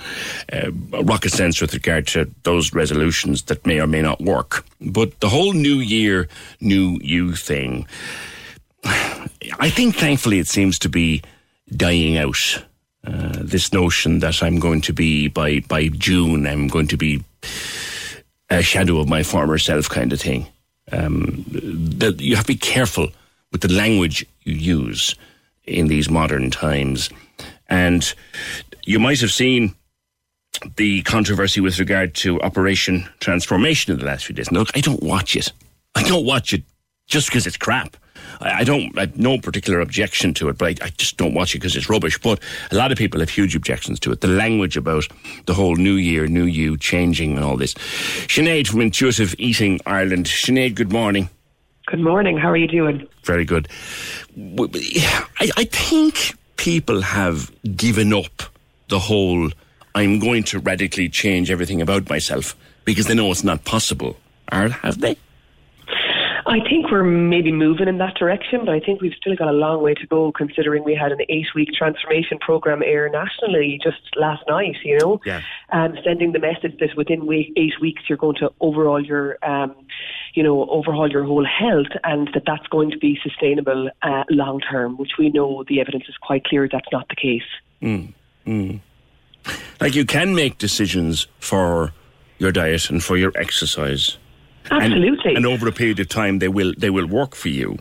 Uh, 0.53 0.71
a 0.93 1.03
rock 1.03 1.25
of 1.25 1.33
sense 1.33 1.61
with 1.61 1.75
regard 1.75 2.07
to 2.07 2.31
those 2.45 2.73
resolutions 2.73 3.43
that 3.43 3.67
may 3.67 3.81
or 3.81 3.89
may 3.89 4.01
not 4.01 4.21
work. 4.21 4.65
But 4.81 5.19
the 5.19 5.29
whole 5.29 5.55
New 5.55 5.81
Year, 5.81 6.29
New 6.61 7.01
You 7.03 7.35
thing, 7.35 7.89
I 8.85 9.71
think 9.71 9.97
thankfully 9.97 10.39
it 10.39 10.47
seems 10.47 10.79
to 10.79 10.89
be 10.89 11.21
dying 11.75 12.17
out. 12.17 12.65
Uh, 13.05 13.39
this 13.41 13.73
notion 13.73 14.21
that 14.21 14.41
I'm 14.41 14.61
going 14.61 14.83
to 14.83 14.93
be 14.93 15.27
by 15.27 15.61
by 15.67 15.89
June, 15.89 16.47
I'm 16.47 16.69
going 16.69 16.87
to 16.87 16.97
be 16.97 17.25
a 18.51 18.63
shadow 18.63 19.01
of 19.01 19.09
my 19.09 19.25
former 19.25 19.59
self, 19.59 19.89
kind 19.89 20.13
of 20.13 20.21
thing. 20.21 20.47
Um, 20.93 21.45
that 21.99 22.21
you 22.21 22.37
have 22.37 22.45
to 22.45 22.53
be 22.53 22.59
careful 22.59 23.09
with 23.53 23.61
the 23.61 23.73
language 23.73 24.27
you 24.43 24.55
use 24.55 25.15
in 25.65 25.89
these 25.89 26.09
modern 26.09 26.51
times, 26.51 27.11
and 27.69 28.15
you 28.85 28.99
might 28.99 29.21
have 29.21 29.33
seen 29.33 29.75
the 30.77 31.03
controversy 31.03 31.61
with 31.61 31.79
regard 31.79 32.15
to 32.15 32.41
Operation 32.41 33.09
Transformation 33.21 33.93
in 33.93 33.99
the 33.99 34.07
last 34.07 34.27
few 34.27 34.35
days. 34.35 34.51
Look, 34.51 34.71
I 34.75 34.81
don't 34.81 35.03
watch 35.03 35.37
it. 35.37 35.53
I 35.95 36.03
don't 36.03 36.25
watch 36.25 36.53
it 36.53 36.63
just 37.07 37.29
because 37.29 37.47
it's 37.47 37.57
crap. 37.57 37.97
I, 38.41 38.61
I 38.61 38.65
don't 38.65 38.97
I 38.97 39.03
have 39.03 39.17
no 39.17 39.39
particular 39.39 39.81
objection 39.81 40.35
to 40.35 40.49
it, 40.49 40.59
but 40.59 40.83
I, 40.83 40.87
I 40.87 40.89
just 40.91 41.17
don't 41.17 41.35
watch 41.35 41.55
it 41.55 41.59
because 41.59 41.77
it's 41.77 41.89
rubbish. 41.91 42.19
But 42.19 42.41
a 42.71 42.75
lot 42.75 42.93
of 42.93 42.99
people 42.99 43.21
have 43.21 43.31
huge 43.31 43.57
objections 43.57 44.01
to 44.01 44.13
it. 44.13 44.21
The 44.21 44.29
language 44.29 44.77
about 44.77 45.07
the 45.47 45.55
whole 45.55 45.77
new 45.77 45.95
year, 45.95 46.27
new 46.27 46.45
you 46.45 46.77
changing 46.77 47.37
and 47.37 47.45
all 47.45 47.57
this. 47.57 47.75
Sinead 47.75 48.69
from 48.69 48.81
Intuitive 48.81 49.35
Eating 49.39 49.81
Ireland. 49.87 50.27
Sinead, 50.27 50.75
good 50.75 50.93
morning. 50.93 51.29
Good 51.87 52.01
morning. 52.01 52.37
How 52.37 52.51
are 52.51 52.57
you 52.57 52.67
doing? 52.67 53.07
Very 53.23 53.45
good. 53.45 53.69
I 54.37 55.65
think 55.71 56.35
people 56.57 57.01
have 57.03 57.51
given 57.77 58.13
up 58.13 58.43
the 58.89 58.99
whole 58.99 59.51
I'm 59.95 60.19
going 60.19 60.43
to 60.45 60.59
radically 60.59 61.09
change 61.09 61.51
everything 61.51 61.81
about 61.81 62.11
myself 62.11 62.57
because 62.85 63.07
they 63.07 63.15
know 63.15 63.31
it's 63.31 63.45
not 63.45 63.65
possible. 63.65 64.17
Are 64.51 64.69
have 64.69 65.01
they? 65.01 65.17
I 66.49 66.61
think 66.69 66.91
we're 66.93 67.03
maybe 67.03 67.51
moving 67.51 67.89
in 67.89 67.99
that 67.99 68.15
direction, 68.15 68.61
but 68.65 68.69
I 68.75 68.79
think 68.79 69.01
we've 69.01 69.15
still 69.21 69.35
got 69.35 69.49
a 69.49 69.53
long 69.53 69.83
way 69.83 69.95
to 69.95 70.07
go 70.07 70.31
considering 70.31 70.85
we 70.85 70.95
had 70.95 71.11
an 71.11 71.19
eight 71.29 71.49
week 71.57 71.71
transformation 71.77 72.39
program 72.39 72.83
air 72.85 73.09
nationally 73.09 73.81
just 73.83 73.99
last 74.17 74.45
night, 74.49 74.77
you 74.85 74.97
know, 74.99 75.21
Yeah. 75.27 75.41
um, 75.73 75.97
sending 76.05 76.31
the 76.33 76.39
message 76.39 76.79
that 76.79 76.97
within 76.97 77.29
eight 77.57 77.81
weeks 77.81 78.03
you're 78.09 78.19
going 78.19 78.37
to 78.37 78.53
overhaul 78.61 79.05
your, 79.05 79.39
um, 79.43 79.75
you 80.37 80.43
know, 80.43 80.69
overhaul 80.69 81.11
your 81.11 81.25
whole 81.25 81.47
health 81.47 81.87
and 82.05 82.29
that 82.35 82.43
that's 82.47 82.67
going 82.69 82.91
to 82.91 82.99
be 82.99 83.19
sustainable 83.23 83.91
uh, 84.03 84.25
long 84.29 84.61
term, 84.61 84.97
which 84.99 85.13
we 85.19 85.31
know 85.31 85.65
the 85.67 85.81
evidence 85.81 86.05
is 86.09 86.17
quite 86.21 86.45
clear 86.45 86.69
that's 86.71 86.93
not 86.93 87.09
the 87.09 87.17
case. 87.17 87.49
Mm. 87.83 88.13
Mm. 88.47 88.81
Like 89.81 89.95
you 89.95 90.05
can 90.05 90.35
make 90.35 90.59
decisions 90.59 91.27
for 91.41 91.93
your 92.39 92.53
diet 92.53 92.91
and 92.91 93.03
for 93.03 93.17
your 93.17 93.33
exercise. 93.35 94.19
And- 94.71 94.83
Absolutely. 94.93 95.35
And, 95.37 95.47
over 95.47 95.67
a 95.69 95.73
period 95.73 96.01
of 96.01 96.09
time, 96.09 96.39
they 96.39 96.49
will 96.49 96.75
they 96.77 96.91
will 96.91 97.07
work 97.07 97.35
for 97.35 97.49
you. 97.49 97.79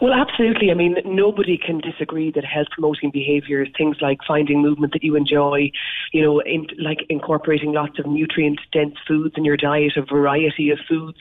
Well, 0.00 0.12
absolutely. 0.12 0.70
I 0.70 0.74
mean, 0.74 0.96
nobody 1.04 1.58
can 1.58 1.78
disagree 1.78 2.30
that 2.32 2.44
health 2.44 2.68
promoting 2.72 3.10
behaviours, 3.10 3.68
things 3.76 3.96
like 4.00 4.18
finding 4.26 4.60
movement 4.60 4.92
that 4.92 5.04
you 5.04 5.16
enjoy, 5.16 5.70
you 6.12 6.22
know, 6.22 6.40
in, 6.40 6.66
like 6.78 7.06
incorporating 7.08 7.72
lots 7.72 7.98
of 7.98 8.06
nutrient 8.06 8.60
dense 8.72 8.94
foods 9.06 9.34
in 9.36 9.44
your 9.44 9.56
diet, 9.56 9.92
a 9.96 10.02
variety 10.02 10.70
of 10.70 10.78
foods, 10.88 11.18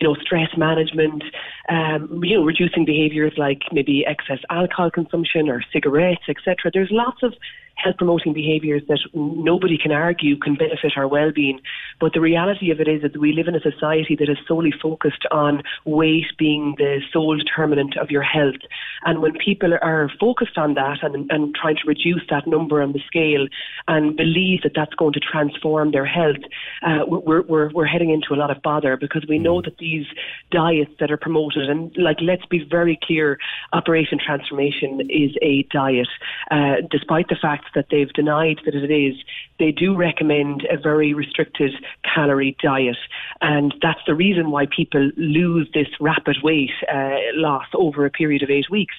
you 0.00 0.06
know, 0.06 0.14
stress 0.20 0.50
management, 0.56 1.22
um, 1.68 2.20
you 2.22 2.36
know, 2.36 2.44
reducing 2.44 2.84
behaviours 2.84 3.32
like 3.36 3.62
maybe 3.72 4.04
excess 4.06 4.38
alcohol 4.50 4.90
consumption 4.90 5.48
or 5.48 5.62
cigarettes, 5.72 6.22
etc. 6.28 6.70
There's 6.72 6.90
lots 6.90 7.22
of 7.22 7.34
health 7.76 7.96
promoting 7.98 8.32
behaviours 8.32 8.82
that 8.88 8.98
nobody 9.14 9.76
can 9.78 9.92
argue 9.92 10.36
can 10.38 10.54
benefit 10.54 10.92
our 10.96 11.06
well-being. 11.06 11.60
But 12.00 12.14
the 12.14 12.20
reality 12.20 12.70
of 12.70 12.80
it 12.80 12.88
is 12.88 13.02
that 13.02 13.18
we 13.18 13.32
live 13.32 13.48
in 13.48 13.54
a 13.54 13.60
society 13.60 14.16
that 14.18 14.28
is 14.28 14.38
solely 14.48 14.72
focused 14.72 15.26
on 15.30 15.62
weight 15.84 16.26
being 16.38 16.74
the 16.78 17.00
sole 17.12 17.36
determinant 17.36 17.96
of 17.98 18.10
your 18.10 18.22
health. 18.22 18.62
And 19.04 19.20
when 19.20 19.32
people 19.32 19.74
are 19.82 20.10
focused 20.18 20.56
on 20.56 20.74
that 20.74 21.02
and, 21.02 21.30
and 21.30 21.54
trying 21.54 21.76
to 21.76 21.86
reduce 21.86 22.22
that 22.30 22.46
number 22.46 22.80
on 22.82 22.92
the 22.92 23.02
scale 23.06 23.46
and 23.88 24.16
believe 24.16 24.62
that 24.62 24.72
that's 24.74 24.94
going 24.94 25.12
to 25.12 25.20
transform 25.20 25.92
their 25.92 26.06
health, 26.06 26.42
uh, 26.82 27.04
we're, 27.06 27.42
we're, 27.42 27.70
we're 27.72 27.86
heading 27.86 28.10
into 28.10 28.32
a 28.32 28.40
lot 28.40 28.50
of 28.50 28.62
bother 28.62 28.96
because 28.96 29.24
we 29.28 29.38
know 29.38 29.60
that 29.60 29.76
these 29.78 30.06
diets 30.50 30.92
that 30.98 31.10
are 31.10 31.18
promoted, 31.18 31.55
and 31.56 31.94
like 31.96 32.18
let's 32.20 32.46
be 32.46 32.64
very 32.68 32.98
clear, 33.02 33.38
Operation 33.72 34.18
Transformation 34.24 35.00
is 35.10 35.32
a 35.42 35.62
diet. 35.70 36.08
Uh, 36.50 36.76
despite 36.90 37.28
the 37.28 37.36
fact 37.40 37.66
that 37.74 37.86
they've 37.90 38.12
denied 38.12 38.60
that 38.64 38.74
it 38.74 38.90
is, 38.90 39.16
they 39.58 39.72
do 39.72 39.96
recommend 39.96 40.66
a 40.70 40.76
very 40.76 41.14
restricted 41.14 41.72
calorie 42.02 42.56
diet. 42.62 42.96
And 43.40 43.74
that's 43.82 44.00
the 44.06 44.14
reason 44.14 44.50
why 44.50 44.66
people 44.66 45.10
lose 45.16 45.68
this 45.74 45.88
rapid 46.00 46.38
weight 46.42 46.70
uh, 46.92 47.16
loss 47.34 47.66
over 47.74 48.04
a 48.04 48.10
period 48.10 48.42
of 48.42 48.50
eight 48.50 48.70
weeks. 48.70 48.94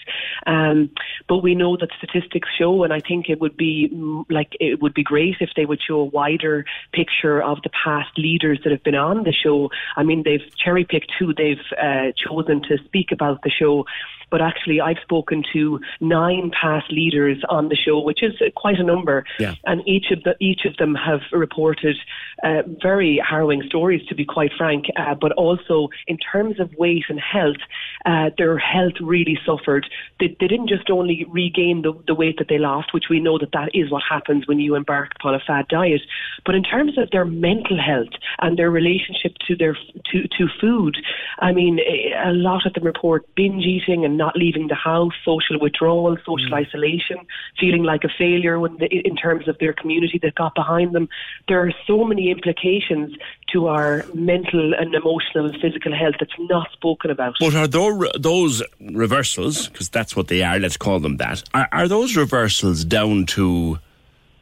Um, 0.45 0.89
but 1.27 1.39
we 1.39 1.55
know 1.55 1.77
that 1.77 1.89
statistics 1.97 2.49
show, 2.57 2.83
and 2.83 2.93
I 2.93 2.99
think 2.99 3.29
it 3.29 3.39
would 3.39 3.57
be 3.57 3.89
mm, 3.93 4.25
like 4.29 4.55
it 4.59 4.81
would 4.81 4.93
be 4.93 5.03
great 5.03 5.37
if 5.39 5.49
they 5.55 5.65
would 5.65 5.81
show 5.81 5.99
a 5.99 6.05
wider 6.05 6.65
picture 6.93 7.41
of 7.41 7.61
the 7.63 7.69
past 7.69 8.17
leaders 8.17 8.59
that 8.63 8.71
have 8.71 8.83
been 8.83 8.95
on 8.95 9.23
the 9.23 9.33
show. 9.33 9.69
I 9.95 10.03
mean, 10.03 10.23
they've 10.23 10.41
cherry 10.63 10.85
picked 10.85 11.11
who 11.17 11.33
they've 11.33 11.57
uh, 11.81 12.11
chosen 12.15 12.61
to 12.63 12.77
speak 12.85 13.11
about 13.11 13.41
the 13.43 13.49
show. 13.49 13.85
But 14.29 14.41
actually, 14.41 14.81
I've 14.81 14.97
spoken 15.01 15.43
to 15.53 15.79
nine 16.01 16.51
past 16.59 16.91
leaders 16.91 17.41
on 17.49 17.69
the 17.69 17.75
show, 17.75 17.99
which 17.99 18.21
is 18.21 18.33
quite 18.55 18.79
a 18.79 18.83
number. 18.83 19.23
Yeah. 19.39 19.55
And 19.65 19.87
each 19.87 20.11
of 20.11 20.23
the 20.23 20.35
each 20.39 20.65
of 20.65 20.77
them 20.77 20.95
have 20.95 21.21
reported 21.31 21.97
uh, 22.43 22.63
very 22.81 23.21
harrowing 23.27 23.63
stories, 23.67 24.05
to 24.07 24.15
be 24.15 24.25
quite 24.25 24.51
frank. 24.57 24.85
Uh, 24.95 25.15
but 25.15 25.31
also, 25.33 25.89
in 26.07 26.17
terms 26.17 26.59
of 26.59 26.73
weight 26.77 27.05
and 27.09 27.19
health, 27.19 27.57
uh, 28.05 28.29
their 28.37 28.57
health 28.57 28.93
really 29.01 29.37
suffered. 29.45 29.87
They, 30.19 30.35
they 30.39 30.47
didn't 30.47 30.69
just 30.69 30.89
only 30.89 31.25
regain 31.29 31.81
the, 31.81 31.93
the 32.07 32.15
weight 32.15 32.37
that 32.37 32.47
they 32.49 32.57
lost, 32.57 32.93
which 32.93 33.05
we 33.09 33.19
know 33.19 33.37
that 33.37 33.51
that 33.53 33.69
is 33.73 33.91
what 33.91 34.03
happens 34.07 34.47
when 34.47 34.59
you 34.59 34.75
embark 34.75 35.11
upon 35.19 35.35
a 35.35 35.39
fad 35.39 35.67
diet. 35.67 36.01
But 36.45 36.55
in 36.55 36.63
terms 36.63 36.97
of 36.97 37.09
their 37.11 37.25
mental 37.25 37.79
health 37.79 38.13
and 38.41 38.57
their 38.57 38.71
relationship 38.71 39.33
to 39.47 39.55
their 39.55 39.75
to 40.11 40.27
to 40.37 40.47
food, 40.59 40.97
I 41.39 41.51
mean, 41.51 41.79
a 42.25 42.31
lot 42.31 42.65
of 42.65 42.73
them 42.73 42.83
report 42.83 43.23
binge 43.35 43.63
eating 43.63 44.05
and 44.05 44.16
not 44.17 44.35
leaving 44.35 44.67
the 44.67 44.75
house, 44.75 45.13
social 45.23 45.59
withdrawal, 45.59 46.17
social 46.25 46.49
mm. 46.49 46.65
isolation, 46.65 47.17
feeling 47.59 47.83
like 47.83 48.03
a 48.03 48.09
failure 48.17 48.59
when 48.59 48.77
the, 48.77 48.87
in 48.87 49.15
terms 49.15 49.47
of 49.47 49.57
their 49.59 49.73
community 49.73 50.19
that 50.23 50.35
got 50.35 50.55
behind 50.55 50.93
them. 50.93 51.07
There 51.47 51.61
are 51.61 51.71
so 51.85 52.03
many 52.03 52.31
implications 52.31 53.15
to 53.53 53.67
our 53.67 54.05
mental 54.13 54.73
and 54.73 54.93
emotional 54.93 55.45
and 55.45 55.61
physical 55.61 55.95
health 55.95 56.15
that's 56.19 56.31
not 56.39 56.67
spoken 56.73 57.11
about. 57.11 57.35
But 57.39 57.55
are 57.55 57.67
those, 57.67 58.11
those 58.19 58.63
reversals, 58.81 59.67
because 59.69 59.89
that's 59.89 60.15
what 60.15 60.27
they 60.27 60.41
are, 60.43 60.59
let's 60.59 60.77
call 60.77 60.99
them 60.99 61.17
that, 61.17 61.43
are, 61.53 61.69
are 61.71 61.87
those 61.87 62.17
reversals 62.17 62.83
down 62.83 63.25
to 63.27 63.79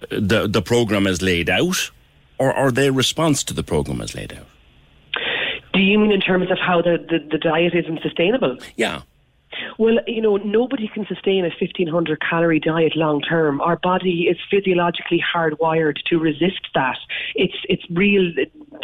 uh, 0.01 0.07
the, 0.09 0.47
the 0.47 0.61
programme 0.61 1.05
as 1.05 1.21
laid 1.21 1.49
out, 1.49 1.91
or 2.37 2.53
are 2.53 2.71
they 2.71 2.87
a 2.87 2.91
response 2.91 3.43
to 3.43 3.53
the 3.53 3.63
programme 3.63 4.01
as 4.01 4.15
laid 4.15 4.33
out? 4.33 4.47
Do 5.73 5.81
you 5.81 5.99
mean 5.99 6.11
in 6.11 6.21
terms 6.21 6.49
of 6.51 6.57
how 6.57 6.81
the, 6.81 6.97
the, 6.97 7.19
the 7.31 7.37
diet 7.37 7.73
isn't 7.75 8.01
sustainable? 8.01 8.57
Yeah. 8.77 9.01
Well, 9.77 9.97
you 10.07 10.21
know, 10.21 10.37
nobody 10.37 10.87
can 10.87 11.05
sustain 11.07 11.45
a 11.45 11.49
1500 11.49 12.21
calorie 12.21 12.59
diet 12.59 12.95
long 12.95 13.21
term. 13.21 13.61
Our 13.61 13.77
body 13.77 14.27
is 14.29 14.37
physiologically 14.49 15.23
hardwired 15.33 15.97
to 16.09 16.19
resist 16.19 16.67
that. 16.73 16.97
It's 17.35 17.55
it's 17.69 17.83
real 17.89 18.31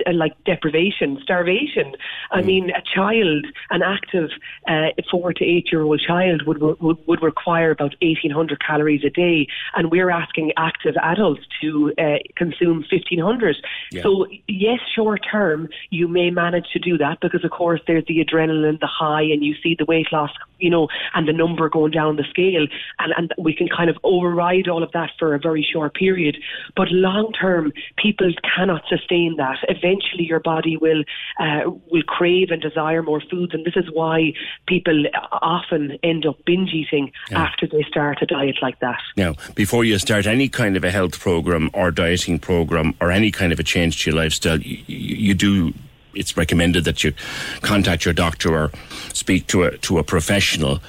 uh, 0.08 0.14
like 0.14 0.34
deprivation, 0.46 1.20
starvation. 1.22 1.96
I 2.32 2.42
mean, 2.42 2.70
a 2.72 2.82
child, 2.82 3.46
an 3.70 3.82
active 3.82 4.30
uh, 4.68 4.90
four 5.10 5.34
to 5.34 5.46
eight 5.46 5.72
year 5.72 5.82
old 5.82 6.02
child 6.02 6.44
would, 6.46 6.62
would 6.62 6.98
would 7.08 7.22
require 7.22 7.72
about 7.72 7.96
1800 8.02 8.64
calories 8.66 9.04
a 9.04 9.10
day, 9.10 9.48
and 9.76 9.92
we're 9.92 10.10
asking 10.10 10.52
active 10.58 10.96
adults 11.02 11.42
to 11.62 11.94
uh, 11.98 12.18
consume 12.36 12.84
1500. 12.92 13.58
Yeah. 13.92 14.04
So 14.04 14.28
yes, 14.48 14.80
short 14.96 15.22
term 15.30 15.70
you 15.90 16.08
may 16.08 16.30
manage 16.30 16.68
to 16.74 16.80
do 16.80 16.98
that 16.98 17.20
because 17.22 17.44
of 17.44 17.52
course 17.52 17.82
there's 17.88 18.06
the 18.08 18.24
adrenaline, 18.24 18.80
the 18.80 18.88
high, 18.88 19.22
and 19.22 19.44
you 19.44 19.56
see 19.62 19.76
the 19.78 19.86
weight 19.86 20.08
loss, 20.12 20.32
you 20.62 20.70
know, 20.70 20.88
and 21.14 21.28
the 21.28 21.34
number 21.34 21.68
going 21.70 21.92
down 21.92 22.16
the 22.16 22.24
scale, 22.30 22.66
and 23.00 23.14
and 23.18 23.34
we 23.38 23.54
can 23.54 23.68
kind 23.68 23.90
of 23.90 23.98
override 24.04 24.68
all 24.68 24.84
of 24.84 24.92
that 24.94 25.10
for 25.20 25.34
a 25.36 25.40
very 25.40 25.68
short 25.74 25.94
period. 25.96 26.38
But 26.76 26.88
long 26.92 27.32
term, 27.34 27.74
people 27.98 28.32
cannot 28.56 28.84
sustain 28.88 29.36
that. 29.38 29.58
Eventually, 29.68 30.24
your 30.26 30.40
body 30.40 30.78
will 30.78 31.04
uh, 31.40 31.70
will 31.92 32.04
crave 32.04 32.50
and 32.52 32.62
desire 32.62 33.02
more 33.04 33.22
foods, 33.30 33.54
and 33.54 33.66
this 33.66 33.76
is 33.76 33.86
why 33.92 34.34
people 34.68 35.04
often 35.42 35.98
end 36.04 36.26
up 36.26 36.38
binge 36.46 36.72
eating 36.74 37.12
Yeah. 37.32 37.42
after 37.42 37.68
they 37.68 37.84
start 37.84 38.20
a 38.22 38.26
diet 38.26 38.58
like 38.62 38.80
that. 38.80 39.00
Now, 39.18 39.36
before 39.56 39.84
you 39.84 39.98
start 39.98 40.28
any 40.28 40.48
kind 40.50 40.78
of 40.78 40.84
a 40.84 40.92
health 40.92 41.20
program 41.20 41.70
or 41.74 41.92
dieting 41.92 42.40
program 42.40 42.94
or 43.02 43.12
any 43.12 43.32
kind 43.32 43.52
of 43.52 43.60
a 43.60 43.64
change 43.64 44.04
to 44.04 44.12
your 44.12 44.20
lifestyle, 44.22 44.60
you, 44.60 44.78
you 44.88 45.34
do. 45.34 45.74
It's 46.14 46.38
recommended 46.38 46.84
that 46.86 47.04
you 47.04 47.14
contact 47.62 48.06
your 48.06 48.14
doctor 48.14 48.54
or 48.54 48.72
speak 49.14 49.48
to 49.48 49.64
a 49.64 49.78
to 49.80 49.98
a 49.98 50.04
professional. 50.04 50.80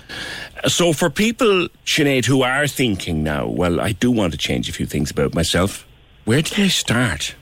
So, 0.66 0.92
for 0.92 1.10
people, 1.10 1.68
Sinead, 1.84 2.26
who 2.26 2.42
are 2.42 2.66
thinking 2.66 3.22
now, 3.22 3.46
well, 3.46 3.80
I 3.80 3.92
do 3.92 4.10
want 4.10 4.32
to 4.32 4.38
change 4.38 4.68
a 4.68 4.72
few 4.72 4.86
things 4.86 5.10
about 5.10 5.34
myself. 5.34 5.86
Where 6.24 6.42
do 6.42 6.62
I 6.62 6.68
start? 6.68 7.34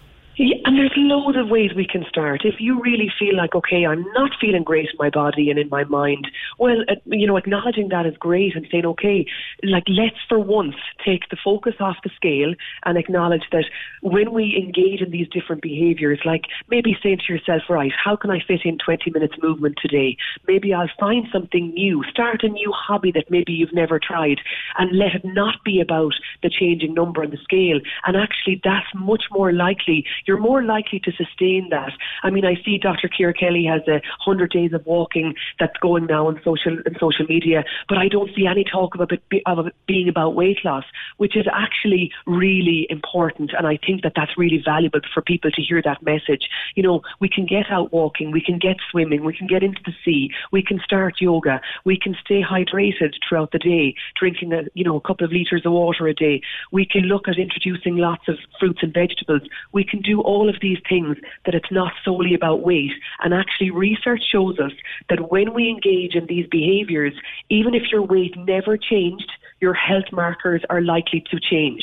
Yeah, 0.43 0.57
and 0.65 0.79
there's 0.79 0.95
loads 0.97 1.37
of 1.37 1.51
ways 1.51 1.73
we 1.77 1.87
can 1.87 2.03
start. 2.09 2.47
If 2.47 2.55
you 2.61 2.81
really 2.81 3.13
feel 3.19 3.37
like, 3.37 3.55
okay, 3.55 3.85
I'm 3.85 4.11
not 4.15 4.31
feeling 4.41 4.63
great 4.63 4.87
in 4.87 4.97
my 4.99 5.11
body 5.11 5.51
and 5.51 5.59
in 5.59 5.69
my 5.69 5.85
mind, 5.85 6.29
well, 6.59 6.81
uh, 6.89 6.95
you 7.05 7.27
know, 7.27 7.37
acknowledging 7.37 7.91
that 7.91 8.07
is 8.07 8.17
great 8.17 8.57
and 8.57 8.67
saying, 8.73 8.87
okay, 8.87 9.27
like 9.63 9.83
let's 9.87 10.17
for 10.31 10.39
once 10.39 10.77
take 11.05 11.29
the 11.29 11.37
focus 11.45 11.75
off 11.79 11.97
the 12.05 12.11
scale 12.17 12.55
and 12.87 12.97
acknowledge 12.97 13.43
that 13.53 13.67
when 14.01 14.33
we 14.33 14.57
engage 14.57 15.03
in 15.03 15.11
these 15.11 15.29
different 15.29 15.61
behaviors, 15.61 16.21
like 16.25 16.45
maybe 16.71 16.97
saying 17.03 17.19
to 17.27 17.35
yourself, 17.35 17.61
right, 17.69 17.93
how 18.03 18.17
can 18.17 18.31
I 18.31 18.41
fit 18.41 18.63
in 18.65 18.79
20 18.83 19.11
minutes 19.11 19.35
movement 19.43 19.77
today? 19.77 20.17
Maybe 20.49 20.73
I'll 20.73 20.89
find 20.99 21.27
something 21.31 21.69
new, 21.75 22.03
start 22.11 22.45
a 22.45 22.49
new 22.49 22.73
hobby 22.75 23.13
that 23.13 23.31
maybe 23.31 23.53
you've 23.53 23.75
never 23.75 23.99
tried, 23.99 24.41
and 24.79 24.97
let 24.97 25.17
it 25.17 25.23
not 25.23 25.63
be 25.67 25.83
about 25.83 26.15
the 26.43 26.49
changing 26.49 26.95
number 26.95 27.23
on 27.23 27.29
the 27.29 27.37
scale. 27.45 27.79
And 28.07 28.17
actually, 28.17 28.59
that's 28.65 28.89
much 28.95 29.25
more 29.31 29.53
likely. 29.53 30.07
You're 30.31 30.39
more 30.39 30.63
likely 30.63 31.01
to 31.01 31.11
sustain 31.11 31.71
that. 31.71 31.91
I 32.23 32.31
mean, 32.31 32.45
I 32.45 32.55
see 32.65 32.79
Dr. 32.79 33.09
Ciara 33.09 33.35
Kelly 33.35 33.65
has 33.65 33.83
a 33.89 34.01
100 34.25 34.53
days 34.53 34.73
of 34.73 34.87
walking 34.87 35.35
that's 35.59 35.77
going 35.79 36.07
now 36.07 36.29
on 36.29 36.41
social 36.45 36.75
on 36.87 36.95
social 37.01 37.27
media, 37.29 37.65
but 37.89 37.99
I 37.99 38.07
don't 38.07 38.31
see 38.37 38.47
any 38.47 38.63
talk 38.63 38.95
of 38.95 39.11
it, 39.11 39.43
of 39.47 39.67
it 39.67 39.75
being 39.89 40.09
about 40.09 40.37
weight 40.37 40.65
loss, 40.65 40.85
which 41.17 41.37
is 41.37 41.47
actually 41.53 42.13
really 42.29 42.87
important. 42.91 43.51
And 43.59 43.67
I 43.67 43.77
think 43.85 44.03
that 44.03 44.13
that's 44.15 44.39
really 44.39 44.63
valuable 44.65 45.01
for 45.13 45.21
people 45.21 45.51
to 45.51 45.61
hear 45.61 45.83
that 45.83 46.01
message. 46.01 46.49
You 46.77 46.85
know, 46.85 47.03
we 47.19 47.29
can 47.29 47.45
get 47.45 47.69
out 47.69 47.93
walking, 47.93 48.31
we 48.31 48.41
can 48.41 48.61
get 48.61 48.77
swimming, 48.89 49.25
we 49.25 49.37
can 49.37 49.49
get 49.49 49.65
into 49.65 49.81
the 49.85 49.95
sea, 50.05 50.31
we 50.53 50.63
can 50.63 50.79
start 50.79 51.21
yoga, 51.21 51.61
we 51.85 51.99
can 51.99 52.15
stay 52.25 52.41
hydrated 52.41 53.15
throughout 53.29 53.51
the 53.51 53.59
day, 53.59 53.97
drinking 54.17 54.53
a 54.53 54.63
you 54.75 54.85
know 54.85 54.95
a 54.95 55.01
couple 55.01 55.25
of 55.25 55.33
liters 55.33 55.67
of 55.67 55.73
water 55.73 56.07
a 56.07 56.15
day. 56.15 56.41
We 56.71 56.87
can 56.87 57.03
look 57.03 57.27
at 57.27 57.37
introducing 57.37 57.97
lots 57.97 58.29
of 58.29 58.39
fruits 58.61 58.79
and 58.83 58.95
vegetables. 58.95 59.43
We 59.73 59.83
can 59.83 60.01
do 60.01 60.20
do 60.21 60.27
all 60.27 60.49
of 60.49 60.57
these 60.61 60.79
things, 60.89 61.17
that 61.45 61.55
it's 61.55 61.71
not 61.71 61.93
solely 62.05 62.35
about 62.35 62.63
weight. 62.63 62.93
And 63.23 63.35
actually, 63.35 63.71
research 63.71 64.23
shows 64.31 64.59
us 64.59 64.73
that 65.09 65.31
when 65.31 65.53
we 65.55 65.69
engage 65.69 66.15
in 66.15 66.27
these 66.27 66.47
behaviours, 66.51 67.15
even 67.49 67.75
if 67.75 67.91
your 67.91 68.03
weight 68.03 68.37
never 68.37 68.77
changed, 68.77 69.31
your 69.61 69.75
health 69.75 70.11
markers 70.13 70.63
are 70.71 70.81
likely 70.81 71.23
to 71.31 71.39
change. 71.41 71.83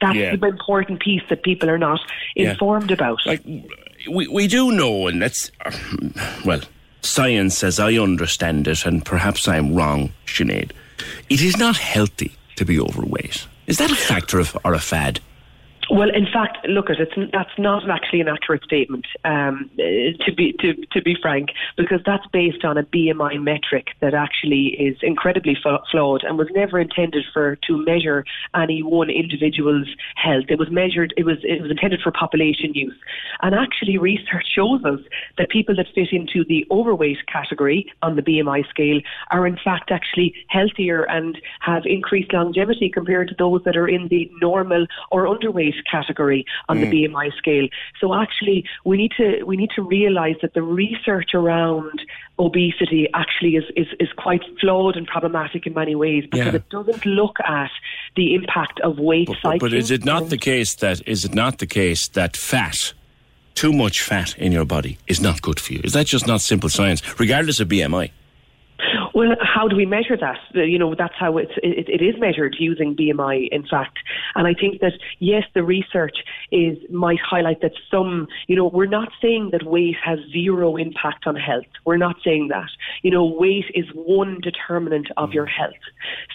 That's 0.00 0.16
Yeah. 0.16 0.36
the 0.36 0.46
important 0.46 1.00
piece 1.00 1.22
that 1.28 1.42
people 1.42 1.68
are 1.68 1.78
not 1.78 2.00
Yeah. 2.34 2.50
informed 2.50 2.90
about. 2.90 3.18
Like 3.26 3.42
we 4.08 4.26
we 4.28 4.46
do 4.46 4.72
know, 4.72 5.08
and 5.08 5.20
that's 5.20 5.50
well, 6.44 6.62
science 7.02 7.62
as 7.64 7.78
I 7.78 7.94
understand 7.98 8.66
it, 8.68 8.86
and 8.86 9.04
perhaps 9.04 9.46
I'm 9.46 9.74
wrong, 9.74 10.12
Sinead. 10.26 10.70
It 11.28 11.42
is 11.42 11.56
not 11.58 11.76
healthy 11.76 12.32
to 12.56 12.64
be 12.64 12.78
overweight. 12.80 13.46
Is 13.66 13.76
that 13.78 13.90
a 13.90 13.94
factor 13.94 14.38
of, 14.40 14.56
or 14.64 14.74
a 14.74 14.78
fad? 14.78 15.20
Well, 15.90 16.08
in 16.08 16.26
fact, 16.32 16.58
look 16.68 16.88
at 16.88 17.00
it. 17.00 17.08
That's 17.32 17.50
not 17.58 17.88
actually 17.90 18.20
an 18.20 18.28
accurate 18.28 18.62
statement, 18.62 19.06
um, 19.24 19.68
to 19.76 20.32
be 20.36 20.54
to, 20.60 20.74
to 20.92 21.02
be 21.02 21.16
frank, 21.20 21.48
because 21.76 22.00
that's 22.06 22.24
based 22.32 22.64
on 22.64 22.78
a 22.78 22.84
BMI 22.84 23.42
metric 23.42 23.88
that 24.00 24.14
actually 24.14 24.68
is 24.78 24.96
incredibly 25.02 25.58
flawed 25.60 26.22
and 26.22 26.38
was 26.38 26.46
never 26.52 26.78
intended 26.78 27.24
for 27.32 27.56
to 27.66 27.84
measure 27.84 28.24
any 28.54 28.84
one 28.84 29.10
individual's 29.10 29.88
health. 30.14 30.44
It 30.48 30.60
was 30.60 30.70
measured. 30.70 31.12
It 31.16 31.24
was 31.24 31.38
it 31.42 31.60
was 31.60 31.72
intended 31.72 32.02
for 32.02 32.12
population 32.12 32.72
use, 32.72 32.96
and 33.42 33.52
actually, 33.52 33.98
research 33.98 34.46
shows 34.54 34.84
us 34.84 35.00
that 35.38 35.50
people 35.50 35.74
that 35.74 35.86
fit 35.92 36.12
into 36.12 36.44
the 36.44 36.64
overweight 36.70 37.26
category 37.26 37.92
on 38.02 38.14
the 38.14 38.22
BMI 38.22 38.68
scale 38.70 39.00
are 39.32 39.44
in 39.44 39.58
fact 39.64 39.90
actually 39.90 40.36
healthier 40.46 41.02
and 41.10 41.36
have 41.58 41.82
increased 41.84 42.32
longevity 42.32 42.88
compared 42.88 43.26
to 43.28 43.34
those 43.36 43.60
that 43.64 43.76
are 43.76 43.88
in 43.88 44.06
the 44.06 44.30
normal 44.40 44.86
or 45.10 45.24
underweight 45.24 45.79
category 45.90 46.44
on 46.68 46.78
Mm. 46.78 46.90
the 46.90 47.06
BMI 47.08 47.30
scale. 47.36 47.68
So 48.00 48.14
actually, 48.14 48.64
we 48.84 48.96
need 48.96 49.12
to 49.16 49.42
we 49.44 49.56
need 49.56 49.70
to 49.76 49.82
realise 49.82 50.36
that 50.42 50.54
the 50.54 50.62
research 50.62 51.30
around 51.34 52.00
obesity 52.38 53.06
actually 53.14 53.56
is, 53.56 53.64
is, 53.76 53.86
is 53.98 54.08
quite 54.16 54.42
flawed 54.60 54.96
and 54.96 55.06
problematic 55.06 55.66
in 55.66 55.74
many 55.74 55.94
ways 55.94 56.24
because 56.30 56.46
Yeah. 56.46 56.54
it 56.60 56.68
doesn't 56.70 57.04
look 57.04 57.36
at 57.44 57.70
the 58.16 58.34
impact 58.34 58.80
of 58.80 58.98
weight 58.98 59.26
But, 59.28 59.36
cycling. 59.42 59.58
but 59.60 59.72
is 59.74 59.90
it 59.90 60.04
not 60.04 60.30
the 60.30 60.38
case 60.38 60.74
that 60.76 61.02
is 61.06 61.24
it 61.24 61.34
not 61.34 61.58
the 61.58 61.66
case 61.66 62.08
that 62.08 62.36
fat, 62.36 62.92
too 63.54 63.72
much 63.72 64.00
fat 64.02 64.36
in 64.38 64.52
your 64.52 64.64
body, 64.64 64.96
is 65.06 65.20
not 65.20 65.42
good 65.42 65.60
for 65.60 65.74
you? 65.74 65.80
Is 65.84 65.92
that 65.92 66.06
just 66.06 66.26
not 66.26 66.40
simple 66.40 66.68
science, 66.70 67.02
regardless 67.20 67.60
of 67.60 67.68
BMI? 67.68 68.10
Well, 69.14 69.36
how 69.40 69.68
do 69.68 69.76
we 69.76 69.86
measure 69.86 70.16
that? 70.16 70.38
You 70.54 70.78
know, 70.78 70.94
that's 70.94 71.14
how 71.18 71.36
it's, 71.38 71.52
it, 71.62 71.88
it 71.88 72.02
is 72.02 72.14
measured 72.18 72.56
using 72.58 72.96
BMI, 72.96 73.48
in 73.50 73.66
fact. 73.66 73.98
And 74.34 74.46
I 74.46 74.54
think 74.54 74.80
that, 74.80 74.92
yes, 75.18 75.44
the 75.54 75.62
research 75.62 76.18
is 76.50 76.78
might 76.90 77.18
highlight 77.20 77.60
that 77.62 77.72
some, 77.90 78.28
you 78.46 78.56
know, 78.56 78.66
we're 78.66 78.86
not 78.86 79.08
saying 79.20 79.50
that 79.52 79.64
weight 79.64 79.96
has 80.04 80.18
zero 80.32 80.76
impact 80.76 81.26
on 81.26 81.36
health. 81.36 81.66
We're 81.84 81.96
not 81.96 82.16
saying 82.24 82.48
that. 82.48 82.70
You 83.02 83.10
know, 83.10 83.24
weight 83.24 83.66
is 83.74 83.86
one 83.94 84.40
determinant 84.40 85.08
of 85.16 85.32
your 85.32 85.46
mm. 85.46 85.58
health. 85.58 85.82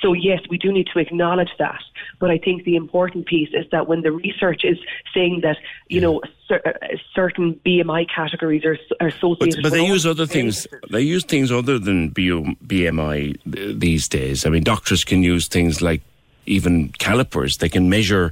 So, 0.02 0.14
yes, 0.14 0.42
we 0.50 0.58
do 0.58 0.72
need 0.72 0.88
to 0.94 1.00
acknowledge 1.00 1.52
that. 1.60 1.82
But 2.20 2.32
I 2.32 2.38
think 2.38 2.64
the 2.64 2.76
important 2.76 3.26
piece 3.26 3.50
is 3.54 3.66
that 3.72 3.88
when 3.88 4.02
the 4.02 4.12
research 4.12 4.64
is 4.64 4.78
saying 5.14 5.42
that, 5.44 5.58
you 5.90 6.02
know, 6.02 6.22
cer- 6.48 6.62
uh, 6.66 6.72
certain 7.14 7.60
BMI 7.66 8.08
categories 8.14 8.64
are, 8.66 8.78
are 9.00 9.08
associated 9.08 9.62
But, 9.62 9.70
but 9.70 9.72
they 9.74 9.86
use 9.86 10.06
other 10.06 10.26
things. 10.26 10.68
They 10.92 11.02
use 11.02 11.26
things 11.26 11.52
other 11.52 11.80
than 11.80 12.12
BMI 12.12 13.80
these 13.80 14.08
days. 14.08 14.46
I 14.46 14.50
mean, 14.50 14.64
doctors 14.64 15.04
can 15.04 15.24
use 15.24 15.48
things 15.48 15.82
like 15.82 16.02
even 16.48 16.90
calipers. 17.00 17.58
They 17.58 17.70
can 17.70 17.90
measure, 17.90 18.32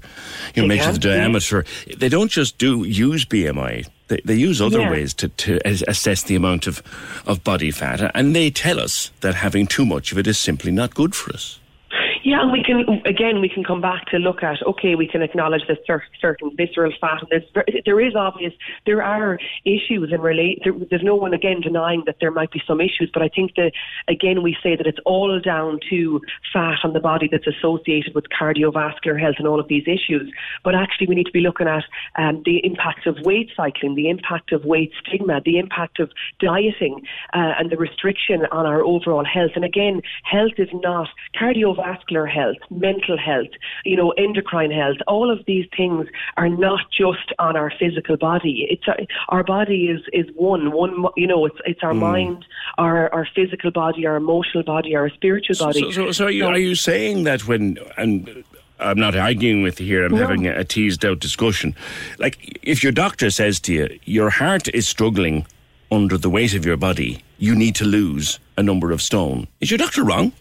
you 0.55 0.61
know, 0.61 0.67
measure 0.67 0.83
can, 0.83 0.93
the 0.93 0.99
diameter. 0.99 1.65
They 1.97 2.09
don't 2.09 2.29
just 2.29 2.57
do 2.57 2.83
use 2.83 3.25
BMI. 3.25 3.87
They, 4.07 4.19
they 4.23 4.35
use 4.35 4.61
other 4.61 4.81
Yeah. 4.81 4.91
ways 4.91 5.13
to, 5.15 5.29
to 5.29 5.59
assess 5.65 6.23
the 6.23 6.35
amount 6.35 6.67
of, 6.67 6.83
of 7.25 7.43
body 7.43 7.71
fat, 7.71 8.11
and 8.13 8.35
they 8.35 8.51
tell 8.51 8.79
us 8.79 9.11
that 9.21 9.35
having 9.35 9.65
too 9.65 9.85
much 9.85 10.11
of 10.11 10.17
it 10.17 10.27
is 10.27 10.37
simply 10.37 10.71
not 10.71 10.93
good 10.93 11.15
for 11.15 11.33
us. 11.33 11.59
Yeah, 12.23 12.41
and 12.41 12.53
we 12.53 12.63
can 12.63 13.01
again 13.05 13.41
we 13.41 13.49
can 13.49 13.65
come 13.65 13.81
back 13.81 14.05
to 14.07 14.17
look 14.17 14.43
at 14.43 14.63
okay, 14.65 14.95
we 14.95 15.07
can 15.07 15.21
acknowledge 15.21 15.63
that 15.67 15.79
cer- 15.85 16.05
certain 16.21 16.55
visceral 16.55 16.93
fat. 17.01 17.21
And 17.21 17.29
there's 17.29 17.83
there 17.85 17.99
is 17.99 18.15
obvious 18.15 18.53
there 18.85 19.03
are 19.03 19.37
issues 19.65 20.11
in 20.13 20.21
relate. 20.21 20.61
There, 20.63 20.73
there's 20.89 21.03
no 21.03 21.15
one 21.15 21.33
again 21.33 21.59
denying 21.59 22.03
that 22.05 22.17
there 22.21 22.31
might 22.31 22.51
be 22.51 22.61
some 22.65 22.79
issues, 22.79 23.11
but 23.13 23.21
I 23.21 23.27
think 23.27 23.55
that 23.55 23.73
again 24.07 24.41
we 24.41 24.55
say 24.63 24.77
that 24.77 24.87
it's 24.87 24.99
all 25.05 25.37
down 25.41 25.79
to 25.89 26.21
fat 26.53 26.79
on 26.85 26.93
the 26.93 27.01
body 27.01 27.27
that's 27.29 27.47
associated 27.47 28.15
with 28.15 28.25
cardiovascular 28.29 29.19
health 29.19 29.35
and 29.37 29.47
all 29.47 29.59
of 29.59 29.67
these 29.67 29.83
issues. 29.85 30.31
But 30.63 30.75
actually, 30.75 31.07
we 31.07 31.15
need 31.15 31.25
to 31.25 31.31
be 31.31 31.41
looking 31.41 31.67
at 31.67 31.83
um, 32.17 32.41
the 32.45 32.65
impact 32.65 33.05
of 33.05 33.17
weight 33.23 33.51
cycling, 33.55 33.95
the 33.95 34.07
impact 34.07 34.53
of 34.53 34.63
weight 34.63 34.93
stigma, 35.05 35.41
the 35.43 35.57
impact 35.57 35.99
of 35.99 36.09
dieting, 36.39 37.01
uh, 37.33 37.59
and 37.59 37.69
the 37.69 37.77
restriction 37.77 38.45
on 38.51 38.65
our 38.65 38.81
overall 38.81 39.25
health. 39.25 39.51
And 39.55 39.65
again, 39.65 40.01
health 40.23 40.53
is 40.57 40.69
not 40.73 41.09
cardiovascular 41.35 42.12
health, 42.27 42.57
mental 42.69 43.17
health, 43.17 43.53
you 43.83 43.95
know, 43.97 44.11
endocrine 44.11 44.71
health. 44.71 44.97
All 45.07 45.31
of 45.31 45.39
these 45.45 45.65
things 45.75 46.07
are 46.37 46.49
not 46.49 46.79
just 46.95 47.27
on 47.39 47.55
our 47.55 47.71
physical 47.79 48.17
body. 48.17 48.67
It's 48.69 48.87
our, 48.87 48.97
our 49.29 49.43
body 49.43 49.79
is 49.93 50.01
is 50.13 50.27
one. 50.35 50.71
One, 50.71 50.93
you 51.17 51.27
know, 51.27 51.45
it's 51.45 51.57
it's 51.65 51.83
our 51.83 51.93
Mm. 51.93 51.99
mind, 51.99 52.45
our 52.77 53.11
our 53.13 53.27
physical 53.35 53.71
body, 53.71 54.05
our 54.05 54.15
emotional 54.15 54.63
body, 54.63 54.95
our 54.95 55.09
spiritual 55.09 55.57
body. 55.65 55.81
So, 55.81 55.91
so, 55.91 56.11
so 56.11 56.25
are, 56.25 56.31
you, 56.31 56.45
are 56.45 56.57
you 56.57 56.75
saying 56.75 57.23
that 57.23 57.47
when 57.47 57.77
and 57.97 58.43
I'm 58.79 58.99
not 58.99 59.15
arguing 59.15 59.63
with 59.63 59.79
you 59.79 59.85
here. 59.87 60.05
I'm 60.05 60.11
No. 60.11 60.17
having 60.17 60.47
a, 60.47 60.53
a 60.59 60.63
teased 60.63 61.05
out 61.05 61.19
discussion. 61.19 61.75
Like 62.19 62.59
if 62.63 62.83
your 62.83 62.91
doctor 62.91 63.29
says 63.31 63.59
to 63.61 63.73
you, 63.73 63.99
your 64.05 64.29
heart 64.29 64.67
is 64.69 64.87
struggling 64.87 65.45
under 65.91 66.17
the 66.17 66.29
weight 66.29 66.53
of 66.55 66.65
your 66.65 66.77
body, 66.77 67.23
you 67.37 67.55
need 67.55 67.75
to 67.75 67.85
lose 67.85 68.39
a 68.57 68.63
number 68.63 68.91
of 68.91 69.01
stone. 69.01 69.47
Is 69.61 69.69
your 69.71 69.77
doctor 69.77 70.03
wrong? 70.03 70.31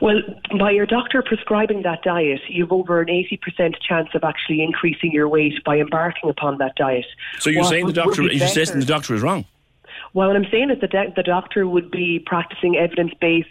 Well, 0.00 0.20
by 0.58 0.70
your 0.70 0.86
doctor 0.86 1.22
prescribing 1.22 1.82
that 1.82 2.02
diet, 2.02 2.40
you've 2.48 2.72
over 2.72 3.00
an 3.00 3.08
80% 3.08 3.74
chance 3.80 4.08
of 4.14 4.22
actually 4.24 4.62
increasing 4.62 5.12
your 5.12 5.28
weight 5.28 5.54
by 5.64 5.78
embarking 5.78 6.30
upon 6.30 6.58
that 6.58 6.76
diet. 6.76 7.06
So 7.40 7.50
you're 7.50 7.62
What 7.62 7.70
saying 7.70 7.86
the 7.86 7.92
doctor? 7.92 8.22
be 8.22 8.36
You're 8.36 8.48
saying 8.48 8.78
the 8.78 8.86
doctor 8.86 9.14
is 9.14 9.22
wrong. 9.22 9.44
Well, 10.14 10.28
what 10.28 10.36
I'm 10.36 10.46
saying 10.50 10.70
is 10.70 10.80
that 10.80 10.90
the, 10.90 11.12
the 11.14 11.22
doctor 11.22 11.66
would 11.66 11.90
be 11.90 12.18
practicing 12.24 12.76
evidence 12.76 13.12
based 13.20 13.48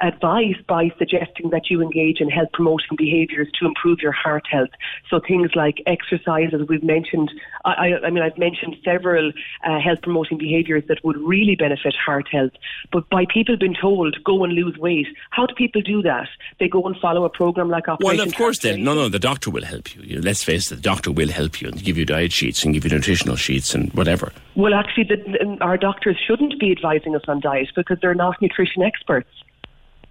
advice 0.00 0.56
by 0.66 0.90
suggesting 0.98 1.50
that 1.50 1.70
you 1.70 1.82
engage 1.82 2.20
in 2.20 2.28
health 2.30 2.50
promoting 2.52 2.96
behaviours 2.96 3.48
to 3.58 3.66
improve 3.66 4.00
your 4.00 4.12
heart 4.12 4.46
health. 4.50 4.70
So 5.08 5.20
things 5.20 5.50
like 5.54 5.82
exercise, 5.86 6.50
as 6.52 6.66
we've 6.68 6.82
mentioned. 6.82 7.30
I, 7.64 7.70
I, 7.70 8.06
I 8.06 8.10
mean, 8.10 8.22
I've 8.22 8.38
mentioned 8.38 8.76
several 8.84 9.32
uh, 9.64 9.78
health 9.80 10.02
promoting 10.02 10.38
behaviours 10.38 10.84
that 10.88 11.04
would 11.04 11.16
really 11.18 11.54
benefit 11.54 11.94
heart 11.94 12.28
health. 12.30 12.52
But 12.92 13.08
by 13.10 13.26
people 13.32 13.56
being 13.56 13.76
told, 13.80 14.16
go 14.24 14.44
and 14.44 14.52
lose 14.52 14.76
weight, 14.78 15.06
how 15.30 15.46
do 15.46 15.54
people 15.54 15.82
do 15.82 16.02
that? 16.02 16.28
They 16.58 16.68
go 16.68 16.82
and 16.84 16.96
follow 16.96 17.24
a 17.24 17.30
program 17.30 17.68
like 17.68 17.88
Operation 17.88 18.18
Well, 18.18 18.26
of 18.26 18.34
course, 18.34 18.58
then. 18.58 18.82
No, 18.84 18.94
no, 18.94 19.08
the 19.08 19.18
doctor 19.18 19.50
will 19.50 19.64
help 19.64 19.94
you. 19.94 20.02
You 20.02 20.16
know, 20.16 20.22
let's 20.22 20.42
face 20.42 20.70
it, 20.70 20.76
the 20.76 20.80
doctor 20.80 21.12
will 21.12 21.30
help 21.30 21.60
you 21.60 21.68
and 21.68 21.82
give 21.82 21.96
you 21.96 22.04
diet 22.04 22.32
sheets 22.32 22.64
and 22.64 22.74
give 22.74 22.84
you 22.84 22.90
nutritional 22.90 23.36
sheets 23.36 23.74
and 23.74 23.92
whatever. 23.94 24.32
Well, 24.56 24.74
actually, 24.74 25.04
the, 25.04 25.58
our 25.60 25.76
doctors 26.00 26.18
shouldn't 26.26 26.58
be 26.58 26.72
advising 26.72 27.14
us 27.14 27.22
on 27.28 27.40
diet 27.40 27.68
because 27.76 27.98
they're 28.00 28.14
not 28.14 28.40
nutrition 28.40 28.82
experts. 28.82 29.28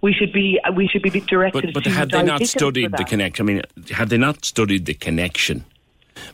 We 0.02 0.12
should 0.12 0.32
be 0.32 0.60
uh, 0.64 0.72
we 0.72 0.86
should 0.86 1.02
be 1.02 1.10
directed 1.10 1.74
But, 1.74 1.74
but 1.74 1.84
to 1.84 1.90
have 1.90 2.10
they 2.10 2.22
not 2.22 2.46
studied 2.46 2.92
the 2.92 3.04
connection? 3.04 3.44
I 3.44 3.52
mean, 3.52 3.62
have 3.90 4.08
they 4.08 4.16
not 4.16 4.44
studied 4.44 4.86
the 4.86 4.94
connection 4.94 5.64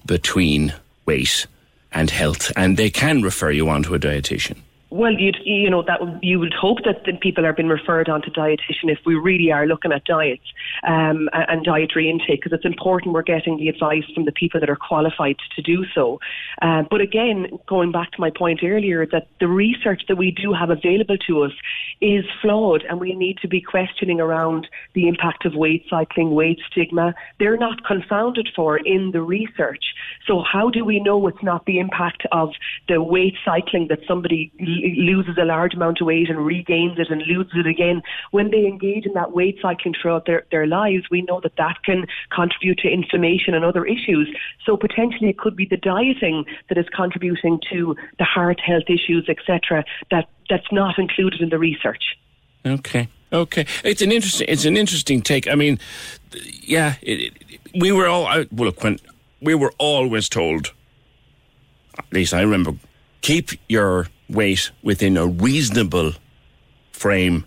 between 0.05 0.75
weight 1.07 1.47
and 1.91 2.11
health? 2.11 2.53
And 2.55 2.77
they 2.77 2.91
can 2.91 3.23
refer 3.23 3.51
you 3.51 3.69
on 3.69 3.83
to 3.85 3.95
a 3.95 3.99
dietitian. 3.99 4.59
Well, 4.97 5.13
you'd 5.13 5.37
you 5.45 5.69
know 5.69 5.83
that 5.83 6.01
would- 6.01 6.19
you 6.23 6.39
would 6.41 6.55
hope 6.55 6.79
that 6.85 7.21
people 7.21 7.45
are 7.45 7.53
being 7.53 7.69
referred 7.69 8.09
on 8.09 8.23
to 8.23 8.31
dietitian 8.31 8.91
if 8.91 8.99
we 9.05 9.15
really 9.15 9.53
are 9.53 9.67
looking 9.67 9.93
at 9.93 10.05
diets 10.05 10.49
um, 10.85 11.29
and 11.35 11.63
dietary 11.65 12.09
intake 12.09 12.41
because 12.41 12.53
it's 12.53 12.65
important 12.65 13.13
we're 13.13 13.21
getting 13.23 13.59
the 13.59 13.69
advice 13.69 14.05
from 14.15 14.25
the 14.25 14.33
people 14.33 14.59
that 14.59 14.71
are 14.71 14.77
qualified 14.77 15.37
to 15.55 15.61
do 15.61 15.85
so. 15.95 16.19
Uh, 16.63 16.83
but 16.91 17.03
again, 17.03 17.47
going 17.67 17.93
back 17.93 18.11
to 18.13 18.21
my 18.23 18.31
point 18.31 18.61
earlier, 18.63 19.05
that 19.13 19.27
the 19.39 19.49
research 19.49 20.03
that 20.09 20.17
we 20.17 20.31
do 20.31 20.55
have 20.55 20.71
available 20.71 21.19
to 21.27 21.43
us 21.43 21.53
is 22.01 22.25
flawed, 22.43 22.85
and 22.89 23.01
we 23.01 23.15
need 23.15 23.39
to 23.39 23.49
be 23.49 23.61
questioning 23.61 24.21
around 24.21 24.69
the 24.95 25.09
impact 25.09 25.47
of 25.47 25.55
weight 25.55 25.85
cycling, 25.89 26.35
weight 26.35 26.59
stigma. 26.71 27.15
They're 27.39 27.57
not 27.57 27.85
confounded 27.85 28.49
for 28.55 28.77
in 28.77 29.13
the 29.13 29.23
research. 29.23 29.85
So 30.27 30.43
how 30.43 30.71
do 30.71 30.85
we 30.85 31.01
know 31.01 31.27
it's 31.27 31.43
not 31.43 31.65
the 31.67 31.79
impact 31.79 32.27
of 32.33 32.51
the 32.89 33.03
weight 33.03 33.35
cycling 33.45 33.89
that 33.89 34.01
somebody 34.07 34.53
loses 34.59 35.37
a 35.41 35.45
large 35.45 35.75
amount 35.75 36.01
of 36.01 36.07
weight 36.07 36.29
and 36.29 36.45
regains 36.45 36.99
it 36.99 37.11
and 37.11 37.23
loses 37.23 37.55
it 37.55 37.67
again? 37.67 38.03
When 38.31 38.51
they 38.51 38.67
engage 38.67 39.07
in 39.07 39.15
that 39.15 39.33
weight 39.33 39.59
cycling 39.63 39.95
throughout 40.01 40.27
their, 40.27 40.45
their 40.51 40.67
lives, 40.67 41.05
we 41.11 41.23
know 41.23 41.41
that 41.43 41.57
that 41.57 41.83
can 41.85 42.07
contribute 42.35 42.79
to 42.79 42.89
inflammation 42.89 43.55
and 43.55 43.65
other 43.65 43.85
issues. 43.85 44.29
So 44.65 44.77
potentially 44.77 45.31
it 45.31 45.39
could 45.39 45.57
be 45.57 45.67
the 45.67 45.77
dieting 45.77 46.45
that 46.69 46.79
is 46.79 46.87
contributing 46.95 47.61
to 47.73 47.97
the 48.19 48.25
heart 48.25 48.61
health 48.61 48.85
issues, 48.89 49.29
etc. 49.29 49.85
That 50.11 50.29
that's 50.49 50.71
not 50.73 50.99
included 50.99 51.41
in 51.41 51.49
the 51.49 51.59
research. 51.59 52.17
Okay. 52.65 53.09
Okay, 53.33 53.67
it's 53.83 54.03
an 54.03 54.13
interesting. 54.13 54.47
It's 54.49 54.65
an 54.65 54.77
interesting 54.77 55.21
take. 55.21 55.49
I 55.49 55.57
mean, 55.57 55.81
yeah, 56.63 56.95
it, 57.03 57.33
it, 57.51 57.61
we 57.75 57.91
were 57.91 58.07
all. 58.07 58.25
I, 58.25 58.47
well, 58.53 58.67
look, 58.67 58.85
when 58.85 59.01
we 59.43 59.53
were 59.53 59.73
always 59.79 60.29
told 60.29 60.73
at 61.99 62.13
least 62.13 62.35
I 62.35 62.43
remember, 62.43 62.75
keep 63.21 63.51
your 63.69 64.09
weight 64.29 64.71
within 64.83 65.17
a 65.17 65.27
reasonable 65.27 66.13
frame 66.93 67.45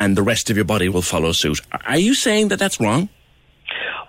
and 0.00 0.16
the 0.16 0.22
rest 0.22 0.50
of 0.50 0.56
your 0.56 0.64
body 0.64 0.88
will 0.88 1.02
follow 1.02 1.32
suit. 1.32 1.60
Are 1.86 1.98
you 1.98 2.14
saying 2.14 2.48
that 2.48 2.58
that's 2.58 2.80
wrong? 2.80 3.08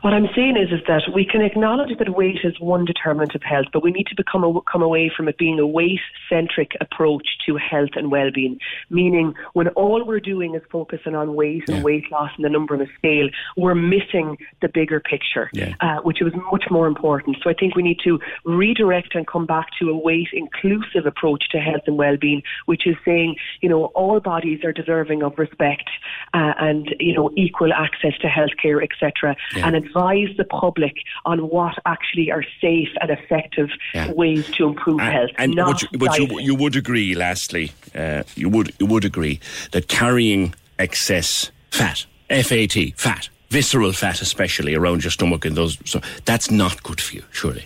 What 0.04 0.14
I'm 0.14 0.28
saying 0.36 0.58
is, 0.58 0.70
is 0.78 0.86
that 0.86 1.04
we 1.16 1.24
can 1.26 1.42
acknowledge 1.42 1.98
that 1.98 2.10
weight 2.10 2.40
is 2.44 2.60
one 2.60 2.84
determinant 2.84 3.36
of 3.36 3.42
health, 3.42 3.68
but 3.72 3.82
we 3.82 3.90
need 3.90 4.08
to 4.08 4.16
become 4.16 4.44
a, 4.44 4.60
come 4.70 4.82
away 4.82 5.10
from 5.16 5.30
it 5.30 5.38
being 5.38 5.60
a 5.60 5.66
weight-centric 5.66 6.72
approach 6.82 7.26
to 7.46 7.56
health 7.56 7.92
and 7.96 8.12
well-being. 8.12 8.60
Meaning, 8.90 9.34
when 9.54 9.70
all 9.70 10.04
we're 10.04 10.20
doing 10.20 10.56
is 10.56 10.62
focusing 10.70 11.16
on 11.16 11.36
weight 11.36 11.70
and 11.70 11.86
weight 11.86 12.12
loss 12.12 12.32
and 12.36 12.44
the 12.44 12.50
number 12.50 12.74
on 12.74 12.82
a 12.82 12.88
scale, 12.98 13.30
we're 13.56 13.76
missing 13.76 14.38
the 14.62 14.68
bigger 14.68 15.00
picture, 15.00 15.50
Yeah. 15.54 15.76
uh, 15.80 16.02
which 16.02 16.22
is 16.22 16.34
much 16.52 16.66
more 16.70 16.86
important. 16.86 17.38
So 17.42 17.50
I 17.50 17.54
think 17.54 17.78
we 17.78 17.82
need 17.82 18.00
to 18.04 18.20
redirect 18.44 19.16
and 19.16 19.26
come 19.26 19.46
back 19.46 19.68
to 19.80 19.90
a 19.90 19.96
weight-inclusive 19.96 21.06
approach 21.06 21.48
to 21.52 21.60
health 21.62 21.84
and 21.88 21.98
well-being, 21.98 22.44
which 22.66 22.86
is 22.86 22.98
saying, 23.06 23.38
you 23.62 23.70
know, 23.70 23.86
all 23.96 24.20
bodies 24.20 24.66
are 24.66 24.74
deserving 24.74 25.24
of 25.24 25.40
respect 25.40 25.90
uh, 26.34 26.54
and 26.60 26.94
you 27.00 27.14
know 27.14 27.32
equal 27.38 27.72
access 27.72 28.18
to 28.20 28.28
healthcare, 28.28 28.84
etc. 28.84 29.38
Yeah. 29.56 29.68
And 29.68 29.93
advise 29.94 30.36
the 30.38 30.44
public 30.44 30.96
on 31.26 31.50
what 31.50 31.76
actually 31.86 32.32
are 32.32 32.44
safe 32.62 32.90
and 33.02 33.12
effective 33.12 33.70
ways 34.10 34.50
to 34.52 34.68
improve 34.68 35.00
health. 35.00 35.32
And 35.38 35.56
not 35.56 35.84
but, 35.92 35.92
you, 35.92 35.98
but 35.98 36.20
you, 36.20 36.40
you 36.40 36.56
would 36.56 36.76
agree, 36.76 37.16
lastly, 37.16 37.72
uh, 37.96 38.24
you 38.36 38.50
would 38.50 38.74
you 38.80 38.86
would 38.86 39.06
agree 39.06 39.40
that 39.72 39.88
carrying 39.88 40.54
excess 40.80 41.52
fat, 41.72 42.06
FAT, 42.30 42.76
fat, 42.96 43.30
visceral 43.50 43.94
fat, 43.94 44.22
especially 44.22 44.76
around 44.76 45.04
your 45.04 45.12
stomach 45.12 45.46
and 45.46 45.56
those, 45.56 45.78
so 45.86 46.02
that's 46.26 46.50
not 46.50 46.82
good 46.84 47.00
for 47.00 47.16
you, 47.16 47.24
surely. 47.32 47.66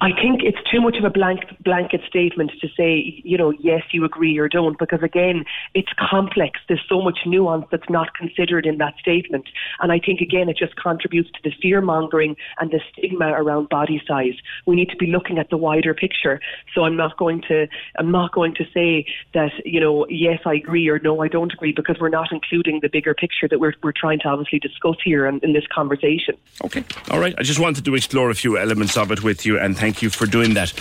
I 0.00 0.10
think 0.12 0.42
it's 0.42 0.58
too 0.70 0.80
much 0.80 0.96
of 0.96 1.04
a 1.04 1.10
blank, 1.10 1.40
blanket 1.62 2.00
statement 2.08 2.52
to 2.60 2.68
say, 2.76 3.22
you 3.24 3.36
know, 3.36 3.52
yes, 3.60 3.82
you 3.92 4.04
agree 4.04 4.36
or 4.38 4.48
don't, 4.48 4.78
because 4.78 5.02
again, 5.02 5.44
it's 5.74 5.88
complex. 6.10 6.60
There's 6.68 6.84
so 6.88 7.00
much 7.00 7.20
nuance 7.26 7.66
that's 7.70 7.88
not 7.88 8.14
considered 8.14 8.66
in 8.66 8.78
that 8.78 8.94
statement. 8.98 9.48
And 9.80 9.92
I 9.92 9.98
think, 9.98 10.20
again, 10.20 10.48
it 10.48 10.56
just 10.56 10.76
contributes 10.76 11.30
to 11.32 11.38
the 11.44 11.52
fear 11.62 11.80
mongering 11.80 12.36
and 12.58 12.70
the 12.70 12.80
stigma 12.92 13.32
around 13.32 13.68
body 13.68 14.02
size. 14.06 14.34
We 14.66 14.76
need 14.76 14.90
to 14.90 14.96
be 14.96 15.06
looking 15.06 15.38
at 15.38 15.50
the 15.50 15.56
wider 15.56 15.94
picture. 15.94 16.40
So 16.74 16.84
I'm 16.84 16.96
not 16.96 17.16
going 17.16 17.42
to, 17.48 17.68
I'm 17.98 18.10
not 18.10 18.32
going 18.32 18.54
to 18.56 18.64
say 18.74 19.06
that, 19.34 19.52
you 19.64 19.80
know, 19.80 20.06
yes, 20.08 20.40
I 20.44 20.54
agree 20.54 20.88
or 20.88 20.98
no, 20.98 21.22
I 21.22 21.28
don't 21.28 21.52
agree, 21.52 21.72
because 21.72 21.96
we're 22.00 22.08
not 22.08 22.32
including 22.32 22.80
the 22.80 22.88
bigger 22.88 23.14
picture 23.14 23.48
that 23.48 23.60
we're, 23.60 23.74
we're 23.82 23.92
trying 23.92 24.18
to 24.20 24.28
obviously 24.28 24.58
discuss 24.58 24.96
here 25.04 25.26
in, 25.26 25.40
in 25.42 25.52
this 25.52 25.66
conversation. 25.72 26.36
Okay. 26.64 26.84
All 27.10 27.20
right. 27.20 27.34
I 27.38 27.42
just 27.42 27.60
wanted 27.60 27.84
to 27.84 27.94
explore 27.94 28.30
a 28.30 28.34
few 28.34 28.58
elements 28.58 28.96
of 28.96 29.10
it 29.12 29.22
with 29.22 29.46
you, 29.46 29.58
and 29.58 29.76
thank 29.76 30.02
you 30.02 30.10
for 30.10 30.26
doing 30.26 30.54
that 30.56 30.72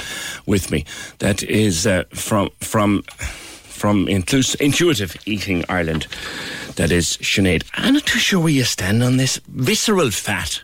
with 0.46 0.72
me. 0.72 0.86
That 1.20 1.44
is 1.44 1.86
uh, 1.86 2.04
from 2.14 2.50
from 2.60 3.04
from 3.04 4.08
Intuitive 4.08 5.16
Eating 5.26 5.64
Ireland. 5.70 6.08
That 6.76 6.92
is 6.92 7.18
Sinead. 7.18 7.64
I'm 7.76 7.94
not 7.94 8.06
too 8.06 8.20
sure 8.20 8.40
where 8.40 8.50
you 8.50 8.64
stand 8.64 9.04
on 9.04 9.18
this. 9.18 9.40
Visceral 9.48 10.12
fat 10.12 10.64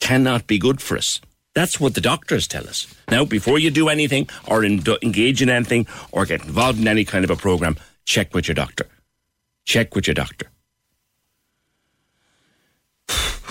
cannot 0.00 0.46
be 0.46 0.58
good 0.58 0.80
for 0.82 0.96
us. 0.96 1.20
That's 1.54 1.80
what 1.80 1.94
the 1.94 2.00
doctors 2.00 2.46
tell 2.46 2.68
us. 2.68 2.86
Now, 3.10 3.24
before 3.24 3.58
you 3.58 3.70
do 3.70 3.88
anything 3.88 4.28
or 4.46 4.64
in, 4.64 4.82
engage 5.02 5.42
in 5.42 5.50
anything 5.50 5.86
or 6.12 6.24
get 6.26 6.44
involved 6.44 6.78
in 6.78 6.88
any 6.88 7.04
kind 7.04 7.24
of 7.24 7.30
a 7.30 7.36
program, 7.36 7.76
check 8.04 8.34
with 8.34 8.46
your 8.48 8.54
doctor. 8.54 8.86
Check 9.64 9.94
with 9.94 10.06
your 10.06 10.14
doctor. 10.14 10.46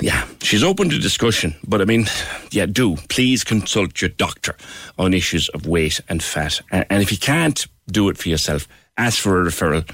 Yeah, 0.01 0.25
she's 0.41 0.63
open 0.63 0.89
to 0.89 0.97
discussion, 0.99 1.55
but 1.67 1.81
I 1.81 1.85
mean, 1.85 2.05
yeah, 2.51 2.65
do 2.65 2.95
please 3.09 3.43
consult 3.43 4.01
your 4.01 4.09
doctor 4.09 4.55
on 4.97 5.13
issues 5.13 5.49
of 5.49 5.67
weight 5.67 5.99
and 6.07 6.23
fat. 6.23 6.61
And, 6.71 7.01
if 7.03 7.11
you 7.11 7.17
can't 7.17 7.65
do 7.87 8.07
it 8.07 8.17
for 8.17 8.29
yourself, 8.29 8.67
ask 8.97 9.19
for 9.19 9.41
a 9.41 9.45
referral 9.45 9.89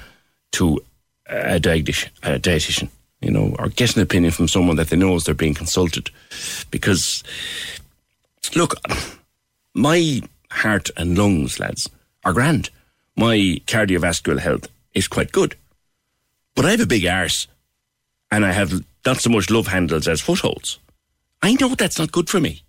to 0.52 0.80
a 1.28 1.58
dietitian, 1.58 2.10
a 2.22 2.38
dietitian, 2.38 2.88
you 3.20 3.32
know, 3.32 3.56
or 3.58 3.68
get 3.68 3.96
an 3.96 4.02
opinion 4.02 4.32
from 4.32 4.46
someone 4.46 4.76
that 4.76 4.90
they 4.90 4.96
know 4.96 5.16
is 5.16 5.24
they're 5.24 5.34
being 5.34 5.54
consulted. 5.54 6.10
Because, 6.70 7.24
look, 8.54 8.74
my 9.74 10.22
heart 10.50 10.88
and 10.96 11.18
lungs, 11.18 11.58
lads, 11.58 11.90
are 12.24 12.32
grand. 12.32 12.70
My 13.16 13.60
cardiovascular 13.66 14.38
health 14.38 14.68
is 14.94 15.08
quite 15.08 15.32
good. 15.32 15.56
But 16.54 16.64
I 16.64 16.70
have 16.70 16.80
a 16.80 16.86
big 16.86 17.06
arse 17.06 17.48
and 18.30 18.44
I 18.44 18.52
have 18.52 18.84
not 19.06 19.20
so 19.20 19.30
much 19.30 19.50
love 19.50 19.68
handles 19.68 20.08
as 20.08 20.20
footholds. 20.20 20.78
I 21.42 21.54
know 21.54 21.74
that's 21.74 21.98
not 21.98 22.12
good 22.12 22.28
for 22.28 22.40
me. 22.40 22.62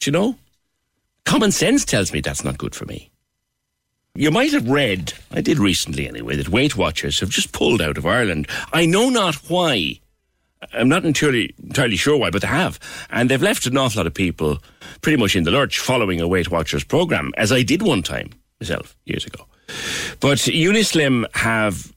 Do 0.00 0.10
you 0.10 0.12
know? 0.12 0.36
Common 1.24 1.50
sense 1.50 1.84
tells 1.84 2.12
me 2.12 2.20
that's 2.20 2.44
not 2.44 2.58
good 2.58 2.74
for 2.74 2.84
me. 2.84 3.10
You 4.14 4.30
might 4.30 4.52
have 4.52 4.68
read, 4.68 5.12
I 5.32 5.40
did 5.40 5.58
recently 5.58 6.06
anyway, 6.06 6.36
that 6.36 6.48
Weight 6.48 6.76
Watchers 6.76 7.18
have 7.18 7.30
just 7.30 7.52
pulled 7.52 7.82
out 7.82 7.98
of 7.98 8.06
Ireland. 8.06 8.46
I 8.72 8.86
know 8.86 9.08
not 9.08 9.34
why. 9.50 9.98
I'm 10.72 10.88
not 10.88 11.04
entirely, 11.04 11.54
entirely 11.62 11.96
sure 11.96 12.16
why, 12.16 12.30
but 12.30 12.42
they 12.42 12.48
have. 12.48 12.78
And 13.10 13.28
they've 13.28 13.42
left 13.42 13.66
an 13.66 13.76
awful 13.76 13.98
lot 13.98 14.06
of 14.06 14.14
people 14.14 14.58
pretty 15.00 15.16
much 15.16 15.34
in 15.34 15.42
the 15.42 15.50
lurch 15.50 15.80
following 15.80 16.20
a 16.20 16.28
Weight 16.28 16.50
Watchers 16.50 16.84
program, 16.84 17.32
as 17.36 17.50
I 17.50 17.62
did 17.62 17.82
one 17.82 18.02
time 18.02 18.30
myself 18.60 18.96
years 19.04 19.26
ago. 19.26 19.46
But 20.20 20.38
Unislim 20.38 21.26
have 21.34 21.92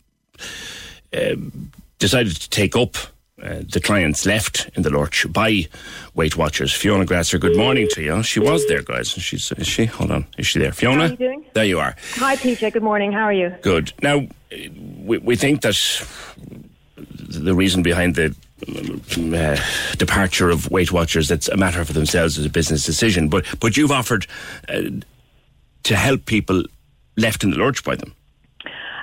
um, 1.15 1.71
decided 1.99 2.35
to 2.37 2.49
take 2.49 2.75
up 2.75 2.97
uh, 3.41 3.61
the 3.71 3.79
clients 3.79 4.25
left 4.25 4.69
in 4.75 4.81
the 4.83 4.89
lurch 4.89 5.31
by 5.31 5.67
Weight 6.15 6.35
Watchers. 6.37 6.73
Fiona 6.73 7.05
Grasser, 7.05 7.37
good 7.37 7.55
morning 7.55 7.87
to 7.91 8.01
you. 8.01 8.23
She 8.23 8.39
was 8.39 8.65
there, 8.67 8.81
guys. 8.81 9.09
She's 9.09 9.51
is 9.51 9.67
she? 9.67 9.85
Hold 9.85 10.11
on, 10.11 10.25
is 10.37 10.47
she 10.47 10.59
there? 10.59 10.71
Fiona, 10.71 11.01
How 11.01 11.03
are 11.05 11.09
you 11.11 11.17
doing? 11.17 11.45
there 11.53 11.65
you 11.65 11.79
are. 11.79 11.95
Hi, 12.15 12.35
PJ. 12.35 12.73
Good 12.73 12.81
morning. 12.83 13.11
How 13.11 13.23
are 13.23 13.33
you? 13.33 13.53
Good. 13.61 13.93
Now, 14.01 14.27
we, 14.51 15.19
we 15.19 15.35
think 15.35 15.61
that 15.61 15.75
the 16.95 17.53
reason 17.53 17.83
behind 17.83 18.15
the 18.15 18.35
uh, 18.67 19.95
departure 19.97 20.49
of 20.49 20.71
Weight 20.71 20.91
Watchers 20.91 21.27
that's 21.27 21.47
a 21.47 21.57
matter 21.57 21.85
for 21.85 21.93
themselves 21.93 22.39
as 22.39 22.45
a 22.45 22.49
business 22.49 22.85
decision, 22.85 23.29
but 23.29 23.45
but 23.59 23.77
you've 23.77 23.91
offered 23.91 24.25
uh, 24.67 24.81
to 25.83 25.95
help 25.95 26.25
people 26.25 26.63
left 27.17 27.43
in 27.43 27.51
the 27.51 27.57
lurch 27.57 27.83
by 27.83 27.95
them. 27.95 28.15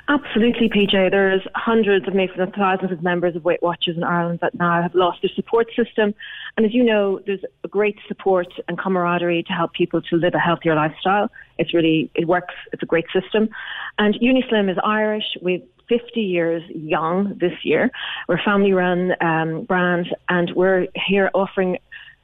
Absolutely, 0.07 0.69
PJ. 0.69 1.09
There's 1.09 1.41
hundreds 1.55 2.07
of 2.07 2.13
maybe 2.13 2.31
thousands 2.55 2.91
of 2.91 3.01
members 3.01 3.35
of 3.35 3.43
Weight 3.43 3.63
Watchers 3.63 3.97
in 3.97 4.03
Ireland 4.03 4.39
that 4.43 4.53
now 4.53 4.83
have 4.83 4.93
lost 4.93 5.23
their 5.23 5.31
support 5.35 5.67
system. 5.75 6.13
And 6.55 6.65
as 6.65 6.75
you 6.75 6.83
know, 6.83 7.21
there's 7.25 7.43
a 7.63 7.67
great 7.67 7.97
support 8.07 8.47
and 8.67 8.77
camaraderie 8.77 9.41
to 9.43 9.53
help 9.53 9.73
people 9.73 10.03
to 10.03 10.15
live 10.15 10.35
a 10.35 10.39
healthier 10.39 10.75
lifestyle. 10.75 11.31
It's 11.57 11.73
really, 11.73 12.11
it 12.13 12.27
works. 12.27 12.53
It's 12.71 12.83
a 12.83 12.85
great 12.85 13.05
system. 13.11 13.49
And 13.97 14.13
Unislim 14.15 14.69
is 14.69 14.77
Irish. 14.83 15.25
We've 15.41 15.63
50 15.89 16.21
years 16.21 16.63
young 16.69 17.37
this 17.39 17.53
year. 17.63 17.89
We're 18.27 18.37
a 18.37 18.43
family 18.43 18.73
run 18.73 19.13
um, 19.21 19.63
brand 19.63 20.15
and 20.29 20.51
we're 20.55 20.87
here 20.95 21.29
offering 21.33 21.77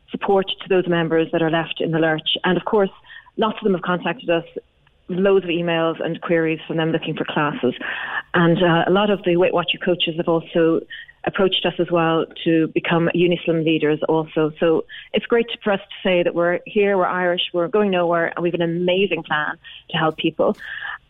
support 0.10 0.48
to 0.48 0.70
those 0.70 0.88
members 0.88 1.30
that 1.32 1.42
are 1.42 1.50
left 1.50 1.80
in 1.80 1.92
the 1.92 2.00
lurch. 2.00 2.38
And 2.44 2.58
of 2.58 2.66
course, 2.66 2.90
lots 3.38 3.58
of 3.58 3.64
them 3.64 3.74
have 3.74 3.84
contacted 3.84 4.30
us 4.30 4.46
loads 5.20 5.46
of 5.46 5.50
emails 5.50 6.04
and 6.04 6.22
queries 6.22 6.60
from 6.68 6.78
them 6.78 6.92
looking 6.92 7.16
for 7.16 7.26
classes. 7.26 7.74
And 8.34 8.58
uh, 8.58 8.84
a 8.88 8.92
lot 8.92 9.10
of 9.10 9.24
the 9.24 9.38
Weight 9.38 9.54
Watcher 9.54 9.78
coaches 9.84 10.16
have 10.18 10.28
also 10.28 10.82
approached 11.26 11.66
us 11.66 11.74
as 11.80 11.92
well 11.92 12.26
to 12.44 12.68
become 12.70 13.10
Unislim 13.16 13.64
leaders 13.64 14.00
also. 14.10 14.52
So 14.60 14.86
it's 15.14 15.26
great 15.26 15.48
for 15.64 15.74
us 15.74 15.80
to 15.80 15.96
say 16.08 16.24
that 16.24 16.34
we're 16.34 16.60
here, 16.66 16.98
we're 16.98 17.06
Irish, 17.06 17.42
we're 17.54 17.68
going 17.68 17.92
nowhere, 17.92 18.34
and 18.36 18.42
we 18.44 18.50
have 18.50 18.60
an 18.60 18.62
amazing 18.62 19.24
plan 19.24 19.58
to 19.92 19.98
help 19.98 20.18
people. 20.18 20.58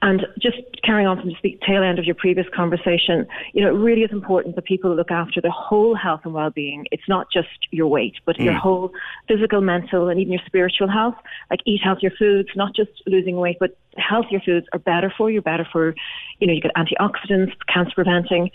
And 0.03 0.25
just 0.39 0.57
carrying 0.83 1.07
on 1.07 1.21
from 1.21 1.31
the 1.43 1.59
tail 1.65 1.83
end 1.83 1.99
of 1.99 2.05
your 2.05 2.15
previous 2.15 2.47
conversation, 2.55 3.27
you 3.53 3.61
know, 3.61 3.69
it 3.69 3.77
really 3.77 4.01
is 4.01 4.11
important 4.11 4.55
that 4.55 4.65
people 4.65 4.95
look 4.95 5.11
after 5.11 5.39
their 5.39 5.51
whole 5.51 5.93
health 5.93 6.21
and 6.23 6.33
well-being. 6.33 6.87
It's 6.91 7.07
not 7.07 7.27
just 7.31 7.49
your 7.69 7.87
weight, 7.87 8.15
but 8.25 8.39
your 8.39 8.53
Mm. 8.53 8.57
whole 8.57 8.93
physical, 9.27 9.61
mental, 9.61 10.09
and 10.09 10.19
even 10.19 10.33
your 10.33 10.41
spiritual 10.45 10.87
health. 10.87 11.15
Like 11.51 11.59
eat 11.65 11.81
healthier 11.83 12.09
foods, 12.09 12.49
not 12.55 12.73
just 12.75 12.89
losing 13.05 13.35
weight, 13.35 13.57
but 13.59 13.77
healthier 13.97 14.39
foods 14.39 14.67
are 14.73 14.79
better 14.79 15.13
for 15.15 15.29
you, 15.29 15.39
better 15.39 15.65
for, 15.71 15.93
you 16.39 16.47
know, 16.47 16.53
you 16.53 16.61
get 16.61 16.71
antioxidants, 16.75 17.53
cancer 17.67 17.93
preventing, 17.93 18.49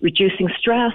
reducing 0.00 0.48
stress, 0.58 0.94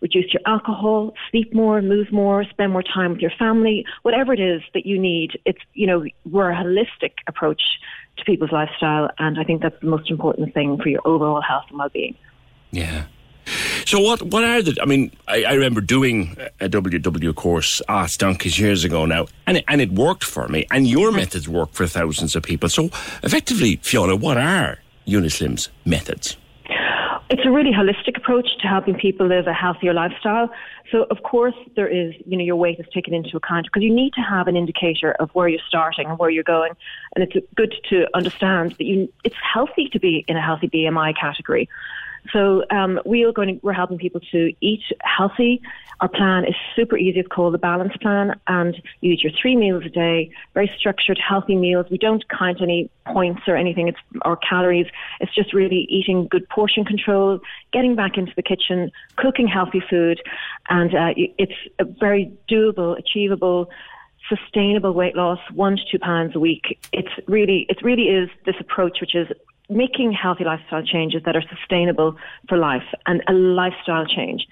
reduce 0.00 0.32
your 0.32 0.42
alcohol, 0.46 1.14
sleep 1.30 1.54
more, 1.54 1.80
move 1.80 2.12
more, 2.12 2.44
spend 2.44 2.72
more 2.72 2.82
time 2.82 3.12
with 3.12 3.20
your 3.20 3.32
family, 3.38 3.86
whatever 4.02 4.32
it 4.32 4.40
is 4.40 4.62
that 4.74 4.84
you 4.84 4.98
need. 4.98 5.40
It's, 5.44 5.60
you 5.72 5.86
know, 5.86 6.04
we're 6.30 6.50
a 6.50 6.56
holistic 6.56 7.12
approach 7.26 7.62
to 8.18 8.24
people's 8.24 8.52
lifestyle. 8.52 9.10
And 9.18 9.38
I 9.38 9.44
think 9.44 9.62
that's 9.62 9.80
the 9.80 9.86
most 9.86 10.10
important 10.10 10.52
thing 10.54 10.78
for 10.78 10.88
your 10.88 11.00
overall 11.04 11.40
health 11.40 11.64
and 11.70 11.78
well-being. 11.78 12.16
Yeah. 12.70 13.04
So 13.84 14.00
what 14.00 14.22
what 14.22 14.42
are 14.42 14.62
the? 14.62 14.76
I 14.80 14.86
mean, 14.86 15.10
I, 15.28 15.44
I 15.44 15.52
remember 15.52 15.82
doing 15.82 16.36
a 16.60 16.68
WW 16.68 17.34
course 17.34 17.82
it's 17.88 18.16
donkeys 18.16 18.58
years 18.58 18.84
ago 18.84 19.04
now, 19.04 19.26
and 19.46 19.58
it, 19.58 19.64
and 19.68 19.82
it 19.82 19.92
worked 19.92 20.24
for 20.24 20.48
me. 20.48 20.66
And 20.70 20.86
your 20.86 21.08
mm-hmm. 21.08 21.18
methods 21.18 21.48
work 21.48 21.72
for 21.72 21.86
thousands 21.86 22.34
of 22.34 22.42
people. 22.42 22.70
So 22.70 22.86
effectively, 23.22 23.76
Fiona, 23.82 24.16
what 24.16 24.38
are 24.38 24.78
Unislim's 25.06 25.68
methods? 25.84 26.38
It's 27.30 27.42
a 27.46 27.50
really 27.50 27.72
holistic 27.72 28.18
approach 28.18 28.48
to 28.60 28.68
helping 28.68 28.94
people 28.96 29.26
live 29.26 29.46
a 29.46 29.52
healthier 29.54 29.94
lifestyle. 29.94 30.50
So, 30.92 31.06
of 31.10 31.22
course, 31.22 31.54
there 31.74 31.88
is, 31.88 32.12
you 32.26 32.36
know, 32.36 32.44
your 32.44 32.56
weight 32.56 32.78
is 32.78 32.86
taken 32.92 33.14
into 33.14 33.36
account 33.38 33.66
because 33.66 33.82
you 33.82 33.94
need 33.94 34.12
to 34.12 34.20
have 34.20 34.46
an 34.46 34.56
indicator 34.56 35.12
of 35.12 35.30
where 35.32 35.48
you're 35.48 35.60
starting 35.66 36.06
and 36.06 36.18
where 36.18 36.28
you're 36.28 36.44
going. 36.44 36.72
And 37.14 37.24
it's 37.24 37.46
good 37.54 37.74
to 37.88 38.06
understand 38.14 38.72
that 38.72 38.84
you, 38.84 39.10
it's 39.24 39.36
healthy 39.54 39.88
to 39.92 39.98
be 39.98 40.26
in 40.28 40.36
a 40.36 40.42
healthy 40.42 40.68
BMI 40.68 41.18
category. 41.18 41.68
So 42.30 42.64
um, 42.70 43.00
we 43.06 43.24
are 43.24 43.32
going 43.32 43.54
to, 43.54 43.60
we're 43.62 43.72
helping 43.72 43.98
people 43.98 44.20
to 44.32 44.52
eat 44.60 44.82
healthy. 45.02 45.62
Our 46.00 46.08
plan 46.08 46.44
is 46.44 46.54
super 46.74 46.96
easy. 46.96 47.20
It's 47.20 47.28
called 47.28 47.54
the 47.54 47.58
Balance 47.58 47.96
Plan, 48.00 48.38
and 48.46 48.74
you 49.00 49.12
eat 49.12 49.22
your 49.22 49.32
three 49.40 49.56
meals 49.56 49.84
a 49.86 49.88
day, 49.88 50.30
very 50.52 50.70
structured, 50.76 51.18
healthy 51.18 51.56
meals. 51.56 51.86
We 51.90 51.98
don't 51.98 52.24
count 52.28 52.60
any 52.60 52.90
points 53.06 53.42
or 53.46 53.56
anything. 53.56 53.88
It's 53.88 53.98
or 54.24 54.36
calories. 54.36 54.86
It's 55.20 55.34
just 55.34 55.52
really 55.52 55.86
eating 55.88 56.26
good 56.28 56.48
portion 56.48 56.84
control, 56.84 57.40
getting 57.72 57.94
back 57.94 58.16
into 58.16 58.32
the 58.34 58.42
kitchen, 58.42 58.90
cooking 59.16 59.46
healthy 59.46 59.82
food, 59.88 60.20
and 60.68 60.94
uh, 60.94 61.14
it's 61.16 61.52
a 61.78 61.84
very 61.84 62.32
doable, 62.50 62.98
achievable 62.98 63.70
sustainable 64.28 64.92
weight 64.92 65.14
loss, 65.14 65.38
one 65.52 65.76
to 65.76 65.82
two 65.90 65.98
pounds 65.98 66.34
a 66.34 66.40
week. 66.40 66.78
It's 66.92 67.10
really, 67.26 67.66
it 67.68 67.82
really 67.82 68.04
is 68.04 68.30
this 68.46 68.54
approach 68.58 68.98
which 69.02 69.14
is 69.14 69.28
making 69.68 70.12
healthy 70.12 70.44
lifestyle 70.44 70.82
changes 70.82 71.22
that 71.24 71.36
are 71.36 71.42
sustainable 71.42 72.16
for 72.48 72.58
life 72.58 72.84
and 73.06 73.22
a 73.28 73.32
lifestyle 73.32 74.06
change. 74.06 74.46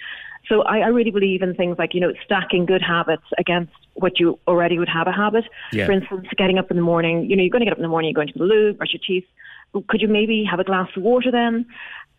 So 0.52 0.60
I, 0.64 0.80
I 0.80 0.88
really 0.88 1.10
believe 1.10 1.40
in 1.40 1.54
things 1.54 1.78
like, 1.78 1.94
you 1.94 2.00
know, 2.00 2.12
stacking 2.22 2.66
good 2.66 2.82
habits 2.82 3.22
against 3.38 3.72
what 3.94 4.20
you 4.20 4.38
already 4.46 4.78
would 4.78 4.88
have 4.88 5.06
a 5.06 5.12
habit. 5.12 5.44
Yeah. 5.72 5.86
For 5.86 5.92
instance, 5.92 6.26
getting 6.36 6.58
up 6.58 6.70
in 6.70 6.76
the 6.76 6.82
morning, 6.82 7.30
you 7.30 7.36
know, 7.36 7.42
you're 7.42 7.50
going 7.50 7.60
to 7.60 7.64
get 7.64 7.72
up 7.72 7.78
in 7.78 7.82
the 7.82 7.88
morning, 7.88 8.10
you're 8.10 8.22
going 8.22 8.32
to 8.34 8.38
the 8.38 8.44
loo, 8.44 8.74
brush 8.74 8.92
your 8.92 9.00
teeth. 9.06 9.24
Could 9.88 10.02
you 10.02 10.08
maybe 10.08 10.44
have 10.44 10.60
a 10.60 10.64
glass 10.64 10.90
of 10.94 11.02
water 11.02 11.30
then? 11.30 11.64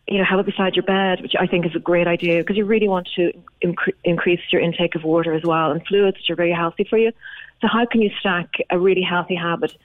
You 0.08 0.18
know, 0.18 0.24
have 0.24 0.40
it 0.40 0.46
beside 0.46 0.74
your 0.74 0.82
bed, 0.82 1.22
which 1.22 1.34
I 1.38 1.46
think 1.46 1.64
is 1.64 1.76
a 1.76 1.78
great 1.78 2.08
idea 2.08 2.38
because 2.38 2.56
you 2.56 2.64
really 2.64 2.88
want 2.88 3.08
to 3.14 3.32
incre- 3.62 3.94
increase 4.02 4.40
your 4.50 4.60
intake 4.60 4.96
of 4.96 5.04
water 5.04 5.32
as 5.32 5.44
well 5.44 5.70
and 5.70 5.80
fluids, 5.86 6.16
which 6.16 6.28
are 6.28 6.34
very 6.34 6.52
healthy 6.52 6.82
for 6.90 6.98
you. 6.98 7.12
So 7.60 7.68
how 7.68 7.86
can 7.86 8.02
you 8.02 8.10
stack 8.18 8.50
a 8.68 8.80
really 8.80 9.02
healthy 9.02 9.36
habit 9.36 9.76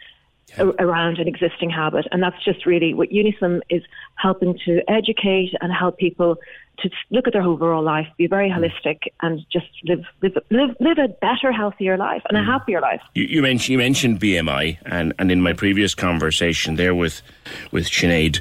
a- 0.57 0.67
around 0.80 1.19
an 1.19 1.27
existing 1.27 1.69
habit. 1.69 2.07
And 2.11 2.21
that's 2.21 2.43
just 2.43 2.65
really 2.65 2.93
what 2.93 3.09
Unislim 3.09 3.61
is 3.69 3.84
helping 4.15 4.57
to 4.65 4.81
educate 4.89 5.53
and 5.61 5.71
help 5.73 5.97
people 5.97 6.38
to 6.81 6.89
look 7.09 7.27
at 7.27 7.34
their 7.34 7.43
overall 7.43 7.84
life, 7.84 8.07
be 8.17 8.27
very 8.27 8.49
mm. 8.49 8.57
holistic, 8.57 9.11
and 9.21 9.45
just 9.51 9.67
live 9.84 10.03
live 10.21 10.38
live, 10.49 10.76
live 10.80 10.97
a 10.97 11.07
better, 11.07 11.51
healthier 11.51 11.97
life 11.97 12.21
and 12.30 12.38
a 12.38 12.41
mm. 12.41 12.45
happier 12.45 12.81
life. 12.81 13.01
You, 13.15 13.26
you 13.26 13.41
mentioned 13.41 13.69
you 13.69 13.77
mentioned 13.77 14.19
BMI, 14.19 14.77
and, 14.85 15.13
and 15.19 15.31
in 15.31 15.41
my 15.41 15.53
previous 15.53 15.93
conversation 15.93 16.76
there 16.76 16.95
with 16.95 17.21
with 17.71 17.85
Sinead, 17.85 18.39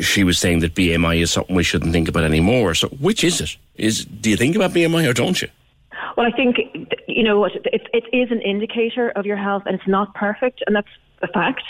she 0.00 0.24
was 0.24 0.38
saying 0.38 0.60
that 0.60 0.74
BMI 0.74 1.20
is 1.20 1.32
something 1.32 1.54
we 1.54 1.62
shouldn't 1.62 1.92
think 1.92 2.08
about 2.08 2.24
anymore. 2.24 2.74
So, 2.74 2.88
which 2.88 3.24
is 3.24 3.40
it? 3.40 3.56
Is 3.76 4.04
do 4.04 4.30
you 4.30 4.36
think 4.36 4.56
about 4.56 4.72
BMI 4.72 5.08
or 5.08 5.12
don't 5.12 5.40
you? 5.40 5.48
Well, 6.16 6.26
I 6.26 6.30
think 6.30 6.56
you 7.06 7.22
know 7.22 7.38
what 7.38 7.52
it, 7.56 7.88
it 7.92 8.04
is 8.12 8.30
an 8.30 8.40
indicator 8.42 9.10
of 9.10 9.26
your 9.26 9.36
health, 9.36 9.64
and 9.66 9.74
it's 9.74 9.88
not 9.88 10.14
perfect, 10.14 10.62
and 10.66 10.74
that's 10.74 10.88
a 11.22 11.28
fact. 11.28 11.62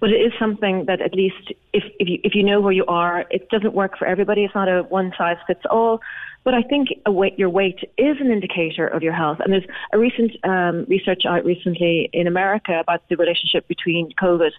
But 0.00 0.10
it 0.10 0.20
is 0.20 0.32
something 0.38 0.86
that 0.86 1.00
at 1.00 1.14
least 1.14 1.52
if 1.72 1.84
if 1.98 2.08
you 2.08 2.18
if 2.24 2.34
you 2.34 2.42
know 2.42 2.60
where 2.60 2.72
you 2.72 2.84
are, 2.86 3.24
it 3.30 3.48
doesn't 3.50 3.74
work 3.74 3.98
for 3.98 4.06
everybody. 4.06 4.44
It's 4.44 4.54
not 4.54 4.68
a 4.68 4.82
one 4.82 5.12
size 5.16 5.36
fits 5.46 5.62
all. 5.70 6.00
But 6.44 6.54
I 6.54 6.62
think 6.62 6.88
weight, 7.06 7.38
your 7.38 7.48
weight 7.48 7.78
is 7.98 8.16
an 8.20 8.30
indicator 8.32 8.86
of 8.86 9.02
your 9.02 9.12
health. 9.12 9.38
And 9.40 9.52
there's 9.52 9.66
a 9.92 9.98
recent 9.98 10.32
um, 10.44 10.86
research 10.88 11.22
out 11.26 11.44
recently 11.44 12.10
in 12.12 12.26
America 12.26 12.80
about 12.80 13.08
the 13.08 13.16
relationship 13.16 13.68
between 13.68 14.10
COVID 14.20 14.50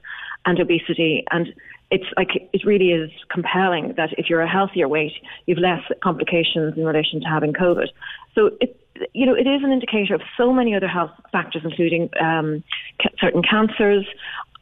and 0.46 0.60
obesity. 0.60 1.26
And 1.32 1.54
it's 1.92 2.06
like, 2.16 2.50
it 2.54 2.64
really 2.66 2.92
is 2.92 3.12
compelling 3.30 3.96
that 3.98 4.14
if 4.18 4.30
you're 4.30 4.42
a 4.42 4.50
healthier 4.50 4.88
weight, 4.88 5.14
you've 5.46 5.58
less 5.58 5.82
complications 6.02 6.78
in 6.78 6.86
relation 6.86 7.20
to 7.20 7.28
having 7.28 7.52
COVID. 7.52 7.88
So 8.34 8.52
it, 8.62 8.80
you 9.14 9.26
know, 9.26 9.34
it 9.34 9.48
is 9.48 9.64
an 9.64 9.72
indicator 9.72 10.16
of 10.16 10.22
so 10.38 10.54
many 10.54 10.76
other 10.76 10.88
health 10.88 11.12
factors, 11.32 11.64
including 11.66 12.10
um, 12.20 12.64
ca- 13.02 13.10
certain 13.20 13.42
cancers 13.42 14.06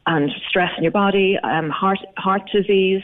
and 0.06 0.30
stress 0.48 0.70
in 0.76 0.82
your 0.82 0.92
body, 0.92 1.38
um, 1.42 1.70
heart 1.70 1.98
heart 2.16 2.42
disease, 2.52 3.02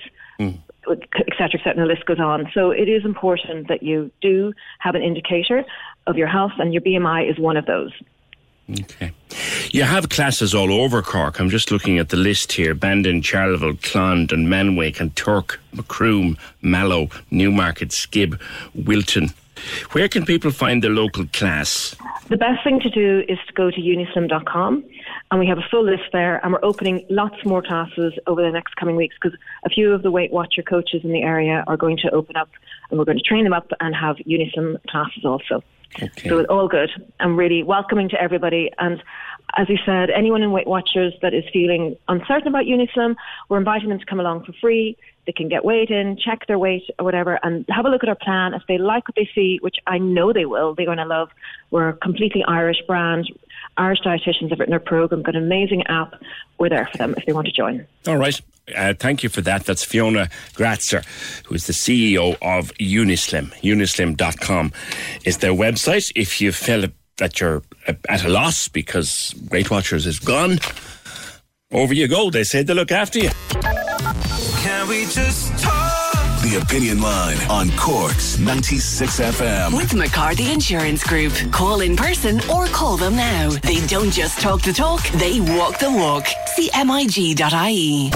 et 0.91 1.35
cetera, 1.37 1.55
et 1.55 1.61
cetera, 1.63 1.71
and 1.73 1.81
the 1.81 1.87
list 1.87 2.07
goes 2.07 2.19
on. 2.19 2.51
So 2.55 2.71
it 2.71 2.89
is 2.89 3.05
important 3.05 3.69
that 3.69 3.83
you 3.83 4.11
do 4.21 4.53
have 4.81 4.95
an 4.95 5.03
indicator 5.03 5.65
of 6.07 6.17
your 6.17 6.29
health, 6.29 6.53
and 6.59 6.73
your 6.73 6.83
BMI 6.83 7.31
is 7.31 7.39
one 7.39 7.57
of 7.57 7.67
those. 7.67 7.93
Okay. 8.81 9.13
You 9.71 9.83
have 9.85 10.11
classes 10.11 10.55
all 10.55 10.73
over 10.73 11.01
Cork. 11.01 11.41
I'm 11.41 11.49
just 11.49 11.71
looking 11.71 11.99
at 11.99 12.11
the 12.11 12.17
list 12.17 12.53
here. 12.53 12.75
Bandon, 12.75 13.23
Charleville, 13.23 13.81
Clond 13.81 14.31
and 14.31 14.47
Manwick 14.47 15.01
and 15.01 15.15
Turk, 15.17 15.59
Macroom, 15.73 16.37
Mallow, 16.61 17.09
Newmarket, 17.31 17.91
Skib, 17.91 18.39
Wilton. 18.75 19.31
Where 19.93 20.09
can 20.09 20.25
people 20.25 20.51
find 20.51 20.83
the 20.83 20.89
local 20.89 21.27
class? 21.27 21.95
The 22.29 22.37
best 22.37 22.63
thing 22.65 22.81
to 22.81 22.91
do 22.91 23.25
is 23.29 23.39
to 23.47 23.53
go 23.53 23.71
to 23.71 23.81
unislim.com 23.81 24.85
and 25.31 25.41
we 25.41 25.47
have 25.47 25.59
a 25.59 25.67
full 25.71 25.85
list 25.85 26.05
there 26.13 26.45
and 26.45 26.53
we're 26.53 26.65
opening 26.65 27.05
lots 27.09 27.45
more 27.45 27.63
classes 27.63 28.15
over 28.27 28.43
the 28.43 28.51
next 28.51 28.77
coming 28.77 28.97
weeks 28.97 29.17
because 29.21 29.39
a 29.65 29.69
few 29.71 29.93
of 29.93 30.03
the 30.03 30.11
Weight 30.11 30.33
Watcher 30.33 30.63
coaches 30.63 31.03
in 31.05 31.13
the 31.13 31.23
area 31.23 31.65
are 31.67 31.77
going 31.77 31.97
to 31.99 32.11
open 32.11 32.37
up 32.37 32.51
and 32.91 32.99
we're 32.99 33.05
going 33.05 33.19
to 33.19 33.25
train 33.25 33.45
them 33.45 33.53
up 33.53 33.71
and 33.81 33.95
have 33.95 34.17
Unislim 34.27 34.77
classes 34.89 35.25
also. 35.25 35.63
So 36.29 36.39
it's 36.39 36.51
all 36.51 36.69
good. 36.69 36.91
I'm 37.19 37.37
really 37.37 37.63
welcoming 37.63 38.09
to 38.11 38.21
everybody. 38.21 38.71
And 38.79 39.03
as 39.57 39.69
we 39.69 39.79
said, 39.87 40.11
anyone 40.11 40.43
in 40.43 40.53
Weight 40.53 40.67
Watchers 40.67 41.15
that 41.23 41.33
is 41.33 41.45
feeling 41.53 41.97
uncertain 42.09 42.49
about 42.49 42.67
Unislim, 42.67 43.17
we're 43.49 43.59
inviting 43.59 43.89
them 43.89 43.99
to 43.99 44.05
come 44.05 44.21
along 44.21 44.45
for 44.45 44.53
free. 44.61 44.97
They 45.29 45.33
can 45.33 45.51
get 45.51 45.63
weighed 45.63 45.91
in, 45.91 46.17
check 46.17 46.47
their 46.47 46.59
weight 46.59 46.85
or 46.99 47.05
whatever, 47.05 47.39
and 47.43 47.67
have 47.69 47.85
a 47.85 47.91
look 47.91 48.03
at 48.03 48.09
our 48.09 48.15
plan. 48.15 48.55
If 48.55 48.63
they 48.67 48.79
like 48.79 49.07
what 49.07 49.15
they 49.15 49.29
see, 49.35 49.59
which 49.61 49.77
I 49.87 49.99
know 49.99 50.33
they 50.33 50.47
will, 50.47 50.75
they're 50.75 50.87
going 50.87 50.97
to 50.97 51.05
love. 51.05 51.29
We're 51.71 51.91
a 51.91 51.93
completely 51.93 52.43
Irish 52.49 52.79
brand. 52.87 53.31
Irish 53.77 54.01
dietitians 54.01 54.49
have 54.49 54.59
written 54.59 54.73
our 54.73 54.81
program, 54.81 55.21
got 55.21 55.37
an 55.37 55.45
amazing 55.45 55.87
app. 55.87 56.15
We're 56.57 56.71
there 56.71 56.89
for 56.91 56.97
them 56.97 57.15
if 57.19 57.27
they 57.27 57.35
want 57.35 57.47
to 57.47 57.53
join. 57.53 57.87
All 58.07 58.17
right. 58.17 58.41
Uh, 58.75 58.95
thank 58.99 59.23
you 59.23 59.29
for 59.29 59.43
that. 59.43 59.67
That's 59.67 59.85
Fiona 59.85 60.31
Gratzer, 60.55 61.05
who 61.45 61.55
is 61.55 61.67
the 61.67 61.75
CEO 61.75 62.39
of 62.41 62.73
Unislim. 62.79 63.53
Unislim.com 63.61 64.73
is 65.27 65.39
their 65.39 65.53
website. 65.53 66.11
If 66.17 66.41
you 66.41 66.53
feel 66.53 66.87
that 67.19 67.39
you're 67.39 67.63
at 68.09 68.25
a 68.25 68.31
loss 68.31 68.69
because 68.69 69.35
Weight 69.51 69.71
Watchers 69.71 70.07
is 70.07 70.21
gone, 70.21 70.59
over 71.71 71.93
you 71.93 72.09
go. 72.09 72.31
They 72.31 72.45
say 72.45 72.63
they 72.63 72.73
look 72.73 72.93
after 72.93 73.19
you. 73.19 73.88
Can 74.59 74.89
we 74.89 75.07
just 75.07 75.57
talk? 75.59 76.43
The 76.43 76.59
Opinion 76.61 77.01
Line 77.01 77.37
on 77.49 77.71
Cork's 77.77 78.39
96 78.39 79.21
FM. 79.21 79.77
With 79.77 79.95
McCarthy 79.95 80.51
Insurance 80.51 81.05
Group. 81.05 81.33
Call 81.53 81.81
in 81.81 81.95
person 81.95 82.41
or 82.51 82.67
call 82.67 82.97
them 82.97 83.15
now. 83.15 83.51
They 83.51 83.87
don't 83.87 84.11
just 84.11 84.41
talk 84.41 84.63
the 84.63 84.73
talk, 84.73 85.07
they 85.11 85.41
walk 85.41 85.79
the 85.79 85.93
walk. 85.93 86.25
CMIG.ie. 86.57 88.11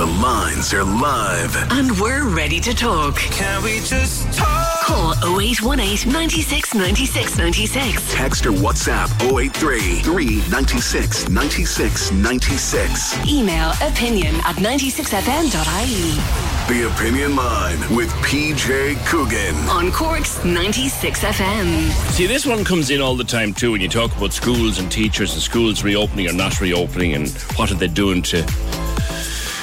The 0.00 0.06
lines 0.06 0.72
are 0.72 0.82
live. 0.82 1.54
And 1.72 1.92
we're 2.00 2.26
ready 2.26 2.58
to 2.60 2.72
talk. 2.72 3.16
Can 3.16 3.62
we 3.62 3.80
just 3.80 4.32
talk? 4.32 4.80
Call 4.80 5.12
0818 5.38 6.10
96 6.10 6.74
96 6.74 7.36
96. 7.36 8.14
Text 8.14 8.46
or 8.46 8.52
WhatsApp 8.52 9.10
083 9.20 10.00
396 10.00 11.28
96 11.28 12.12
96. 12.12 13.28
Email 13.28 13.72
opinion 13.82 14.36
at 14.36 14.56
96fm.ie. 14.56 16.74
The 16.74 16.90
Opinion 16.94 17.36
Line 17.36 17.78
with 17.94 18.08
PJ 18.22 19.04
Coogan. 19.04 19.54
On 19.68 19.92
Cork's 19.92 20.42
96 20.46 21.24
FM. 21.24 21.90
See, 22.12 22.26
this 22.26 22.46
one 22.46 22.64
comes 22.64 22.88
in 22.88 23.02
all 23.02 23.16
the 23.16 23.24
time 23.24 23.52
too 23.52 23.72
when 23.72 23.82
you 23.82 23.88
talk 23.90 24.16
about 24.16 24.32
schools 24.32 24.78
and 24.78 24.90
teachers 24.90 25.34
and 25.34 25.42
schools 25.42 25.84
reopening 25.84 26.26
or 26.26 26.32
not 26.32 26.58
reopening 26.58 27.12
and 27.12 27.28
what 27.56 27.70
are 27.70 27.74
they 27.74 27.86
doing 27.86 28.22
to, 28.22 28.38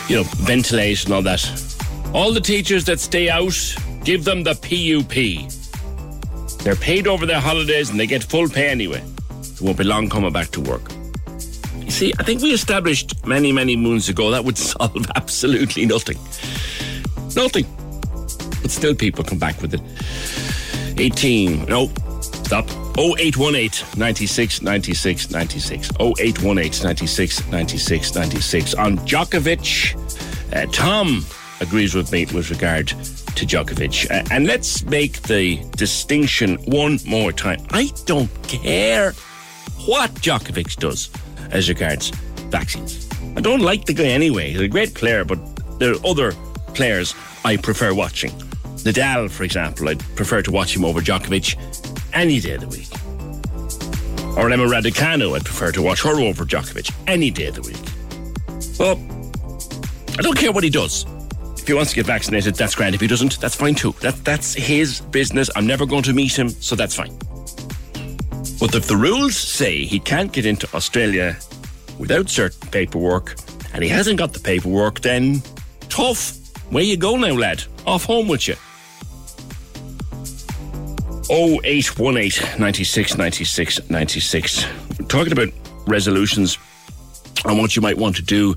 you 0.07 0.15
know, 0.15 0.23
ventilate 0.23 1.03
and 1.05 1.13
all 1.13 1.21
that. 1.21 1.43
All 2.13 2.33
the 2.33 2.41
teachers 2.41 2.85
that 2.85 2.99
stay 2.99 3.29
out, 3.29 3.53
give 4.03 4.23
them 4.23 4.43
the 4.43 4.55
PUP. 4.55 5.51
They're 6.63 6.75
paid 6.75 7.07
over 7.07 7.25
their 7.25 7.39
holidays 7.39 7.89
and 7.89 7.99
they 7.99 8.07
get 8.07 8.23
full 8.23 8.47
pay 8.47 8.69
anyway. 8.69 9.03
It 9.41 9.61
won't 9.61 9.77
be 9.77 9.83
long 9.83 10.09
coming 10.09 10.31
back 10.31 10.49
to 10.49 10.61
work. 10.61 10.91
You 11.79 11.91
see, 11.91 12.13
I 12.19 12.23
think 12.23 12.41
we 12.41 12.51
established 12.51 13.25
many, 13.25 13.51
many 13.51 13.75
moons 13.75 14.09
ago 14.09 14.31
that 14.31 14.43
would 14.43 14.57
solve 14.73 15.05
absolutely 15.15 15.85
nothing. 15.85 16.17
Nothing. 17.35 17.65
But 18.61 18.71
still, 18.71 18.95
people 18.95 19.23
come 19.23 19.39
back 19.39 19.61
with 19.61 19.73
it. 19.73 19.81
18. 20.99 21.65
No, 21.65 21.91
stop. 22.47 22.69
0818 22.97 23.99
96 23.99 24.61
96 24.61 25.31
96. 25.31 25.89
0818 25.99 26.83
96 26.83 27.47
96 27.47 28.15
96. 28.15 28.73
On 28.75 28.97
Djokovic, 28.99 29.95
uh, 30.55 30.65
Tom 30.71 31.25
agrees 31.59 31.93
with 31.93 32.11
me 32.11 32.25
with 32.27 32.49
regard 32.49 32.87
to 32.87 33.45
Djokovic. 33.45 34.09
Uh, 34.09 34.23
and 34.31 34.47
let's 34.47 34.83
make 34.83 35.21
the 35.23 35.57
distinction 35.75 36.55
one 36.65 36.99
more 37.05 37.31
time. 37.31 37.59
I 37.71 37.91
don't 38.05 38.31
care 38.43 39.11
what 39.85 40.11
Djokovic 40.15 40.77
does 40.77 41.09
as 41.51 41.69
regards 41.69 42.09
vaccines. 42.49 43.09
I 43.35 43.41
don't 43.41 43.61
like 43.61 43.85
the 43.85 43.93
guy 43.93 44.05
anyway. 44.05 44.51
He's 44.51 44.61
a 44.61 44.67
great 44.67 44.93
player, 44.95 45.25
but 45.25 45.39
there 45.79 45.93
are 45.93 46.05
other 46.05 46.31
players 46.73 47.13
I 47.43 47.57
prefer 47.57 47.93
watching. 47.93 48.31
Nadal, 48.85 49.29
for 49.29 49.43
example, 49.43 49.89
I'd 49.89 49.99
prefer 50.15 50.41
to 50.41 50.51
watch 50.51 50.75
him 50.75 50.85
over 50.85 51.01
Djokovic 51.01 51.57
any 52.13 52.39
day 52.39 52.53
of 52.53 52.61
the 52.61 52.67
week. 52.67 52.89
Or 54.37 54.51
Emma 54.51 54.65
Raducanu, 54.65 55.35
I'd 55.35 55.45
prefer 55.45 55.71
to 55.71 55.81
watch 55.81 56.03
her 56.03 56.19
over 56.19 56.45
Djokovic 56.45 56.93
any 57.07 57.31
day 57.31 57.47
of 57.47 57.55
the 57.55 57.61
week. 57.61 57.77
Well, 58.79 58.97
I 60.17 60.21
don't 60.21 60.37
care 60.37 60.51
what 60.51 60.63
he 60.63 60.69
does. 60.69 61.05
If 61.57 61.67
he 61.67 61.73
wants 61.73 61.91
to 61.91 61.95
get 61.95 62.05
vaccinated, 62.05 62.55
that's 62.55 62.75
grand. 62.75 62.95
If 62.95 63.01
he 63.01 63.07
doesn't, 63.07 63.39
that's 63.39 63.55
fine 63.55 63.75
too. 63.75 63.93
That, 64.01 64.15
that's 64.23 64.53
his 64.53 65.01
business. 65.01 65.49
I'm 65.55 65.67
never 65.67 65.85
going 65.85 66.03
to 66.03 66.13
meet 66.13 66.37
him, 66.37 66.49
so 66.49 66.75
that's 66.75 66.95
fine. 66.95 67.17
But 68.59 68.73
if 68.73 68.87
the 68.87 68.95
rules 68.97 69.35
say 69.35 69.85
he 69.85 69.99
can't 69.99 70.31
get 70.31 70.45
into 70.45 70.67
Australia 70.73 71.37
without 71.99 72.29
certain 72.29 72.69
paperwork, 72.69 73.35
and 73.73 73.83
he 73.83 73.89
hasn't 73.89 74.17
got 74.17 74.33
the 74.33 74.39
paperwork, 74.39 75.01
then 75.01 75.41
tough. 75.89 76.37
Where 76.71 76.83
you 76.83 76.97
go 76.97 77.15
now, 77.17 77.33
lad? 77.33 77.63
Off 77.85 78.05
home 78.05 78.27
with 78.27 78.47
you. 78.47 78.55
0818 81.29 82.59
96 82.59 83.17
96 83.17 83.89
96. 83.89 84.65
Talking 85.07 85.33
about 85.33 85.49
resolutions 85.85 86.57
and 87.45 87.57
what 87.57 87.75
you 87.75 87.81
might 87.81 87.97
want 87.97 88.15
to 88.15 88.21
do 88.21 88.53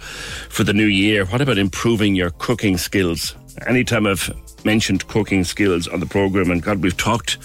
for 0.48 0.64
the 0.64 0.72
new 0.72 0.86
year. 0.86 1.24
What 1.26 1.40
about 1.40 1.58
improving 1.58 2.14
your 2.14 2.30
cooking 2.30 2.76
skills? 2.78 3.34
Anytime 3.66 4.06
I've 4.06 4.30
mentioned 4.64 5.06
cooking 5.08 5.44
skills 5.44 5.88
on 5.88 6.00
the 6.00 6.06
program, 6.06 6.50
and 6.50 6.62
God, 6.62 6.82
we've 6.82 6.96
talked 6.96 7.38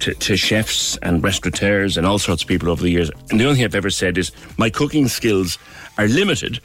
to, 0.00 0.14
to 0.14 0.36
chefs 0.36 0.96
and 0.98 1.22
restaurateurs 1.22 1.96
and 1.96 2.06
all 2.06 2.18
sorts 2.18 2.42
of 2.42 2.48
people 2.48 2.68
over 2.68 2.82
the 2.82 2.90
years, 2.90 3.10
and 3.30 3.38
the 3.40 3.44
only 3.44 3.56
thing 3.56 3.64
I've 3.64 3.74
ever 3.74 3.90
said 3.90 4.18
is 4.18 4.32
my 4.58 4.70
cooking 4.70 5.08
skills 5.08 5.58
are 5.98 6.08
limited, 6.08 6.60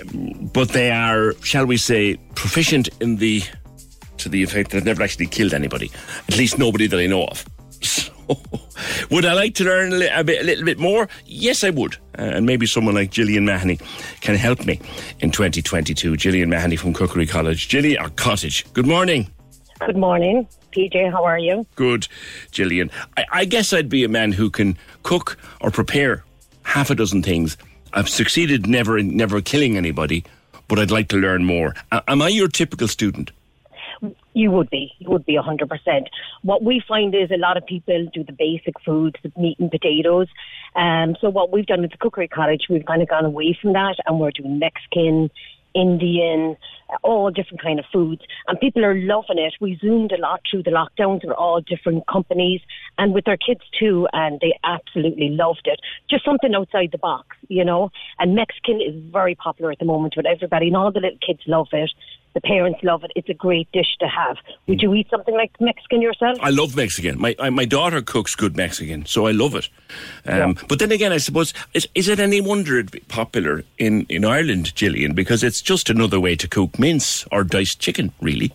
um, 0.00 0.50
but 0.52 0.70
they 0.70 0.90
are, 0.90 1.34
shall 1.42 1.66
we 1.66 1.76
say, 1.76 2.16
proficient 2.34 2.88
in 3.00 3.16
the 3.16 3.42
to 4.18 4.28
the 4.28 4.42
effect 4.42 4.70
that 4.70 4.78
I've 4.78 4.84
never 4.84 5.02
actually 5.02 5.26
killed 5.26 5.54
anybody, 5.54 5.90
at 6.28 6.36
least 6.36 6.58
nobody 6.58 6.86
that 6.86 6.98
I 6.98 7.06
know 7.06 7.24
of. 7.26 7.44
So, 7.82 8.12
would 9.10 9.24
I 9.24 9.34
like 9.34 9.54
to 9.56 9.64
learn 9.64 9.92
a, 9.92 9.96
li- 9.96 10.10
a, 10.12 10.24
bit, 10.24 10.42
a 10.42 10.44
little 10.44 10.64
bit 10.64 10.78
more? 10.78 11.08
Yes, 11.26 11.62
I 11.62 11.70
would. 11.70 11.96
Uh, 12.18 12.22
and 12.22 12.46
maybe 12.46 12.66
someone 12.66 12.94
like 12.94 13.10
Gillian 13.10 13.44
Mahoney 13.44 13.78
can 14.20 14.34
help 14.36 14.64
me 14.64 14.80
in 15.20 15.30
2022. 15.30 16.16
Gillian 16.16 16.48
Mahoney 16.48 16.76
from 16.76 16.92
Cookery 16.94 17.26
College. 17.26 17.68
Gillian, 17.68 18.02
or 18.02 18.08
Cottage. 18.10 18.64
Good 18.72 18.86
morning. 18.86 19.30
Good 19.84 19.96
morning, 19.96 20.48
PJ. 20.72 21.12
How 21.12 21.22
are 21.24 21.38
you? 21.38 21.66
Good, 21.76 22.08
Gillian. 22.50 22.90
I, 23.18 23.24
I 23.30 23.44
guess 23.44 23.72
I'd 23.74 23.90
be 23.90 24.04
a 24.04 24.08
man 24.08 24.32
who 24.32 24.48
can 24.48 24.78
cook 25.02 25.36
or 25.60 25.70
prepare 25.70 26.24
half 26.62 26.88
a 26.90 26.94
dozen 26.94 27.22
things. 27.22 27.58
I've 27.92 28.08
succeeded 28.08 28.66
never 28.66 28.96
in 28.98 29.16
never 29.16 29.40
killing 29.42 29.76
anybody, 29.76 30.24
but 30.66 30.78
I'd 30.78 30.90
like 30.90 31.08
to 31.08 31.18
learn 31.18 31.44
more. 31.44 31.74
A- 31.92 32.02
am 32.08 32.22
I 32.22 32.28
your 32.28 32.48
typical 32.48 32.88
student? 32.88 33.30
You 34.36 34.50
would 34.50 34.68
be. 34.68 34.92
You 34.98 35.08
would 35.08 35.24
be 35.24 35.38
100%. 35.38 36.08
What 36.42 36.62
we 36.62 36.82
find 36.86 37.14
is 37.14 37.30
a 37.30 37.38
lot 37.38 37.56
of 37.56 37.64
people 37.64 38.06
do 38.12 38.22
the 38.22 38.34
basic 38.34 38.74
foods, 38.84 39.16
the 39.22 39.32
meat 39.34 39.58
and 39.58 39.70
potatoes. 39.70 40.28
Um, 40.74 41.16
so 41.22 41.30
what 41.30 41.50
we've 41.50 41.64
done 41.64 41.80
with 41.80 41.92
the 41.92 41.96
Cookery 41.96 42.28
Cottage, 42.28 42.66
we've 42.68 42.84
kind 42.84 43.00
of 43.00 43.08
gone 43.08 43.24
away 43.24 43.58
from 43.58 43.72
that 43.72 43.96
and 44.04 44.20
we're 44.20 44.32
doing 44.32 44.58
Mexican, 44.58 45.30
Indian, 45.74 46.58
all 47.02 47.30
different 47.30 47.62
kind 47.62 47.78
of 47.78 47.86
foods. 47.90 48.20
And 48.46 48.60
people 48.60 48.84
are 48.84 48.94
loving 48.94 49.38
it. 49.38 49.54
We 49.58 49.78
zoomed 49.80 50.12
a 50.12 50.20
lot 50.20 50.42
through 50.50 50.64
the 50.64 50.70
lockdowns 50.70 51.24
with 51.24 51.34
all 51.34 51.62
different 51.62 52.06
companies 52.06 52.60
and 52.98 53.14
with 53.14 53.24
their 53.24 53.38
kids 53.38 53.62
too. 53.80 54.06
And 54.12 54.38
they 54.40 54.58
absolutely 54.64 55.30
loved 55.30 55.62
it. 55.64 55.80
Just 56.10 56.26
something 56.26 56.54
outside 56.54 56.90
the 56.92 56.98
box, 56.98 57.38
you 57.48 57.64
know. 57.64 57.90
And 58.18 58.34
Mexican 58.34 58.82
is 58.82 58.94
very 59.10 59.34
popular 59.34 59.72
at 59.72 59.78
the 59.78 59.86
moment 59.86 60.12
with 60.14 60.26
everybody 60.26 60.66
and 60.66 60.76
all 60.76 60.92
the 60.92 61.00
little 61.00 61.18
kids 61.26 61.40
love 61.46 61.68
it. 61.72 61.90
The 62.36 62.42
parents 62.42 62.80
love 62.82 63.02
it. 63.02 63.12
It's 63.16 63.30
a 63.30 63.34
great 63.46 63.66
dish 63.72 63.96
to 64.00 64.06
have. 64.06 64.36
Would 64.66 64.82
you 64.82 64.92
eat 64.92 65.08
something 65.10 65.34
like 65.34 65.52
Mexican 65.58 66.02
yourself? 66.02 66.36
I 66.42 66.50
love 66.50 66.76
Mexican. 66.76 67.18
My 67.18 67.34
I, 67.38 67.48
my 67.48 67.64
daughter 67.64 68.02
cooks 68.02 68.34
good 68.36 68.54
Mexican, 68.58 69.06
so 69.06 69.26
I 69.26 69.30
love 69.32 69.54
it. 69.54 69.70
Um, 70.26 70.54
But 70.68 70.78
then 70.78 70.92
again, 70.92 71.12
I 71.12 71.16
suppose 71.16 71.54
is, 71.72 71.88
is 71.94 72.08
it 72.08 72.20
any 72.20 72.42
wonder 72.42 72.78
it's 72.78 72.92
popular 73.08 73.64
in, 73.78 74.04
in 74.10 74.26
Ireland, 74.26 74.74
Gillian? 74.74 75.14
Because 75.14 75.42
it's 75.42 75.62
just 75.62 75.88
another 75.88 76.20
way 76.20 76.36
to 76.36 76.46
cook 76.46 76.78
mince 76.78 77.24
or 77.32 77.42
diced 77.42 77.80
chicken, 77.80 78.12
really. 78.20 78.52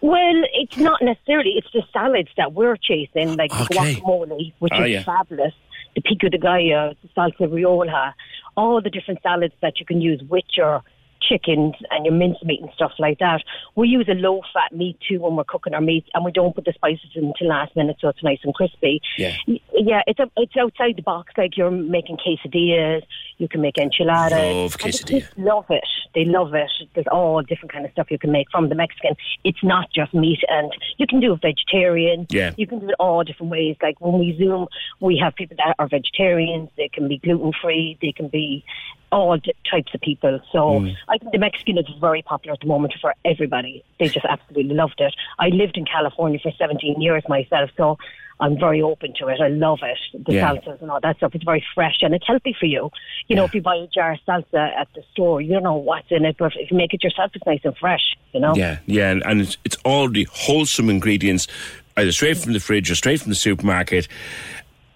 Well, 0.00 0.42
it's 0.54 0.76
not 0.76 1.00
necessarily. 1.00 1.52
It's 1.56 1.70
the 1.72 1.84
salads 1.92 2.30
that 2.36 2.52
we're 2.52 2.76
chasing, 2.76 3.36
like 3.36 3.52
Okay. 3.60 3.94
guacamole, 3.94 4.52
which 4.58 4.72
Ah, 4.74 4.82
is 4.82 4.90
yeah. 4.90 5.04
fabulous. 5.04 5.54
The 5.94 6.00
pico 6.02 6.28
de 6.28 6.38
gallo, 6.38 6.94
the 7.02 7.08
salsa 7.16 7.46
roja, 7.48 8.12
all 8.56 8.80
the 8.82 8.90
different 8.90 9.22
salads 9.22 9.54
that 9.60 9.78
you 9.78 9.86
can 9.86 10.00
use 10.00 10.20
with 10.28 10.44
your 10.56 10.82
chickens 11.20 11.74
and 11.90 12.04
your 12.04 12.14
mincemeat 12.14 12.60
and 12.60 12.70
stuff 12.74 12.92
like 12.98 13.18
that. 13.18 13.42
We 13.74 13.88
use 13.88 14.08
a 14.08 14.14
low-fat 14.14 14.76
meat 14.76 14.98
too 15.06 15.20
when 15.20 15.36
we're 15.36 15.44
cooking 15.44 15.74
our 15.74 15.80
meat, 15.80 16.04
and 16.14 16.24
we 16.24 16.32
don't 16.32 16.54
put 16.54 16.64
the 16.64 16.72
spices 16.72 17.10
in 17.14 17.26
until 17.26 17.48
last 17.48 17.74
minute, 17.76 17.96
so 18.00 18.08
it's 18.08 18.22
nice 18.22 18.38
and 18.44 18.54
crispy. 18.54 19.00
Yeah. 19.16 19.34
Yeah, 19.46 20.02
it's 20.06 20.18
a, 20.18 20.30
it's 20.36 20.56
outside 20.56 20.96
the 20.96 21.02
box. 21.02 21.32
Like 21.36 21.56
you're 21.56 21.70
making 21.70 22.18
quesadillas, 22.18 23.02
you 23.38 23.48
can 23.48 23.60
make 23.60 23.78
enchiladas. 23.78 24.32
Love 24.54 24.76
quesadilla. 24.78 25.26
love 25.36 25.66
it. 25.70 25.84
They 26.14 26.24
love 26.24 26.54
it. 26.54 26.70
There's 26.94 27.06
all 27.10 27.40
different 27.42 27.72
kind 27.72 27.84
of 27.84 27.92
stuff 27.92 28.10
you 28.10 28.18
can 28.18 28.32
make 28.32 28.50
from 28.50 28.68
the 28.68 28.74
Mexican. 28.74 29.14
It's 29.44 29.62
not 29.62 29.90
just 29.92 30.12
meat, 30.12 30.40
and 30.48 30.72
you 30.96 31.06
can 31.06 31.20
do 31.20 31.32
it 31.34 31.40
vegetarian. 31.40 32.26
Yeah. 32.30 32.52
You 32.56 32.66
can 32.66 32.80
do 32.80 32.88
it 32.90 32.94
all 32.98 33.22
different 33.24 33.50
ways. 33.52 33.76
Like 33.82 34.00
when 34.00 34.18
we 34.18 34.36
Zoom, 34.36 34.66
we 35.00 35.16
have 35.22 35.34
people 35.34 35.56
that 35.58 35.74
are 35.78 35.88
vegetarians. 35.88 36.70
They 36.76 36.88
can 36.88 37.08
be 37.08 37.18
gluten 37.18 37.52
free. 37.62 37.96
They 38.02 38.12
can 38.12 38.28
be 38.28 38.64
all 39.10 39.38
d- 39.38 39.54
types 39.70 39.94
of 39.94 40.00
people. 40.02 40.38
So 40.52 40.80
Mm. 40.80 40.94
I 41.08 41.16
think 41.18 41.32
the 41.32 41.38
Mexican 41.38 41.78
is 41.78 41.86
very 41.98 42.20
popular 42.22 42.52
at 42.54 42.60
the 42.60 42.66
moment 42.66 42.94
for 43.00 43.14
everybody. 43.24 43.82
They 43.98 44.08
just 44.08 44.26
absolutely 44.26 44.74
loved 44.74 45.00
it. 45.00 45.14
I 45.38 45.48
lived 45.48 45.76
in 45.78 45.86
California 45.86 46.38
for 46.42 46.52
17 46.58 47.00
years 47.00 47.22
myself, 47.28 47.70
so 47.76 47.96
I'm 48.40 48.58
very 48.58 48.80
open 48.82 49.14
to 49.18 49.28
it. 49.28 49.40
I 49.40 49.48
love 49.48 49.80
it. 49.82 49.98
The 50.26 50.34
Yeah. 50.34 50.54
salsas 50.54 50.80
and 50.80 50.90
all 50.90 51.00
that 51.02 51.16
stuff. 51.16 51.34
It's 51.34 51.44
very 51.44 51.64
fresh 51.74 51.96
and 52.02 52.14
it's 52.14 52.26
healthy 52.26 52.54
for 52.58 52.66
you. 52.66 52.90
You 53.26 53.36
know, 53.36 53.44
if 53.44 53.54
you 53.54 53.60
buy 53.60 53.76
a 53.76 53.86
jar 53.88 54.12
of 54.12 54.20
salsa 54.26 54.72
at 54.76 54.88
the 54.94 55.02
store, 55.12 55.40
you 55.40 55.54
don't 55.54 55.64
know 55.64 55.74
what's 55.74 56.10
in 56.10 56.24
it, 56.24 56.36
but 56.38 56.52
if 56.56 56.70
you 56.70 56.76
make 56.76 56.94
it 56.94 57.02
yourself, 57.02 57.32
it's 57.34 57.44
nice 57.46 57.60
and 57.64 57.76
fresh, 57.76 58.16
you 58.32 58.40
know? 58.40 58.54
Yeah, 58.54 58.78
yeah, 58.86 59.10
and, 59.10 59.22
and 59.24 59.40
it's, 59.40 59.56
it's 59.64 59.76
all 59.84 60.08
the 60.08 60.28
wholesome 60.32 60.88
ingredients, 60.88 61.48
either 61.96 62.12
straight 62.12 62.38
from 62.38 62.52
the 62.52 62.60
fridge 62.60 62.90
or 62.90 62.94
straight 62.94 63.20
from 63.20 63.30
the 63.30 63.36
supermarket, 63.36 64.06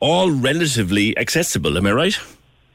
all 0.01 0.31
relatively 0.31 1.17
accessible. 1.19 1.77
Am 1.77 1.87
I 1.87 1.93
right? 1.93 2.19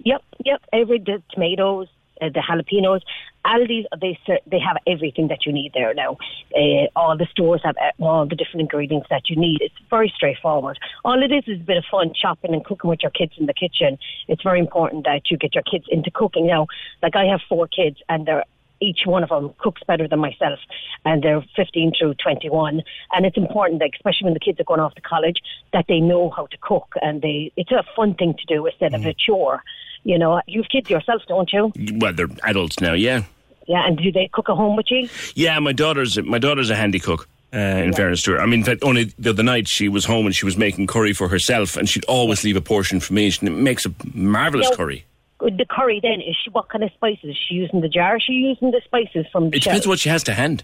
Yep, 0.03 0.21
yep. 0.45 0.61
Every 0.73 0.99
the 0.99 1.21
tomatoes, 1.31 1.87
uh, 2.21 2.29
the 2.29 2.41
jalapenos, 2.41 3.01
Aldi's, 3.45 3.85
they, 3.99 4.19
they 4.45 4.59
have 4.59 4.77
everything 4.85 5.29
that 5.29 5.45
you 5.45 5.53
need 5.53 5.71
there 5.73 5.93
now. 5.93 6.17
Uh, 6.55 6.87
all 6.95 7.17
the 7.17 7.27
stores 7.31 7.61
have 7.63 7.75
uh, 7.77 8.03
all 8.03 8.25
the 8.25 8.35
different 8.35 8.61
ingredients 8.61 9.07
that 9.09 9.29
you 9.29 9.35
need. 9.35 9.61
It's 9.61 9.75
very 9.89 10.11
straightforward. 10.15 10.77
All 11.05 11.21
it 11.23 11.31
is 11.31 11.43
is 11.47 11.61
a 11.61 11.63
bit 11.63 11.77
of 11.77 11.85
fun 11.89 12.13
chopping 12.19 12.53
and 12.53 12.63
cooking 12.63 12.89
with 12.89 13.01
your 13.01 13.11
kids 13.11 13.33
in 13.37 13.45
the 13.45 13.53
kitchen. 13.53 13.97
It's 14.27 14.43
very 14.43 14.59
important 14.59 15.05
that 15.05 15.31
you 15.31 15.37
get 15.37 15.55
your 15.55 15.63
kids 15.63 15.85
into 15.89 16.11
cooking 16.11 16.47
now. 16.47 16.67
Like 17.01 17.15
I 17.15 17.25
have 17.25 17.41
four 17.47 17.67
kids, 17.67 17.97
and 18.09 18.25
they're 18.25 18.43
each 18.79 19.01
one 19.05 19.23
of 19.23 19.29
them 19.29 19.53
cooks 19.57 19.81
better 19.87 20.07
than 20.07 20.19
myself, 20.19 20.59
and 21.05 21.23
they're 21.23 21.43
15 21.55 21.93
through 21.97 22.15
21. 22.15 22.83
And 23.13 23.25
it's 23.25 23.37
important, 23.37 23.81
like, 23.81 23.95
especially 23.95 24.25
when 24.25 24.33
the 24.33 24.39
kids 24.39 24.59
are 24.59 24.65
going 24.65 24.79
off 24.79 24.95
to 24.95 25.01
college, 25.01 25.37
that 25.73 25.85
they 25.87 25.99
know 25.99 26.29
how 26.29 26.47
to 26.47 26.57
cook, 26.61 26.93
and 27.01 27.21
they 27.21 27.51
it's 27.55 27.71
a 27.71 27.83
fun 27.95 28.13
thing 28.15 28.35
to 28.35 28.45
do 28.45 28.65
instead 28.65 28.93
of 28.93 29.05
a 29.05 29.13
chore. 29.13 29.63
You 30.03 30.17
know, 30.17 30.41
you've 30.47 30.69
kids 30.69 30.89
yourself, 30.89 31.21
don't 31.27 31.51
you? 31.51 31.71
Well, 31.95 32.13
they're 32.13 32.29
adults 32.43 32.79
now, 32.79 32.93
yeah. 32.93 33.23
Yeah, 33.67 33.85
and 33.85 33.97
do 33.97 34.11
they 34.11 34.29
cook 34.31 34.49
at 34.49 34.55
home 34.55 34.77
with 34.77 34.85
you? 34.89 35.09
Yeah, 35.35 35.59
my 35.59 35.73
daughter's 35.73 36.17
my 36.23 36.39
daughter's 36.39 36.69
a 36.69 36.75
handy 36.75 36.99
cook. 36.99 37.27
Uh, 37.53 37.57
in 37.59 37.93
fairness 37.93 38.21
to 38.23 38.31
her, 38.31 38.41
I 38.41 38.45
mean, 38.45 38.59
in 38.59 38.65
fact, 38.65 38.83
only 38.83 39.05
the 39.17 39.29
other 39.29 39.41
night 39.43 39.69
she 39.69 39.87
was 39.87 40.03
home 40.03 40.25
and 40.25 40.35
she 40.35 40.43
was 40.45 40.57
making 40.57 40.85
curry 40.87 41.13
for 41.13 41.29
herself, 41.29 41.77
and 41.77 41.87
she'd 41.87 42.03
always 42.05 42.43
leave 42.43 42.57
a 42.57 42.61
portion 42.61 42.99
for 42.99 43.13
me. 43.13 43.29
She 43.29 43.47
makes 43.49 43.85
a 43.85 43.93
marvelous 44.13 44.67
Yeah. 44.69 44.75
curry. 44.75 45.05
The 45.39 45.65
curry 45.69 45.99
then 46.01 46.19
is 46.21 46.35
she 46.43 46.49
what 46.49 46.67
kind 46.67 46.83
of 46.83 46.91
spices? 46.93 47.23
Is 47.23 47.37
she 47.37 47.55
using 47.55 47.79
the 47.81 47.87
jar? 47.87 48.17
Is 48.17 48.23
she 48.23 48.33
using 48.33 48.71
the 48.71 48.81
spices 48.83 49.25
from 49.31 49.49
the 49.49 49.55
It 49.57 49.63
depends 49.63 49.83
shelf? 49.83 49.87
what 49.91 49.99
she 49.99 50.09
has 50.09 50.23
to 50.23 50.33
hand. 50.33 50.63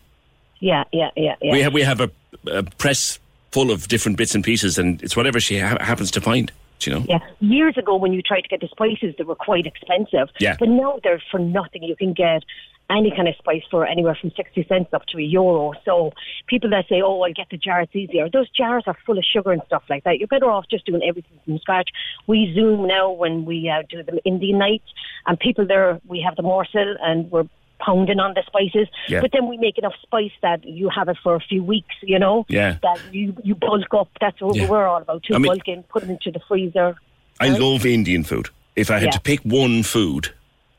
Yeah, 0.59 0.83
yeah, 0.91 1.09
yeah, 1.15 1.35
yeah. 1.41 1.51
We 1.53 1.61
have 1.61 1.73
we 1.73 1.81
have 1.83 2.01
a, 2.01 2.09
a 2.47 2.63
press 2.63 3.17
full 3.51 3.71
of 3.71 3.87
different 3.87 4.17
bits 4.17 4.35
and 4.35 4.43
pieces, 4.43 4.77
and 4.77 5.01
it's 5.03 5.15
whatever 5.15 5.39
she 5.39 5.59
ha- 5.59 5.77
happens 5.79 6.11
to 6.11 6.21
find. 6.21 6.51
Do 6.83 6.91
You 6.91 6.99
know. 6.99 7.05
Yeah, 7.07 7.19
years 7.39 7.77
ago 7.77 7.95
when 7.95 8.13
you 8.13 8.21
tried 8.21 8.41
to 8.41 8.47
get 8.47 8.61
the 8.61 8.67
spices, 8.67 9.15
they 9.17 9.23
were 9.23 9.35
quite 9.35 9.65
expensive. 9.65 10.29
Yeah. 10.39 10.55
But 10.59 10.69
now 10.69 10.99
they're 11.03 11.21
for 11.31 11.39
nothing. 11.39 11.83
You 11.83 11.95
can 11.95 12.13
get 12.13 12.43
any 12.89 13.11
kind 13.11 13.27
of 13.27 13.35
spice 13.37 13.63
for 13.71 13.85
anywhere 13.85 14.15
from 14.19 14.31
60 14.35 14.65
cents 14.67 14.89
up 14.93 15.05
to 15.07 15.17
a 15.17 15.21
euro. 15.21 15.73
So 15.85 16.11
people 16.47 16.69
that 16.71 16.85
say, 16.89 17.01
oh, 17.01 17.21
I'll 17.21 17.33
get 17.33 17.47
the 17.49 17.57
jar, 17.57 17.81
it's 17.81 17.95
easier. 17.95 18.29
Those 18.29 18.49
jars 18.49 18.83
are 18.87 18.95
full 19.05 19.17
of 19.17 19.23
sugar 19.23 19.51
and 19.51 19.61
stuff 19.65 19.83
like 19.89 20.03
that. 20.03 20.19
You're 20.19 20.27
better 20.27 20.49
off 20.49 20.65
just 20.69 20.85
doing 20.85 21.01
everything 21.07 21.39
from 21.45 21.57
scratch. 21.59 21.89
We 22.27 22.53
Zoom 22.53 22.87
now 22.87 23.11
when 23.11 23.45
we 23.45 23.69
uh, 23.69 23.83
do 23.89 24.03
the 24.03 24.21
Indian 24.25 24.59
nights 24.59 24.87
and 25.25 25.39
people 25.39 25.65
there, 25.65 25.99
we 26.07 26.21
have 26.21 26.35
the 26.35 26.43
morsel 26.43 26.95
and 27.01 27.31
we're 27.31 27.47
pounding 27.85 28.19
on 28.19 28.33
the 28.33 28.43
spices. 28.47 28.87
Yeah. 29.07 29.21
But 29.21 29.31
then 29.33 29.47
we 29.47 29.57
make 29.57 29.77
enough 29.77 29.93
spice 30.01 30.31
that 30.41 30.63
you 30.63 30.89
have 30.89 31.09
it 31.09 31.17
for 31.23 31.35
a 31.35 31.39
few 31.39 31.63
weeks, 31.63 31.95
you 32.01 32.17
know? 32.19 32.45
Yeah. 32.47 32.77
That 32.81 32.99
you, 33.11 33.35
you 33.43 33.55
bulk 33.55 33.93
up. 33.93 34.09
That's 34.21 34.39
what 34.41 34.55
Yeah. 34.55 34.69
we're 34.69 34.87
all 34.87 35.01
about, 35.01 35.23
too. 35.23 35.35
I 35.35 35.37
mean- 35.37 35.51
bulk 35.51 35.67
in, 35.67 35.83
put 35.83 36.03
it 36.03 36.09
into 36.09 36.31
the 36.31 36.39
freezer. 36.47 36.95
I 37.39 37.49
love 37.49 37.85
Indian 37.85 38.23
food. 38.23 38.49
If 38.75 38.89
I 38.89 38.95
had 38.95 39.03
Yeah. 39.05 39.11
to 39.11 39.21
pick 39.21 39.41
one 39.41 39.83
food 39.83 40.29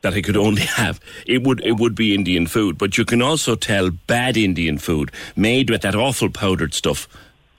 that 0.03 0.15
I 0.15 0.23
could 0.23 0.37
only 0.37 0.63
have, 0.77 1.01
it 1.27 1.43
would 1.43 1.61
it 1.65 1.77
would 1.79 1.95
be 1.95 2.15
Indian 2.15 2.47
food. 2.47 2.79
But 2.79 2.97
you 2.99 3.05
can 3.05 3.21
also 3.23 3.55
tell 3.57 3.91
bad 3.91 4.37
Indian 4.37 4.79
food 4.79 5.11
made 5.37 5.69
with 5.71 5.83
that 5.83 5.95
awful 5.95 6.31
powdered 6.31 6.73
stuff 6.75 7.07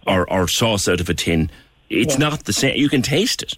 or, 0.08 0.30
or 0.32 0.48
sauce 0.48 0.88
out 0.88 1.00
of 1.02 1.10
a 1.10 1.14
tin. 1.14 1.50
It's 1.90 2.18
not 2.18 2.46
the 2.46 2.54
same. 2.54 2.76
You 2.78 2.90
can 2.90 3.02
taste 3.02 3.44
it. 3.44 3.54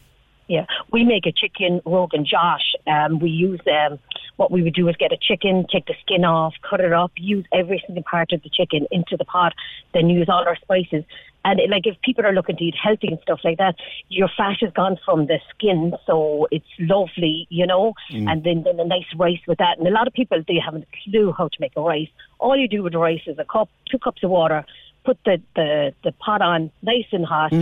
Yeah, 0.48 0.65
we 0.91 1.03
make 1.03 1.26
a 1.26 1.32
chicken 1.32 1.82
rogan 1.86 2.26
josh. 2.26 2.74
Um, 2.86 3.19
we 3.19 3.30
use 3.30 3.60
um, 3.68 3.99
what 4.38 4.52
we 4.52 4.64
would 4.64 4.74
do 4.74 4.88
is 4.88 4.95
get 4.95 5.11
a 5.11 5.18
chicken, 5.18 5.65
take 5.72 5.88
the 5.88 5.95
skin 6.02 6.24
off, 6.24 6.53
cut 6.68 6.80
it 6.80 6.94
up, 6.94 7.11
use 7.18 7.45
every 7.52 7.84
single 7.86 8.03
part 8.03 8.32
of 8.32 8.41
the 8.44 8.49
chicken 8.49 8.88
into 8.90 9.18
the 9.18 9.26
pot, 9.26 9.53
then 9.94 10.10
use 10.10 10.30
all 10.30 10.45
our 10.48 10.56
spices. 10.56 11.03
And 11.44 11.60
it, 11.60 11.69
like 11.69 11.86
if 11.86 11.99
people 12.02 12.26
are 12.26 12.34
looking 12.34 12.57
to 12.57 12.64
eat 12.64 12.76
healthy 12.82 13.07
and 13.07 13.19
stuff 13.22 13.40
like 13.44 13.57
that, 13.57 13.76
your 14.10 14.30
fat 14.38 14.57
has 14.61 14.72
gone 14.74 14.98
from 15.03 15.28
the 15.28 15.40
skin, 15.49 15.94
so 16.06 16.48
it's 16.52 16.65
lovely, 16.80 17.48
you 17.49 17.65
know. 17.65 17.94
Mm. 18.11 18.32
And 18.32 18.44
then 18.44 18.64
then 18.64 18.80
a 18.80 18.86
nice 18.86 19.07
rice 19.15 19.40
with 19.48 19.57
that. 19.60 19.78
And 19.78 19.88
a 19.88 19.91
lot 19.91 20.07
of 20.07 20.14
people 20.14 20.41
they 20.48 20.60
haven't 20.64 20.84
a 20.84 21.10
clue 21.10 21.34
how 21.38 21.48
to 21.48 21.57
make 21.60 21.74
a 21.76 21.82
rice. 21.82 22.10
All 22.40 22.57
you 22.57 22.68
do 22.68 22.84
with 22.84 22.94
the 22.94 22.99
rice 22.99 23.22
is 23.28 23.40
a 23.40 23.45
cup, 23.45 23.69
two 23.90 23.99
cups 23.99 24.24
of 24.24 24.30
water, 24.30 24.65
put 25.06 25.18
the 25.26 25.41
the, 25.56 25.94
the 26.03 26.11
pot 26.14 26.41
on 26.41 26.72
nice 26.82 27.07
and 27.11 27.26
hot 27.26 27.53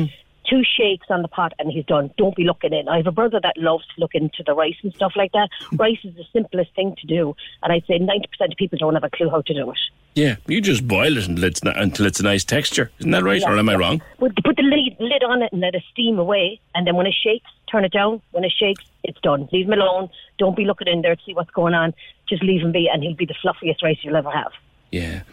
two 0.49 0.63
shakes 0.63 1.07
on 1.09 1.21
the 1.21 1.27
pot 1.27 1.53
and 1.59 1.71
he's 1.71 1.85
done. 1.85 2.11
Don't 2.17 2.35
be 2.35 2.43
looking 2.43 2.73
in. 2.73 2.87
I 2.87 2.97
have 2.97 3.07
a 3.07 3.11
brother 3.11 3.39
that 3.41 3.57
loves 3.57 3.85
to 3.87 3.93
look 3.99 4.15
into 4.15 4.43
the 4.45 4.53
rice 4.53 4.75
and 4.83 4.93
stuff 4.93 5.13
like 5.15 5.31
that. 5.33 5.49
Hmm. 5.69 5.77
rice 5.77 5.99
is 6.03 6.15
the 6.15 6.25
simplest 6.33 6.75
thing 6.75 6.95
to 7.01 7.07
do, 7.07 7.35
and 7.63 7.71
I'd 7.71 7.85
say 7.85 7.99
90% 7.99 8.51
of 8.51 8.57
people 8.57 8.77
don't 8.77 8.93
have 8.93 9.03
a 9.03 9.09
clue 9.09 9.29
how 9.29 9.41
to 9.41 9.53
do 9.53 9.71
it. 9.71 9.79
Yeah, 10.15 10.37
you 10.47 10.61
just 10.61 10.87
boil 10.87 11.17
it 11.17 11.27
until 11.27 11.43
it's, 11.43 11.61
not, 11.63 11.77
until 11.77 12.05
it's 12.05 12.21
a 12.21 12.23
nice 12.23 12.45
texture. 12.45 12.89
Isn't 12.99 13.11
that 13.11 13.23
right? 13.23 13.43
or 13.43 13.57
am 13.57 13.67
I 13.67 13.75
wrong? 13.75 14.01
Put, 14.17 14.33
put 14.43 14.55
the 14.55 14.63
lid, 14.63 14.95
lid 14.97 15.23
on 15.23 15.41
it 15.41 15.51
and 15.51 15.59
let 15.59 15.75
it 15.75 15.83
steam 15.91 16.17
away, 16.17 16.61
and 16.73 16.87
then 16.87 16.95
when 16.95 17.05
it 17.05 17.13
shakes, 17.21 17.49
turn 17.69 17.83
it 17.83 17.91
down. 17.91 18.21
When 18.31 18.45
it 18.45 18.53
shakes, 18.57 18.85
it's 19.03 19.19
done. 19.21 19.49
Leave 19.51 19.65
him 19.65 19.73
alone. 19.73 20.09
Don't 20.37 20.55
be 20.55 20.63
looking 20.63 20.87
in 20.87 21.01
there 21.01 21.17
to 21.17 21.21
see 21.25 21.33
what's 21.33 21.51
going 21.51 21.73
on. 21.73 21.93
Just 22.29 22.43
leave 22.43 22.61
him 22.61 22.71
be, 22.71 22.89
and 22.91 23.03
he'll 23.03 23.15
be 23.15 23.25
the 23.25 23.35
fluffiest 23.41 23.83
rice 23.83 23.97
you'll 24.03 24.15
ever 24.15 24.31
have. 24.31 24.53
Yeah. 24.91 25.23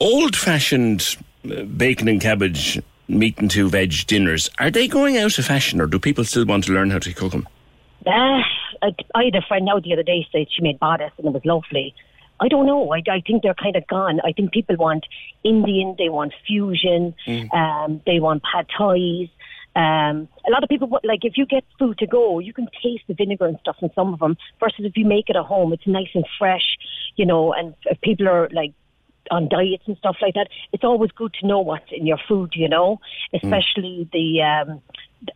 Old 0.00 0.36
fashioned 0.36 1.16
uh, 1.50 1.62
bacon 1.62 2.08
and 2.08 2.20
cabbage, 2.20 2.78
meat 3.08 3.38
and 3.38 3.50
two 3.50 3.68
veg 3.68 4.06
dinners, 4.06 4.50
are 4.58 4.70
they 4.70 4.88
going 4.88 5.16
out 5.16 5.38
of 5.38 5.44
fashion 5.44 5.80
or 5.80 5.86
do 5.86 5.98
people 5.98 6.24
still 6.24 6.44
want 6.44 6.64
to 6.64 6.72
learn 6.72 6.90
how 6.90 6.98
to 6.98 7.12
cook 7.12 7.32
them? 7.32 7.48
Ah, 8.06 8.42
I, 8.82 8.94
I 9.14 9.24
had 9.24 9.34
a 9.34 9.42
friend 9.42 9.64
now 9.64 9.80
the 9.80 9.92
other 9.92 10.02
day 10.02 10.26
said 10.30 10.46
she 10.50 10.62
made 10.62 10.78
bodice 10.78 11.12
and 11.18 11.26
it 11.26 11.32
was 11.32 11.44
lovely. 11.44 11.94
I 12.38 12.48
don't 12.48 12.66
know. 12.66 12.92
I, 12.92 13.02
I 13.10 13.22
think 13.26 13.42
they're 13.42 13.54
kind 13.54 13.76
of 13.76 13.86
gone. 13.86 14.20
I 14.24 14.32
think 14.32 14.52
people 14.52 14.76
want 14.76 15.06
Indian, 15.42 15.94
they 15.98 16.10
want 16.10 16.34
fusion, 16.46 17.14
um, 17.52 18.02
they 18.04 18.20
want 18.20 18.42
pad 18.42 18.66
thais. 18.76 19.28
Um, 19.74 20.28
a 20.46 20.50
lot 20.50 20.62
of 20.62 20.70
people, 20.70 20.88
like, 21.04 21.20
if 21.24 21.36
you 21.36 21.44
get 21.44 21.64
food 21.78 21.98
to 21.98 22.06
go, 22.06 22.38
you 22.38 22.54
can 22.54 22.66
taste 22.82 23.04
the 23.08 23.14
vinegar 23.14 23.46
and 23.46 23.58
stuff 23.60 23.76
in 23.82 23.90
some 23.94 24.12
of 24.12 24.20
them. 24.20 24.36
Versus 24.58 24.86
if 24.86 24.96
you 24.96 25.04
make 25.04 25.28
it 25.28 25.36
at 25.36 25.44
home, 25.44 25.72
it's 25.72 25.86
nice 25.86 26.08
and 26.14 26.24
fresh, 26.38 26.76
you 27.16 27.26
know. 27.26 27.52
And 27.52 27.74
if 27.84 28.00
people 28.00 28.26
are 28.26 28.48
like 28.52 28.72
on 29.30 29.48
diets 29.48 29.84
and 29.86 29.96
stuff 29.96 30.16
like 30.20 30.34
that, 30.34 30.48
it's 30.72 30.84
always 30.84 31.10
good 31.12 31.34
to 31.40 31.46
know 31.46 31.60
what's 31.60 31.90
in 31.92 32.06
your 32.06 32.18
food, 32.28 32.52
you 32.54 32.68
know. 32.68 33.00
Especially 33.32 34.08
the, 34.12 34.42
um, 34.42 34.82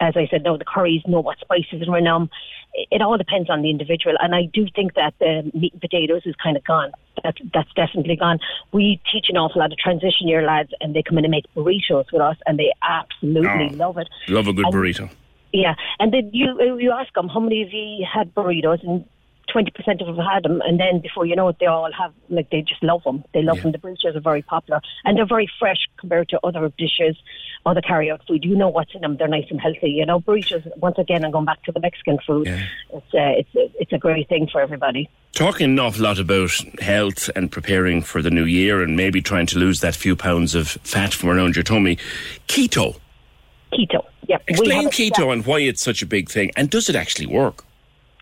as 0.01 0.15
I 0.17 0.27
said, 0.31 0.43
no, 0.43 0.57
the 0.57 0.65
curries, 0.65 1.03
know 1.07 1.21
what 1.21 1.39
spices 1.41 1.83
and 1.83 1.95
in 1.97 2.05
them. 2.05 2.31
It, 2.75 2.89
it 2.91 3.03
all 3.03 3.17
depends 3.17 3.51
on 3.51 3.63
the 3.63 3.71
individual, 3.71 4.17
and 4.21 4.35
I 4.35 4.45
do 4.53 4.67
think 4.75 4.95
that 4.95 5.15
the 5.19 5.51
meat 5.55 5.73
and 5.73 5.81
potatoes 5.81 6.23
is 6.25 6.35
kind 6.43 6.57
of 6.57 6.65
gone. 6.65 6.93
That, 7.25 7.35
that's 7.53 7.73
definitely 7.75 8.17
gone. 8.17 8.39
We 8.73 9.01
teach 9.13 9.27
an 9.29 9.37
awful 9.37 9.61
lot 9.61 9.73
of 9.73 9.79
transition 9.79 10.29
year 10.29 10.43
lads, 10.43 10.71
and 10.81 10.95
they 10.95 11.03
come 11.03 11.19
in 11.19 11.25
and 11.25 11.31
make 11.33 11.45
burritos 11.57 12.07
with 12.13 12.23
us, 12.23 12.37
and 12.47 12.59
they 12.59 12.73
absolutely 12.83 13.71
Oh. 13.73 13.77
love 13.77 13.99
it. 13.99 14.09
Love 14.29 14.47
a 14.49 14.53
good 14.53 14.67
And- 14.67 14.75
burrito. 14.75 15.11
Yeah, 15.53 15.75
and 15.99 16.13
then 16.15 16.31
you 16.33 16.79
you 16.79 16.93
ask 16.93 17.13
them 17.15 17.29
how 17.29 17.41
many 17.41 17.63
of 17.63 17.73
you 17.73 18.07
had 18.07 18.33
burritos, 18.37 18.85
and 18.85 19.05
twenty 19.51 19.71
percent 19.71 20.01
of 20.01 20.07
them 20.07 20.25
had 20.25 20.43
them, 20.43 20.61
and 20.63 20.79
then 20.79 21.01
before 21.01 21.27
you 21.27 21.37
know 21.37 21.49
it, 21.49 21.57
they 21.61 21.67
all 21.67 21.91
have 21.93 22.13
like 22.29 22.51
they 22.51 22.63
just 22.63 22.83
love 22.83 23.03
them. 23.05 23.25
They 23.35 23.43
love 23.43 23.63
them. 23.63 23.73
The 23.73 23.79
burritos 23.79 24.17
are 24.17 24.21
very 24.21 24.43
popular, 24.43 24.81
and 25.05 25.17
they're 25.17 25.27
very 25.27 25.51
fresh 25.59 25.89
compared 25.99 26.29
to 26.31 26.41
other 26.45 26.73
dishes, 26.79 27.17
other 27.67 27.81
carry-out 27.81 28.23
food. 28.27 28.45
You 28.45 28.57
know 28.57 28.69
what's 28.69 28.95
in 28.95 29.01
them. 29.01 29.17
They're 29.17 29.29
nice 29.29 29.47
and 29.51 29.61
healthy. 29.61 29.91
You 29.91 30.07
know, 30.07 30.21
burritos. 30.21 30.67
Once 30.79 30.99
again, 30.99 31.25
I'm 31.25 31.31
going 31.31 31.45
back 31.45 31.63
to 31.65 31.73
the 31.73 31.81
Mexican 31.81 32.19
food. 32.27 32.47
It's 32.49 33.15
uh, 33.15 33.35
it's 33.41 33.51
it's 33.55 33.93
a 33.93 33.99
great 33.99 34.29
thing 34.29 34.49
for 34.51 34.61
everybody. 34.61 35.09
Talking 35.33 35.71
an 35.71 35.79
awful 35.79 36.05
lot 36.05 36.19
about 36.19 36.51
health 36.81 37.31
and 37.37 37.51
preparing 37.53 38.03
for 38.03 38.21
the 38.21 38.31
new 38.31 38.45
year 38.45 38.83
and 38.83 38.97
maybe 38.97 39.23
trying 39.23 39.47
to 39.47 39.59
lose 39.59 39.81
that 39.81 39.95
few 39.95 40.17
pounds 40.17 40.55
of 40.55 40.69
fat 40.69 41.15
from 41.15 41.31
around 41.31 41.55
your 41.55 41.63
tummy. 41.63 41.99
Keto. 42.49 42.99
Keto. 43.73 44.05
Yep. 44.27 44.43
Explain 44.49 44.89
keto 44.89 45.33
and 45.33 45.47
why 45.47 45.61
it's 45.61 45.83
such 45.83 46.03
a 46.03 46.07
big 46.07 46.29
thing. 46.29 46.51
And 46.57 46.69
does 46.69 46.89
it 46.89 46.97
actually 46.97 47.27
work? 47.27 47.65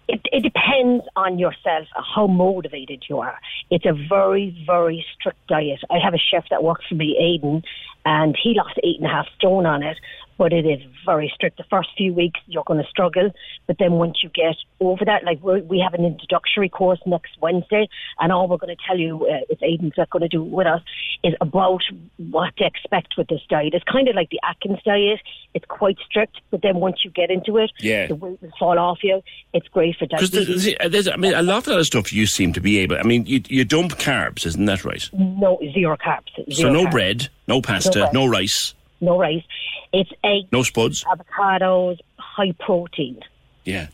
It, 0.08 0.20
it 0.32 0.42
depends 0.42 1.04
on 1.16 1.38
yourself 1.38 1.86
uh, 1.96 2.02
how 2.02 2.26
motivated 2.26 3.04
you 3.08 3.18
are. 3.18 3.38
It's 3.70 3.84
a 3.84 3.92
very, 4.08 4.56
very 4.66 5.04
strict 5.14 5.46
diet. 5.48 5.80
I 5.90 5.98
have 6.02 6.14
a 6.14 6.18
chef 6.18 6.44
that 6.50 6.62
works 6.62 6.84
for 6.88 6.94
me, 6.94 7.16
Aidan, 7.20 7.62
and 8.04 8.36
he 8.42 8.54
lost 8.54 8.78
eight 8.82 8.96
and 8.98 9.06
a 9.06 9.10
half 9.10 9.26
stone 9.36 9.66
on 9.66 9.82
it. 9.82 9.98
But 10.38 10.52
it 10.52 10.64
is 10.64 10.80
very 11.04 11.30
strict. 11.34 11.56
The 11.58 11.64
first 11.68 11.88
few 11.96 12.14
weeks 12.14 12.38
you're 12.46 12.62
going 12.64 12.82
to 12.82 12.88
struggle, 12.88 13.30
but 13.66 13.76
then 13.78 13.92
once 13.92 14.18
you 14.22 14.30
get 14.30 14.54
over 14.80 15.04
that, 15.04 15.24
like 15.24 15.42
we 15.42 15.80
have 15.80 15.94
an 15.94 16.04
introductory 16.04 16.68
course 16.68 17.00
next 17.06 17.32
Wednesday, 17.40 17.88
and 18.20 18.30
all 18.32 18.46
we're 18.48 18.56
going 18.56 18.74
to 18.74 18.82
tell 18.86 18.96
you, 18.98 19.26
uh, 19.26 19.40
it's 19.50 19.62
Aidan's 19.62 19.94
going 19.96 20.22
to 20.22 20.28
do 20.28 20.42
with 20.42 20.66
us, 20.68 20.80
is 21.24 21.34
about 21.40 21.82
what 22.16 22.56
to 22.58 22.64
expect 22.64 23.14
with 23.18 23.26
this 23.28 23.40
diet. 23.50 23.74
It's 23.74 23.84
kind 23.84 24.06
of 24.08 24.14
like 24.14 24.30
the 24.30 24.38
Atkins 24.48 24.78
diet. 24.84 25.20
It's 25.54 25.64
quite 25.66 25.98
strict, 26.08 26.40
but 26.50 26.62
then 26.62 26.76
once 26.76 26.98
you 27.04 27.10
get 27.10 27.30
into 27.30 27.56
it, 27.58 27.72
Yeah. 27.80 28.06
the 28.06 28.14
weight 28.14 28.40
will 28.40 28.52
fall 28.58 28.78
off 28.78 28.98
you. 29.02 29.22
It's 29.52 29.66
great 29.68 29.96
for 29.96 30.06
diabetes. 30.06 30.30
there's, 30.76 30.90
there's, 30.92 31.08
I 31.08 31.16
mean, 31.16 31.34
a 31.34 31.42
lot 31.42 31.66
of 31.66 31.76
that 31.76 31.84
stuff 31.84 32.12
you 32.12 32.26
seem 32.26 32.52
to 32.52 32.60
be 32.60 32.78
able. 32.78 32.96
I 32.96 33.02
mean, 33.02 33.26
you, 33.26 33.42
you 33.48 33.64
dump 33.64 33.92
carbs, 33.98 34.46
isn't 34.46 34.64
that 34.66 34.84
right? 34.84 35.08
No, 35.12 35.58
zero 35.74 35.96
carbs. 35.96 36.54
So 36.54 36.70
no 36.72 36.84
carbs. 36.84 36.90
bread, 36.92 37.28
no 37.48 37.60
pasta, 37.60 37.98
bread. 38.00 38.12
no 38.14 38.26
rice, 38.26 38.74
No 39.00 39.18
rice. 39.18 39.44
It's 39.92 40.10
eggs, 40.24 40.48
no 40.52 40.62
spuds. 40.62 41.04
avocados, 41.04 41.98
high 42.18 42.52
protein. 42.58 43.20
Yeah. 43.64 43.88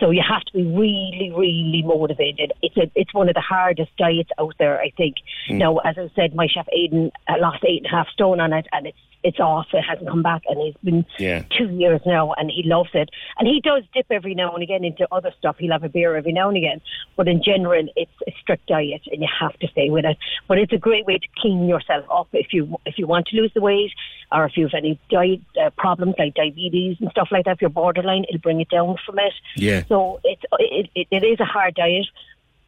So 0.00 0.10
you 0.10 0.22
have 0.28 0.42
to 0.46 0.52
be 0.52 0.64
really, 0.64 1.32
really 1.36 1.82
motivated. 1.84 2.52
It's 2.60 2.76
a, 2.76 2.90
it's 2.94 3.14
one 3.14 3.28
of 3.28 3.34
the 3.34 3.40
hardest 3.40 3.96
diets 3.96 4.30
out 4.38 4.54
there, 4.58 4.80
I 4.80 4.90
think. 4.96 5.16
Mm. 5.48 5.58
Now, 5.58 5.78
as 5.78 5.96
I 5.96 6.10
said, 6.16 6.34
my 6.34 6.48
chef 6.48 6.66
Aidan 6.72 7.12
uh, 7.28 7.34
lost 7.38 7.62
eight 7.64 7.84
and 7.84 7.86
a 7.86 7.90
half 7.90 8.08
stone 8.08 8.40
on 8.40 8.52
it, 8.52 8.66
and 8.72 8.86
it's 8.86 8.98
it's 9.24 9.40
off. 9.40 9.66
It 9.72 9.82
hasn't 9.82 10.08
come 10.08 10.22
back, 10.22 10.42
and 10.48 10.60
he's 10.60 10.74
been 10.82 11.04
Yeah. 11.18 11.44
two 11.56 11.70
years 11.70 12.00
now, 12.04 12.32
and 12.36 12.50
he 12.50 12.62
loves 12.64 12.90
it. 12.94 13.10
And 13.38 13.46
he 13.48 13.60
does 13.60 13.82
dip 13.94 14.06
every 14.10 14.34
now 14.34 14.52
and 14.52 14.62
again 14.62 14.84
into 14.84 15.06
other 15.12 15.32
stuff. 15.38 15.56
He'll 15.58 15.72
have 15.72 15.84
a 15.84 15.88
beer 15.88 16.16
every 16.16 16.32
now 16.32 16.48
and 16.48 16.56
again, 16.56 16.80
but 17.16 17.28
in 17.28 17.42
general, 17.42 17.86
it's 17.96 18.10
a 18.26 18.32
strict 18.40 18.66
diet, 18.66 19.02
and 19.10 19.20
you 19.22 19.28
have 19.40 19.58
to 19.60 19.68
stay 19.68 19.90
with 19.90 20.04
it. 20.04 20.16
But 20.48 20.58
it's 20.58 20.72
a 20.72 20.78
great 20.78 21.06
way 21.06 21.18
to 21.18 21.28
clean 21.38 21.68
yourself 21.68 22.04
up 22.10 22.28
if 22.32 22.52
you 22.52 22.78
if 22.86 22.98
you 22.98 23.06
want 23.06 23.26
to 23.28 23.36
lose 23.36 23.52
the 23.54 23.60
weight, 23.60 23.92
or 24.30 24.44
if 24.44 24.56
you 24.56 24.64
have 24.66 24.74
any 24.74 24.98
diet 25.10 25.40
uh, 25.62 25.70
problems 25.70 26.14
like 26.18 26.34
diabetes 26.34 26.96
and 27.00 27.10
stuff 27.10 27.28
like 27.30 27.44
that. 27.44 27.52
If 27.52 27.60
you're 27.60 27.70
borderline, 27.70 28.24
it'll 28.28 28.40
bring 28.40 28.60
it 28.60 28.68
down 28.70 28.96
from 29.04 29.18
it. 29.18 29.32
Yeah. 29.56 29.84
So 29.88 30.20
it's 30.24 30.42
it, 30.58 30.90
it, 30.94 31.06
it 31.10 31.24
is 31.24 31.40
a 31.40 31.44
hard 31.44 31.74
diet. 31.74 32.06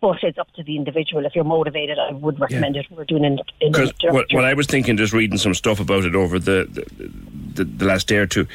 But 0.05 0.23
it's 0.23 0.37
up 0.37 0.53
to 0.53 0.63
the 0.63 0.77
individual. 0.77 1.25
If 1.25 1.35
you're 1.35 1.45
motivated, 1.45 1.99
I 1.99 2.13
would 2.13 2.39
recommend 2.39 2.77
it. 2.77 2.85
We're 2.91 3.07
doing 3.07 3.25
an 3.25 3.39
Because 3.59 3.91
what, 4.03 4.27
what 4.35 4.45
I 4.45 4.53
was 4.53 4.67
thinking, 4.67 4.99
just 4.99 5.15
reading 5.15 5.39
some 5.39 5.55
stuff 5.55 5.81
about 5.81 6.05
it 6.05 6.15
over 6.15 6.39
the 6.39 6.69
the, 6.71 7.07
the 7.55 7.65
the 7.65 7.85
last 7.87 8.07
day 8.07 8.19
or 8.19 8.27
two, 8.27 8.47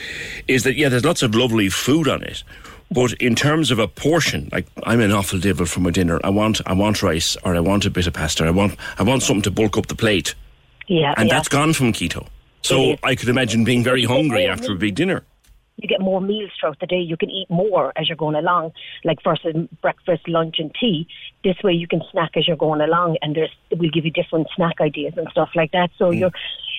is 0.47 0.61
that 0.61 0.76
yeah, 0.76 0.89
there's 0.89 1.03
lots 1.03 1.23
of 1.23 1.34
lovely 1.34 1.67
food 1.69 2.07
on 2.07 2.21
it, 2.21 2.43
but 2.91 3.13
in 3.13 3.34
terms 3.34 3.71
of 3.71 3.80
a 3.80 3.88
portion, 3.88 4.49
like 4.51 4.67
I'm 4.84 4.99
an 4.99 5.11
awful 5.11 5.39
devil 5.39 5.65
for 5.65 5.80
my 5.80 5.89
dinner. 5.89 6.19
I 6.23 6.30
want 6.30 6.61
I 6.67 6.73
want 6.73 7.01
rice 7.01 7.35
or 7.43 7.55
I 7.55 7.61
want 7.61 7.84
a 7.88 7.89
bit 7.89 8.05
of 8.05 8.13
pasta. 8.13 8.45
I 8.45 8.51
want 8.51 8.77
I 8.99 9.01
want 9.01 9.23
something 9.23 9.41
to 9.41 9.51
bulk 9.51 9.76
up 9.76 9.88
the 9.88 9.95
plate, 9.95 10.35
yeah, 10.88 11.15
and 11.17 11.30
yeah. 11.30 11.35
that's 11.35 11.49
gone 11.49 11.73
from 11.73 11.93
keto. 11.93 12.27
So 12.61 12.95
I 13.01 13.15
could 13.15 13.30
imagine 13.30 13.63
being 13.63 13.84
very 13.84 14.03
hungry 14.03 14.45
after 14.45 14.73
a 14.73 14.76
big 14.76 14.93
dinner. 14.93 15.23
You 15.81 15.88
get 15.88 16.01
more 16.01 16.22
meals 16.22 16.51
throughout 16.60 16.80
the 16.80 16.88
day. 16.88 16.99
You 16.99 17.18
can 17.18 17.30
eat 17.30 17.49
more 17.49 17.93
as 17.95 18.07
you're 18.07 18.18
going 18.18 18.35
along, 18.35 18.73
like 19.03 19.23
versus 19.23 19.56
breakfast, 19.81 20.27
lunch, 20.27 20.56
and 20.60 20.76
tea. 20.80 21.07
This 21.43 21.56
way, 21.64 21.73
you 21.73 21.88
can 21.88 22.01
snack 22.11 22.31
as 22.35 22.47
you're 22.47 22.57
going 22.57 22.81
along, 22.81 23.18
and 23.22 23.35
there's 23.35 23.51
we'll 23.72 23.91
give 23.91 24.06
you 24.06 24.11
different 24.11 24.47
snack 24.56 24.81
ideas 24.81 25.14
and 25.18 25.27
stuff 25.31 25.49
like 25.56 25.72
that. 25.72 25.89
So 25.97 26.11
you're 26.11 26.31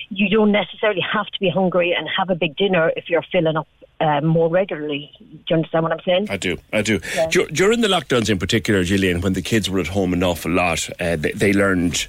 you 0.09 0.29
don't 0.29 0.51
necessarily 0.51 1.01
have 1.01 1.27
to 1.27 1.39
be 1.39 1.49
hungry 1.49 1.95
and 1.97 2.07
have 2.17 2.29
a 2.29 2.35
big 2.35 2.55
dinner 2.57 2.91
if 2.97 3.09
you're 3.09 3.23
filling 3.31 3.55
up 3.55 3.67
uh, 4.01 4.19
more 4.21 4.49
regularly. 4.49 5.09
Do 5.19 5.25
you 5.49 5.55
understand 5.55 5.83
what 5.83 5.91
I'm 5.93 6.01
saying? 6.05 6.27
I 6.29 6.37
do, 6.37 6.57
I 6.73 6.81
do. 6.81 6.99
Yeah. 7.15 7.27
Dur- 7.27 7.47
during 7.47 7.81
the 7.81 7.87
lockdowns, 7.87 8.29
in 8.29 8.37
particular, 8.37 8.83
Gillian, 8.83 9.21
when 9.21 9.33
the 9.33 9.41
kids 9.41 9.69
were 9.69 9.79
at 9.79 9.87
home 9.87 10.11
an 10.11 10.21
awful 10.21 10.51
lot, 10.51 10.89
uh, 10.99 11.15
they, 11.15 11.31
they 11.31 11.53
learned, 11.53 12.07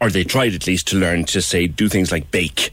or 0.00 0.10
they 0.10 0.24
tried 0.24 0.54
at 0.54 0.66
least 0.66 0.88
to 0.88 0.96
learn 0.96 1.24
to 1.26 1.40
say 1.40 1.66
do 1.66 1.88
things 1.88 2.10
like 2.10 2.30
bake. 2.30 2.72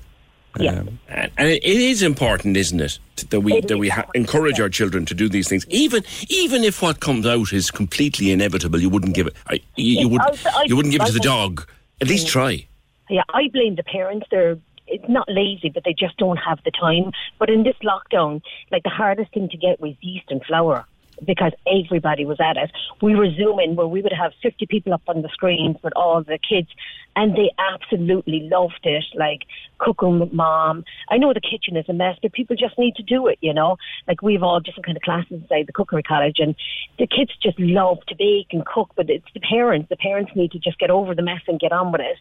Yeah. 0.62 0.80
Um, 0.80 1.00
and 1.08 1.32
and 1.38 1.48
it, 1.50 1.64
it 1.64 1.78
is 1.78 2.02
important, 2.02 2.58
isn't 2.58 2.80
it, 2.82 3.00
that 3.30 3.42
we 3.42 3.54
It 3.54 3.68
that 3.68 3.78
we 3.78 3.90
ha- 3.90 4.06
encourage 4.16 4.60
our 4.60 4.70
children 4.70 5.06
to 5.06 5.14
do 5.14 5.30
these 5.30 5.48
things, 5.48 5.66
even 5.70 6.04
even 6.30 6.64
if 6.64 6.82
what 6.82 7.00
comes 7.00 7.26
out 7.26 7.52
is 7.54 7.72
completely 7.72 8.32
inevitable. 8.32 8.80
You 8.80 8.90
wouldn't 8.90 9.14
give 9.16 9.28
it. 9.28 9.34
I, 9.48 9.62
you, 9.76 10.00
you 10.02 10.10
would. 10.10 10.22
I- 10.22 10.36
I- 10.56 10.64
you 10.68 10.76
wouldn't 10.76 10.92
give 10.92 11.02
it 11.02 11.08
to 11.08 11.14
the 11.14 11.20
dog. 11.20 11.68
At 12.02 12.08
least 12.08 12.28
try. 12.28 12.68
Yeah, 13.10 13.24
I 13.34 13.50
blame 13.54 13.76
the 13.76 13.84
parents. 13.84 14.28
They're 14.30 14.58
it's 14.90 15.10
not 15.10 15.28
lazy, 15.30 15.70
but 15.70 15.84
they 15.84 15.94
just 15.94 16.16
don't 16.18 16.38
have 16.38 16.60
the 16.64 16.72
time. 16.72 17.12
But 17.40 17.50
in 17.50 17.64
this 17.64 17.76
lockdown, 17.84 18.42
like 18.72 18.84
the 18.84 18.90
hardest 18.90 19.34
thing 19.34 19.50
to 19.50 19.58
get 19.58 19.80
was 19.82 19.94
yeast 20.02 20.26
and 20.30 20.42
flour. 20.46 20.86
because 21.26 21.52
everybody 21.66 22.26
was 22.26 22.40
at 22.40 22.58
it. 22.58 22.70
We 23.02 23.16
were 23.16 23.32
zooming 23.32 23.76
where 23.76 23.88
we 23.88 24.04
would 24.04 24.14
have 24.14 24.34
50 24.44 24.68
people 24.68 24.94
up 24.94 25.02
on 25.08 25.24
the 25.24 25.30
screens 25.30 25.76
with 25.84 25.94
all 25.96 26.22
the 26.24 26.38
kids 26.38 26.70
and 27.18 27.35
they 27.35 27.52
absolutely 27.57 28.48
loved 28.49 28.80
it. 28.84 29.03
Like 29.15 29.41
cooking 29.80 30.19
with 30.19 30.31
mom. 30.31 30.85
I 31.10 31.18
know 31.18 31.34
the 31.34 31.41
kitchen 31.41 31.76
is 31.76 31.85
a 31.89 31.94
mess, 31.94 32.18
but 32.22 32.31
people 32.31 32.56
just 32.56 32.77
need 32.77 32.95
to 32.95 33.03
do 33.03 33.27
it, 33.27 33.38
you 33.41 33.53
know? 33.53 33.77
Like 34.07 34.22
we've 34.22 34.44
all 34.44 34.60
different 34.60 34.85
kind 34.85 34.98
of 34.98 35.03
classes 35.03 35.41
inside 35.41 35.68
the 35.68 35.73
cookery 35.73 36.03
college 36.03 36.38
and 36.39 36.56
the 36.99 37.07
kids 37.07 37.31
just 37.41 37.60
love 37.60 37.98
to 38.07 38.15
bake 38.15 38.48
and 38.52 38.65
cook, 38.65 38.91
but 38.95 39.10
it's 39.10 39.26
the 39.34 39.39
parents. 39.39 39.89
The 39.89 39.98
parents 39.98 40.31
need 40.35 40.52
to 40.52 40.60
just 40.60 40.80
get 40.80 40.91
over 40.91 41.15
the 41.15 41.22
mess 41.22 41.41
and 41.48 41.60
get 41.60 41.72
on 41.72 41.91
with 41.91 42.02
it. 42.02 42.18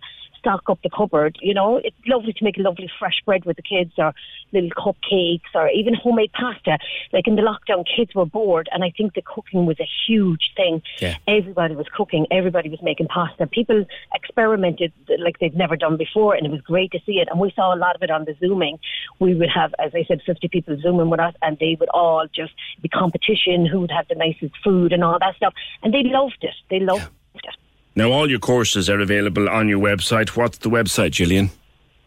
Stock 0.47 0.63
up 0.69 0.79
the 0.85 0.91
cupboard, 0.91 1.37
you 1.43 1.53
know? 1.53 1.81
It's 1.83 1.97
lovely 2.07 2.33
to 2.33 2.45
make 2.45 2.57
a 2.57 2.63
lovely 2.63 2.89
fresh 3.01 3.21
bread 3.25 3.45
with 3.45 3.57
the 3.57 3.63
kids 3.63 3.93
or 3.99 4.15
little 4.53 4.71
cupcakes 4.71 5.53
or 5.57 5.69
even 5.71 5.93
homemade 5.93 6.33
pasta. 6.33 6.79
Like 7.13 7.27
in 7.27 7.35
the 7.35 7.43
lockdown, 7.43 7.85
kids 7.85 8.15
were 8.15 8.27
bored 8.27 8.69
and 8.71 8.85
I 8.85 8.93
think 8.97 9.15
the 9.15 9.23
cooking 9.23 9.67
was 9.67 9.81
a 9.81 9.89
huge 10.07 10.53
thing. 10.57 10.83
Yeah. 11.01 11.17
Everybody 11.27 11.75
was 11.75 11.87
cooking, 11.93 12.29
everybody 12.31 12.69
was 12.69 12.81
making 12.81 13.09
pasta. 13.09 13.49
People 13.49 13.85
experimented 14.15 14.93
like 15.19 15.41
they'd 15.41 15.57
never 15.57 15.77
done 15.77 15.97
before 15.97 16.37
and 16.37 16.47
it 16.47 16.53
was 16.53 16.61
great 16.61 16.93
to 16.93 17.01
see 17.05 17.15
it. 17.15 17.27
And 17.29 17.41
we 17.41 17.53
saw 17.57 17.75
a 17.75 17.77
lot 17.77 17.97
of 17.97 18.03
it 18.03 18.11
on 18.13 18.25
the 18.25 18.37
Zooming. 18.39 18.79
We 19.19 19.35
would 19.35 19.51
have, 19.53 19.75
as 19.81 19.93
I 19.97 20.05
said, 20.07 20.23
50 20.25 20.47
people 20.47 20.79
Zooming 20.81 21.11
with 21.11 21.19
us 21.19 21.35
and 21.43 21.59
they 21.59 21.77
would 21.81 21.89
all 21.89 22.29
just 22.33 22.53
be 22.81 22.89
competition, 22.89 23.67
who 23.67 23.81
would 23.81 23.91
have 23.91 24.07
the 24.07 24.15
nicest 24.15 24.55
food 24.63 24.93
and 24.93 25.03
all 25.03 25.19
that 25.19 25.35
stuff. 25.35 25.55
And 25.83 25.93
they 25.93 26.05
loved 26.05 26.39
it. 26.43 26.55
They 26.71 26.79
loved 26.79 27.11
it. 27.35 27.57
Now, 27.97 28.13
all 28.13 28.29
your 28.31 28.39
courses 28.39 28.91
are 28.91 29.01
available 29.01 29.49
on 29.49 29.69
your 29.69 29.81
website. 29.81 30.37
What's 30.37 30.59
the 30.59 30.69
website, 30.69 31.13
Gillian? 31.13 31.51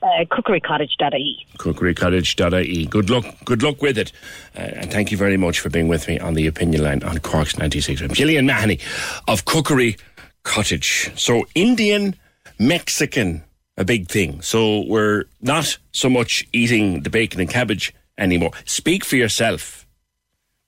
Uh, 0.01 0.23
cookerycottage.ie. 0.31 1.45
cookerycottage.ie. 1.57 2.85
Good 2.85 3.09
luck, 3.09 3.25
good 3.43 3.63
luck 3.63 3.81
with 3.81 3.97
it, 3.97 4.13
uh, 4.55 4.61
and 4.61 4.91
thank 4.91 5.11
you 5.11 5.17
very 5.17 5.35
much 5.35 5.59
for 5.59 5.69
being 5.69 5.89
with 5.89 6.07
me 6.07 6.17
on 6.19 6.35
the 6.35 6.47
opinion 6.47 6.83
line 6.83 7.03
on 7.03 7.17
Cork's 7.17 7.57
ninety 7.57 7.81
six. 7.81 7.99
Gillian 7.99 8.45
Mahoney 8.45 8.79
of 9.27 9.43
Cookery 9.43 9.97
Cottage. 10.43 11.11
So 11.17 11.45
Indian, 11.53 12.15
Mexican, 12.59 13.43
a 13.75 13.83
big 13.83 14.07
thing. 14.07 14.41
So 14.41 14.85
we're 14.87 15.25
not 15.41 15.77
so 15.91 16.09
much 16.09 16.47
eating 16.53 17.01
the 17.03 17.09
bacon 17.09 17.41
and 17.41 17.49
cabbage 17.49 17.93
anymore. 18.17 18.51
Speak 18.65 19.03
for 19.03 19.17
yourself. 19.17 19.85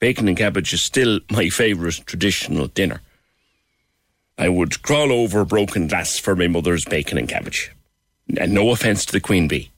Bacon 0.01 0.27
and 0.27 0.35
cabbage 0.35 0.73
is 0.73 0.83
still 0.83 1.21
my 1.31 1.47
favourite 1.47 2.01
traditional 2.05 2.67
dinner. 2.67 2.99
I 4.41 4.49
would 4.49 4.81
crawl 4.81 5.11
over 5.11 5.45
broken 5.45 5.85
glass 5.87 6.17
for 6.17 6.35
my 6.35 6.47
mother's 6.47 6.83
bacon 6.83 7.19
and 7.19 7.29
cabbage. 7.29 7.71
And 8.39 8.55
no 8.55 8.71
offence 8.71 9.05
to 9.05 9.11
the 9.11 9.19
Queen 9.19 9.47
Bee. 9.47 9.69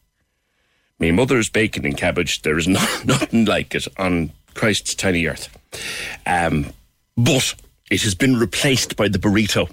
My 1.00 1.12
mother's 1.12 1.50
bacon 1.50 1.86
and 1.86 1.98
cabbage, 1.98 2.44
there 2.44 2.58
is 2.58 2.66
no, 2.70 2.80
nothing 3.04 3.44
like 3.44 3.76
it 3.76 3.90
on 3.98 4.32
Christ's 4.54 4.96
tiny 4.96 5.28
earth. 5.28 5.50
Um, 6.26 6.72
but 7.18 7.56
it 7.92 8.04
has 8.04 8.16
been 8.16 8.40
replaced 8.40 8.96
by 8.96 9.10
the 9.10 9.20
burrito. 9.20 9.70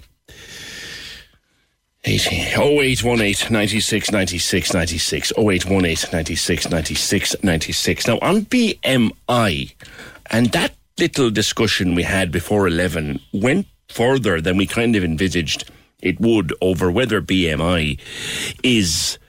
0818 2.03 3.53
96 3.53 4.11
96 4.11 4.73
96 4.73 5.31
0818 5.37 6.11
96 6.11 6.69
96 6.69 7.35
96 7.43 8.07
now 8.07 8.17
on 8.23 8.41
BMI 8.41 9.73
and 10.31 10.47
that 10.47 10.73
little 10.97 11.29
discussion 11.29 11.93
we 11.93 12.01
had 12.03 12.31
before 12.31 12.67
11 12.67 13.19
went 13.31 13.67
further 13.91 14.41
than 14.41 14.57
we 14.57 14.65
kind 14.65 14.95
of 14.95 15.03
envisaged 15.03 15.69
it 16.01 16.19
would 16.19 16.53
over 16.61 16.89
whether 16.89 17.21
BMI 17.21 17.99
is 18.63 19.19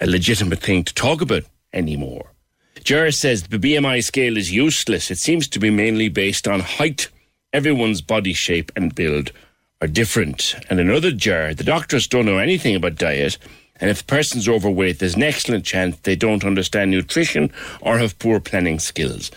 a 0.00 0.06
legitimate 0.06 0.60
thing 0.60 0.84
to 0.84 0.94
talk 0.94 1.20
about 1.20 1.44
anymore. 1.72 2.30
Jar 2.82 3.10
says 3.10 3.44
the 3.44 3.58
BMI 3.58 4.04
scale 4.04 4.36
is 4.36 4.52
useless. 4.52 5.10
It 5.10 5.18
seems 5.18 5.48
to 5.48 5.58
be 5.58 5.70
mainly 5.70 6.08
based 6.08 6.46
on 6.46 6.60
height. 6.60 7.08
Everyone's 7.52 8.02
body 8.02 8.32
shape 8.32 8.70
and 8.76 8.94
build 8.94 9.32
are 9.80 9.88
different. 9.88 10.54
And 10.68 10.78
another 10.78 11.10
jar, 11.10 11.54
the 11.54 11.64
doctors 11.64 12.06
don't 12.06 12.26
know 12.26 12.38
anything 12.38 12.74
about 12.74 12.96
diet. 12.96 13.38
And 13.80 13.90
if 13.90 13.98
the 13.98 14.04
person's 14.04 14.48
overweight, 14.48 14.98
there's 14.98 15.16
an 15.16 15.22
excellent 15.22 15.64
chance 15.64 15.96
they 15.98 16.16
don't 16.16 16.44
understand 16.44 16.90
nutrition 16.90 17.50
or 17.80 17.98
have 17.98 18.18
poor 18.18 18.38
planning 18.38 18.78
skills. 18.78 19.30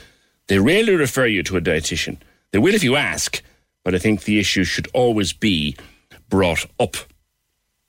They 0.48 0.60
rarely 0.60 0.96
refer 0.96 1.26
you 1.26 1.44
to 1.44 1.58
a 1.58 1.62
dietitian. 1.62 2.18
They 2.52 2.60
will 2.60 2.76
if 2.76 2.84
you 2.84 2.96
ask, 2.96 3.42
but 3.88 3.96
I 3.96 4.00
think 4.00 4.24
the 4.24 4.38
issue 4.38 4.66
should 4.66 4.90
always 4.94 5.32
be 5.32 5.78
brought 6.28 6.66
up. 6.78 6.98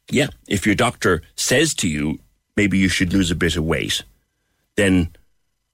Yeah, 0.08 0.28
if 0.46 0.64
your 0.64 0.76
doctor 0.76 1.22
says 1.34 1.74
to 1.74 1.88
you, 1.88 2.20
maybe 2.56 2.78
you 2.78 2.88
should 2.88 3.12
lose 3.12 3.32
a 3.32 3.34
bit 3.34 3.56
of 3.56 3.64
weight, 3.64 4.04
then, 4.76 5.08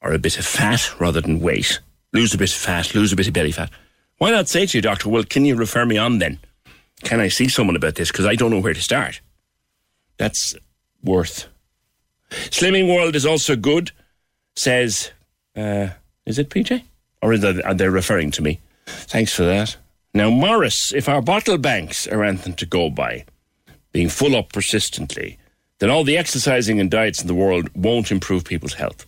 or 0.01 0.15
a 0.15 0.19
bit 0.19 0.39
of 0.39 0.47
fat 0.47 0.99
rather 0.99 1.21
than 1.21 1.41
weight, 1.41 1.79
lose 2.15 2.33
a 2.33 2.39
bit 2.39 2.51
of 2.51 2.57
fat, 2.57 2.95
lose 2.95 3.13
a 3.13 3.17
bit 3.17 3.27
of 3.27 3.35
belly 3.35 3.53
fat. 3.53 3.69
Why 4.17 4.31
not 4.31 4.49
say 4.49 4.65
to 4.65 4.79
your 4.79 4.81
doctor, 4.81 5.11
well, 5.11 5.25
can 5.25 5.45
you 5.45 5.57
refer 5.57 5.85
me 5.85 5.99
on 5.99 6.21
then? 6.21 6.39
Can 7.03 7.21
I 7.21 7.29
see 7.29 7.47
someone 7.47 7.77
about 7.77 7.97
this? 7.97 8.11
Because 8.11 8.25
I 8.25 8.35
don't 8.35 8.51
know 8.51 8.61
where 8.61 8.73
to 8.73 8.81
start. 8.81 9.21
That's 10.17 10.55
worth. 11.03 11.49
Slimming 12.31 12.89
World 12.89 13.15
is 13.15 13.27
also 13.27 13.57
good, 13.57 13.91
says, 14.57 15.11
uh, 15.55 15.89
is 16.25 16.39
it 16.39 16.49
PJ? 16.49 16.83
Or 17.21 17.35
are 17.35 17.75
they 17.75 17.89
referring 17.91 18.31
to 18.31 18.43
me? 18.43 18.61
Thanks 18.87 19.35
for 19.35 19.45
that. 19.45 19.77
Now, 20.16 20.31
Morris, 20.31 20.93
if 20.95 21.09
our 21.09 21.20
bottle 21.20 21.59
banks 21.59 22.07
are 22.07 22.23
anything 22.23 22.55
to 22.55 22.66
go 22.66 22.89
by, 22.89 23.24
being 23.91 24.09
full 24.09 24.36
up 24.36 24.53
persistently, 24.53 25.39
then 25.81 25.91
all 25.91 26.05
the 26.05 26.16
exercising 26.16 26.78
and 26.78 26.89
diets 26.89 27.20
in 27.20 27.27
the 27.27 27.35
world 27.35 27.69
won't 27.74 28.12
improve 28.12 28.45
people's 28.45 28.74
health. 28.74 29.07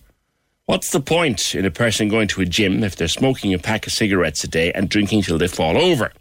What's 0.64 0.90
the 0.90 0.98
point 0.98 1.54
in 1.54 1.64
a 1.64 1.70
person 1.70 2.08
going 2.08 2.26
to 2.28 2.40
a 2.40 2.44
gym 2.44 2.82
if 2.82 2.96
they're 2.96 3.06
smoking 3.06 3.54
a 3.54 3.58
pack 3.58 3.86
of 3.86 3.92
cigarettes 3.92 4.42
a 4.42 4.48
day 4.48 4.72
and 4.72 4.88
drinking 4.88 5.22
till 5.22 5.38
they 5.38 5.46
fall 5.46 5.78
over? 5.78 6.12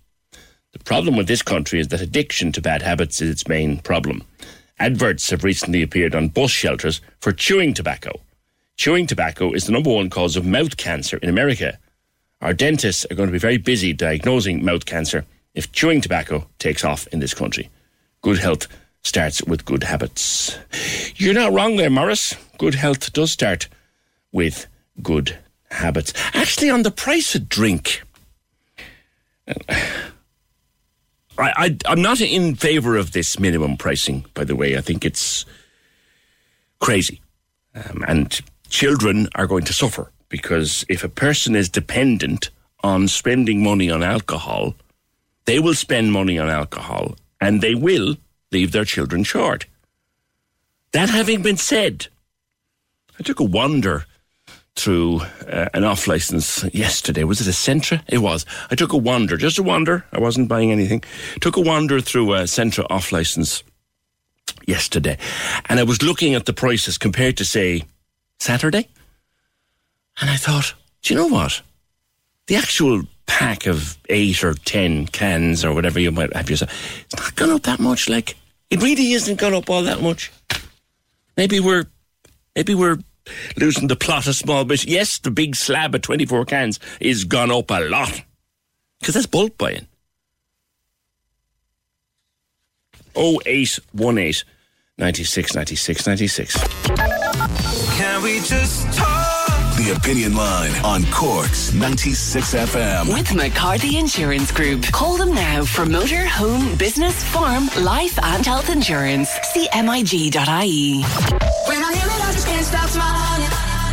The 0.73 0.83
problem 0.83 1.17
with 1.17 1.27
this 1.27 1.41
country 1.41 1.79
is 1.79 1.87
that 1.87 2.01
addiction 2.01 2.51
to 2.51 2.61
bad 2.61 2.83
habits 2.83 3.21
is 3.21 3.31
its 3.31 3.47
main 3.47 3.79
problem. 3.79 4.23
Adverts 4.77 5.31
have 5.31 5.43
recently 5.43 5.81
appeared 5.81 6.13
on 6.13 6.27
bus 6.27 6.51
shelters 6.51 7.01
for 7.21 7.31
chewing 7.31 7.73
tobacco. 7.73 8.11
Chewing 8.77 9.07
tobacco 9.07 9.51
is 9.51 9.65
the 9.65 9.71
number 9.71 9.91
one 9.91 10.11
cause 10.11 10.35
of 10.35 10.45
mouth 10.45 10.77
cancer 10.77 11.17
in 11.17 11.29
America. 11.29 11.79
Our 12.41 12.53
dentists 12.53 13.05
are 13.09 13.15
going 13.15 13.27
to 13.27 13.33
be 13.33 13.39
very 13.39 13.57
busy 13.57 13.93
diagnosing 13.93 14.63
mouth 14.63 14.85
cancer 14.85 15.25
if 15.53 15.71
chewing 15.71 16.01
tobacco 16.01 16.47
takes 16.59 16.83
off 16.83 17.07
in 17.07 17.19
this 17.19 17.33
country. 17.33 17.69
Good 18.21 18.39
health 18.39 18.67
starts 19.03 19.43
with 19.43 19.65
good 19.65 19.83
habits. 19.83 20.57
You're 21.15 21.33
not 21.33 21.53
wrong 21.53 21.77
there, 21.77 21.89
Morris. 21.89 22.35
Good 22.57 22.75
health 22.75 23.13
does 23.13 23.31
start 23.31 23.67
with 24.31 24.67
good 25.01 25.37
habits. 25.71 26.13
Actually, 26.33 26.69
on 26.69 26.83
the 26.83 26.91
price 26.91 27.35
of 27.35 27.47
drink, 27.47 28.03
I, 31.37 31.77
am 31.85 32.01
not 32.01 32.21
in 32.21 32.55
favour 32.55 32.95
of 32.95 33.11
this 33.11 33.39
minimum 33.39 33.77
pricing, 33.77 34.25
by 34.33 34.43
the 34.43 34.55
way. 34.55 34.77
I 34.77 34.81
think 34.81 35.05
it's 35.05 35.45
crazy. 36.79 37.21
Um, 37.73 38.03
and 38.07 38.41
children 38.69 39.27
are 39.35 39.47
going 39.47 39.65
to 39.65 39.73
suffer 39.73 40.11
because 40.29 40.85
if 40.89 41.03
a 41.03 41.09
person 41.09 41.55
is 41.55 41.69
dependent 41.69 42.49
on 42.83 43.07
spending 43.07 43.63
money 43.63 43.89
on 43.89 44.03
alcohol, 44.03 44.75
they 45.45 45.59
will 45.59 45.73
spend 45.73 46.11
money 46.11 46.37
on 46.37 46.49
alcohol 46.49 47.15
and 47.39 47.61
they 47.61 47.75
will 47.75 48.15
leave 48.51 48.71
their 48.71 48.85
children 48.85 49.23
short. 49.23 49.65
That 50.91 51.09
having 51.09 51.41
been 51.41 51.57
said, 51.57 52.07
I 53.19 53.23
took 53.23 53.39
a 53.39 53.43
wander 53.43 54.05
through 54.75 55.21
uh, 55.47 55.69
an 55.73 55.83
off 55.83 56.07
license 56.07 56.63
yesterday. 56.73 57.23
Was 57.23 57.41
it 57.41 57.47
a 57.47 57.51
Centra? 57.51 58.01
It 58.07 58.19
was. 58.19 58.45
I 58.69 58.75
took 58.75 58.93
a 58.93 58.97
wander, 58.97 59.37
just 59.37 59.57
a 59.57 59.63
wander. 59.63 60.05
I 60.11 60.19
wasn't 60.19 60.49
buying 60.49 60.71
anything. 60.71 61.03
Took 61.39 61.57
a 61.57 61.61
wander 61.61 62.01
through 62.01 62.33
a 62.33 62.43
Centra 62.43 62.85
off 62.89 63.11
license 63.11 63.63
yesterday, 64.67 65.17
and 65.67 65.79
I 65.79 65.83
was 65.83 66.01
looking 66.01 66.33
at 66.35 66.45
the 66.45 66.53
prices 66.53 66.97
compared 66.97 67.37
to 67.37 67.45
say 67.45 67.83
Saturday, 68.39 68.89
and 70.21 70.29
I 70.29 70.37
thought, 70.37 70.73
do 71.01 71.13
you 71.13 71.19
know 71.19 71.27
what? 71.27 71.61
The 72.47 72.55
actual 72.55 73.03
pack 73.25 73.65
of 73.65 73.97
eight 74.09 74.43
or 74.43 74.53
ten 74.53 75.07
cans 75.07 75.65
or 75.65 75.73
whatever 75.73 75.99
you 75.99 76.11
might 76.11 76.33
have 76.35 76.49
yourself, 76.49 76.71
it's 77.05 77.15
not 77.15 77.35
gone 77.35 77.49
up 77.51 77.63
that 77.63 77.79
much. 77.79 78.07
Like 78.07 78.35
it 78.69 78.81
really 78.81 79.13
isn't 79.13 79.39
gone 79.39 79.53
up 79.53 79.69
all 79.69 79.83
that 79.83 80.01
much. 80.01 80.31
Maybe 81.37 81.59
we're, 81.59 81.85
maybe 82.55 82.75
we're 82.75 82.97
losing 83.57 83.87
the 83.87 83.95
plot 83.95 84.27
a 84.27 84.33
small 84.33 84.63
bit. 84.65 84.85
Yes, 84.85 85.19
the 85.19 85.31
big 85.31 85.55
slab 85.55 85.95
of 85.95 86.01
24 86.01 86.45
cans 86.45 86.79
is 86.99 87.25
gone 87.25 87.51
up 87.51 87.71
a 87.71 87.81
lot. 87.89 88.21
Because 88.99 89.15
that's 89.15 89.27
bulk 89.27 89.57
buying. 89.57 89.87
0818 93.15 94.43
96 94.97 95.55
96 95.55 96.07
96. 96.07 96.67
Can 97.97 98.23
we 98.23 98.39
just 98.39 98.93
talk? 98.93 99.34
The 99.85 99.91
Opinion 99.91 100.35
Line 100.35 100.71
on 100.83 101.03
Cork's 101.11 101.71
96 101.71 102.55
FM. 102.55 103.13
With 103.13 103.35
McCarthy 103.35 103.99
Insurance 103.99 104.51
Group. 104.51 104.81
Call 104.85 105.15
them 105.15 105.31
now 105.31 105.63
for 105.63 105.85
motor, 105.85 106.25
home, 106.25 106.75
business, 106.75 107.23
farm, 107.25 107.69
life, 107.81 108.17
and 108.23 108.43
health 108.43 108.71
insurance. 108.71 109.29
CMIG.ie. 109.53 111.03
When 111.67 111.83
I 111.83 111.93
hear 111.93 112.07
it, 112.07 112.27
I 112.27 112.31
just 112.33 112.47
can't 112.47 112.65
stop 112.65 112.89
smiling. 112.89 113.47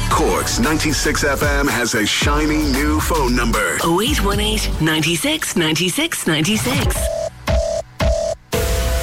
Cork's 0.08 0.58
96 0.58 1.24
FM 1.24 1.68
has 1.68 1.94
a 1.94 2.06
shiny 2.06 2.62
new 2.72 2.98
phone 2.98 3.36
number. 3.36 3.74
0818 3.84 4.82
96 4.82 5.56
96 5.56 6.26
96. 6.26 6.96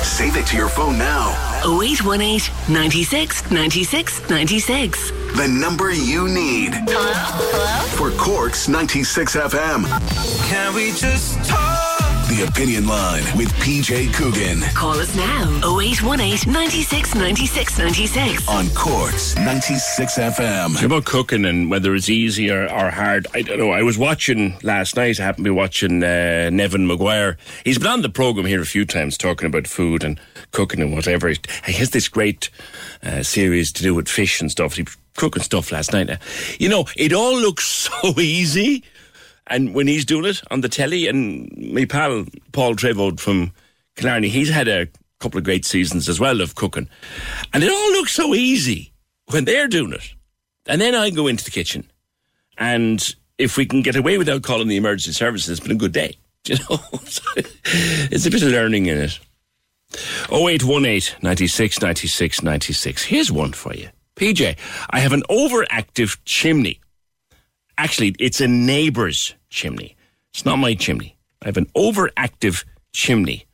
Save 0.02 0.38
it 0.38 0.48
to 0.48 0.58
your 0.58 0.70
phone 0.70 0.98
now. 0.98 1.49
0818 1.66 2.50
96 2.74 3.52
96 3.52 4.30
96. 4.30 5.12
The 5.36 5.48
number 5.48 5.92
you 5.92 6.28
need. 6.28 6.74
Hello? 6.74 7.12
Hello? 7.14 7.88
For 7.98 8.12
Cork's 8.18 8.68
96 8.68 9.36
FM. 9.36 9.86
Can 10.50 10.74
we 10.74 10.92
just 10.92 11.44
talk? 11.48 11.69
The 12.30 12.46
Opinion 12.48 12.86
Line 12.88 13.24
with 13.36 13.52
PJ 13.56 14.14
Coogan. 14.14 14.62
Call 14.76 15.00
us 15.00 15.16
now. 15.16 15.46
0818 15.80 16.52
96 16.54 17.16
96 17.16 17.78
96. 17.80 18.48
On 18.48 18.68
Cork's 18.70 19.36
96 19.36 20.18
FM. 20.18 20.74
It's 20.74 20.84
about 20.84 21.06
cooking 21.06 21.46
and 21.46 21.72
whether 21.72 21.96
it's 21.96 22.08
easy 22.10 22.52
or, 22.52 22.64
or 22.72 22.92
hard. 22.92 23.26
I 23.34 23.42
don't 23.42 23.58
know. 23.58 23.72
I 23.72 23.82
was 23.82 23.98
watching 23.98 24.58
last 24.62 24.96
night. 24.96 25.20
I 25.20 25.24
happened 25.24 25.46
to 25.46 25.52
be 25.52 25.56
watching 25.56 26.04
uh, 26.04 26.50
Neven 26.52 26.86
Maguire. 26.86 27.38
He's 27.66 27.80
been 27.80 27.88
on 27.88 28.02
the 28.04 28.10
program 28.10 28.46
here 28.46 28.62
a 28.62 28.66
few 28.66 28.86
times 28.86 29.18
talking 29.18 29.48
about 29.48 29.66
food 29.68 30.04
and 30.04 30.20
cooking 30.52 30.82
and 30.82 30.94
whatever. 30.94 31.30
He 31.30 31.74
has 31.74 31.90
this 31.90 32.08
great 32.08 32.50
uh, 33.02 33.24
series 33.24 33.72
to 33.74 33.82
do 33.82 33.96
with 33.96 34.08
fish 34.08 34.40
and 34.40 34.52
stuff. 34.52 34.76
He 34.76 34.86
cooking 35.18 35.42
stuff 35.44 35.72
last 35.72 35.94
night. 35.94 36.10
Uh, 36.12 36.18
You 36.60 36.70
know, 36.70 36.86
it 36.96 37.12
all 37.12 37.36
looks 37.40 37.66
so 38.04 38.20
easy. 38.20 38.84
And 39.50 39.74
when 39.74 39.88
he's 39.88 40.06
doing 40.06 40.26
it 40.26 40.42
on 40.52 40.62
the 40.62 40.70
telly, 40.70 41.08
and 41.08 41.52
my 41.74 41.86
pal 41.86 42.26
Paul 42.52 42.76
Treyvaud 42.76 43.20
from 43.20 43.52
Killarney, 43.96 44.30
he's 44.30 44.50
had 44.50 44.68
a 44.68 44.88
couple 45.20 45.38
of 45.38 45.44
great 45.44 45.66
seasons 45.66 46.08
as 46.08 46.20
well 46.20 46.42
of 46.42 46.56
cooking. 46.56 46.90
And 47.54 47.64
it 47.64 47.72
all 47.72 47.92
looks 47.92 48.14
so 48.14 48.34
easy 48.34 48.94
when 49.32 49.46
they're 49.46 49.68
doing 49.68 49.94
it. 49.94 50.14
And 50.68 50.80
then 50.80 50.96
I 50.96 51.10
go 51.10 51.28
into 51.28 51.44
the 51.44 51.52
kitchen. 51.52 51.90
And 52.58 53.16
if 53.38 53.58
we 53.58 53.66
can 53.66 53.82
get 53.82 53.96
away 53.96 54.18
without 54.18 54.44
calling 54.44 54.68
the 54.68 54.78
emergency 54.78 55.14
services, 55.14 55.50
it's 55.50 55.60
been 55.60 55.76
a 55.76 55.80
good 55.80 55.94
day. 55.94 56.16
You 56.46 56.56
know, 56.56 56.80
it's 56.96 58.26
a 58.26 58.32
bit 58.32 58.42
of 58.42 58.50
learning 58.50 58.86
in 58.86 58.98
it. 58.98 59.20
0818 60.32 61.22
96 61.22 61.82
96 61.82 62.42
96. 62.42 63.04
Here's 63.04 63.32
one 63.32 63.52
for 63.52 63.74
you. 63.76 63.90
PJ, 64.16 64.58
I 64.90 65.00
have 65.00 65.14
an 65.14 65.24
overactive 65.30 66.18
chimney. 66.26 66.80
Actually, 67.80 68.14
it's 68.20 68.42
a 68.42 68.48
neighbour's 68.48 69.36
chimney. 69.50 69.96
It's 70.34 70.44
not 70.44 70.58
my 70.58 70.74
chimney. 70.74 71.16
I 71.42 71.46
have 71.46 71.56
an 71.56 71.68
overactive 71.68 72.66
chimney. 72.92 73.46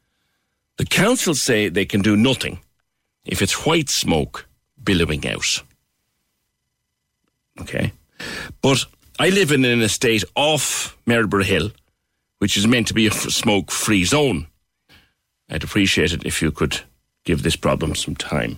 The 0.77 0.85
council 0.85 1.35
say 1.35 1.69
they 1.69 1.85
can 1.85 2.01
do 2.01 2.17
nothing 2.17 2.57
if 3.23 3.43
it's 3.43 3.67
white 3.67 3.87
smoke 3.87 4.47
billowing 4.83 5.27
out. 5.27 5.61
Okay. 7.61 7.93
But 8.63 8.85
I 9.19 9.29
live 9.29 9.51
in 9.51 9.63
an 9.63 9.83
estate 9.83 10.23
off 10.35 10.97
Maryborough 11.05 11.43
Hill, 11.43 11.69
which 12.39 12.57
is 12.57 12.65
meant 12.65 12.87
to 12.87 12.95
be 12.95 13.05
a 13.05 13.11
smoke 13.11 13.69
free 13.69 14.05
zone. 14.05 14.47
I'd 15.51 15.63
appreciate 15.63 16.13
it 16.13 16.25
if 16.25 16.41
you 16.41 16.51
could 16.51 16.81
give 17.25 17.43
this 17.43 17.55
problem 17.55 17.93
some 17.93 18.15
time. 18.15 18.57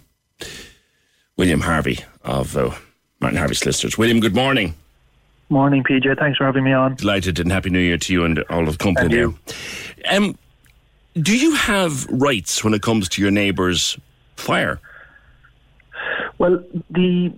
William 1.35 1.59
Harvey 1.59 1.99
of 2.23 2.55
uh, 2.55 2.71
Martin 3.19 3.37
Harvey 3.37 3.55
Solicitors. 3.55 3.97
William, 3.97 4.21
good 4.21 4.33
morning. 4.33 4.73
Morning, 5.49 5.83
PJ. 5.83 6.19
Thanks 6.19 6.37
for 6.37 6.45
having 6.45 6.63
me 6.63 6.73
on. 6.73 6.95
Delighted 6.95 7.39
and 7.39 7.51
Happy 7.51 7.69
New 7.69 7.79
Year 7.79 7.97
to 7.97 8.13
you 8.13 8.25
and 8.25 8.43
all 8.49 8.67
of 8.67 8.77
the 8.77 8.83
company 8.83 9.05
And 9.05 9.13
you. 9.13 9.39
Um, 10.09 10.37
do 11.21 11.37
you 11.37 11.55
have 11.55 12.05
rights 12.07 12.63
when 12.63 12.73
it 12.73 12.81
comes 12.81 13.07
to 13.09 13.21
your 13.21 13.31
neighbour's 13.31 13.97
fire? 14.35 14.79
Well, 16.37 16.63
the 16.89 17.33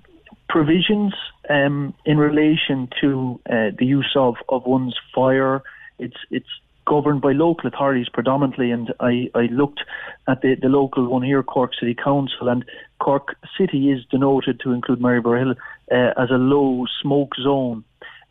provisions 0.50 1.14
um, 1.50 1.94
in 2.06 2.18
relation 2.18 2.90
to 3.02 3.40
uh, 3.50 3.72
the 3.78 3.86
use 3.86 4.12
of, 4.16 4.36
of 4.50 4.66
one's 4.66 4.96
fire, 5.14 5.62
it's 6.00 6.18
it's 6.32 6.50
governed 6.86 7.22
by 7.22 7.32
local 7.32 7.68
authorities 7.68 8.10
predominantly, 8.10 8.72
and 8.72 8.92
I, 9.00 9.30
I 9.36 9.42
looked 9.52 9.82
at 10.28 10.42
the, 10.42 10.56
the 10.56 10.70
local 10.70 11.08
one 11.08 11.22
here, 11.22 11.44
Cork 11.44 11.72
City 11.80 11.94
Council, 11.94 12.50
and 12.50 12.66
Cork 13.00 13.36
City 13.58 13.92
is 13.92 14.04
denoted 14.06 14.60
to 14.62 14.72
include 14.72 15.00
Maryborough 15.00 15.40
Hill 15.40 15.56
uh, 15.92 16.22
as 16.22 16.32
a 16.32 16.38
low 16.38 16.86
smoke 17.02 17.36
zone, 17.42 17.84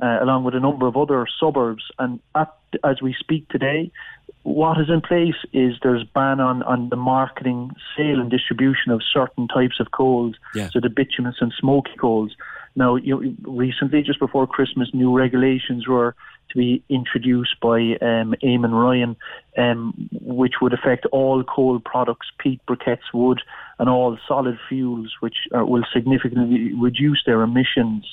uh, 0.02 0.18
along 0.22 0.44
with 0.44 0.54
a 0.54 0.60
number 0.60 0.86
of 0.86 0.96
other 0.96 1.26
suburbs. 1.40 1.84
And 1.98 2.20
at, 2.34 2.52
as 2.84 3.00
we 3.02 3.14
speak 3.18 3.48
today, 3.48 3.90
what 4.42 4.80
is 4.80 4.88
in 4.88 5.00
place 5.00 5.34
is 5.52 5.74
there's 5.82 6.04
ban 6.04 6.40
on, 6.40 6.62
on 6.62 6.88
the 6.88 6.96
marketing, 6.96 7.72
sale 7.96 8.20
and 8.20 8.30
distribution 8.30 8.92
of 8.92 9.02
certain 9.12 9.48
types 9.48 9.80
of 9.80 9.90
coals, 9.90 10.36
Yeah. 10.54 10.70
so 10.70 10.80
the 10.80 10.88
bituminous 10.88 11.36
and 11.40 11.52
smoky 11.58 11.92
coals. 12.00 12.34
Now, 12.76 12.96
you, 12.96 13.36
recently, 13.42 14.02
just 14.02 14.20
before 14.20 14.46
Christmas, 14.46 14.88
new 14.94 15.16
regulations 15.16 15.88
were 15.88 16.14
to 16.50 16.56
be 16.56 16.82
introduced 16.88 17.58
by 17.60 17.78
um, 18.00 18.34
Eamon 18.42 18.72
Ryan, 18.72 19.16
um, 19.58 20.08
which 20.22 20.54
would 20.62 20.72
affect 20.72 21.04
all 21.06 21.42
coal 21.44 21.80
products, 21.80 22.28
peat 22.38 22.60
briquettes, 22.66 23.12
wood, 23.12 23.42
and 23.78 23.88
all 23.88 24.16
solid 24.26 24.58
fuels, 24.68 25.12
which 25.20 25.36
uh, 25.54 25.64
will 25.64 25.84
significantly 25.92 26.72
reduce 26.74 27.22
their 27.26 27.42
emissions. 27.42 28.06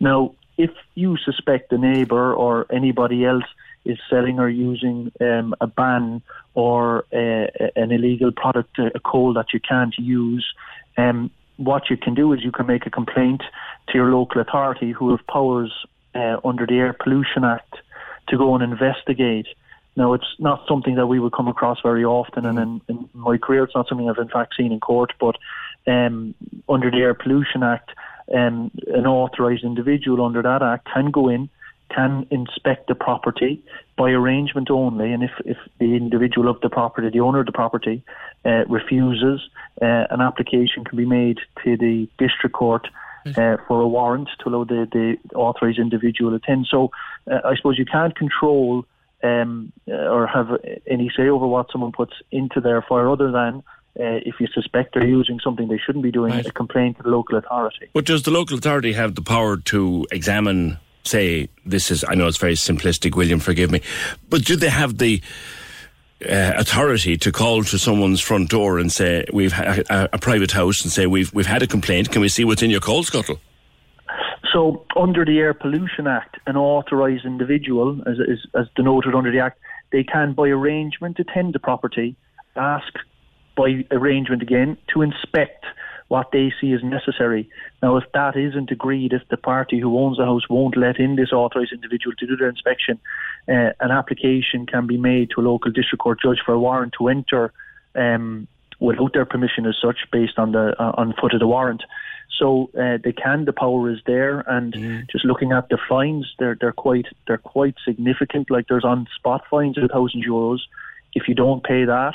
Now, 0.00 0.34
if 0.58 0.70
you 0.94 1.16
suspect 1.16 1.72
a 1.72 1.78
neighbour 1.78 2.34
or 2.34 2.66
anybody 2.70 3.24
else 3.24 3.44
is 3.84 3.96
selling 4.10 4.38
or 4.40 4.48
using 4.48 5.10
um, 5.20 5.54
a 5.60 5.68
ban 5.68 6.20
or 6.54 7.04
uh, 7.12 7.46
an 7.76 7.92
illegal 7.92 8.32
product, 8.32 8.78
a 8.78 9.00
coal 9.00 9.32
that 9.34 9.54
you 9.54 9.60
can't 9.60 9.96
use, 9.96 10.44
um, 10.96 11.30
what 11.56 11.88
you 11.88 11.96
can 11.96 12.14
do 12.14 12.32
is 12.32 12.42
you 12.42 12.52
can 12.52 12.66
make 12.66 12.86
a 12.86 12.90
complaint 12.90 13.42
to 13.88 13.94
your 13.94 14.10
local 14.10 14.40
authority 14.40 14.90
who 14.90 15.10
have 15.10 15.24
powers 15.28 15.72
uh, 16.14 16.36
under 16.44 16.66
the 16.66 16.74
Air 16.74 16.92
Pollution 16.92 17.44
Act 17.44 17.76
to 18.28 18.36
go 18.36 18.54
and 18.54 18.62
investigate. 18.62 19.46
Now, 19.96 20.12
it's 20.12 20.34
not 20.38 20.64
something 20.68 20.96
that 20.96 21.06
we 21.06 21.20
would 21.20 21.32
come 21.32 21.48
across 21.48 21.78
very 21.82 22.04
often, 22.04 22.44
and 22.44 22.58
in, 22.58 22.80
in 22.88 23.08
my 23.14 23.38
career, 23.38 23.64
it's 23.64 23.74
not 23.74 23.88
something 23.88 24.08
I've 24.08 24.18
in 24.18 24.28
fact 24.28 24.54
seen 24.56 24.72
in 24.72 24.80
court. 24.80 25.12
But 25.18 25.36
um, 25.86 26.34
under 26.68 26.90
the 26.90 26.98
Air 26.98 27.14
Pollution 27.14 27.62
Act, 27.62 27.90
um, 28.34 28.70
an 28.88 29.06
authorised 29.06 29.64
individual 29.64 30.24
under 30.24 30.42
that 30.42 30.62
act 30.62 30.88
can 30.92 31.10
go 31.10 31.28
in, 31.28 31.48
can 31.94 32.26
inspect 32.30 32.88
the 32.88 32.94
property 32.94 33.62
by 33.96 34.10
arrangement 34.10 34.70
only, 34.70 35.12
and 35.12 35.22
if, 35.22 35.30
if 35.44 35.56
the 35.78 35.96
individual 35.96 36.48
of 36.48 36.60
the 36.60 36.68
property, 36.68 37.08
the 37.10 37.20
owner 37.20 37.40
of 37.40 37.46
the 37.46 37.52
property, 37.52 38.02
uh, 38.44 38.64
refuses, 38.66 39.40
uh, 39.80 40.04
an 40.10 40.20
application 40.20 40.84
can 40.84 40.96
be 40.96 41.06
made 41.06 41.38
to 41.64 41.76
the 41.76 42.08
district 42.18 42.54
court 42.54 42.86
uh, 43.26 43.56
for 43.66 43.80
a 43.80 43.88
warrant 43.88 44.28
to 44.40 44.48
allow 44.48 44.64
the, 44.64 44.86
the 44.92 45.16
authorised 45.34 45.78
individual 45.78 46.30
to 46.30 46.36
attend. 46.36 46.66
So 46.70 46.90
uh, 47.30 47.40
I 47.44 47.56
suppose 47.56 47.78
you 47.78 47.84
can't 47.84 48.14
control 48.14 48.84
um, 49.22 49.72
uh, 49.88 49.92
or 49.94 50.26
have 50.26 50.48
any 50.86 51.10
say 51.16 51.28
over 51.28 51.46
what 51.46 51.70
someone 51.72 51.92
puts 51.92 52.14
into 52.30 52.60
their 52.60 52.82
fire 52.82 53.10
other 53.10 53.32
than 53.32 53.62
uh, 53.98 54.20
if 54.24 54.36
you 54.40 54.46
suspect 54.54 54.94
they're 54.94 55.06
using 55.06 55.40
something 55.42 55.68
they 55.68 55.78
shouldn't 55.78 56.04
be 56.04 56.10
doing, 56.10 56.32
a 56.34 56.50
complaint 56.52 56.96
to 56.98 57.02
the 57.02 57.08
local 57.08 57.36
authority. 57.36 57.88
But 57.92 58.06
does 58.06 58.22
the 58.22 58.30
local 58.30 58.56
authority 58.56 58.92
have 58.92 59.14
the 59.14 59.22
power 59.22 59.56
to 59.56 60.06
examine, 60.10 60.78
say, 61.04 61.48
this 61.66 61.90
is, 61.90 62.04
I 62.06 62.14
know 62.14 62.26
it's 62.26 62.38
very 62.38 62.54
simplistic, 62.54 63.16
William, 63.16 63.40
forgive 63.40 63.70
me, 63.70 63.82
but 64.30 64.44
do 64.44 64.56
they 64.56 64.70
have 64.70 64.98
the 64.98 65.20
uh, 66.24 66.52
authority 66.56 67.16
to 67.16 67.32
call 67.32 67.62
to 67.64 67.78
someone's 67.78 68.20
front 68.20 68.50
door 68.50 68.78
and 68.78 68.90
say, 68.90 69.24
we've 69.32 69.52
ha- 69.52 69.82
a, 69.90 70.08
a 70.14 70.18
private 70.18 70.52
house 70.52 70.82
and 70.82 70.92
say, 70.92 71.06
we've, 71.06 71.32
we've 71.32 71.46
had 71.46 71.62
a 71.62 71.66
complaint, 71.66 72.10
can 72.10 72.20
we 72.20 72.28
see 72.28 72.44
what's 72.44 72.62
in 72.62 72.70
your 72.70 72.80
coal 72.80 73.02
scuttle? 73.02 73.40
So, 74.52 74.86
under 74.96 75.24
the 75.24 75.38
Air 75.38 75.54
Pollution 75.54 76.06
Act, 76.06 76.38
an 76.46 76.56
authorised 76.56 77.24
individual, 77.24 78.00
as, 78.06 78.16
as, 78.20 78.38
as 78.58 78.66
denoted 78.74 79.14
under 79.14 79.30
the 79.30 79.40
Act, 79.40 79.58
they 79.92 80.04
can, 80.04 80.32
by 80.32 80.48
arrangement, 80.48 81.18
attend 81.18 81.52
the 81.52 81.58
property, 81.58 82.16
ask 82.56 82.92
by 83.58 83.84
arrangement 83.90 84.40
again 84.40 84.78
to 84.94 85.02
inspect 85.02 85.64
what 86.06 86.30
they 86.32 86.50
see 86.58 86.72
as 86.72 86.82
necessary. 86.82 87.50
Now, 87.82 87.96
if 87.96 88.04
that 88.14 88.34
isn't 88.36 88.70
agreed, 88.70 89.12
if 89.12 89.22
the 89.28 89.36
party 89.36 89.78
who 89.78 89.98
owns 89.98 90.16
the 90.16 90.24
house 90.24 90.48
won't 90.48 90.76
let 90.76 90.98
in 90.98 91.16
this 91.16 91.32
authorised 91.32 91.72
individual 91.72 92.14
to 92.18 92.26
do 92.26 92.36
their 92.36 92.48
inspection, 92.48 92.98
uh, 93.46 93.72
an 93.80 93.90
application 93.90 94.64
can 94.64 94.86
be 94.86 94.96
made 94.96 95.30
to 95.30 95.42
a 95.42 95.42
local 95.42 95.70
district 95.70 96.02
court 96.02 96.20
judge 96.22 96.38
for 96.46 96.54
a 96.54 96.58
warrant 96.58 96.94
to 96.98 97.08
enter 97.08 97.52
um, 97.94 98.48
without 98.80 99.12
their 99.12 99.26
permission 99.26 99.66
as 99.66 99.76
such, 99.82 99.98
based 100.10 100.38
on 100.38 100.52
the 100.52 100.74
uh, 100.80 100.92
on 100.96 101.12
foot 101.20 101.34
of 101.34 101.40
the 101.40 101.46
warrant. 101.46 101.82
So 102.38 102.70
uh, 102.78 102.98
they 103.02 103.12
can. 103.12 103.44
The 103.44 103.52
power 103.52 103.90
is 103.90 103.98
there, 104.06 104.40
and 104.40 104.72
just 105.10 105.24
looking 105.24 105.50
at 105.50 105.68
the 105.68 105.78
fines, 105.88 106.26
they're 106.38 106.56
they're 106.58 106.72
quite 106.72 107.06
they're 107.26 107.38
quite 107.38 107.74
significant. 107.84 108.50
Like 108.50 108.68
there's 108.68 108.84
on 108.84 109.08
spot 109.16 109.42
fines 109.50 109.76
of 109.76 109.84
a 109.84 109.88
thousand 109.88 110.24
euros 110.24 110.60
if 111.14 111.26
you 111.28 111.34
don't 111.34 111.64
pay 111.64 111.84
that. 111.84 112.14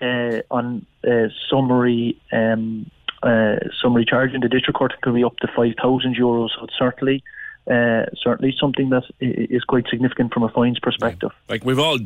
Uh, 0.00 0.40
on 0.50 0.84
uh, 1.06 1.28
summary 1.48 2.16
um, 2.32 2.90
uh, 3.22 3.56
summary 3.80 4.04
charge 4.04 4.32
in 4.32 4.40
the 4.40 4.48
district 4.48 4.76
court, 4.76 4.92
can 5.00 5.14
be 5.14 5.22
up 5.22 5.36
to 5.36 5.48
five 5.54 5.74
thousand 5.80 6.16
euros. 6.16 6.48
So 6.56 6.64
it's 6.64 6.76
certainly 6.76 7.22
uh, 7.70 8.06
certainly 8.20 8.54
something 8.58 8.90
that 8.90 9.04
is 9.20 9.62
quite 9.64 9.86
significant 9.88 10.34
from 10.34 10.42
a 10.42 10.48
fines 10.48 10.80
perspective. 10.80 11.30
Like 11.48 11.64
we've 11.64 11.78
all 11.78 11.98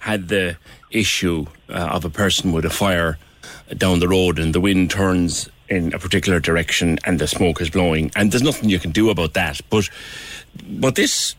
had 0.00 0.28
the 0.28 0.56
issue 0.90 1.46
uh, 1.68 1.90
of 1.92 2.04
a 2.04 2.10
person 2.10 2.52
with 2.52 2.64
a 2.64 2.70
fire 2.70 3.18
down 3.76 4.00
the 4.00 4.08
road 4.08 4.38
and 4.38 4.54
the 4.54 4.60
wind 4.60 4.90
turns 4.90 5.50
in 5.68 5.92
a 5.94 5.98
particular 5.98 6.40
direction 6.40 6.98
and 7.04 7.18
the 7.18 7.26
smoke 7.26 7.60
is 7.60 7.70
blowing, 7.70 8.10
and 8.16 8.32
there's 8.32 8.42
nothing 8.42 8.70
you 8.70 8.78
can 8.78 8.92
do 8.92 9.10
about 9.10 9.34
that. 9.34 9.60
But 9.68 9.90
what 10.66 10.94
this 10.94 11.34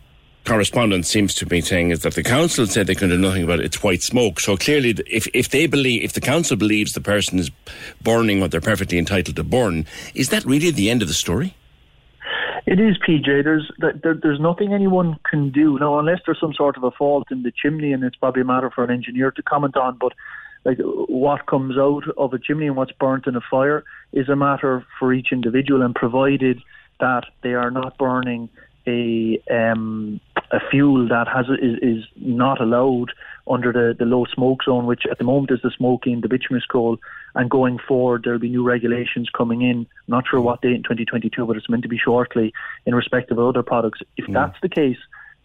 correspondent 0.45 1.06
seems 1.06 1.34
to 1.36 1.45
be 1.45 1.61
saying 1.61 1.91
is 1.91 2.02
that 2.02 2.15
the 2.15 2.24
council 2.24 2.68
said 2.68 2.88
they 2.88 2.95
can 2.95 3.10
do 3.10 3.18
nothing 3.18 3.44
about 3.44 3.60
it. 3.60 3.65
It's 3.65 3.84
white 3.84 4.02
smoke. 4.02 4.40
So 4.40 4.57
clearly, 4.57 4.95
if 5.07 5.28
if 5.34 5.49
they 5.49 5.68
believe, 5.68 6.03
if 6.03 6.14
the 6.14 6.22
council 6.22 6.57
believes 6.57 6.94
the 6.94 7.02
person 7.02 7.40
is 7.40 7.49
burning 8.02 8.40
what 8.40 8.52
they're 8.52 8.61
perfectly 8.61 8.98
entitled 8.98 9.36
to 9.36 9.44
burn, 9.44 9.86
is 10.14 10.30
that 10.30 10.45
really 10.45 10.72
the 10.72 10.90
end 10.90 11.02
of 11.02 11.07
the 11.07 11.14
story? 11.14 11.56
It 12.65 12.80
is, 12.80 12.98
PJ. 12.98 13.44
There's 13.44 13.70
there, 13.78 14.18
there's 14.22 14.40
nothing 14.40 14.74
anyone 14.74 15.18
can 15.30 15.49
do 15.49 15.78
now, 15.80 15.99
unless 15.99 16.20
there's 16.26 16.40
some 16.40 16.53
sort 16.53 16.78
of 16.78 16.84
a 16.84 16.91
fault 16.91 17.28
in 17.30 17.44
the 17.44 17.52
chimney, 17.52 17.91
and 17.91 18.03
it's 18.03 18.15
probably 18.15 18.41
a 18.41 18.45
matter 18.45 18.70
for 18.70 18.84
an 18.84 18.91
engineer 18.91 19.32
to 19.32 19.44
comment 19.44 19.76
on. 19.76 19.98
But 19.98 20.14
like 20.64 20.80
what 20.82 21.45
comes 21.45 21.78
out 21.78 22.03
of 22.18 22.34
a 22.34 22.40
chimney 22.40 22.68
and 22.68 22.78
what's 22.78 22.94
burnt 22.94 23.28
in 23.28 23.36
a 23.36 23.41
fire 23.41 23.84
is 24.14 24.30
a 24.30 24.36
matter 24.36 24.86
for 24.98 25.14
each 25.14 25.32
individual, 25.32 25.82
and 25.82 25.94
provided 25.94 26.61
that 26.99 27.26
they 27.41 27.53
are 27.53 27.72
not 27.72 27.98
burning 27.98 28.49
a 28.88 29.41
um, 29.51 30.19
a 30.51 30.60
fuel 30.69 31.07
that 31.07 31.27
has 31.27 31.45
is, 31.61 31.77
is 31.81 32.03
not 32.15 32.61
allowed 32.61 33.11
under 33.47 33.73
the, 33.73 33.95
the 33.97 34.05
low 34.05 34.26
smoke 34.34 34.64
zone, 34.64 34.85
which 34.85 35.03
at 35.10 35.18
the 35.18 35.23
moment 35.23 35.51
is 35.51 35.60
the 35.64 35.72
smoking, 35.76 36.22
the 36.22 36.30
bituminous 36.30 36.65
coal, 36.65 36.97
and 37.35 37.49
going 37.49 37.77
forward 37.88 38.22
there'll 38.23 38.39
be 38.39 38.49
new 38.49 38.64
regulations 38.64 39.30
coming 39.35 39.61
in. 39.61 39.85
Not 40.07 40.26
sure 40.30 40.39
what 40.39 40.61
date 40.61 40.76
in 40.76 40.84
2022, 40.84 41.45
but 41.45 41.57
it's 41.57 41.69
meant 41.69 41.84
to 41.84 41.89
be 41.89 41.97
shortly 41.97 42.53
in 42.85 42.95
respect 42.95 43.31
of 43.31 43.39
other 43.39 43.64
products. 43.64 43.99
If 44.18 44.27
Mm. 44.27 44.34
that's 44.34 44.60
the 44.61 44.69
case, 44.69 44.97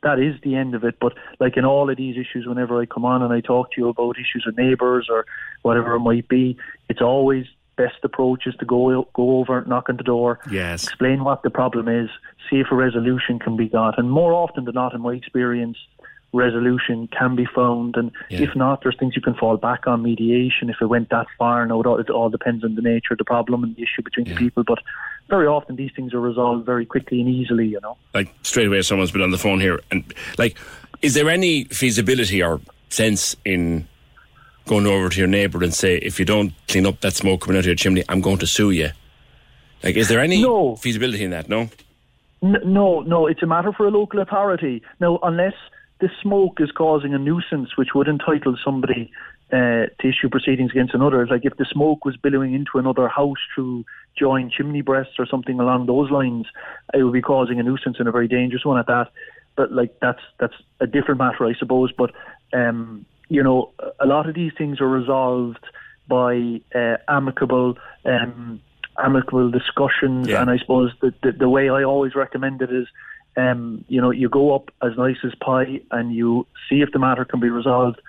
that 0.03 0.21
is 0.21 0.41
the 0.43 0.55
end 0.55 0.75
of 0.75 0.85
it. 0.85 0.97
But 1.01 1.15
like 1.41 1.57
in 1.57 1.65
all 1.65 1.91
of 1.91 1.97
these 1.97 2.17
issues, 2.17 2.47
whenever 2.47 2.81
I 2.81 2.87
come 2.87 3.05
on 3.05 3.23
and 3.23 3.33
I 3.33 3.41
talk 3.41 3.73
to 3.73 3.81
you 3.81 3.89
about 3.89 4.17
issues 4.17 4.45
with 4.47 4.57
neighbours 4.57 5.09
or 5.11 5.27
whatever 5.63 5.95
it 5.95 6.01
might 6.01 6.29
be, 6.29 6.57
it's 6.89 7.01
always 7.03 7.47
best 7.79 8.01
approach 8.03 8.43
is 8.51 8.55
to 8.57 8.67
go 8.67 9.09
go 9.15 9.27
over, 9.39 9.65
knock 9.73 9.89
on 9.89 9.97
the 9.97 10.03
door, 10.15 10.41
Yes. 10.51 10.85
explain 10.85 11.19
what 11.25 11.43
the 11.47 11.51
problem 11.61 11.87
is, 12.03 12.11
see 12.51 12.59
if 12.65 12.67
a 12.71 12.77
resolution 12.87 13.39
can 13.39 13.57
be 13.57 13.69
got. 13.69 13.99
And 13.99 14.11
more 14.11 14.33
often 14.35 14.65
than 14.67 14.75
not, 14.75 14.93
in 14.95 15.01
my 15.01 15.15
experience, 15.15 15.79
resolution 16.33 17.09
can 17.19 17.37
be 17.37 17.47
found. 17.59 17.97
And 17.97 18.11
Yeah. 18.29 18.43
if 18.47 18.55
not, 18.55 18.83
there's 18.83 18.97
things 19.01 19.17
you 19.17 19.23
can 19.23 19.35
fall 19.43 19.57
back 19.57 19.87
on 19.87 20.03
mediation 20.03 20.69
if 20.69 20.77
it 20.83 20.87
went 20.87 21.09
that 21.11 21.27
far. 21.39 21.65
Now, 21.67 21.81
it 21.81 21.87
all, 21.87 21.99
it 21.99 22.11
all 22.11 22.29
depends 22.29 22.65
on 22.65 22.75
the 22.75 22.83
nature 22.83 23.13
of 23.15 23.19
the 23.19 23.25
problem 23.25 23.65
and 23.65 23.75
the 23.77 23.83
issue 23.83 24.03
between 24.03 24.27
the 24.29 24.35
people. 24.35 24.63
But 24.73 24.81
very 25.31 25.47
often, 25.47 25.77
these 25.77 25.93
things 25.97 26.13
are 26.13 26.21
resolved 26.21 26.67
very 26.67 26.85
quickly 26.95 27.21
and 27.23 27.29
easily, 27.31 27.67
you 27.75 27.81
know. 27.83 27.97
Like 28.13 28.29
straight 28.43 28.67
away, 28.67 28.83
someone's 28.83 29.11
been 29.17 29.23
on 29.23 29.31
the 29.31 29.39
phone 29.47 29.61
here, 29.61 29.81
and 29.91 30.01
like, 30.37 30.55
is 31.01 31.15
there 31.15 31.31
any 31.31 31.65
feasibility 31.65 32.43
or 32.43 32.61
sense 32.91 33.37
in 33.45 33.87
going 34.69 34.87
over 34.87 35.09
to 35.09 35.19
your 35.19 35.27
neighbour 35.27 35.63
and 35.65 35.75
say, 35.75 35.97
if 35.97 36.19
you 36.19 36.25
don't 36.25 36.53
clean 36.69 36.87
up 36.87 37.01
that 37.01 37.15
smoke 37.15 37.41
coming 37.41 37.57
out 37.57 37.61
of 37.61 37.67
your 37.67 37.75
chimney, 37.75 38.05
I'm 38.09 38.21
going 38.21 38.39
to 38.39 38.47
sue 38.47 38.71
you? 38.71 38.91
Like, 39.83 39.97
is 39.97 40.09
there 40.09 40.21
any 40.21 40.43
no. 40.43 40.77
feasibility 40.77 41.25
in 41.25 41.31
that? 41.31 41.49
No. 41.49 41.71
N- 42.43 42.63
no, 42.65 43.01
no, 43.01 43.27
it's 43.27 43.43
a 43.43 43.47
matter 43.47 43.73
for 43.73 43.87
a 43.87 43.91
local 43.91 44.21
authority. 44.21 44.83
Now, 45.01 45.19
unless 45.23 45.55
the 46.01 46.11
smoke 46.23 46.61
is 46.61 46.71
causing 46.71 47.15
a 47.15 47.19
nuisance 47.19 47.77
which 47.77 47.89
would 47.95 48.09
entitle 48.09 48.57
somebody 48.65 49.11
uh, 49.53 49.87
to 50.01 50.09
issue 50.09 50.29
proceedings 50.29 50.71
against 50.71 50.95
another, 50.95 51.27
like 51.27 51.45
if 51.45 51.57
the 51.57 51.65
smoke 51.65 52.05
was 52.05 52.17
billowing 52.17 52.55
into 52.55 52.79
another 52.79 53.09
house 53.09 53.39
through 53.55 53.85
joint 54.17 54.53
chimney 54.53 54.83
breasts 54.83 55.15
or 55.19 55.27
something 55.27 55.59
along 55.59 55.87
those 55.87 56.11
lines, 56.11 56.47
it 56.95 57.03
would 57.03 57.13
be 57.13 57.23
causing 57.23 57.59
a 57.59 57.63
nuisance 57.63 57.97
and 57.99 58.09
a 58.09 58.13
very 58.13 58.29
dangerous 58.29 58.65
one 58.65 58.79
at 58.79 58.87
that. 58.87 59.11
But 59.57 59.73
like 59.73 59.99
that's 60.01 60.23
that's 60.39 60.55
a 60.79 60.87
different 60.87 61.19
matter, 61.19 61.45
I 61.45 61.55
suppose. 61.55 61.91
But 61.93 62.13
um, 62.53 63.07
you 63.29 63.43
know, 63.43 63.71
a 64.01 64.07
lot 64.07 64.29
of 64.29 64.35
these 64.35 64.53
things 64.57 64.81
are 64.81 64.89
resolved 64.89 65.65
by 66.09 66.61
uh, 66.75 66.97
amicable. 67.09 67.77
Um, 68.05 68.61
amicable 69.01 69.49
discussions 69.49 70.27
and 70.29 70.51
I 70.51 70.59
suppose 70.59 70.91
the, 71.01 71.15
the 71.23 71.31
the 71.31 71.49
way 71.49 71.71
I 71.71 71.85
always 71.85 72.17
recommend 72.17 72.61
it 72.63 72.73
is 72.73 72.89
um, 73.39 73.85
you 73.89 74.01
know, 74.01 74.11
you 74.11 74.29
go 74.29 74.55
up 74.55 74.71
as 74.83 74.97
nice 74.97 75.19
as 75.25 75.33
pie 75.37 75.81
and 75.93 76.13
you 76.13 76.47
see 76.69 76.81
if 76.81 76.91
the 76.93 76.99
matter 76.99 77.25
can 77.25 77.39
be 77.39 77.51
resolved. 77.51 78.01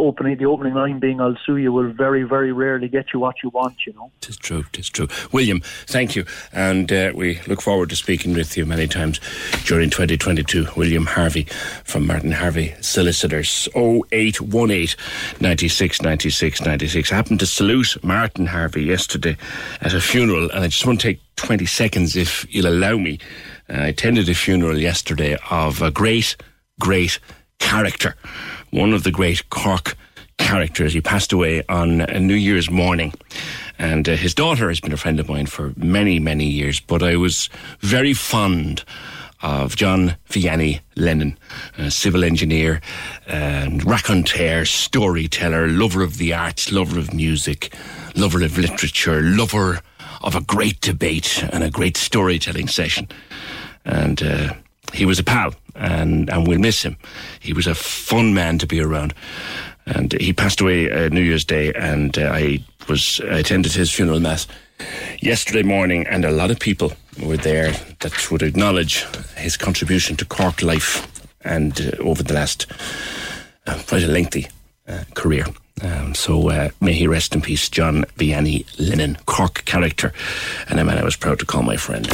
Opening 0.00 0.38
the 0.38 0.46
opening 0.46 0.72
line 0.72 0.98
being 0.98 1.20
I'll 1.20 1.36
sue 1.44 1.58
you 1.58 1.72
will 1.72 1.92
very, 1.92 2.22
very 2.22 2.52
rarely 2.52 2.88
get 2.88 3.12
you 3.12 3.20
what 3.20 3.36
you 3.42 3.50
want, 3.50 3.86
you 3.86 3.92
know. 3.92 4.10
Tis 4.22 4.38
true, 4.38 4.64
tis 4.72 4.88
true. 4.88 5.08
William, 5.30 5.60
thank 5.86 6.16
you. 6.16 6.24
And 6.54 6.90
uh, 6.90 7.12
we 7.14 7.38
look 7.46 7.60
forward 7.60 7.90
to 7.90 7.96
speaking 7.96 8.32
with 8.32 8.56
you 8.56 8.64
many 8.64 8.86
times 8.86 9.20
during 9.66 9.90
2022. 9.90 10.68
William 10.74 11.04
Harvey 11.04 11.44
from 11.84 12.06
Martin 12.06 12.32
Harvey 12.32 12.74
Solicitors. 12.80 13.68
0818 13.76 14.96
96 15.40 16.02
96 16.02 16.62
96. 16.62 17.12
I 17.12 17.14
happened 17.14 17.40
to 17.40 17.46
salute 17.46 18.02
Martin 18.02 18.46
Harvey 18.46 18.84
yesterday 18.84 19.36
at 19.82 19.92
a 19.92 20.00
funeral, 20.00 20.50
and 20.50 20.64
I 20.64 20.68
just 20.68 20.86
want 20.86 21.00
to 21.02 21.08
take 21.08 21.20
20 21.36 21.66
seconds 21.66 22.16
if 22.16 22.46
you'll 22.48 22.72
allow 22.72 22.96
me. 22.96 23.18
I 23.68 23.88
attended 23.88 24.28
a 24.28 24.34
funeral 24.34 24.78
yesterday 24.78 25.36
of 25.50 25.82
a 25.82 25.90
great, 25.90 26.36
great 26.80 27.18
character. 27.58 28.16
One 28.70 28.92
of 28.92 29.02
the 29.02 29.10
great 29.10 29.48
Cork 29.50 29.96
characters. 30.38 30.92
He 30.92 31.00
passed 31.00 31.32
away 31.32 31.62
on 31.68 31.98
New 31.98 32.34
Year's 32.34 32.70
morning. 32.70 33.12
And 33.78 34.08
uh, 34.08 34.16
his 34.16 34.34
daughter 34.34 34.68
has 34.68 34.80
been 34.80 34.92
a 34.92 34.96
friend 34.96 35.20
of 35.20 35.28
mine 35.28 35.46
for 35.46 35.72
many, 35.76 36.18
many 36.18 36.46
years. 36.46 36.80
But 36.80 37.02
I 37.02 37.16
was 37.16 37.48
very 37.80 38.14
fond 38.14 38.84
of 39.42 39.76
John 39.76 40.16
Vianney 40.28 40.80
Lennon, 40.96 41.38
a 41.78 41.90
civil 41.90 42.24
engineer 42.24 42.80
and 43.26 43.84
raconteur, 43.84 44.64
storyteller, 44.64 45.68
lover 45.68 46.02
of 46.02 46.18
the 46.18 46.34
arts, 46.34 46.72
lover 46.72 46.98
of 46.98 47.14
music, 47.14 47.74
lover 48.16 48.42
of 48.42 48.58
literature, 48.58 49.22
lover 49.22 49.80
of 50.22 50.34
a 50.34 50.42
great 50.42 50.80
debate 50.80 51.42
and 51.52 51.64
a 51.64 51.70
great 51.70 51.96
storytelling 51.96 52.68
session. 52.68 53.08
And 53.84 54.22
uh, 54.22 54.54
he 54.92 55.04
was 55.04 55.18
a 55.18 55.24
pal, 55.24 55.54
and, 55.74 56.28
and 56.30 56.46
we'll 56.46 56.58
miss 56.58 56.82
him. 56.82 56.96
He 57.40 57.52
was 57.52 57.66
a 57.66 57.74
fun 57.74 58.34
man 58.34 58.58
to 58.58 58.66
be 58.66 58.80
around. 58.80 59.14
And 59.86 60.12
he 60.20 60.32
passed 60.32 60.60
away 60.60 60.90
uh, 60.90 61.08
New 61.08 61.22
Year's 61.22 61.44
Day, 61.44 61.72
and 61.72 62.16
uh, 62.18 62.30
I 62.32 62.64
was 62.88 63.20
I 63.24 63.38
attended 63.38 63.72
his 63.72 63.90
funeral 63.90 64.20
mass 64.20 64.46
yesterday 65.20 65.62
morning, 65.62 66.06
and 66.06 66.24
a 66.24 66.30
lot 66.30 66.50
of 66.50 66.58
people 66.58 66.92
were 67.22 67.36
there 67.36 67.72
that 68.00 68.30
would 68.30 68.42
acknowledge 68.42 69.04
his 69.36 69.56
contribution 69.56 70.16
to 70.16 70.24
Cork 70.24 70.62
life, 70.62 71.08
and 71.42 71.80
uh, 71.80 72.02
over 72.02 72.22
the 72.22 72.34
last 72.34 72.66
uh, 73.66 73.80
quite 73.88 74.04
a 74.04 74.08
lengthy 74.08 74.48
uh, 74.86 75.04
career. 75.14 75.46
Um, 75.82 76.14
so 76.14 76.50
uh, 76.50 76.68
may 76.80 76.92
he 76.92 77.06
rest 77.06 77.34
in 77.34 77.40
peace, 77.40 77.68
John 77.68 78.04
Vianney 78.16 78.66
Lennon, 78.78 79.16
Cork 79.24 79.64
character, 79.64 80.12
and 80.68 80.78
a 80.78 80.84
man 80.84 80.98
I 80.98 81.04
was 81.04 81.16
proud 81.16 81.38
to 81.38 81.46
call 81.46 81.62
my 81.62 81.76
friend. 81.76 82.06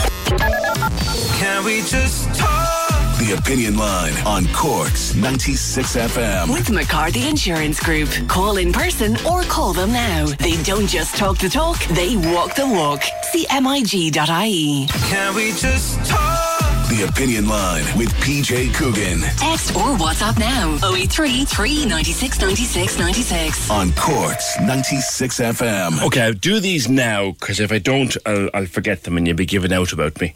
Can 1.37 1.65
we 1.65 1.83
just 1.83 2.35
talk? 2.35 3.19
The 3.19 3.37
Opinion 3.39 3.77
Line 3.77 4.15
on 4.27 4.47
Cork's 4.55 5.15
96 5.15 5.97
FM. 5.97 6.53
With 6.53 6.71
McCarthy 6.71 7.29
Insurance 7.29 7.79
Group. 7.79 8.09
Call 8.29 8.57
in 8.57 8.73
person 8.73 9.17
or 9.27 9.43
call 9.43 9.73
them 9.75 9.93
now. 9.93 10.27
They 10.39 10.61
don't 10.63 10.87
just 10.87 11.17
talk 11.17 11.37
the 11.39 11.49
talk, 11.51 11.79
they 11.89 12.17
walk 12.17 12.55
the 12.55 12.67
walk. 12.67 13.03
CMIG.ie. 13.35 14.87
Can 14.89 15.35
we 15.35 15.51
just 15.53 16.05
talk? 16.07 16.89
The 16.89 17.07
Opinion 17.09 17.49
Line 17.49 17.85
with 17.99 18.09
PJ 18.15 18.73
Coogan 18.75 19.21
Text 19.37 19.75
or 19.77 19.97
WhatsApp 19.99 20.39
now 20.39 20.79
083 20.95 21.45
396 21.45 22.41
96 22.41 22.99
96. 22.99 23.71
on 23.71 23.93
Cork's 23.93 24.59
96 24.61 25.41
FM. 25.41 26.03
Okay, 26.07 26.23
I'll 26.23 26.33
do 26.33 26.61
these 26.61 26.89
now 26.89 27.33
because 27.33 27.61
if 27.61 27.73
I 27.73 27.79
don't, 27.79 28.17
I'll, 28.25 28.49
I'll 28.55 28.67
forget 28.67 29.03
them 29.03 29.17
and 29.19 29.27
you'll 29.27 29.37
be 29.37 29.45
giving 29.47 29.73
out 29.73 29.93
about 29.93 30.19
me. 30.21 30.35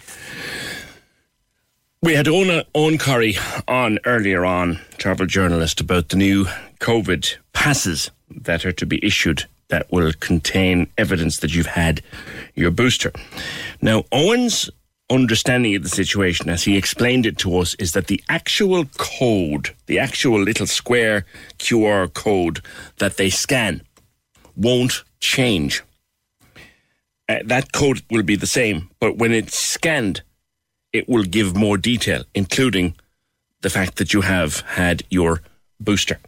We 2.03 2.15
had 2.15 2.25
Eoghan, 2.25 2.65
Eoghan 2.75 2.99
Corry 2.99 3.63
on 3.69 3.99
earlier 4.07 4.43
on, 4.43 4.81
travel 4.97 5.27
journalist, 5.27 5.83
about 5.83 6.09
the 6.09 6.17
new 6.17 6.47
COVID 6.79 7.37
passes 7.53 8.11
that 8.31 8.65
are 8.65 8.73
to 8.73 8.87
be 8.87 9.05
issued 9.05 9.45
that 9.69 9.93
will 9.93 10.15
contain 10.15 10.91
evidence 10.97 11.41
that 11.41 11.55
you've 11.55 11.67
had 11.67 12.01
your 12.55 12.71
booster. 12.71 13.13
Now, 13.83 14.05
Eoghan's 14.13 14.71
understanding 15.11 15.77
of 15.77 15.83
the 15.83 15.91
situation, 15.91 16.49
as 16.49 16.65
he 16.65 16.79
explained 16.79 17.27
it 17.27 17.37
to 17.37 17.59
us, 17.59 17.75
is 17.75 17.93
that 17.93 18.07
the 18.07 18.23
actual 18.31 18.87
code, 18.97 19.75
the 19.85 19.99
actual 19.99 20.41
little 20.41 20.67
square 20.67 21.27
QR 21.59 22.11
code 22.15 22.63
that 22.97 23.19
they 23.19 23.29
scan, 23.29 23.83
won't 24.57 25.05
change. 25.21 25.83
Uh, 27.29 27.41
that 27.45 27.73
code 27.73 28.01
will 28.11 28.23
be 28.23 28.37
the 28.37 28.47
same, 28.47 28.89
but 29.01 29.19
when 29.19 29.33
it's 29.33 29.59
scanned, 29.59 30.23
it 30.93 31.09
will 31.09 31.25
give 31.25 31.57
more 31.57 31.77
detail, 31.77 32.25
including 32.35 32.95
the 33.63 33.71
fact 33.71 33.97
that 33.97 34.13
you 34.13 34.23
have 34.23 34.61
had 34.61 35.03
your 35.11 35.43
booster. 35.79 36.19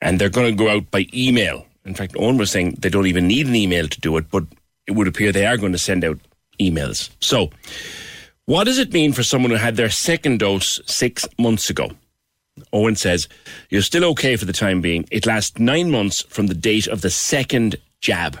And 0.00 0.20
they're 0.20 0.28
going 0.28 0.56
to 0.56 0.64
go 0.64 0.70
out 0.70 0.90
by 0.90 1.06
email. 1.12 1.66
In 1.84 1.94
fact, 1.94 2.14
Eoghan 2.14 2.38
was 2.38 2.50
saying 2.50 2.76
they 2.78 2.88
don't 2.88 3.06
even 3.06 3.26
need 3.26 3.46
an 3.46 3.56
email 3.56 3.88
to 3.88 4.00
do 4.00 4.16
it, 4.16 4.30
but 4.30 4.44
it 4.86 4.92
would 4.92 5.08
appear 5.08 5.32
they 5.32 5.46
are 5.46 5.56
going 5.56 5.72
to 5.72 5.78
send 5.78 6.04
out 6.04 6.18
emails. 6.60 7.10
So, 7.20 7.50
what 8.46 8.64
does 8.64 8.78
it 8.78 8.92
mean 8.92 9.12
for 9.12 9.22
someone 9.22 9.50
who 9.50 9.56
had 9.56 9.76
their 9.76 9.90
second 9.90 10.38
dose 10.38 10.80
six 10.86 11.26
months 11.38 11.68
ago? 11.68 11.90
Eoghan 12.72 12.96
says, 12.96 13.28
You're 13.70 13.82
still 13.82 14.04
okay 14.06 14.36
for 14.36 14.44
the 14.44 14.52
time 14.52 14.80
being. 14.80 15.06
It 15.10 15.26
lasts 15.26 15.58
nine 15.58 15.90
months 15.90 16.22
from 16.28 16.46
the 16.46 16.54
date 16.54 16.86
of 16.86 17.02
the 17.02 17.10
second 17.10 17.76
jab. 18.00 18.38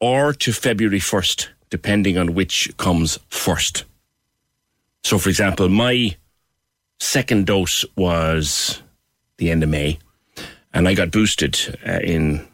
or 0.00 0.32
to 0.32 0.52
February 0.52 1.00
1st, 1.00 1.48
depending 1.70 2.18
on 2.18 2.34
which 2.34 2.74
comes 2.76 3.18
first. 3.28 3.84
So, 5.04 5.18
for 5.18 5.28
example, 5.28 5.68
my 5.68 6.16
second 6.98 7.46
dose 7.46 7.84
was 7.96 8.82
the 9.38 9.50
end 9.50 9.62
of 9.62 9.68
May, 9.68 9.98
and 10.72 10.88
I 10.88 10.94
got 10.94 11.10
boosted 11.10 11.78
uh, 11.86 12.00
in 12.02 12.46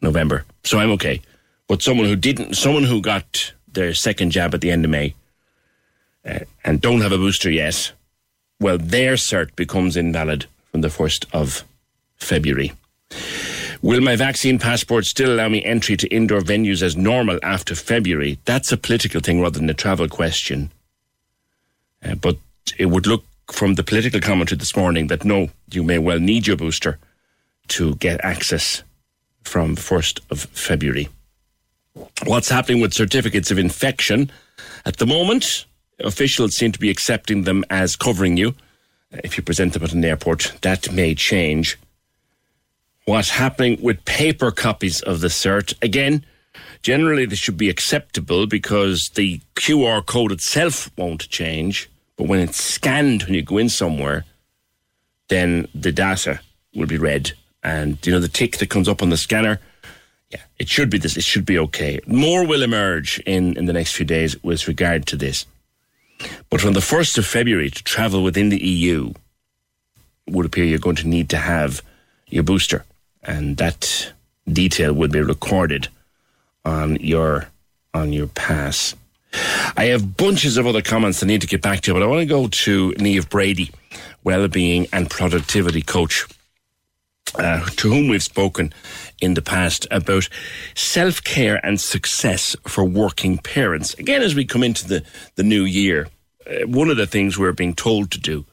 November. 0.00 0.44
So 0.64 0.78
I'm 0.78 0.90
okay. 0.92 1.22
But 1.68 1.82
someone 1.82 2.06
who 2.06 2.16
didn't, 2.16 2.54
someone 2.54 2.84
who 2.84 3.00
got 3.00 3.52
their 3.72 3.94
second 3.94 4.32
jab 4.32 4.54
at 4.54 4.60
the 4.60 4.70
end 4.70 4.84
of 4.84 4.90
May 4.90 5.14
uh, 6.24 6.40
and 6.64 6.80
don't 6.80 7.00
have 7.00 7.12
a 7.12 7.18
booster 7.18 7.50
yet, 7.50 7.92
well, 8.60 8.78
their 8.78 9.14
cert 9.14 9.56
becomes 9.56 9.96
invalid 9.96 10.46
from 10.70 10.82
the 10.82 10.88
1st 10.88 11.26
of 11.32 11.64
February. 12.16 12.72
Will 13.82 14.00
my 14.00 14.14
vaccine 14.14 14.60
passport 14.60 15.06
still 15.06 15.34
allow 15.34 15.48
me 15.48 15.64
entry 15.64 15.96
to 15.96 16.06
indoor 16.06 16.40
venues 16.40 16.82
as 16.82 16.96
normal 16.96 17.40
after 17.42 17.74
February? 17.74 18.38
That's 18.44 18.70
a 18.70 18.76
political 18.76 19.20
thing 19.20 19.40
rather 19.40 19.58
than 19.58 19.68
a 19.68 19.74
travel 19.74 20.08
question. 20.08 20.70
Uh, 22.04 22.14
but 22.14 22.38
it 22.78 22.86
would 22.86 23.08
look 23.08 23.24
from 23.50 23.74
the 23.74 23.82
political 23.82 24.20
commentary 24.20 24.56
this 24.56 24.76
morning 24.76 25.08
that 25.08 25.24
no, 25.24 25.50
you 25.72 25.82
may 25.82 25.98
well 25.98 26.20
need 26.20 26.46
your 26.46 26.56
booster 26.56 26.96
to 27.68 27.96
get 27.96 28.24
access 28.24 28.84
from 29.42 29.74
1st 29.74 30.20
of 30.30 30.40
February. 30.40 31.08
What's 32.24 32.48
happening 32.48 32.80
with 32.80 32.94
certificates 32.94 33.50
of 33.50 33.58
infection? 33.58 34.30
At 34.86 34.98
the 34.98 35.06
moment, 35.06 35.66
officials 35.98 36.54
seem 36.54 36.70
to 36.70 36.78
be 36.78 36.88
accepting 36.88 37.42
them 37.42 37.64
as 37.68 37.96
covering 37.96 38.36
you. 38.36 38.54
If 39.10 39.36
you 39.36 39.42
present 39.42 39.72
them 39.72 39.82
at 39.82 39.92
an 39.92 40.04
airport, 40.04 40.52
that 40.62 40.92
may 40.92 41.16
change. 41.16 41.76
What's 43.04 43.30
happening 43.30 43.78
with 43.82 44.04
paper 44.04 44.52
copies 44.52 45.00
of 45.00 45.20
the 45.20 45.28
cert? 45.28 45.74
Again, 45.82 46.24
generally 46.82 47.26
they 47.26 47.34
should 47.34 47.56
be 47.56 47.68
acceptable 47.68 48.46
because 48.46 49.10
the 49.14 49.40
QR 49.56 50.06
code 50.06 50.30
itself 50.30 50.90
won't 50.96 51.28
change. 51.28 51.90
But 52.16 52.28
when 52.28 52.38
it's 52.38 52.62
scanned 52.62 53.24
when 53.24 53.34
you 53.34 53.42
go 53.42 53.58
in 53.58 53.68
somewhere, 53.68 54.24
then 55.28 55.66
the 55.74 55.90
data 55.90 56.40
will 56.74 56.86
be 56.86 56.96
read. 56.96 57.32
And, 57.64 57.98
you 58.06 58.12
know, 58.12 58.20
the 58.20 58.28
tick 58.28 58.58
that 58.58 58.70
comes 58.70 58.88
up 58.88 59.02
on 59.02 59.10
the 59.10 59.16
scanner, 59.16 59.58
yeah, 60.30 60.42
it 60.60 60.68
should 60.68 60.88
be 60.88 60.98
this. 60.98 61.16
It 61.16 61.24
should 61.24 61.44
be 61.44 61.58
okay. 61.58 61.98
More 62.06 62.46
will 62.46 62.62
emerge 62.62 63.18
in, 63.26 63.56
in 63.56 63.66
the 63.66 63.72
next 63.72 63.94
few 63.94 64.06
days 64.06 64.40
with 64.44 64.68
regard 64.68 65.06
to 65.06 65.16
this. 65.16 65.44
But 66.50 66.60
from 66.60 66.74
the 66.74 66.80
1st 66.80 67.18
of 67.18 67.26
February 67.26 67.70
to 67.70 67.82
travel 67.82 68.22
within 68.22 68.48
the 68.48 68.62
EU, 68.62 69.12
would 70.28 70.46
appear 70.46 70.64
you're 70.64 70.78
going 70.78 70.96
to 70.96 71.08
need 71.08 71.28
to 71.30 71.38
have 71.38 71.82
your 72.28 72.44
booster. 72.44 72.84
And 73.22 73.56
that 73.58 74.12
detail 74.50 74.92
will 74.92 75.08
be 75.08 75.20
recorded 75.20 75.88
on 76.64 76.96
your 76.96 77.48
on 77.94 78.12
your 78.12 78.26
pass. 78.26 78.94
I 79.76 79.86
have 79.86 80.16
bunches 80.16 80.56
of 80.56 80.66
other 80.66 80.82
comments 80.82 81.22
I 81.22 81.26
need 81.26 81.40
to 81.40 81.46
get 81.46 81.62
back 81.62 81.80
to, 81.82 81.94
but 81.94 82.02
I 82.02 82.06
want 82.06 82.20
to 82.20 82.26
go 82.26 82.48
to 82.48 82.90
Neve 82.98 83.28
Brady, 83.30 83.70
well-being 84.24 84.86
and 84.92 85.08
productivity 85.08 85.82
coach, 85.82 86.26
uh, 87.36 87.64
to 87.76 87.88
whom 87.88 88.08
we've 88.08 88.22
spoken 88.22 88.72
in 89.20 89.34
the 89.34 89.42
past 89.42 89.86
about 89.90 90.28
self-care 90.74 91.64
and 91.64 91.80
success 91.80 92.56
for 92.66 92.84
working 92.84 93.38
parents. 93.38 93.94
Again, 93.94 94.22
as 94.22 94.34
we 94.34 94.44
come 94.44 94.62
into 94.62 94.86
the, 94.86 95.04
the 95.36 95.42
new 95.42 95.64
year, 95.64 96.08
uh, 96.46 96.66
one 96.66 96.90
of 96.90 96.96
the 96.96 97.06
things 97.06 97.38
we're 97.38 97.52
being 97.52 97.74
told 97.74 98.10
to 98.10 98.20
do 98.20 98.44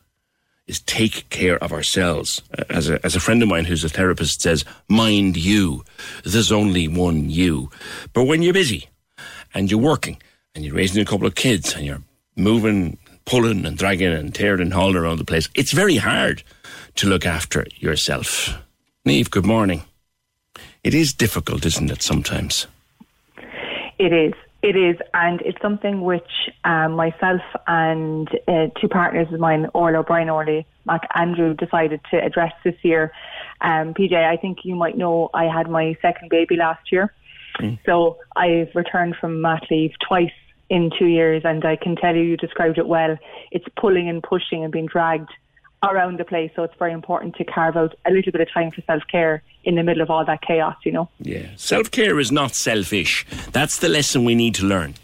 is 0.69 0.79
take 0.81 1.27
care 1.29 1.61
of 1.63 1.73
ourselves. 1.73 2.41
As 2.69 2.89
a, 2.89 3.03
as 3.03 3.15
a 3.15 3.19
friend 3.19 3.41
of 3.41 3.49
mine 3.49 3.65
who's 3.65 3.83
a 3.83 3.89
therapist 3.89 4.41
says, 4.41 4.63
mind 4.87 5.35
you, 5.35 5.83
there's 6.23 6.51
only 6.51 6.87
one 6.87 7.29
you. 7.29 7.71
But 8.13 8.25
when 8.25 8.43
you're 8.43 8.53
busy 8.53 8.87
and 9.53 9.69
you're 9.69 9.79
working 9.79 10.21
and 10.53 10.63
you're 10.63 10.75
raising 10.75 11.01
a 11.01 11.05
couple 11.05 11.25
of 11.25 11.35
kids 11.35 11.73
and 11.73 11.85
you're 11.85 12.03
moving, 12.35 12.97
pulling 13.25 13.65
and 13.65 13.77
dragging 13.77 14.13
and 14.13 14.33
tearing 14.33 14.61
and 14.61 14.73
hauling 14.73 14.95
around 14.95 15.17
the 15.17 15.25
place, 15.25 15.49
it's 15.55 15.73
very 15.73 15.97
hard 15.97 16.43
to 16.95 17.07
look 17.07 17.25
after 17.25 17.65
yourself. 17.77 18.55
Neve, 19.05 19.31
good 19.31 19.45
morning. 19.45 19.83
It 20.83 20.93
is 20.93 21.13
difficult, 21.13 21.65
isn't 21.65 21.91
it, 21.91 22.03
sometimes? 22.03 22.67
It 23.97 24.13
is. 24.13 24.33
It 24.61 24.75
is, 24.75 24.97
and 25.13 25.41
it's 25.41 25.61
something 25.61 26.01
which 26.01 26.49
um, 26.65 26.93
myself 26.93 27.41
and 27.65 28.27
uh, 28.45 28.67
two 28.79 28.89
partners 28.89 29.31
of 29.31 29.39
mine, 29.39 29.67
Orla 29.73 29.99
O'Brien, 29.99 30.29
Orly 30.29 30.65
Mac 30.85 31.07
Andrew, 31.15 31.53
decided 31.53 32.01
to 32.11 32.17
address 32.17 32.51
this 32.65 32.75
year. 32.81 33.13
Um, 33.61 33.93
PJ, 33.93 34.13
I 34.13 34.35
think 34.35 34.59
you 34.65 34.75
might 34.75 34.97
know 34.97 35.29
I 35.33 35.45
had 35.45 35.69
my 35.69 35.95
second 36.01 36.29
baby 36.29 36.57
last 36.57 36.91
year, 36.91 37.13
mm. 37.57 37.79
so 37.85 38.17
I've 38.35 38.75
returned 38.75 39.15
from 39.15 39.41
mat 39.41 39.63
leave 39.71 39.93
twice 40.05 40.33
in 40.69 40.91
two 40.99 41.07
years, 41.07 41.43
and 41.45 41.63
I 41.63 41.77
can 41.77 41.95
tell 41.95 42.13
you, 42.13 42.23
you 42.23 42.35
described 42.35 42.77
it 42.77 42.87
well. 42.87 43.17
It's 43.51 43.65
pulling 43.77 44.09
and 44.09 44.21
pushing 44.21 44.65
and 44.65 44.73
being 44.73 44.87
dragged 44.87 45.29
around 45.83 46.19
the 46.19 46.25
place. 46.25 46.51
So 46.55 46.63
it's 46.63 46.75
very 46.77 46.93
important 46.93 47.35
to 47.37 47.43
carve 47.43 47.77
out 47.77 47.95
a 48.05 48.11
little 48.11 48.31
bit 48.31 48.41
of 48.41 48.51
time 48.51 48.71
for 48.71 48.81
self 48.81 49.03
care 49.11 49.41
in 49.63 49.75
the 49.75 49.83
middle 49.83 50.01
of 50.01 50.09
all 50.09 50.25
that 50.25 50.41
chaos, 50.41 50.75
you 50.83 50.91
know. 50.91 51.09
Yeah. 51.19 51.47
Self 51.55 51.91
care 51.91 52.19
is 52.19 52.31
not 52.31 52.55
selfish. 52.55 53.25
That's 53.51 53.79
the 53.79 53.89
lesson 53.89 54.25
we 54.25 54.35
need 54.35 54.55
to 54.55 54.65
learn. 54.65 54.95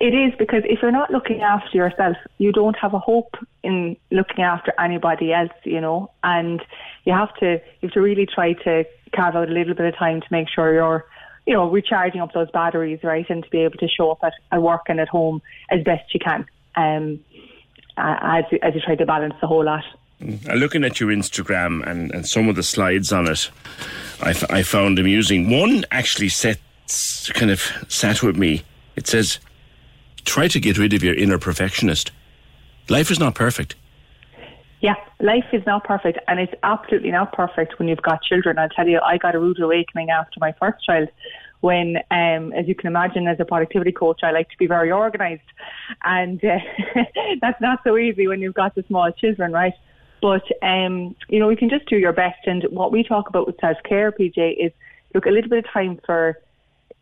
It 0.00 0.12
is 0.12 0.34
because 0.38 0.62
if 0.64 0.82
you're 0.82 0.90
not 0.90 1.10
looking 1.10 1.40
after 1.40 1.76
yourself, 1.76 2.16
you 2.38 2.52
don't 2.52 2.76
have 2.76 2.92
a 2.92 2.98
hope 2.98 3.36
in 3.62 3.96
looking 4.10 4.44
after 4.44 4.72
anybody 4.78 5.32
else, 5.32 5.52
you 5.64 5.80
know. 5.80 6.10
And 6.22 6.60
you 7.04 7.12
have 7.12 7.34
to 7.36 7.52
you 7.80 7.88
have 7.88 7.92
to 7.92 8.00
really 8.00 8.26
try 8.26 8.52
to 8.64 8.84
carve 9.14 9.36
out 9.36 9.48
a 9.48 9.52
little 9.52 9.74
bit 9.74 9.86
of 9.86 9.96
time 9.96 10.20
to 10.20 10.26
make 10.30 10.48
sure 10.48 10.74
you're 10.74 11.06
you 11.46 11.52
know, 11.52 11.70
recharging 11.70 12.20
up 12.20 12.32
those 12.32 12.50
batteries, 12.50 13.00
right, 13.02 13.28
and 13.28 13.44
to 13.44 13.50
be 13.50 13.58
able 13.58 13.76
to 13.78 13.88
show 13.88 14.10
up 14.10 14.18
at, 14.22 14.32
at 14.50 14.62
work 14.62 14.82
and 14.88 14.98
at 14.98 15.08
home 15.08 15.42
as 15.70 15.82
best 15.84 16.14
you 16.14 16.20
can. 16.20 16.46
Um, 16.76 17.20
as 17.96 18.44
you, 18.50 18.58
as 18.62 18.74
you 18.74 18.80
try 18.80 18.94
to 18.96 19.06
balance 19.06 19.34
the 19.40 19.46
whole 19.46 19.64
lot. 19.64 19.84
Uh, 20.22 20.54
looking 20.54 20.84
at 20.84 21.00
your 21.00 21.10
Instagram 21.10 21.86
and, 21.86 22.10
and 22.12 22.26
some 22.26 22.48
of 22.48 22.56
the 22.56 22.62
slides 22.62 23.12
on 23.12 23.28
it, 23.28 23.50
I, 24.22 24.30
f- 24.30 24.50
I 24.50 24.62
found 24.62 24.98
amusing. 24.98 25.50
One 25.50 25.84
actually 25.90 26.28
sets, 26.28 27.30
kind 27.30 27.50
of 27.50 27.60
sat 27.88 28.22
with 28.22 28.36
me. 28.36 28.62
It 28.96 29.06
says, 29.06 29.38
try 30.24 30.48
to 30.48 30.60
get 30.60 30.78
rid 30.78 30.94
of 30.94 31.02
your 31.02 31.14
inner 31.14 31.38
perfectionist. 31.38 32.10
Life 32.88 33.10
is 33.10 33.18
not 33.18 33.34
perfect. 33.34 33.74
Yeah, 34.80 34.96
life 35.20 35.46
is 35.52 35.64
not 35.66 35.84
perfect, 35.84 36.18
and 36.28 36.38
it's 36.38 36.52
absolutely 36.62 37.10
not 37.10 37.32
perfect 37.32 37.78
when 37.78 37.88
you've 37.88 38.02
got 38.02 38.22
children. 38.22 38.58
I'll 38.58 38.68
tell 38.68 38.86
you, 38.86 39.00
I 39.00 39.16
got 39.16 39.34
a 39.34 39.40
rude 39.40 39.58
awakening 39.58 40.10
after 40.10 40.38
my 40.40 40.52
first 40.60 40.84
child 40.84 41.08
when, 41.64 41.96
um, 42.10 42.52
as 42.52 42.68
you 42.68 42.74
can 42.74 42.88
imagine, 42.88 43.26
as 43.26 43.40
a 43.40 43.44
productivity 43.46 43.90
coach, 43.90 44.20
I 44.22 44.32
like 44.32 44.50
to 44.50 44.58
be 44.58 44.66
very 44.66 44.92
organised. 44.92 45.48
And 46.02 46.44
uh, 46.44 46.58
that's 47.40 47.58
not 47.58 47.80
so 47.84 47.96
easy 47.96 48.28
when 48.28 48.42
you've 48.42 48.52
got 48.52 48.74
the 48.74 48.84
small 48.86 49.10
children, 49.12 49.50
right? 49.50 49.72
But, 50.20 50.44
um, 50.60 51.16
you 51.26 51.38
know, 51.40 51.48
you 51.48 51.56
can 51.56 51.70
just 51.70 51.86
do 51.86 51.96
your 51.96 52.12
best. 52.12 52.40
And 52.44 52.64
what 52.64 52.92
we 52.92 53.02
talk 53.02 53.30
about 53.30 53.46
with 53.46 53.58
self 53.62 53.78
care, 53.82 54.12
PJ, 54.12 54.62
is 54.62 54.72
look 55.14 55.24
a 55.24 55.30
little 55.30 55.48
bit 55.48 55.64
of 55.64 55.72
time 55.72 55.98
for 56.04 56.38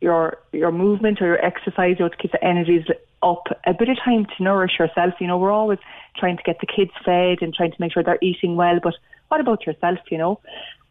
your 0.01 0.39
your 0.53 0.71
movement 0.71 1.21
or 1.21 1.27
your 1.27 1.45
exercise, 1.45 1.97
know, 1.99 2.09
to 2.09 2.17
keep 2.17 2.31
the 2.31 2.45
energies 2.45 2.87
up. 3.21 3.43
A 3.67 3.75
bit 3.75 3.89
of 3.89 3.97
time 4.05 4.27
to 4.27 4.43
nourish 4.45 4.79
yourself. 4.79 5.15
You 5.19 5.27
know, 5.27 5.39
we're 5.39 5.51
always 5.51 5.81
trying 6.17 6.37
to 6.37 6.43
get 6.45 6.61
the 6.61 6.67
kids 6.69 6.93
fed 7.05 7.39
and 7.41 7.53
trying 7.53 7.73
to 7.73 7.81
make 7.81 7.93
sure 7.93 8.05
they're 8.05 8.19
eating 8.23 8.55
well, 8.55 8.79
but 8.81 8.95
what 9.33 9.41
about 9.41 9.65
yourself? 9.67 9.99
You 10.11 10.19
know, 10.19 10.41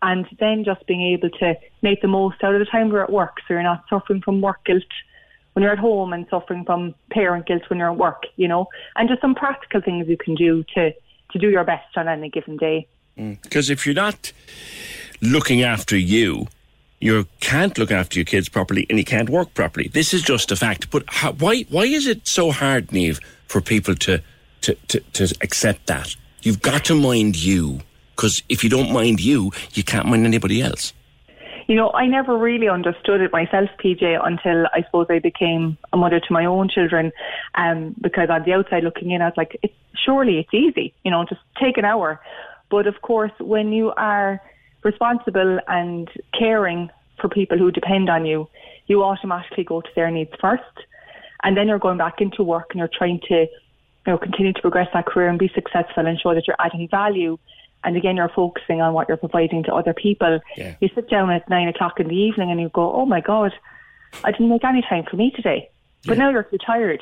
and 0.02 0.26
then 0.40 0.64
just 0.64 0.88
being 0.88 1.14
able 1.14 1.30
to 1.30 1.54
make 1.84 2.02
the 2.02 2.08
most 2.08 2.44
out 2.44 2.56
of 2.56 2.60
the 2.60 2.66
time 2.66 2.90
we're 2.90 3.04
at 3.04 3.12
work 3.12 3.38
so 3.48 3.54
you're 3.54 3.62
not 3.62 3.84
suffering 3.88 4.20
from 4.20 4.42
work 4.42 4.66
guilt 4.66 4.82
when 5.54 5.62
you're 5.62 5.72
at 5.72 5.78
home 5.78 6.12
and 6.12 6.26
suffering 6.28 6.66
from 6.66 6.96
parent 7.12 7.46
guilt 7.46 7.62
when 7.70 7.78
you're 7.78 7.92
at 7.92 7.98
work, 7.98 8.24
you 8.38 8.48
know, 8.48 8.68
and 8.96 9.08
just 9.08 9.22
some 9.22 9.36
practical 9.36 9.80
things 9.80 10.08
you 10.08 10.18
can 10.18 10.34
do 10.34 10.64
to, 10.74 10.92
to 11.32 11.38
do 11.38 11.52
your 11.52 11.64
best 11.64 11.96
on 11.96 12.08
any 12.08 12.30
given 12.30 12.58
day. 12.58 12.88
Because 13.16 13.68
mm. 13.68 13.74
if 13.74 13.86
you're 13.86 13.94
not 13.94 14.32
looking 15.22 15.62
after 15.62 15.96
you, 15.96 16.48
you 17.00 17.28
can't 17.42 17.78
look 17.78 17.92
after 17.92 18.18
your 18.18 18.26
kids 18.26 18.50
properly 18.50 18.88
and 18.90 18.98
you 18.98 19.06
can't 19.06 19.30
work 19.30 19.54
properly. 19.54 19.88
This 19.88 20.16
is 20.16 20.24
just 20.24 20.52
a 20.52 20.56
fact. 20.56 20.90
But 20.90 21.04
how, 21.08 21.34
why 21.34 21.62
why 21.70 21.84
is 21.84 22.08
it 22.08 22.28
so 22.28 22.52
hard, 22.52 22.92
Neve, 22.92 23.20
for 23.48 23.62
people 23.62 23.94
to, 23.96 24.24
to, 24.62 24.74
to, 24.88 25.00
to 25.00 25.36
accept 25.42 25.86
that? 25.88 26.16
You've 26.42 26.62
got 26.62 26.86
to 26.86 26.96
mind 26.96 27.36
you. 27.36 27.82
Because 28.22 28.44
if 28.50 28.64
you 28.64 28.70
don't 28.70 28.94
mind 28.94 29.20
you, 29.20 29.52
you 29.74 29.84
can't 29.84 30.06
mind 30.06 30.28
anybody 30.28 30.62
else. 30.62 30.94
You 31.68 31.76
know, 31.76 31.90
I 31.90 32.06
never 32.06 32.38
really 32.38 32.70
understood 32.70 33.20
it 33.20 33.32
myself, 33.32 33.68
PJ, 33.84 34.04
until 34.24 34.68
I 34.76 34.84
suppose 34.84 35.08
I 35.10 35.18
became 35.18 35.76
a 35.92 35.98
mother 35.98 36.20
to 36.20 36.32
my 36.32 36.46
own 36.46 36.70
children. 36.70 37.12
Um, 37.56 37.96
because 38.00 38.30
on 38.30 38.44
the 38.44 38.54
outside 38.54 38.84
looking 38.84 39.10
in, 39.10 39.24
I 39.24 39.26
was 39.26 39.34
like, 39.38 39.58
it's, 39.64 39.74
surely 40.06 40.38
it's 40.38 40.54
easy, 40.54 40.94
you 41.04 41.10
know, 41.10 41.26
just 41.28 41.42
take 41.60 41.80
an 41.80 41.86
hour. 41.86 42.22
But 42.70 42.86
of 42.86 43.02
course, 43.02 43.32
when 43.40 43.74
you 43.74 43.92
are 43.98 44.40
responsible 44.84 45.60
and 45.68 46.08
caring 46.38 46.92
for 47.20 47.28
people 47.28 47.58
who 47.58 47.72
depend 47.72 48.08
on 48.08 48.28
you, 48.28 48.48
you 48.86 49.02
automatically 49.02 49.64
go 49.64 49.82
to 49.82 49.90
their 49.96 50.12
needs 50.12 50.34
first. 50.40 50.62
And 51.42 51.58
then 51.58 51.68
you're 51.68 51.80
going 51.80 51.98
back 51.98 52.22
into 52.22 52.44
work 52.44 52.68
and 52.70 52.78
you're 52.78 52.96
trying 52.96 53.20
to, 53.30 53.36
you 53.36 53.48
know, 54.06 54.20
continue 54.20 54.54
to 54.54 54.62
progress 54.62 54.90
that 54.94 55.08
career 55.08 55.28
and 55.28 55.40
be 55.40 55.50
successful 55.56 56.06
and 56.06 56.20
show 56.20 56.36
that 56.36 56.46
you're 56.46 56.56
adding 56.60 56.88
value 56.88 57.40
and 57.84 57.98
again 57.98 58.18
you're 58.18 58.30
focusing 58.30 58.82
on 58.82 58.94
what 58.94 59.08
you're 59.08 59.18
providing 59.18 59.64
to 59.64 59.74
other 59.74 59.94
people. 59.94 60.40
Yeah. 60.58 60.76
You 60.82 60.90
sit 60.94 61.10
down 61.10 61.32
at 61.32 61.50
nine 61.50 61.68
o'clock 61.68 62.00
in 62.00 62.08
the 62.08 62.16
evening 62.16 62.52
and 62.52 62.60
you 62.60 62.70
go, 62.70 62.94
oh 62.94 63.06
my 63.06 63.22
god, 63.22 63.54
I 64.24 64.32
didn't 64.32 64.50
make 64.50 64.64
any 64.64 64.82
time 64.82 65.06
for 65.10 65.16
me 65.16 65.32
today. 65.32 65.70
But 66.06 66.18
now 66.18 66.30
you're 66.30 66.44
too 66.44 66.58
tired. 66.58 67.02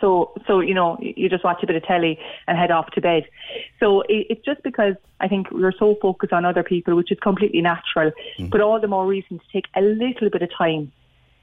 So, 0.00 0.32
so 0.46 0.60
you 0.60 0.74
know, 0.74 0.98
you 1.00 1.28
just 1.28 1.44
watch 1.44 1.62
a 1.62 1.66
bit 1.66 1.76
of 1.76 1.84
telly 1.84 2.18
and 2.48 2.58
head 2.58 2.70
off 2.70 2.90
to 2.92 3.00
bed. 3.00 3.24
So 3.78 4.00
it, 4.02 4.26
it's 4.28 4.44
just 4.44 4.62
because 4.62 4.94
I 5.20 5.28
think 5.28 5.50
we're 5.50 5.72
so 5.78 5.96
focused 6.02 6.32
on 6.32 6.44
other 6.44 6.62
people, 6.62 6.96
which 6.96 7.12
is 7.12 7.18
completely 7.20 7.60
natural. 7.60 8.10
Mm. 8.38 8.50
But 8.50 8.60
all 8.60 8.80
the 8.80 8.88
more 8.88 9.06
reason 9.06 9.38
to 9.38 9.44
take 9.52 9.66
a 9.76 9.80
little 9.80 10.28
bit 10.28 10.42
of 10.42 10.50
time 10.56 10.90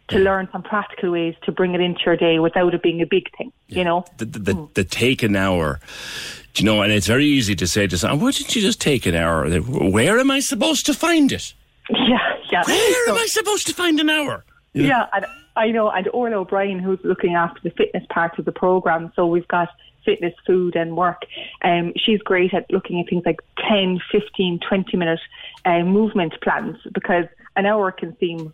to 0.10 0.20
learn 0.20 0.48
some 0.52 0.64
practical 0.64 1.12
ways 1.12 1.36
to 1.44 1.52
bring 1.52 1.74
it 1.76 1.82
into 1.82 2.00
your 2.06 2.16
day 2.16 2.40
without 2.40 2.74
it 2.74 2.82
being 2.82 3.02
a 3.02 3.06
big 3.06 3.30
thing. 3.38 3.52
You 3.68 3.84
know, 3.84 4.06
The, 4.18 4.26
the, 4.26 4.40
the, 4.40 4.68
the 4.76 4.84
take 4.84 5.22
an 5.24 5.36
hour, 5.36 5.80
do 6.54 6.64
you 6.64 6.66
know, 6.70 6.82
and 6.82 6.92
it's 6.94 7.08
very 7.08 7.26
easy 7.26 7.56
to 7.56 7.68
say 7.68 7.88
to 7.88 7.98
someone, 7.98 8.22
why 8.22 8.32
didn't 8.32 8.56
you 8.56 8.62
just 8.62 8.80
take 8.80 9.06
an 9.06 9.16
hour? 9.16 9.50
Where 9.60 10.18
am 10.20 10.32
I 10.32 10.40
supposed 10.40 10.86
to 10.86 10.94
find 10.94 11.32
it? 11.32 11.54
yeah, 11.90 12.18
yeah. 12.52 12.64
Where 12.66 13.06
So- 13.06 13.12
am 13.12 13.18
I 13.18 13.26
supposed 13.28 13.68
to 13.68 13.74
find 13.74 14.00
an 14.00 14.10
hour? 14.10 14.46
Yeah, 14.74 15.08
and 15.14 15.26
I 15.56 15.72
know, 15.72 15.90
and 15.90 16.08
Orla 16.10 16.38
O'Brien, 16.38 16.78
who's 16.80 17.00
looking 17.04 17.34
after 17.34 17.60
the 17.64 17.72
fitness 17.72 18.06
part 18.10 18.38
of 18.38 18.46
the 18.46 18.52
program, 18.52 19.12
so 19.16 19.26
we've 19.26 19.48
got 19.48 19.70
fitness, 20.06 20.34
food, 20.46 20.76
and 20.76 20.96
work. 20.96 21.24
Um, 21.64 21.94
she's 21.98 22.20
great 22.22 22.54
at 22.54 22.72
looking 22.72 23.00
at 23.02 23.10
things 23.10 23.24
like 23.26 23.40
10, 23.68 24.00
15, 24.12 24.60
20 24.68 24.98
minute 24.98 25.20
uh, 25.66 25.80
movement 25.80 26.34
plans 26.42 26.78
because 26.94 27.26
an 27.56 27.66
hour 27.66 27.92
can 27.92 28.16
seem 28.20 28.54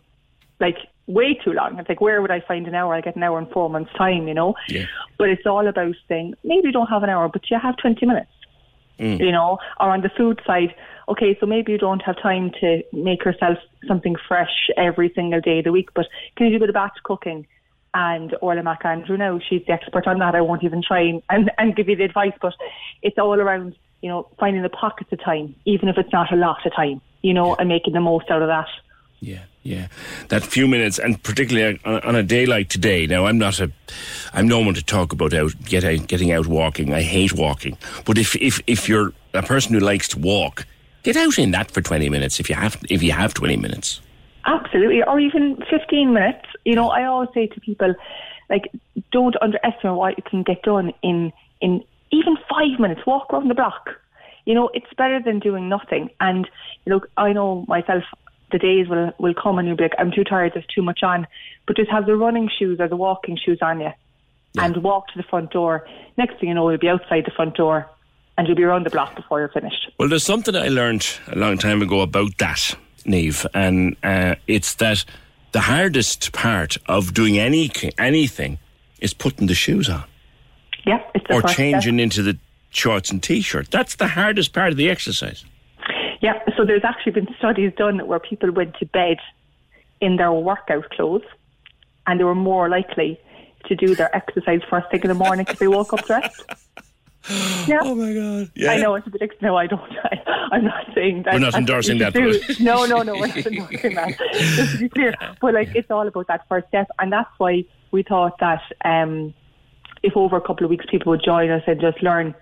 like 0.60 0.78
way 1.06 1.34
too 1.34 1.52
long. 1.52 1.78
It's 1.78 1.88
like, 1.88 2.00
where 2.00 2.22
would 2.22 2.30
I 2.30 2.40
find 2.40 2.66
an 2.66 2.74
hour? 2.74 2.94
I 2.94 3.00
get 3.00 3.16
an 3.16 3.22
hour 3.22 3.38
in 3.38 3.46
four 3.46 3.68
months' 3.68 3.92
time, 3.96 4.26
you 4.28 4.34
know? 4.34 4.54
Yeah. 4.68 4.86
But 5.18 5.28
it's 5.28 5.46
all 5.46 5.66
about 5.66 5.94
saying, 6.08 6.34
maybe 6.44 6.68
you 6.68 6.72
don't 6.72 6.86
have 6.86 7.02
an 7.02 7.10
hour, 7.10 7.28
but 7.28 7.50
you 7.50 7.58
have 7.58 7.76
20 7.76 8.06
minutes 8.06 8.30
Mm. 8.98 9.18
you 9.18 9.32
know, 9.32 9.58
or 9.80 9.90
on 9.90 10.02
the 10.02 10.08
food 10.08 10.40
side, 10.46 10.74
okay, 11.08 11.36
so 11.40 11.46
maybe 11.46 11.72
you 11.72 11.78
don't 11.78 12.02
have 12.02 12.20
time 12.22 12.52
to 12.60 12.82
make 12.92 13.24
yourself 13.24 13.58
something 13.88 14.14
fresh 14.28 14.70
every 14.76 15.12
single 15.14 15.40
day 15.40 15.58
of 15.58 15.64
the 15.64 15.72
week, 15.72 15.88
but 15.94 16.06
can 16.36 16.46
you 16.46 16.52
do 16.52 16.56
a 16.56 16.60
bit 16.60 16.68
of 16.68 16.74
batch 16.74 16.96
cooking? 17.02 17.46
And 17.92 18.34
Orla 18.40 18.62
McAndrew 18.62 19.18
now, 19.18 19.40
she's 19.48 19.62
the 19.66 19.72
expert 19.72 20.06
on 20.06 20.18
that. 20.18 20.34
I 20.34 20.40
won't 20.40 20.64
even 20.64 20.82
try 20.82 21.00
and, 21.00 21.22
and, 21.28 21.50
and 21.58 21.76
give 21.76 21.88
you 21.88 21.96
the 21.96 22.04
advice, 22.04 22.32
but 22.40 22.54
it's 23.02 23.18
all 23.18 23.40
around, 23.40 23.76
you 24.00 24.08
know, 24.08 24.28
finding 24.38 24.62
the 24.62 24.68
pockets 24.68 25.12
of 25.12 25.22
time, 25.22 25.54
even 25.64 25.88
if 25.88 25.98
it's 25.98 26.12
not 26.12 26.32
a 26.32 26.36
lot 26.36 26.64
of 26.64 26.74
time, 26.74 27.00
you 27.22 27.34
know, 27.34 27.54
and 27.56 27.68
making 27.68 27.94
the 27.94 28.00
most 28.00 28.30
out 28.30 28.42
of 28.42 28.48
that. 28.48 28.68
Yeah, 29.20 29.42
that 30.28 30.44
few 30.44 30.68
minutes, 30.68 30.98
and 30.98 31.22
particularly 31.22 31.80
on, 31.84 32.14
a 32.14 32.22
day 32.22 32.46
like 32.46 32.68
today. 32.68 33.06
Now, 33.06 33.26
I'm 33.26 33.38
not 33.38 33.60
a, 33.60 33.72
I'm 34.32 34.46
no 34.46 34.60
one 34.60 34.74
to 34.74 34.84
talk 34.84 35.12
about 35.12 35.32
out 35.32 35.52
get 35.64 36.06
getting 36.06 36.32
out 36.32 36.46
walking. 36.46 36.92
I 36.92 37.02
hate 37.02 37.32
walking. 37.32 37.78
But 38.04 38.18
if 38.18 38.36
if 38.36 38.60
if 38.66 38.88
you're 38.88 39.12
a 39.32 39.42
person 39.42 39.72
who 39.72 39.80
likes 39.80 40.08
to 40.08 40.18
walk, 40.18 40.66
get 41.02 41.16
out 41.16 41.38
in 41.38 41.50
that 41.52 41.70
for 41.70 41.80
20 41.80 42.08
minutes. 42.10 42.38
If 42.38 42.48
you 42.48 42.54
have 42.54 42.76
if 42.90 43.02
you 43.02 43.12
have 43.12 43.34
20 43.34 43.56
minutes. 43.56 44.00
Absolutely, 44.46 45.02
or 45.02 45.18
even 45.18 45.56
15 45.70 46.12
minutes. 46.12 46.46
You 46.66 46.74
know, 46.74 46.90
I 46.90 47.04
always 47.04 47.30
say 47.32 47.46
to 47.46 47.60
people, 47.60 47.94
like, 48.50 48.70
don't 49.10 49.34
underestimate 49.40 49.96
what 49.96 50.18
you 50.18 50.22
can 50.28 50.42
get 50.42 50.62
done 50.62 50.92
in 51.02 51.32
in 51.62 51.82
even 52.10 52.36
five 52.50 52.78
minutes. 52.78 53.00
Walk 53.06 53.32
around 53.32 53.48
the 53.48 53.54
block. 53.54 53.88
You 54.44 54.52
know, 54.52 54.68
it's 54.74 54.92
better 54.98 55.22
than 55.22 55.38
doing 55.38 55.70
nothing. 55.70 56.10
And 56.20 56.46
you 56.84 56.92
know, 56.92 57.00
I 57.16 57.32
know 57.32 57.64
myself. 57.66 58.04
The 58.54 58.58
days 58.60 58.86
will 58.88 59.12
will 59.18 59.34
come 59.34 59.58
and 59.58 59.66
you'll 59.66 59.76
be 59.76 59.82
like, 59.82 59.96
I'm 59.98 60.12
too 60.12 60.22
tired. 60.22 60.52
There's 60.54 60.64
too 60.72 60.80
much 60.80 61.02
on. 61.02 61.26
But 61.66 61.74
just 61.74 61.90
have 61.90 62.06
the 62.06 62.14
running 62.14 62.48
shoes 62.56 62.78
or 62.78 62.86
the 62.86 62.94
walking 62.94 63.36
shoes 63.36 63.58
on 63.60 63.80
you, 63.80 63.90
and 64.56 64.76
walk 64.76 65.08
to 65.08 65.16
the 65.16 65.24
front 65.24 65.50
door. 65.50 65.88
Next 66.16 66.38
thing 66.38 66.50
you 66.50 66.54
know, 66.54 66.68
you'll 66.70 66.78
be 66.78 66.88
outside 66.88 67.24
the 67.26 67.32
front 67.32 67.56
door, 67.56 67.90
and 68.38 68.46
you'll 68.46 68.56
be 68.56 68.62
around 68.62 68.86
the 68.86 68.90
block 68.90 69.16
before 69.16 69.40
you're 69.40 69.48
finished. 69.48 69.90
Well, 69.98 70.08
there's 70.08 70.22
something 70.22 70.54
I 70.54 70.68
learned 70.68 71.04
a 71.26 71.36
long 71.36 71.58
time 71.58 71.82
ago 71.82 72.00
about 72.00 72.38
that, 72.38 72.76
Neve, 73.04 73.44
and 73.54 73.96
uh, 74.04 74.36
it's 74.46 74.74
that 74.76 75.04
the 75.50 75.62
hardest 75.62 76.30
part 76.32 76.76
of 76.86 77.12
doing 77.12 77.36
any 77.36 77.72
anything 77.98 78.58
is 79.00 79.12
putting 79.14 79.48
the 79.48 79.54
shoes 79.54 79.88
on 79.88 80.04
Yeah, 80.86 81.00
it's 81.12 81.26
the 81.26 81.34
or 81.34 81.40
first 81.42 81.54
step. 81.54 81.56
changing 81.56 81.98
into 81.98 82.22
the 82.22 82.38
shorts 82.70 83.10
and 83.10 83.20
t-shirt. 83.20 83.72
That's 83.72 83.96
the 83.96 84.06
hardest 84.08 84.52
part 84.52 84.70
of 84.70 84.76
the 84.76 84.88
exercise. 84.90 85.44
Yeah, 86.20 86.40
so 86.56 86.64
there's 86.64 86.84
actually 86.84 87.12
been 87.12 87.28
studies 87.38 87.72
done 87.76 88.06
where 88.06 88.18
people 88.18 88.50
went 88.52 88.76
to 88.76 88.86
bed 88.86 89.18
in 90.00 90.16
their 90.16 90.32
workout 90.32 90.88
clothes 90.90 91.22
and 92.06 92.18
they 92.20 92.24
were 92.24 92.34
more 92.34 92.68
likely 92.68 93.18
to 93.66 93.74
do 93.74 93.94
their 93.94 94.14
exercise 94.14 94.60
first 94.68 94.90
thing 94.90 95.00
in 95.02 95.08
the 95.08 95.14
morning 95.14 95.44
because 95.44 95.58
they 95.58 95.68
woke 95.68 95.92
up 95.92 96.04
dressed. 96.06 96.44
Yeah. 97.66 97.78
Oh 97.80 97.94
my 97.94 98.12
god. 98.12 98.50
Yeah. 98.54 98.72
I 98.72 98.76
know 98.76 98.94
it's 98.96 99.06
a 99.06 99.10
bit. 99.10 99.22
ex- 99.22 99.36
No, 99.40 99.56
I 99.56 99.66
don't. 99.66 99.80
I, 100.04 100.20
I'm 100.52 100.64
not 100.64 100.84
saying 100.94 101.22
that. 101.22 101.32
We're 101.32 101.38
not 101.40 101.52
that's 101.54 101.54
what 101.54 101.60
endorsing 101.60 101.96
you 101.96 102.04
that, 102.10 102.12
but- 102.12 102.60
No, 102.60 102.84
no, 102.84 103.02
no. 103.02 103.14
We're 103.14 103.26
not 103.28 103.46
endorsing 103.46 103.94
that. 103.94 104.18
Just 104.34 104.72
to 104.72 104.78
be 104.78 104.88
clear. 104.90 105.14
But 105.40 105.54
like, 105.54 105.74
it's 105.74 105.90
all 105.90 106.06
about 106.06 106.26
that 106.26 106.46
first 106.50 106.68
step, 106.68 106.86
and 106.98 107.10
that's 107.10 107.30
why 107.38 107.64
we 107.92 108.02
thought 108.02 108.38
that 108.40 108.60
um, 108.84 109.32
if 110.02 110.14
over 110.18 110.36
a 110.36 110.40
couple 110.42 110.64
of 110.64 110.70
weeks 110.70 110.84
people 110.90 111.12
would 111.12 111.22
join 111.24 111.48
us 111.50 111.62
and 111.66 111.80
just 111.80 112.02
learn 112.02 112.34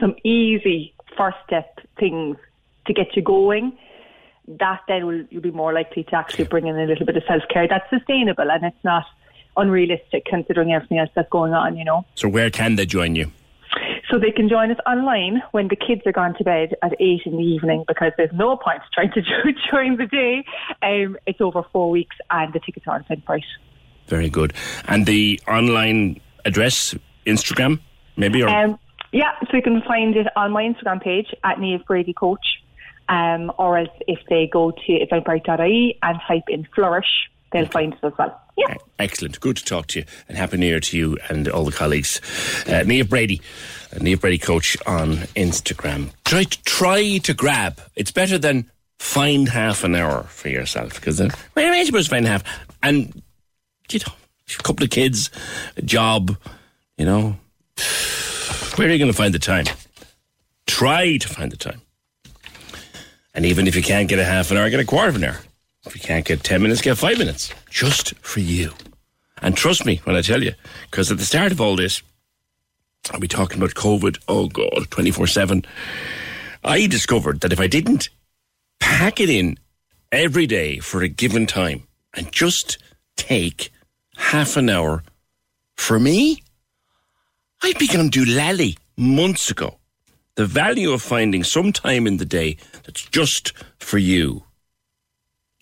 some 0.00 0.14
easy 0.24 0.94
first 1.14 1.36
step 1.46 1.78
things 2.00 2.38
to 2.86 2.92
get 2.92 3.16
you 3.16 3.22
going, 3.22 3.76
that 4.46 4.80
then 4.88 5.06
will 5.06 5.24
you'll 5.30 5.42
be 5.42 5.50
more 5.50 5.72
likely 5.72 6.04
to 6.04 6.16
actually 6.16 6.44
bring 6.44 6.66
in 6.66 6.76
a 6.78 6.84
little 6.84 7.06
bit 7.06 7.16
of 7.16 7.22
self 7.26 7.42
care 7.52 7.68
that's 7.68 7.88
sustainable 7.90 8.50
and 8.50 8.64
it's 8.64 8.84
not 8.84 9.04
unrealistic 9.56 10.24
considering 10.24 10.72
everything 10.72 10.98
else 10.98 11.10
that's 11.14 11.30
going 11.30 11.52
on. 11.52 11.76
You 11.76 11.84
know. 11.84 12.04
So 12.14 12.28
where 12.28 12.50
can 12.50 12.76
they 12.76 12.86
join 12.86 13.14
you? 13.14 13.30
So 14.10 14.18
they 14.18 14.30
can 14.30 14.48
join 14.48 14.70
us 14.70 14.76
online 14.86 15.42
when 15.52 15.68
the 15.68 15.76
kids 15.76 16.02
are 16.04 16.12
gone 16.12 16.34
to 16.36 16.44
bed 16.44 16.74
at 16.82 16.92
eight 17.00 17.22
in 17.24 17.32
the 17.32 17.42
evening 17.42 17.84
because 17.88 18.12
there's 18.18 18.32
no 18.34 18.56
point 18.56 18.82
trying 18.92 19.10
to 19.12 19.22
do 19.22 19.52
during 19.70 19.96
the 19.96 20.06
day. 20.06 20.44
Um, 20.82 21.16
it's 21.26 21.40
over 21.40 21.62
four 21.72 21.90
weeks 21.90 22.16
and 22.30 22.52
the 22.52 22.60
tickets 22.60 22.86
are 22.86 22.96
on 22.96 23.06
sale 23.06 23.22
price. 23.24 23.42
Very 24.08 24.28
good. 24.28 24.52
And 24.86 25.06
the 25.06 25.40
online 25.48 26.20
address, 26.44 26.94
Instagram, 27.26 27.80
maybe 28.16 28.42
or 28.42 28.48
Um, 28.50 28.78
yeah, 29.12 29.32
so 29.50 29.56
you 29.56 29.62
can 29.62 29.80
find 29.82 30.16
it 30.16 30.26
on 30.36 30.52
my 30.52 30.62
Instagram 30.62 31.02
page 31.02 31.34
at 31.44 31.58
Neve 31.60 31.84
Brady 31.86 32.12
Coach, 32.12 32.61
um, 33.12 33.52
or 33.58 33.76
else 33.76 33.90
if 34.08 34.20
they 34.30 34.48
go 34.50 34.70
to 34.70 34.92
eventbrite.ie 35.06 35.98
and 36.02 36.18
type 36.26 36.44
in 36.48 36.66
Flourish, 36.74 37.28
they'll 37.52 37.66
find 37.66 37.92
it 37.92 37.98
as 38.02 38.12
well. 38.18 38.40
Yeah. 38.56 38.76
Excellent. 38.98 39.38
Good 39.38 39.58
to 39.58 39.64
talk 39.64 39.88
to 39.88 40.00
you, 40.00 40.06
and 40.28 40.38
happy 40.38 40.56
New 40.56 40.66
Year 40.66 40.80
to 40.80 40.96
you 40.96 41.18
and 41.28 41.46
all 41.48 41.64
the 41.64 41.72
colleagues. 41.72 42.20
Uh, 42.66 42.82
Neve 42.84 43.10
Brady, 43.10 43.42
uh, 43.94 43.98
Neve 43.98 44.20
Brady 44.20 44.38
Coach 44.38 44.78
on 44.86 45.16
Instagram. 45.36 46.10
Try 46.24 46.44
to 46.44 46.62
try 46.62 47.18
to 47.18 47.34
grab. 47.34 47.80
It's 47.96 48.10
better 48.10 48.38
than 48.38 48.70
find 48.98 49.48
half 49.48 49.84
an 49.84 49.94
hour 49.94 50.22
for 50.24 50.48
yourself 50.48 50.94
because 50.94 51.18
then 51.18 51.30
well, 51.54 51.66
am 51.66 51.74
I 51.74 51.84
supposed 51.84 52.08
to 52.08 52.14
find 52.14 52.26
half? 52.26 52.44
And 52.82 53.22
you 53.90 53.98
know, 53.98 54.14
a 54.58 54.62
couple 54.62 54.84
of 54.84 54.90
kids, 54.90 55.30
a 55.76 55.82
job, 55.82 56.34
you 56.96 57.04
know, 57.04 57.36
where 58.76 58.88
are 58.88 58.90
you 58.90 58.98
going 58.98 59.10
to 59.10 59.16
find 59.16 59.34
the 59.34 59.38
time? 59.38 59.66
Try 60.66 61.18
to 61.18 61.28
find 61.28 61.52
the 61.52 61.58
time. 61.58 61.82
And 63.34 63.46
even 63.46 63.66
if 63.66 63.74
you 63.74 63.82
can't 63.82 64.08
get 64.08 64.18
a 64.18 64.24
half 64.24 64.50
an 64.50 64.56
hour, 64.56 64.68
get 64.70 64.80
a 64.80 64.84
quarter 64.84 65.08
of 65.08 65.16
an 65.16 65.24
hour. 65.24 65.40
If 65.86 65.94
you 65.94 66.00
can't 66.00 66.24
get 66.24 66.44
10 66.44 66.62
minutes, 66.62 66.80
get 66.80 66.98
five 66.98 67.18
minutes. 67.18 67.52
Just 67.70 68.14
for 68.16 68.40
you. 68.40 68.72
And 69.40 69.56
trust 69.56 69.84
me 69.84 70.00
when 70.04 70.14
I 70.14 70.20
tell 70.20 70.42
you, 70.42 70.52
because 70.90 71.10
at 71.10 71.18
the 71.18 71.24
start 71.24 71.50
of 71.50 71.60
all 71.60 71.74
this, 71.76 72.02
I'll 73.10 73.18
be 73.20 73.28
talking 73.28 73.58
about 73.58 73.74
COVID, 73.74 74.18
oh 74.28 74.48
God, 74.48 74.86
24 74.90 75.26
7. 75.26 75.64
I 76.62 76.86
discovered 76.86 77.40
that 77.40 77.52
if 77.52 77.58
I 77.58 77.66
didn't 77.66 78.08
pack 78.78 79.18
it 79.18 79.28
in 79.28 79.58
every 80.12 80.46
day 80.46 80.78
for 80.78 81.02
a 81.02 81.08
given 81.08 81.46
time 81.46 81.88
and 82.14 82.30
just 82.30 82.78
take 83.16 83.72
half 84.16 84.56
an 84.56 84.70
hour 84.70 85.02
for 85.74 85.98
me, 85.98 86.42
I'd 87.64 87.78
begun 87.78 88.10
to 88.10 88.24
do 88.24 88.36
lally 88.36 88.76
months 88.96 89.50
ago. 89.50 89.78
The 90.36 90.46
value 90.46 90.92
of 90.92 91.02
finding 91.02 91.44
some 91.44 91.72
time 91.72 92.06
in 92.06 92.16
the 92.16 92.24
day 92.24 92.56
that's 92.84 93.04
just 93.04 93.52
for 93.78 93.98
you 93.98 94.44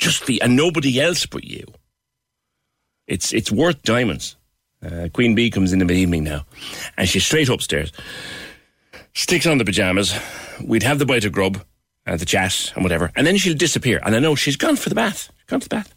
just 0.00 0.24
for 0.24 0.32
and 0.42 0.56
nobody 0.56 1.00
else 1.00 1.26
but 1.26 1.44
you. 1.44 1.64
It's 3.06 3.32
it's 3.32 3.52
worth 3.52 3.82
diamonds. 3.82 4.36
Uh, 4.84 5.08
Queen 5.12 5.34
Bee 5.34 5.50
comes 5.50 5.72
in 5.72 5.78
the 5.78 5.92
evening 5.92 6.24
now, 6.24 6.46
and 6.96 7.06
she's 7.06 7.26
straight 7.26 7.50
upstairs, 7.50 7.92
sticks 9.14 9.46
on 9.46 9.58
the 9.58 9.64
pajamas. 9.64 10.18
We'd 10.64 10.82
have 10.82 10.98
the 10.98 11.06
bite 11.06 11.26
of 11.26 11.32
grub 11.32 11.62
and 12.06 12.18
the 12.18 12.24
chat 12.24 12.72
and 12.74 12.82
whatever, 12.82 13.12
and 13.14 13.26
then 13.26 13.36
she'll 13.36 13.56
disappear. 13.56 14.00
And 14.04 14.16
I 14.16 14.20
know 14.20 14.34
she's 14.34 14.56
gone 14.56 14.76
for 14.76 14.88
the 14.88 14.94
bath, 14.94 15.30
gone 15.48 15.60
to 15.60 15.68
the 15.68 15.76
bath, 15.76 15.94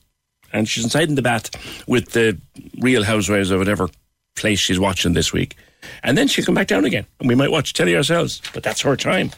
and 0.51 0.67
she's 0.67 0.83
inside 0.83 1.07
in 1.07 1.15
the 1.15 1.21
bath 1.21 1.49
with 1.87 2.11
the 2.11 2.37
Real 2.79 3.03
Housewives 3.03 3.51
or 3.51 3.57
whatever 3.57 3.89
place 4.35 4.59
she's 4.59 4.79
watching 4.79 5.13
this 5.13 5.31
week, 5.31 5.55
and 6.03 6.17
then 6.17 6.27
she'll 6.27 6.45
come 6.45 6.55
back 6.55 6.67
down 6.67 6.85
again, 6.85 7.05
and 7.19 7.27
we 7.29 7.35
might 7.35 7.51
watch 7.51 7.73
telly 7.73 7.95
ourselves. 7.95 8.41
But 8.53 8.63
that's 8.63 8.81
her 8.81 8.95
time. 8.95 9.31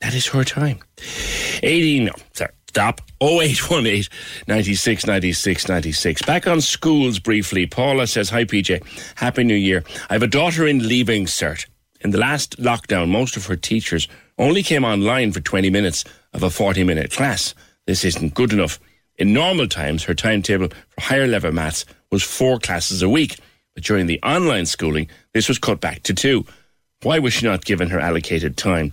That 0.00 0.14
is 0.14 0.26
her 0.28 0.44
time. 0.44 0.80
18, 1.62 2.04
no, 2.04 2.12
sorry, 2.32 2.52
stop. 2.68 3.00
0818 3.22 4.04
96 4.46 5.06
96 5.06 5.68
96. 5.68 6.22
Back 6.22 6.46
on 6.46 6.60
schools 6.60 7.18
briefly. 7.18 7.66
Paula 7.66 8.06
says, 8.06 8.28
Hi 8.30 8.44
PJ, 8.44 8.84
Happy 9.16 9.44
New 9.44 9.54
Year. 9.54 9.84
I 10.10 10.14
have 10.14 10.22
a 10.22 10.26
daughter 10.26 10.66
in 10.66 10.86
leaving 10.86 11.24
cert. 11.24 11.66
In 12.02 12.10
the 12.10 12.18
last 12.18 12.58
lockdown, 12.58 13.08
most 13.08 13.36
of 13.36 13.46
her 13.46 13.56
teachers 13.56 14.06
only 14.38 14.62
came 14.62 14.84
online 14.84 15.32
for 15.32 15.40
20 15.40 15.70
minutes 15.70 16.04
of 16.34 16.42
a 16.42 16.50
40 16.50 16.84
minute 16.84 17.10
class. 17.10 17.54
This 17.86 18.04
isn't 18.04 18.34
good 18.34 18.52
enough. 18.52 18.78
In 19.16 19.32
normal 19.32 19.66
times, 19.66 20.04
her 20.04 20.14
timetable 20.14 20.68
for 20.68 21.00
higher 21.00 21.26
level 21.26 21.52
maths 21.52 21.86
was 22.10 22.22
four 22.22 22.58
classes 22.58 23.02
a 23.02 23.08
week, 23.08 23.38
during 23.82 24.06
the 24.06 24.20
online 24.22 24.66
schooling, 24.66 25.08
this 25.32 25.48
was 25.48 25.58
cut 25.58 25.80
back 25.80 26.02
to 26.04 26.14
two. 26.14 26.44
Why 27.02 27.18
was 27.18 27.34
she 27.34 27.46
not 27.46 27.64
given 27.64 27.90
her 27.90 28.00
allocated 28.00 28.56
time? 28.56 28.92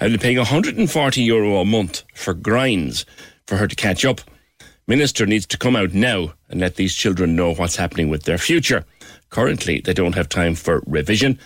Been 0.00 0.18
paying 0.18 0.38
140 0.38 1.22
euro 1.22 1.56
a 1.56 1.64
month 1.64 2.02
for 2.14 2.34
grinds 2.34 3.06
for 3.46 3.56
her 3.56 3.68
to 3.68 3.76
catch 3.76 4.04
up. 4.04 4.20
Minister 4.86 5.24
needs 5.24 5.46
to 5.46 5.58
come 5.58 5.76
out 5.76 5.94
now 5.94 6.34
and 6.50 6.60
let 6.60 6.76
these 6.76 6.94
children 6.94 7.36
know 7.36 7.54
what's 7.54 7.76
happening 7.76 8.08
with 8.10 8.24
their 8.24 8.38
future. 8.38 8.84
Currently, 9.30 9.80
they 9.80 9.94
don't 9.94 10.14
have 10.14 10.28
time 10.28 10.54
for 10.54 10.82
revision 10.86 11.38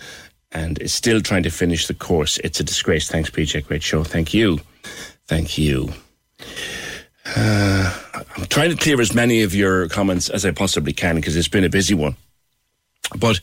and 0.51 0.79
is 0.81 0.93
still 0.93 1.21
trying 1.21 1.43
to 1.45 1.51
finish 1.51 1.87
the 1.87 1.95
course. 1.95 2.39
It's 2.39 2.59
a 2.59 2.65
disgrace. 2.65 3.09
Thanks, 3.09 3.31
PJ. 3.31 3.67
Great 3.67 3.83
show. 3.83 4.03
Thank 4.03 4.35
you. 4.35 4.61
Thank 5.27 5.59
you. 5.59 5.93
Uh, 7.37 7.95
I'm 8.37 8.47
trying 8.47 8.71
to 8.71 8.77
clear 8.77 9.01
as 9.01 9.15
many 9.15 9.43
of 9.43 9.55
your 9.55 9.89
comments 9.89 10.31
as 10.31 10.47
I 10.47 10.51
possibly 10.51 10.93
can 10.93 11.17
because 11.17 11.37
it's 11.37 11.49
been 11.49 11.65
a 11.65 11.69
busy 11.69 11.95
one. 11.95 12.17
But 13.17 13.41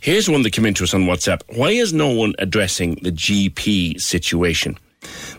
here's 0.00 0.28
one 0.28 0.42
that 0.42 0.52
came 0.52 0.66
into 0.66 0.84
us 0.84 0.94
on 0.94 1.04
WhatsApp. 1.04 1.42
Why 1.56 1.70
is 1.70 1.92
no 1.92 2.10
one 2.10 2.34
addressing 2.38 2.96
the 2.96 3.12
GP 3.12 4.00
situation? 4.00 4.78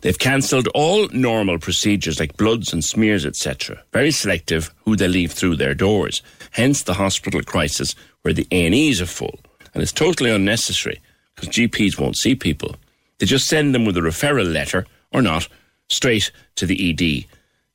They've 0.01 0.17
cancelled 0.17 0.67
all 0.73 1.07
normal 1.09 1.59
procedures 1.59 2.19
like 2.19 2.37
bloods 2.37 2.73
and 2.73 2.83
smears, 2.83 3.25
etc. 3.25 3.83
Very 3.93 4.11
selective 4.11 4.73
who 4.85 4.95
they 4.95 5.07
leave 5.07 5.31
through 5.31 5.57
their 5.57 5.73
doors. 5.73 6.21
Hence 6.51 6.83
the 6.83 6.93
hospital 6.93 7.41
crisis 7.41 7.95
where 8.21 8.33
the 8.33 8.47
A&Es 8.51 9.01
are 9.01 9.05
full. 9.05 9.39
And 9.73 9.83
it's 9.83 9.91
totally 9.91 10.31
unnecessary 10.31 11.01
because 11.35 11.49
GPs 11.49 11.99
won't 11.99 12.17
see 12.17 12.35
people. 12.35 12.75
They 13.19 13.25
just 13.25 13.47
send 13.47 13.75
them 13.75 13.85
with 13.85 13.97
a 13.97 14.01
referral 14.01 14.51
letter, 14.51 14.85
or 15.11 15.21
not, 15.21 15.47
straight 15.89 16.31
to 16.55 16.65
the 16.65 16.89
ED. 16.89 17.25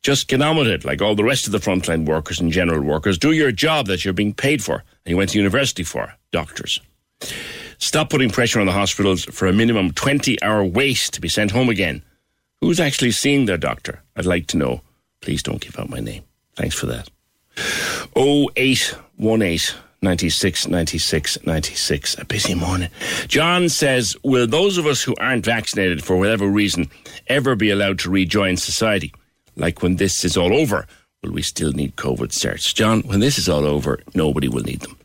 Just 0.03 0.27
get 0.27 0.43
on 0.43 0.57
with 0.57 0.67
it, 0.67 0.85
like 0.85 1.01
all 1.01 1.15
the 1.15 1.23
rest 1.23 1.47
of 1.47 1.53
the 1.53 1.59
frontline 1.59 2.07
workers 2.07 2.41
and 2.41 2.51
general 2.51 2.83
workers. 2.83 3.19
Do 3.19 3.31
your 3.31 3.53
job 3.53 3.87
that 3.87 4.05
you're 4.05 4.13
being 4.13 4.35
paid 4.35 4.63
for 4.63 4.75
and 4.75 5.11
you 5.11 5.17
went 5.17 5.31
to 5.31 5.39
university 5.39 5.85
for, 5.85 6.13
doctors. 6.33 6.81
Stop 7.79 8.11
putting 8.11 8.31
pressure 8.31 8.59
on 8.59 8.67
the 8.67 8.73
hospitals 8.73 9.25
for 9.27 9.47
a 9.47 9.53
minimum 9.53 9.93
20 9.93 10.43
hour 10.43 10.65
wait 10.65 10.97
to 11.13 11.21
be 11.21 11.29
sent 11.29 11.53
home 11.53 11.69
again. 11.69 12.03
Who's 12.61 12.81
actually 12.81 13.13
seeing 13.13 13.47
their 13.47 13.57
doctor? 13.57 14.03
I'd 14.17 14.27
like 14.27 14.49
to 14.49 14.57
know. 14.57 14.83
Please 15.21 15.43
don't 15.43 15.61
give 15.61 15.79
out 15.79 15.89
my 15.89 16.01
name. 16.01 16.25
Thanks 16.57 16.75
for 16.75 16.87
that. 16.87 17.09
0818 18.17 18.99
96 20.03 20.67
96 20.67 21.47
96. 21.47 22.19
A 22.19 22.25
busy 22.25 22.55
morning. 22.57 22.89
John 23.29 23.69
says, 23.69 24.17
Will 24.25 24.49
those 24.49 24.79
of 24.79 24.87
us 24.87 25.03
who 25.03 25.15
aren't 25.21 25.45
vaccinated 25.45 26.03
for 26.03 26.17
whatever 26.17 26.49
reason 26.49 26.91
ever 27.29 27.55
be 27.55 27.71
allowed 27.71 28.01
to 28.01 28.11
rejoin 28.11 28.57
society? 28.57 29.13
Like 29.57 29.83
when 29.83 29.97
this 29.97 30.25
is 30.25 30.37
all 30.37 30.55
over, 30.55 30.87
will 31.23 31.33
we 31.33 31.43
still 31.43 31.73
need 31.73 31.97
COVID 31.97 32.29
certs? 32.29 32.75
John, 32.75 33.03
when 33.03 33.21
this 33.21 33.39
is 33.39 33.49
all 33.49 33.67
over, 33.67 34.01
nobody 34.15 34.49
will 34.49 34.63
need 34.63 34.81
them. 34.81 34.99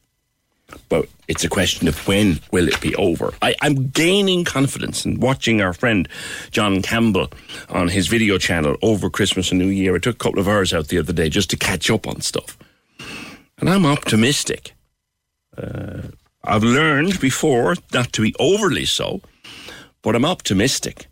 But 0.90 1.07
it's 1.28 1.44
a 1.44 1.49
question 1.49 1.88
of 1.88 2.07
when 2.07 2.40
will 2.52 2.68
it 2.68 2.80
be 2.82 2.95
over. 2.95 3.34
I, 3.41 3.56
I'm 3.61 3.88
gaining 3.88 4.44
confidence 4.44 5.06
in 5.06 5.19
watching 5.19 5.61
our 5.61 5.74
friend 5.74 6.07
John 6.52 6.82
Campbell 6.82 7.32
on 7.69 7.88
his 7.88 8.07
video 8.07 8.38
channel 8.38 8.76
over 8.82 9.10
Christmas 9.10 9.52
and 9.52 9.60
New 9.60 9.68
Year. 9.68 9.95
I 9.95 9.99
took 9.99 10.15
a 10.15 10.19
couple 10.19 10.40
of 10.40 10.48
hours 10.48 10.74
out 10.74 10.88
the 10.88 10.99
other 10.99 11.14
day 11.14 11.30
just 11.30 11.49
to 11.52 11.57
catch 11.57 11.90
up 11.90 12.07
on 12.07 12.22
stuff. 12.22 12.57
And 13.57 13.69
I'm 13.69 13.86
optimistic. 13.86 14.74
Uh, 15.57 16.10
I've 16.44 16.64
learned 16.64 17.19
before 17.19 17.76
not 17.94 18.14
to 18.14 18.22
be 18.22 18.36
overly 18.40 18.86
so, 18.86 19.22
but 20.02 20.15
I'm 20.15 20.26
optimistic 20.26 21.07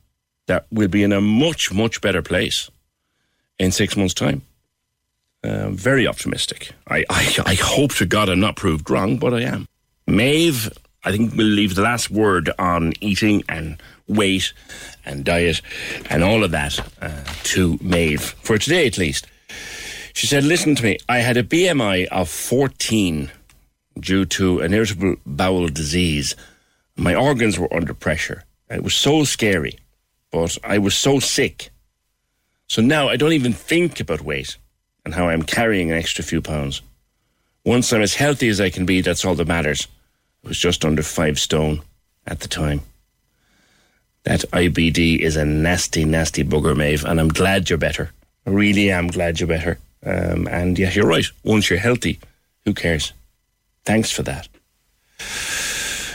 that 0.47 0.65
we'll 0.69 0.87
be 0.87 1.03
in 1.03 1.11
a 1.11 1.21
much, 1.21 1.73
much 1.73 2.01
better 2.01 2.21
place 2.21 2.69
in 3.59 3.71
six 3.71 3.95
months' 3.95 4.13
time. 4.13 4.41
Uh, 5.43 5.69
very 5.69 6.07
optimistic. 6.07 6.71
I, 6.87 7.05
I, 7.09 7.37
I 7.45 7.53
hope 7.55 7.93
to 7.95 8.05
God 8.05 8.29
I'm 8.29 8.39
not 8.39 8.55
proved 8.55 8.89
wrong, 8.89 9.17
but 9.17 9.33
I 9.33 9.41
am. 9.41 9.67
Maeve, 10.07 10.71
I 11.03 11.11
think 11.11 11.35
we'll 11.35 11.45
leave 11.45 11.75
the 11.75 11.83
last 11.83 12.09
word 12.09 12.49
on 12.57 12.93
eating 12.99 13.43
and 13.47 13.81
weight 14.07 14.53
and 15.05 15.23
diet 15.23 15.61
and 16.09 16.23
all 16.23 16.43
of 16.43 16.51
that 16.51 16.79
uh, 17.01 17.23
to 17.43 17.77
Maeve, 17.81 18.21
for 18.41 18.57
today 18.57 18.87
at 18.87 18.97
least. 18.97 19.27
She 20.13 20.27
said, 20.27 20.43
Listen 20.43 20.75
to 20.75 20.83
me, 20.83 20.97
I 21.07 21.19
had 21.19 21.37
a 21.37 21.43
BMI 21.43 22.07
of 22.07 22.29
14 22.29 23.31
due 23.99 24.25
to 24.25 24.61
an 24.61 24.73
irritable 24.73 25.15
bowel 25.25 25.67
disease. 25.67 26.35
My 26.95 27.13
organs 27.13 27.59
were 27.59 27.71
under 27.73 27.93
pressure. 27.93 28.45
It 28.69 28.83
was 28.83 28.95
so 28.95 29.25
scary, 29.25 29.77
but 30.31 30.57
I 30.63 30.79
was 30.79 30.95
so 30.95 31.19
sick. 31.19 31.69
So 32.67 32.81
now 32.81 33.07
I 33.09 33.15
don't 33.15 33.33
even 33.33 33.53
think 33.53 33.99
about 33.99 34.21
weight 34.21 34.57
and 35.03 35.13
how 35.13 35.29
I'm 35.29 35.43
carrying 35.43 35.91
an 35.91 35.97
extra 35.97 36.23
few 36.23 36.41
pounds. 36.41 36.81
Once 37.63 37.91
I'm 37.93 38.01
as 38.01 38.15
healthy 38.15 38.49
as 38.49 38.61
I 38.61 38.69
can 38.69 38.85
be, 38.85 39.01
that's 39.01 39.25
all 39.25 39.35
that 39.35 39.47
matters. 39.47 39.87
I 40.43 40.49
was 40.49 40.59
just 40.59 40.85
under 40.85 41.03
five 41.03 41.39
stone 41.39 41.81
at 42.25 42.39
the 42.39 42.47
time. 42.47 42.81
That 44.23 44.41
IBD 44.51 45.19
is 45.19 45.35
a 45.35 45.45
nasty, 45.45 46.03
nasty 46.05 46.43
bugger, 46.43 46.75
Maeve, 46.75 47.05
and 47.05 47.19
I'm 47.19 47.29
glad 47.29 47.69
you're 47.69 47.77
better. 47.77 48.11
I 48.45 48.49
really 48.49 48.91
am 48.91 49.07
glad 49.07 49.39
you're 49.39 49.47
better. 49.47 49.77
Um, 50.03 50.47
and 50.47 50.77
yeah, 50.77 50.91
you're 50.91 51.07
right. 51.07 51.25
Once 51.43 51.69
you're 51.69 51.79
healthy, 51.79 52.19
who 52.63 52.73
cares? 52.73 53.13
Thanks 53.85 54.11
for 54.11 54.23
that. 54.23 54.47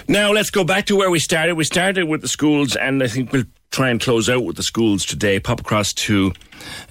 Now 0.08 0.32
let's 0.32 0.50
go 0.50 0.64
back 0.64 0.86
to 0.86 0.96
where 0.96 1.10
we 1.10 1.20
started. 1.20 1.54
We 1.54 1.64
started 1.64 2.04
with 2.04 2.20
the 2.20 2.28
schools, 2.28 2.74
and 2.74 3.02
I 3.02 3.06
think 3.06 3.32
we'll 3.32 3.44
try 3.70 3.88
and 3.88 4.00
close 4.00 4.28
out 4.28 4.44
with 4.44 4.56
the 4.56 4.62
schools 4.62 5.04
today. 5.04 5.40
Pop 5.40 5.60
across 5.60 5.92
to 5.92 6.32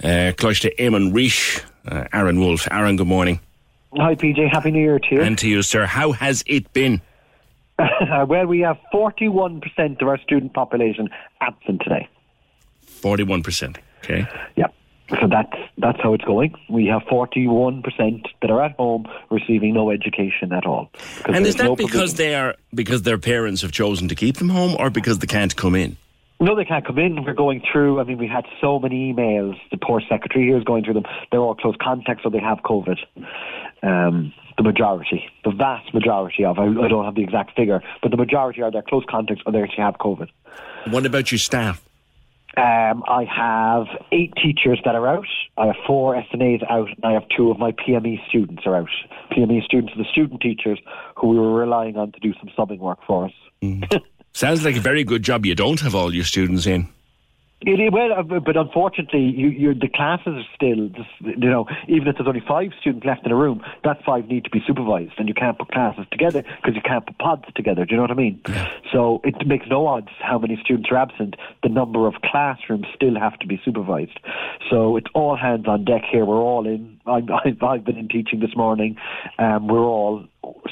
uh, 0.02 0.32
Coláiste 0.36 0.74
Éamann 0.78 1.12
Rís, 1.12 1.62
uh, 1.86 2.04
Aaron 2.12 2.40
Wolf. 2.40 2.66
Aaron, 2.70 2.96
good 2.96 3.06
morning. 3.06 3.40
Hi, 3.96 4.14
PJ. 4.14 4.50
Happy 4.50 4.70
New 4.70 4.80
Year 4.80 4.98
to 4.98 5.14
you. 5.14 5.20
And 5.20 5.36
to 5.38 5.48
you, 5.48 5.62
sir. 5.62 5.86
How 5.86 6.12
has 6.12 6.42
it 6.46 6.72
been? 6.72 7.00
well, 8.26 8.46
we 8.46 8.60
have 8.60 8.78
41% 8.92 10.00
of 10.00 10.08
our 10.08 10.18
student 10.18 10.54
population 10.54 11.08
absent 11.40 11.82
today. 11.82 12.08
41%. 12.86 13.76
Okay. 14.04 14.26
Yeah. 14.56 14.66
So 15.20 15.26
that's 15.28 15.56
that's 15.76 16.00
how 16.00 16.14
it's 16.14 16.22
going. 16.24 16.54
We 16.68 16.86
have 16.86 17.02
41% 17.02 17.82
that 18.42 18.50
are 18.50 18.62
at 18.62 18.76
home 18.76 19.08
receiving 19.28 19.74
no 19.74 19.90
education 19.90 20.52
at 20.52 20.64
all. 20.64 20.88
And 21.26 21.44
is 21.44 21.56
that 21.56 21.64
no 21.64 21.74
because 21.74 22.14
they 22.14 22.36
are 22.36 22.54
because 22.72 23.02
their 23.02 23.18
parents 23.18 23.62
have 23.62 23.72
chosen 23.72 24.06
to 24.06 24.14
keep 24.14 24.36
them 24.36 24.50
home, 24.50 24.76
or 24.78 24.88
because 24.88 25.18
they 25.18 25.26
can't 25.26 25.56
come 25.56 25.74
in? 25.74 25.96
No, 26.42 26.56
they 26.56 26.64
can't 26.64 26.86
come 26.86 26.98
in. 26.98 27.22
We're 27.22 27.34
going 27.34 27.62
through. 27.70 28.00
I 28.00 28.04
mean, 28.04 28.16
we 28.16 28.26
had 28.26 28.46
so 28.62 28.78
many 28.78 29.12
emails. 29.12 29.56
The 29.70 29.76
poor 29.76 30.00
secretary 30.08 30.46
here 30.46 30.56
is 30.56 30.64
going 30.64 30.84
through 30.84 30.94
them. 30.94 31.04
They're 31.30 31.40
all 31.40 31.54
close 31.54 31.76
contacts, 31.80 32.22
so 32.22 32.30
they 32.30 32.40
have 32.40 32.60
COVID. 32.64 32.96
Um, 33.82 34.32
the 34.56 34.62
majority, 34.62 35.24
the 35.44 35.52
vast 35.52 35.92
majority 35.94 36.44
of, 36.44 36.58
I, 36.58 36.64
I 36.64 36.88
don't 36.88 37.04
have 37.04 37.14
the 37.14 37.22
exact 37.22 37.56
figure, 37.56 37.82
but 38.02 38.10
the 38.10 38.16
majority 38.16 38.62
are 38.62 38.70
their 38.70 38.82
close 38.82 39.04
contacts 39.08 39.42
or 39.46 39.52
they 39.52 39.62
actually 39.62 39.84
have 39.84 39.94
COVID. 39.94 40.28
What 40.90 41.06
about 41.06 41.30
your 41.30 41.38
staff? 41.38 41.82
Um, 42.56 43.04
I 43.06 43.24
have 43.24 43.86
eight 44.10 44.34
teachers 44.34 44.80
that 44.84 44.94
are 44.94 45.06
out. 45.06 45.26
I 45.56 45.66
have 45.66 45.76
four 45.86 46.14
SNAs 46.14 46.68
out, 46.68 46.88
and 46.88 47.04
I 47.04 47.12
have 47.12 47.22
two 47.34 47.50
of 47.50 47.58
my 47.58 47.72
PME 47.72 48.18
students 48.28 48.64
are 48.66 48.76
out. 48.76 48.88
PME 49.30 49.64
students 49.64 49.94
are 49.94 49.98
the 49.98 50.10
student 50.10 50.40
teachers 50.40 50.78
who 51.16 51.28
we 51.28 51.38
were 51.38 51.54
relying 51.54 51.96
on 51.96 52.12
to 52.12 52.20
do 52.20 52.34
some 52.34 52.50
subbing 52.58 52.80
work 52.80 52.98
for 53.06 53.26
us. 53.26 53.32
Mm. 53.62 53.88
Sounds 54.32 54.64
like 54.64 54.76
a 54.76 54.80
very 54.80 55.04
good 55.04 55.22
job 55.22 55.44
you 55.44 55.54
don't 55.54 55.80
have 55.80 55.94
all 55.94 56.14
your 56.14 56.24
students 56.24 56.66
in. 56.66 56.88
It, 57.62 57.92
well, 57.92 58.12
uh, 58.12 58.40
but 58.40 58.56
unfortunately, 58.56 59.20
you, 59.20 59.48
you, 59.48 59.74
the 59.74 59.88
classes 59.88 60.28
are 60.28 60.48
still, 60.54 60.88
you 61.20 61.50
know, 61.50 61.66
even 61.88 62.08
if 62.08 62.16
there's 62.16 62.26
only 62.26 62.42
five 62.46 62.70
students 62.80 63.04
left 63.04 63.26
in 63.26 63.32
a 63.32 63.36
room, 63.36 63.62
that 63.84 64.02
five 64.04 64.28
need 64.28 64.44
to 64.44 64.50
be 64.50 64.62
supervised, 64.66 65.12
and 65.18 65.28
you 65.28 65.34
can't 65.34 65.58
put 65.58 65.68
classes 65.68 66.06
together 66.10 66.42
because 66.42 66.74
you 66.74 66.80
can't 66.82 67.04
put 67.06 67.18
pods 67.18 67.44
together. 67.54 67.84
Do 67.84 67.90
you 67.90 67.96
know 67.96 68.04
what 68.04 68.10
I 68.12 68.14
mean? 68.14 68.40
Yeah. 68.48 68.68
So 68.92 69.20
it 69.24 69.46
makes 69.46 69.66
no 69.68 69.86
odds 69.86 70.08
how 70.20 70.38
many 70.38 70.58
students 70.64 70.88
are 70.90 70.96
absent. 70.96 71.36
The 71.62 71.68
number 71.68 72.06
of 72.06 72.14
classrooms 72.24 72.86
still 72.94 73.18
have 73.20 73.38
to 73.40 73.46
be 73.46 73.60
supervised. 73.62 74.18
So 74.70 74.96
it's 74.96 75.08
all 75.14 75.36
hands 75.36 75.66
on 75.68 75.84
deck 75.84 76.02
here. 76.10 76.24
We're 76.24 76.40
all 76.40 76.66
in. 76.66 76.98
I'm, 77.06 77.28
I've, 77.44 77.62
I've 77.62 77.84
been 77.84 77.98
in 77.98 78.08
teaching 78.08 78.40
this 78.40 78.56
morning. 78.56 78.96
Um, 79.38 79.68
we're 79.68 79.84
all 79.84 80.24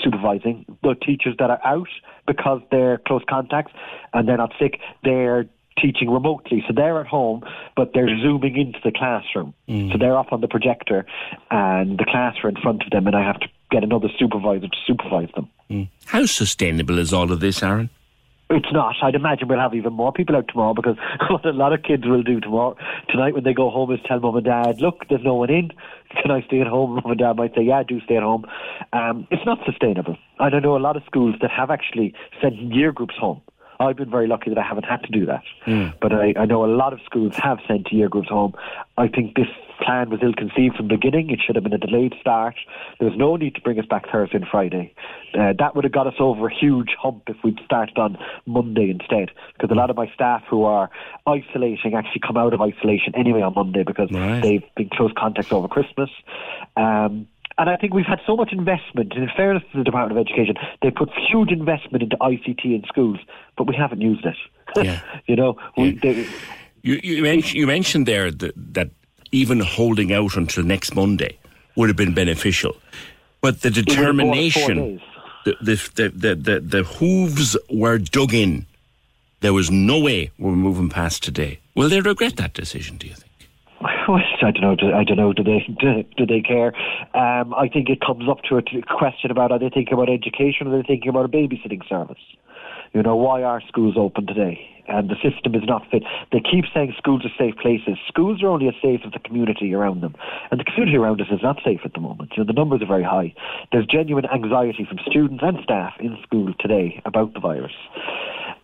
supervising 0.02 0.64
the 0.82 0.94
teachers 0.94 1.34
that 1.38 1.50
are 1.50 1.60
out 1.66 1.88
because 2.26 2.60
they're 2.70 2.98
close 3.06 3.22
contacts 3.28 3.72
and 4.14 4.26
they're 4.26 4.36
not 4.38 4.52
sick. 4.58 4.80
They're 5.04 5.46
teaching 5.80 6.10
remotely. 6.10 6.64
So 6.66 6.74
they're 6.74 7.00
at 7.00 7.06
home, 7.06 7.42
but 7.76 7.92
they're 7.94 8.08
zooming 8.20 8.56
into 8.56 8.78
the 8.84 8.92
classroom. 8.92 9.54
Mm. 9.68 9.92
So 9.92 9.98
they're 9.98 10.16
up 10.16 10.32
on 10.32 10.40
the 10.40 10.48
projector 10.48 11.06
and 11.50 11.98
the 11.98 12.04
class 12.04 12.36
are 12.42 12.48
in 12.48 12.56
front 12.56 12.82
of 12.82 12.90
them, 12.90 13.06
and 13.06 13.16
I 13.16 13.24
have 13.24 13.40
to 13.40 13.48
get 13.70 13.84
another 13.84 14.08
supervisor 14.18 14.68
to 14.68 14.76
supervise 14.86 15.28
them. 15.34 15.48
Mm. 15.70 15.88
How 16.06 16.26
sustainable 16.26 16.98
is 16.98 17.12
all 17.12 17.30
of 17.32 17.40
this, 17.40 17.62
Aaron? 17.62 17.90
It's 18.50 18.72
not. 18.72 18.96
I'd 19.02 19.14
imagine 19.14 19.48
we'll 19.48 19.58
have 19.58 19.74
even 19.74 19.92
more 19.92 20.10
people 20.10 20.34
out 20.34 20.48
tomorrow 20.48 20.72
because 20.72 20.96
what 21.28 21.44
a 21.44 21.50
lot 21.50 21.74
of 21.74 21.82
kids 21.82 22.06
will 22.06 22.22
do 22.22 22.40
tomorrow 22.40 22.76
tonight 23.10 23.34
when 23.34 23.44
they 23.44 23.52
go 23.52 23.68
home 23.68 23.92
is 23.92 24.00
tell 24.06 24.20
mum 24.20 24.36
and 24.36 24.44
dad, 24.46 24.80
look, 24.80 25.06
there's 25.08 25.22
no 25.22 25.34
one 25.34 25.50
in. 25.50 25.70
Can 26.22 26.30
I 26.30 26.40
stay 26.42 26.62
at 26.62 26.66
home? 26.66 26.94
Mum 26.94 27.10
and 27.10 27.18
dad 27.18 27.36
might 27.36 27.54
say, 27.54 27.62
yeah, 27.62 27.82
do 27.82 28.00
stay 28.00 28.16
at 28.16 28.22
home. 28.22 28.46
Um, 28.94 29.26
it's 29.30 29.44
not 29.44 29.58
sustainable. 29.66 30.16
And 30.38 30.54
I 30.54 30.60
know 30.60 30.76
a 30.76 30.78
lot 30.78 30.96
of 30.96 31.02
schools 31.04 31.34
that 31.42 31.50
have 31.50 31.70
actually 31.70 32.14
sent 32.40 32.54
year 32.56 32.90
groups 32.90 33.16
home. 33.20 33.42
I've 33.80 33.96
been 33.96 34.10
very 34.10 34.26
lucky 34.26 34.50
that 34.50 34.58
I 34.58 34.62
haven't 34.66 34.84
had 34.84 35.02
to 35.04 35.10
do 35.10 35.26
that. 35.26 35.42
Mm. 35.66 35.94
But 36.00 36.12
I, 36.12 36.34
I 36.36 36.44
know 36.46 36.64
a 36.64 36.66
lot 36.66 36.92
of 36.92 37.00
schools 37.04 37.36
have 37.36 37.58
sent 37.66 37.92
year 37.92 38.08
groups 38.08 38.28
home. 38.28 38.54
I 38.96 39.08
think 39.08 39.36
this 39.36 39.46
plan 39.80 40.10
was 40.10 40.18
ill-conceived 40.22 40.74
from 40.74 40.88
the 40.88 40.96
beginning. 40.96 41.30
It 41.30 41.38
should 41.44 41.54
have 41.54 41.62
been 41.62 41.72
a 41.72 41.78
delayed 41.78 42.12
start. 42.20 42.56
There 42.98 43.08
was 43.08 43.16
no 43.16 43.36
need 43.36 43.54
to 43.54 43.60
bring 43.60 43.78
us 43.78 43.86
back 43.86 44.10
Thursday 44.10 44.38
and 44.38 44.46
Friday. 44.48 44.92
Uh, 45.38 45.52
that 45.58 45.76
would 45.76 45.84
have 45.84 45.92
got 45.92 46.08
us 46.08 46.14
over 46.18 46.48
a 46.48 46.52
huge 46.54 46.96
hump 47.00 47.22
if 47.28 47.36
we'd 47.44 47.60
started 47.64 47.96
on 47.98 48.18
Monday 48.46 48.90
instead. 48.90 49.30
Because 49.54 49.70
a 49.70 49.74
lot 49.78 49.90
of 49.90 49.96
my 49.96 50.10
staff 50.12 50.42
who 50.50 50.64
are 50.64 50.90
isolating 51.26 51.94
actually 51.94 52.20
come 52.26 52.36
out 52.36 52.52
of 52.54 52.60
isolation 52.60 53.14
anyway 53.14 53.42
on 53.42 53.54
Monday 53.54 53.84
because 53.84 54.10
Right. 54.10 54.42
they've 54.42 54.64
been 54.76 54.88
close 54.88 55.12
contacts 55.16 55.52
over 55.52 55.68
Christmas. 55.68 56.10
Um, 56.76 57.28
and 57.58 57.68
I 57.68 57.76
think 57.76 57.92
we've 57.92 58.06
had 58.06 58.20
so 58.26 58.36
much 58.36 58.52
investment, 58.52 59.12
in 59.14 59.28
fairness 59.36 59.64
to 59.72 59.78
the 59.78 59.84
Department 59.84 60.18
of 60.18 60.26
Education, 60.26 60.54
they 60.80 60.90
put 60.90 61.10
huge 61.30 61.50
investment 61.50 62.04
into 62.04 62.16
ICT 62.16 62.64
in 62.64 62.84
schools, 62.86 63.18
but 63.56 63.66
we 63.66 63.74
haven't 63.74 64.00
used 64.00 64.24
it. 64.24 64.36
Yeah. 64.76 65.00
you 65.26 65.34
know, 65.34 65.56
we, 65.78 65.92
they, 65.92 66.28
You, 66.82 67.00
you, 67.02 67.22
mentioned, 67.22 67.54
you 67.54 67.66
mentioned 67.66 68.06
there 68.06 68.30
that, 68.30 68.52
that 68.74 68.90
even 69.32 69.60
holding 69.60 70.12
out 70.12 70.36
until 70.36 70.62
next 70.62 70.94
Monday 70.94 71.38
would 71.74 71.88
have 71.88 71.96
been 71.96 72.12
beneficial. 72.14 72.76
But 73.40 73.62
the 73.62 73.70
would 73.70 73.76
have 73.76 73.86
bought 73.86 73.92
us 73.92 73.96
four 73.96 74.04
determination, 74.04 75.00
the, 75.46 75.56
the, 75.62 75.90
the, 75.94 76.08
the, 76.10 76.34
the, 76.34 76.60
the 76.60 76.82
hooves 76.84 77.56
were 77.70 77.98
dug 77.98 78.34
in. 78.34 78.66
There 79.40 79.54
was 79.54 79.70
no 79.70 79.98
way 79.98 80.30
we 80.38 80.50
were 80.50 80.56
moving 80.56 80.90
past 80.90 81.22
today. 81.22 81.60
Will 81.74 81.88
they 81.88 82.00
regret 82.00 82.36
that 82.36 82.52
decision, 82.52 82.98
do 82.98 83.06
you 83.06 83.14
think? 83.14 83.27
I 83.82 84.50
don't 84.50 84.60
know. 84.60 84.74
Do, 84.74 84.92
I 84.92 85.04
don't 85.04 85.16
know. 85.16 85.32
Do 85.32 85.44
they 85.44 85.64
do, 85.78 86.02
do 86.16 86.26
they 86.26 86.40
care? 86.40 86.74
Um, 87.14 87.54
I 87.54 87.68
think 87.72 87.88
it 87.88 88.00
comes 88.00 88.28
up 88.28 88.42
to 88.48 88.56
a 88.56 88.62
question 88.82 89.30
about 89.30 89.52
are 89.52 89.58
they 89.58 89.70
thinking 89.70 89.94
about 89.94 90.10
education 90.10 90.66
or 90.66 90.74
are 90.74 90.82
they 90.82 90.86
thinking 90.86 91.08
about 91.08 91.26
a 91.26 91.28
babysitting 91.28 91.88
service? 91.88 92.18
You 92.92 93.02
know, 93.02 93.16
why 93.16 93.42
are 93.42 93.62
schools 93.68 93.94
open 93.96 94.26
today? 94.26 94.58
And 94.88 95.10
the 95.10 95.16
system 95.16 95.54
is 95.54 95.62
not 95.66 95.82
fit. 95.90 96.02
They 96.32 96.40
keep 96.40 96.64
saying 96.72 96.94
schools 96.96 97.22
are 97.24 97.34
safe 97.38 97.54
places. 97.60 97.98
Schools 98.08 98.42
are 98.42 98.48
only 98.48 98.68
as 98.68 98.74
safe 98.82 99.00
as 99.04 99.12
the 99.12 99.18
community 99.18 99.74
around 99.74 100.00
them. 100.00 100.14
And 100.50 100.58
the 100.58 100.64
community 100.64 100.96
around 100.96 101.20
us 101.20 101.26
is 101.30 101.42
not 101.42 101.60
safe 101.62 101.80
at 101.84 101.92
the 101.92 102.00
moment. 102.00 102.32
You 102.34 102.42
know, 102.42 102.46
the 102.46 102.54
numbers 102.54 102.80
are 102.80 102.86
very 102.86 103.04
high. 103.04 103.34
There's 103.70 103.86
genuine 103.86 104.24
anxiety 104.24 104.86
from 104.88 104.98
students 105.06 105.44
and 105.44 105.58
staff 105.62 105.92
in 106.00 106.16
school 106.22 106.54
today 106.58 107.02
about 107.04 107.34
the 107.34 107.40
virus. 107.40 107.76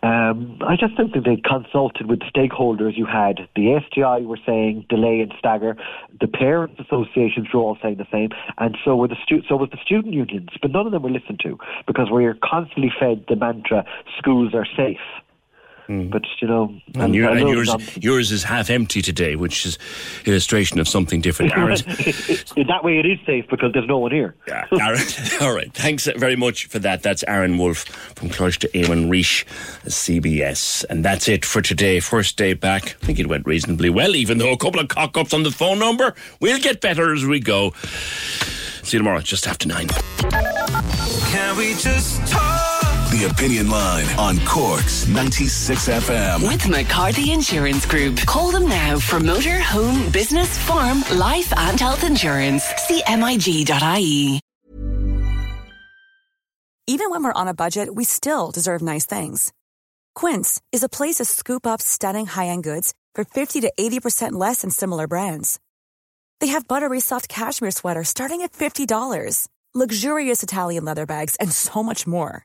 Um, 0.05 0.59
I 0.61 0.77
just 0.77 0.97
don't 0.97 1.11
think 1.11 1.25
they 1.25 1.37
consulted 1.37 2.11
with 2.11 2.21
stakeholders. 2.21 2.93
You 2.95 3.07
had 3.07 3.49
the 3.57 3.81
STI 3.89 4.21
were 4.21 4.39
saying 4.45 4.85
delay 4.91 5.21
and 5.21 5.33
stagger. 5.39 5.77
The 6.21 6.29
parents' 6.29 6.79
associations 6.79 7.49
were 7.55 7.61
all 7.61 7.79
saying 7.83 7.97
the 7.97 8.07
same, 8.13 8.29
and 8.59 8.77
so 8.85 8.97
were 8.97 9.09
the 9.09 9.17
stu- 9.25 9.43
so 9.49 9.57
was 9.57 9.71
the 9.71 9.79
student 9.83 10.13
unions. 10.13 10.51
But 10.61 10.73
none 10.73 10.85
of 10.85 10.93
them 10.93 11.03
were 11.03 11.11
listened 11.11 11.41
to 11.45 11.59
because 11.87 12.09
we're 12.11 12.37
constantly 12.45 12.93
fed 13.01 13.25
the 13.29 13.37
mantra 13.37 13.87
"schools 14.19 14.53
are 14.55 14.67
safe." 14.77 15.01
Mm. 15.89 16.11
But 16.11 16.23
you 16.41 16.49
um, 16.49 16.83
know, 16.95 17.05
And, 17.05 17.15
your, 17.15 17.31
and 17.31 17.49
yours, 17.49 17.97
yours 17.97 18.33
is 18.33 18.43
half 18.43 18.71
empty 18.71 19.03
today, 19.03 19.37
which 19.37 19.67
is 19.67 19.79
illustration 20.25 20.81
of 20.81 20.89
something 20.89 21.21
different. 21.21 21.53
Aaron, 21.53 21.77
that 22.69 22.81
way, 22.83 22.99
it 22.99 23.07
is 23.07 23.19
safe 23.27 23.47
because 23.51 23.73
there's 23.73 23.87
no 23.87 23.99
one 23.99 24.13
here. 24.13 24.35
Aaron, 24.49 25.01
all 25.41 25.55
right. 25.55 25.73
Thanks 25.75 26.09
very 26.17 26.37
much 26.37 26.67
for 26.67 26.79
that. 26.79 27.03
That's 27.03 27.23
Aaron 27.25 27.59
Wolf 27.59 27.85
from 28.17 28.31
Coláiste 28.31 28.71
Éamann 28.73 29.09
Rís, 29.09 29.45
CBS. 29.87 30.85
And 30.89 31.05
that's 31.05 31.29
it 31.29 31.45
for 31.45 31.61
today. 31.61 32.01
First 32.01 32.37
day 32.37 32.55
back. 32.55 32.97
I 33.03 33.07
think 33.07 33.19
it 33.19 33.27
went 33.27 33.47
reasonably 33.47 33.91
well, 33.91 34.17
even 34.17 34.39
though 34.39 34.53
a 34.53 34.57
couple 34.57 34.81
of 34.81 34.89
cock 34.89 35.17
ups 35.19 35.35
on 35.35 35.43
the 35.43 35.51
phone 35.51 35.79
number. 35.79 36.15
We'll 36.41 36.61
get 36.61 36.81
better 36.81 37.13
as 37.13 37.25
we 37.27 37.41
go. 37.41 37.73
See 38.83 38.97
you 38.97 38.99
tomorrow, 38.99 39.21
just 39.21 39.47
after 39.47 39.69
nine. 39.69 39.89
Can 39.89 41.57
we 41.57 41.75
just 41.75 42.27
talk? 42.27 42.74
The 43.15 43.27
Opinion 43.27 43.71
Line 43.71 44.07
on 44.19 44.41
Cork's 44.45 45.07
96 45.07 45.89
FM. 45.89 46.49
With 46.49 46.69
McCarthy 46.69 47.31
Insurance 47.31 47.87
Group. 47.87 48.19
Call 48.27 48.51
them 48.51 48.69
now 48.69 48.99
for 48.99 49.21
motor, 49.21 49.61
home, 49.61 50.11
business, 50.11 50.59
farm, 50.59 51.05
life 51.13 51.53
and 51.57 51.79
health 51.79 52.03
insurance. 52.03 52.65
CMIG.ie. 52.73 54.41
Even 56.89 57.09
when 57.11 57.23
we're 57.23 57.41
on 57.41 57.47
a 57.47 57.55
budget, 57.55 57.95
we 57.95 58.03
still 58.03 58.51
deserve 58.51 58.83
nice 58.83 59.07
things. 59.07 59.53
Quince 60.17 60.61
is 60.73 60.83
a 60.83 60.89
place 60.89 61.17
to 61.17 61.25
scoop 61.25 61.69
up 61.69 61.81
stunning 61.81 62.27
high-end 62.27 62.65
goods 62.65 62.95
for 63.15 63.25
50 63.25 63.61
to 63.61 63.73
80% 63.79 64.33
less 64.33 64.63
than 64.63 64.71
similar 64.71 65.07
brands. 65.07 65.61
They 66.41 66.49
have 66.49 66.67
buttery 66.67 66.99
soft 66.99 67.29
cashmere 67.29 67.71
sweaters 67.71 68.09
starting 68.09 68.43
at 68.43 68.53
$50, 68.53 69.47
luxurious 69.73 70.43
Italian 70.43 70.85
leather 70.85 71.07
bags, 71.07 71.37
and 71.37 71.53
so 71.53 71.81
much 71.85 72.09
more. 72.09 72.45